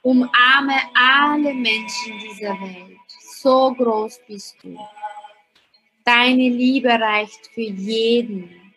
Umarme 0.01 0.79
alle 0.95 1.53
Menschen 1.53 2.17
dieser 2.19 2.59
Welt. 2.59 2.97
So 3.39 3.71
groß 3.73 4.19
bist 4.27 4.55
du. 4.63 4.75
Deine 6.03 6.49
Liebe 6.49 6.89
reicht 6.89 7.47
für 7.53 7.61
jeden, 7.61 8.73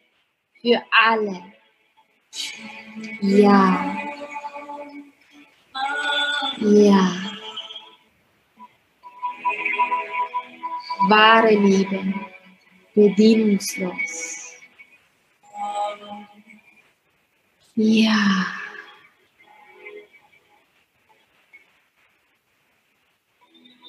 für 0.61 0.83
alle. 0.91 1.43
Ja. 3.21 3.97
Ja. 6.61 7.13
Wahre 11.09 11.55
Liebe, 11.55 12.15
bedingungslos. 12.95 14.59
Ja. 17.75 18.64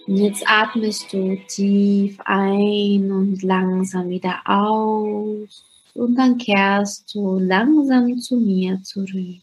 Und 0.07 0.17
jetzt 0.17 0.43
atmest 0.47 1.11
du 1.11 1.35
tief 1.47 2.19
ein 2.25 3.11
und 3.11 3.41
langsam 3.41 4.09
wieder 4.09 4.39
aus. 4.45 5.65
Und 5.95 6.15
dann 6.15 6.37
kehrst 6.37 7.15
du 7.15 7.39
langsam 7.39 8.19
zu 8.19 8.35
mir 8.35 8.81
zurück. 8.83 9.41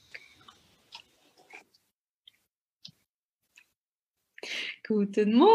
Guten 4.86 5.34
Morgen! 5.34 5.48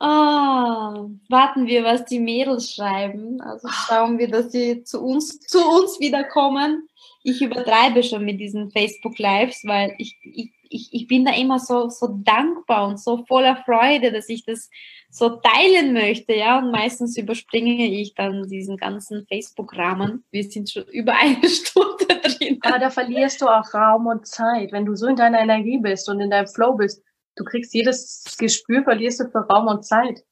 oh, 0.00 1.10
warten 1.28 1.66
wir, 1.66 1.84
was 1.84 2.04
die 2.06 2.20
Mädels 2.20 2.72
schreiben. 2.72 3.40
Also 3.42 3.68
schauen 3.68 4.18
wir, 4.18 4.28
dass 4.28 4.52
sie 4.52 4.82
zu 4.84 5.02
uns, 5.02 5.40
zu 5.40 5.58
uns 5.58 6.00
wiederkommen. 6.00 6.88
Ich 7.28 7.42
übertreibe 7.42 8.04
schon 8.04 8.24
mit 8.24 8.38
diesen 8.38 8.70
Facebook 8.70 9.18
Lives, 9.18 9.64
weil 9.64 9.96
ich, 9.98 10.16
ich, 10.22 10.52
ich, 10.62 10.88
ich 10.92 11.08
bin 11.08 11.24
da 11.24 11.34
immer 11.34 11.58
so, 11.58 11.88
so 11.88 12.20
dankbar 12.22 12.86
und 12.86 13.00
so 13.00 13.24
voller 13.26 13.56
Freude, 13.64 14.12
dass 14.12 14.28
ich 14.28 14.44
das 14.44 14.70
so 15.10 15.30
teilen 15.30 15.92
möchte, 15.92 16.34
ja. 16.34 16.58
Und 16.58 16.70
meistens 16.70 17.16
überspringe 17.16 17.84
ich 17.84 18.14
dann 18.14 18.46
diesen 18.48 18.76
ganzen 18.76 19.26
Facebook-Rahmen. 19.26 20.24
Wir 20.30 20.44
sind 20.44 20.70
schon 20.70 20.84
über 20.84 21.14
eine 21.14 21.48
Stunde 21.48 22.06
drin. 22.06 22.60
Aber 22.62 22.78
da 22.78 22.90
verlierst 22.90 23.40
du 23.40 23.48
auch 23.48 23.74
Raum 23.74 24.06
und 24.06 24.24
Zeit. 24.28 24.70
Wenn 24.70 24.84
du 24.84 24.94
so 24.94 25.08
in 25.08 25.16
deiner 25.16 25.40
Energie 25.40 25.78
bist 25.78 26.08
und 26.08 26.20
in 26.20 26.30
deinem 26.30 26.46
Flow 26.46 26.74
bist, 26.74 27.02
du 27.34 27.42
kriegst 27.42 27.74
jedes 27.74 28.36
Gespür, 28.38 28.84
verlierst 28.84 29.18
du 29.18 29.24
für 29.28 29.40
Raum 29.48 29.66
und 29.66 29.84
Zeit. 29.84 30.22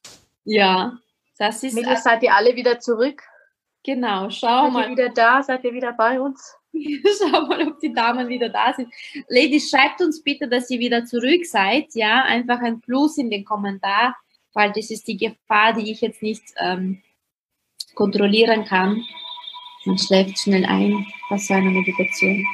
Ja, 0.45 0.97
das 1.39 1.61
ist. 1.65 1.75
Mädels, 1.75 2.05
seid 2.05 2.23
ihr 2.23 2.37
alle 2.37 2.55
wieder 2.55 2.79
zurück? 2.79 3.21
Genau, 3.85 4.31
schau 4.31 4.65
seid 4.65 4.73
mal. 4.73 4.83
Seid 4.83 4.89
ihr 4.89 4.97
wieder 4.97 5.09
da? 5.11 5.43
Seid 5.43 5.65
ihr 5.65 5.75
wieder 5.75 5.93
bei 5.93 6.21
uns? 6.21 6.57
Schau 7.19 7.47
mal, 7.47 7.69
ob 7.69 7.79
die 7.79 7.93
Damen 7.93 8.29
wieder 8.29 8.49
da 8.49 8.73
sind. 8.73 8.93
Ladies, 9.29 9.71
schreibt 9.71 10.01
uns 10.01 10.23
bitte, 10.23 10.49
dass 10.49 10.69
ihr 10.71 10.81
wieder 10.81 11.05
zurück 11.05 11.45
seid. 11.45 11.95
Ja, 11.95 12.25
einfach 12.25 12.61
ein 12.61 12.81
Plus 12.81 13.17
in 13.19 13.31
den 13.31 13.45
Kommentar, 13.45 14.17
weil 14.55 14.73
das 14.73 14.91
ist 14.91 15.07
die 15.07 15.17
Gefahr, 15.17 15.75
die 15.75 15.93
ich 15.93 16.01
jetzt 16.01 16.23
nicht 16.23 16.43
ähm, 16.59 17.03
kontrollieren 17.95 18.65
kann. 18.65 19.05
Man 19.85 19.99
schläft 19.99 20.39
schnell 20.39 20.65
ein 20.65 21.07
bei 21.29 21.37
so 21.37 21.55
einer 21.55 21.71
Meditation. 21.71 22.45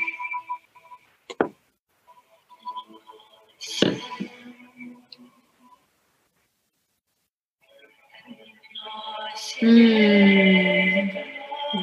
Hm. 9.60 11.10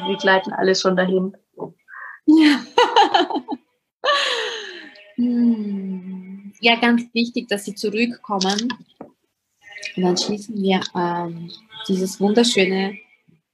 Wir 0.06 0.16
gleiten 0.16 0.52
alle 0.52 0.74
schon 0.74 0.96
dahin. 0.96 1.36
Ja. 2.26 2.60
hm. 5.14 6.52
ja, 6.60 6.76
ganz 6.76 7.02
wichtig, 7.14 7.48
dass 7.48 7.64
sie 7.64 7.74
zurückkommen. 7.74 8.68
Und 9.96 10.02
dann 10.02 10.16
schließen 10.16 10.60
wir 10.60 10.80
ähm, 10.94 11.50
dieses 11.88 12.20
wunderschöne, 12.20 12.98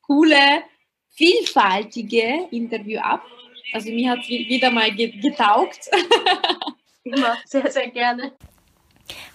coole, 0.02 0.62
vielfältige 1.10 2.48
Interview 2.50 3.00
ab. 3.00 3.22
Also 3.72 3.90
mir 3.90 4.10
hat 4.10 4.20
es 4.20 4.28
wieder 4.28 4.70
mal 4.70 4.94
getaugt. 4.94 5.90
Immer, 7.04 7.36
sehr, 7.44 7.70
sehr 7.70 7.90
gerne. 7.90 8.32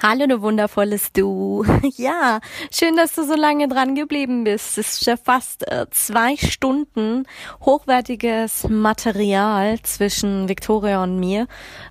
Hallo, 0.01 0.25
du 0.25 0.41
wundervolles 0.41 1.11
Du. 1.13 1.63
Ja, 1.97 2.39
schön, 2.71 2.95
dass 2.95 3.15
du 3.15 3.23
so 3.23 3.35
lange 3.35 3.67
dran 3.67 3.95
geblieben 3.95 4.43
bist. 4.43 4.77
Es 4.77 4.93
ist 4.93 5.05
ja 5.05 5.17
fast 5.17 5.69
äh, 5.69 5.85
zwei 5.91 6.37
Stunden 6.37 7.25
hochwertiges 7.61 8.67
Material 8.69 9.79
zwischen 9.81 10.47
Victoria 10.47 11.03
und 11.03 11.19
mir. 11.19 11.47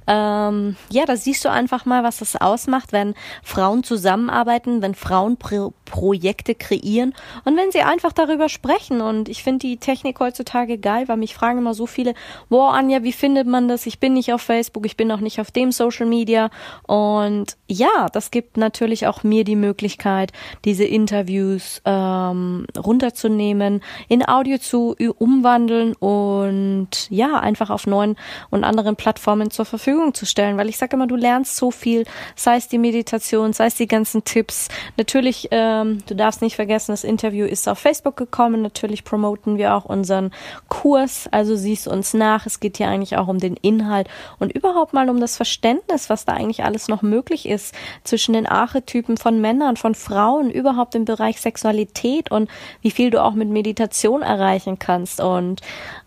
Ähm, 0.07 0.77
ja, 0.91 1.05
da 1.05 1.17
siehst 1.17 1.45
du 1.45 1.51
einfach 1.51 1.85
mal, 1.85 2.03
was 2.03 2.19
das 2.19 2.37
ausmacht, 2.37 2.93
wenn 2.93 3.15
Frauen 3.43 3.85
zusammenarbeiten, 3.85 4.83
wenn 4.83 4.95
Frauen 4.95 5.37
Pro 5.37 5.73
Projekte 5.85 6.55
kreieren 6.55 7.15
und 7.45 7.57
wenn 7.57 7.73
sie 7.73 7.81
einfach 7.81 8.13
darüber 8.13 8.51
sprechen. 8.51 9.01
Und 9.01 9.29
ich 9.29 9.43
finde 9.43 9.67
die 9.67 9.79
Technik 9.79 10.21
heutzutage 10.21 10.77
geil, 10.79 11.09
weil 11.09 11.17
mich 11.17 11.35
fragen 11.35 11.59
immer 11.59 11.73
so 11.73 11.87
viele, 11.87 12.15
boah, 12.51 12.75
Anja, 12.75 13.03
wie 13.03 13.13
findet 13.13 13.47
man 13.47 13.69
das? 13.69 13.87
Ich 13.87 13.99
bin 13.99 14.13
nicht 14.13 14.33
auf 14.33 14.43
Facebook, 14.43 14.85
ich 14.85 14.97
bin 14.97 15.11
auch 15.11 15.21
nicht 15.21 15.41
auf 15.41 15.51
dem 15.51 15.73
Social 15.73 16.07
Media 16.07 16.51
und 16.87 17.57
ja, 17.71 18.09
das 18.13 18.31
gibt 18.31 18.57
natürlich 18.57 19.07
auch 19.07 19.23
mir 19.23 19.45
die 19.45 19.57
Möglichkeit, 19.57 20.33
diese 20.65 20.85
Interviews 20.85 21.83
ähm, 21.85 22.67
runterzunehmen, 22.77 23.83
in 24.09 24.27
Audio 24.27 24.57
zu 24.57 24.97
umwandeln 25.19 25.93
und 25.95 26.89
ja, 27.11 27.39
einfach 27.39 27.69
auf 27.69 27.87
neuen 27.87 28.17
und 28.49 28.65
anderen 28.65 28.97
Plattformen 28.97 29.51
zur 29.51 29.67
Verfügung 29.67 30.15
zu 30.15 30.25
stellen. 30.25 30.57
Weil 30.57 30.71
ich 30.71 30.79
sage 30.79 30.97
immer, 30.97 31.07
du 31.07 31.17
lernst 31.17 31.57
so 31.57 31.71
viel, 31.71 32.05
sei 32.37 32.57
es 32.57 32.69
die 32.69 32.79
Meditation, 32.79 33.53
sei 33.53 33.67
es 33.67 33.75
die 33.75 33.87
ganzen 33.87 34.25
Tipps. 34.25 34.69
Natürlich, 34.97 35.49
ähm, 35.51 36.03
du 36.07 36.17
darfst 36.17 36.41
nicht 36.41 36.57
vergessen, 36.57 36.93
das 36.93 37.05
Interview 37.05 37.45
ist 37.45 37.69
auf 37.69 37.79
Facebook 37.79 38.17
gekommen. 38.17 38.63
Natürlich 38.63 39.05
promoten 39.05 39.59
wir 39.59 39.75
auch 39.75 39.85
unseren 39.85 40.31
Kurs, 40.69 41.29
also 41.31 41.55
siehst 41.55 41.87
uns 41.87 42.15
nach. 42.15 42.47
Es 42.47 42.61
geht 42.61 42.79
hier 42.79 42.89
eigentlich 42.89 43.19
auch 43.19 43.29
um 43.29 43.39
den 43.39 43.57
Inhalt 43.57 44.09
und 44.39 44.53
überhaupt 44.53 44.95
mal 44.95 45.11
um 45.11 45.21
das 45.21 45.37
Verständnis, 45.37 46.09
was 46.09 46.25
da 46.25 46.33
eigentlich 46.33 46.65
alles 46.65 46.89
noch 46.89 47.03
möglich 47.03 47.47
ist 47.47 47.58
ist 47.59 47.75
zwischen 48.05 48.33
den 48.35 48.47
Archetypen 48.47 49.17
von 49.17 49.41
Männern, 49.41 49.77
von 49.77 49.95
Frauen, 49.95 50.51
überhaupt 50.51 50.95
im 50.95 51.05
Bereich 51.05 51.41
Sexualität 51.41 52.31
und 52.31 52.49
wie 52.83 52.93
viel 52.93 53.11
du 53.11 53.23
auch 53.23 53.35
mit 53.35 53.49
Meditation 53.49 54.23
erreichen 54.23 54.79
kannst. 54.79 55.21
Und 55.21 55.61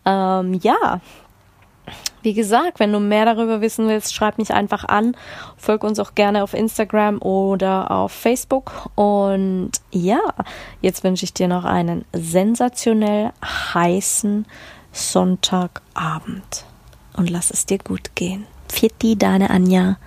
ähm, 0.06 0.54
ja, 0.62 1.02
wie 2.22 2.34
gesagt, 2.34 2.80
wenn 2.80 2.94
du 2.94 3.00
mehr 3.00 3.26
darüber 3.26 3.62
wissen 3.62 3.88
willst, 3.88 4.14
schreib 4.14 4.38
mich 4.38 4.54
einfach 4.54 4.86
an. 4.86 5.16
Folg 5.58 5.84
uns 5.84 6.00
auch 6.00 6.14
gerne 6.16 6.44
auf 6.44 6.54
Instagram 6.54 7.22
oder 7.22 7.92
auf 7.92 8.12
Facebook. 8.12 8.72
Und 8.96 9.72
ja, 9.92 10.20
jetzt 10.82 11.04
wünsche 11.04 11.26
ich 11.26 11.34
dir 11.34 11.48
noch 11.48 11.66
einen 11.66 12.06
sensationell 12.14 13.32
heißen 13.44 14.46
Sonntagabend. 14.92 16.66
Und 17.18 17.30
lass 17.30 17.52
es 17.52 17.66
dir 17.66 17.80
gut 17.80 18.16
gehen. 18.16 18.46
Fitti, 18.70 19.18
deine 19.18 19.50
Anja. 19.50 19.98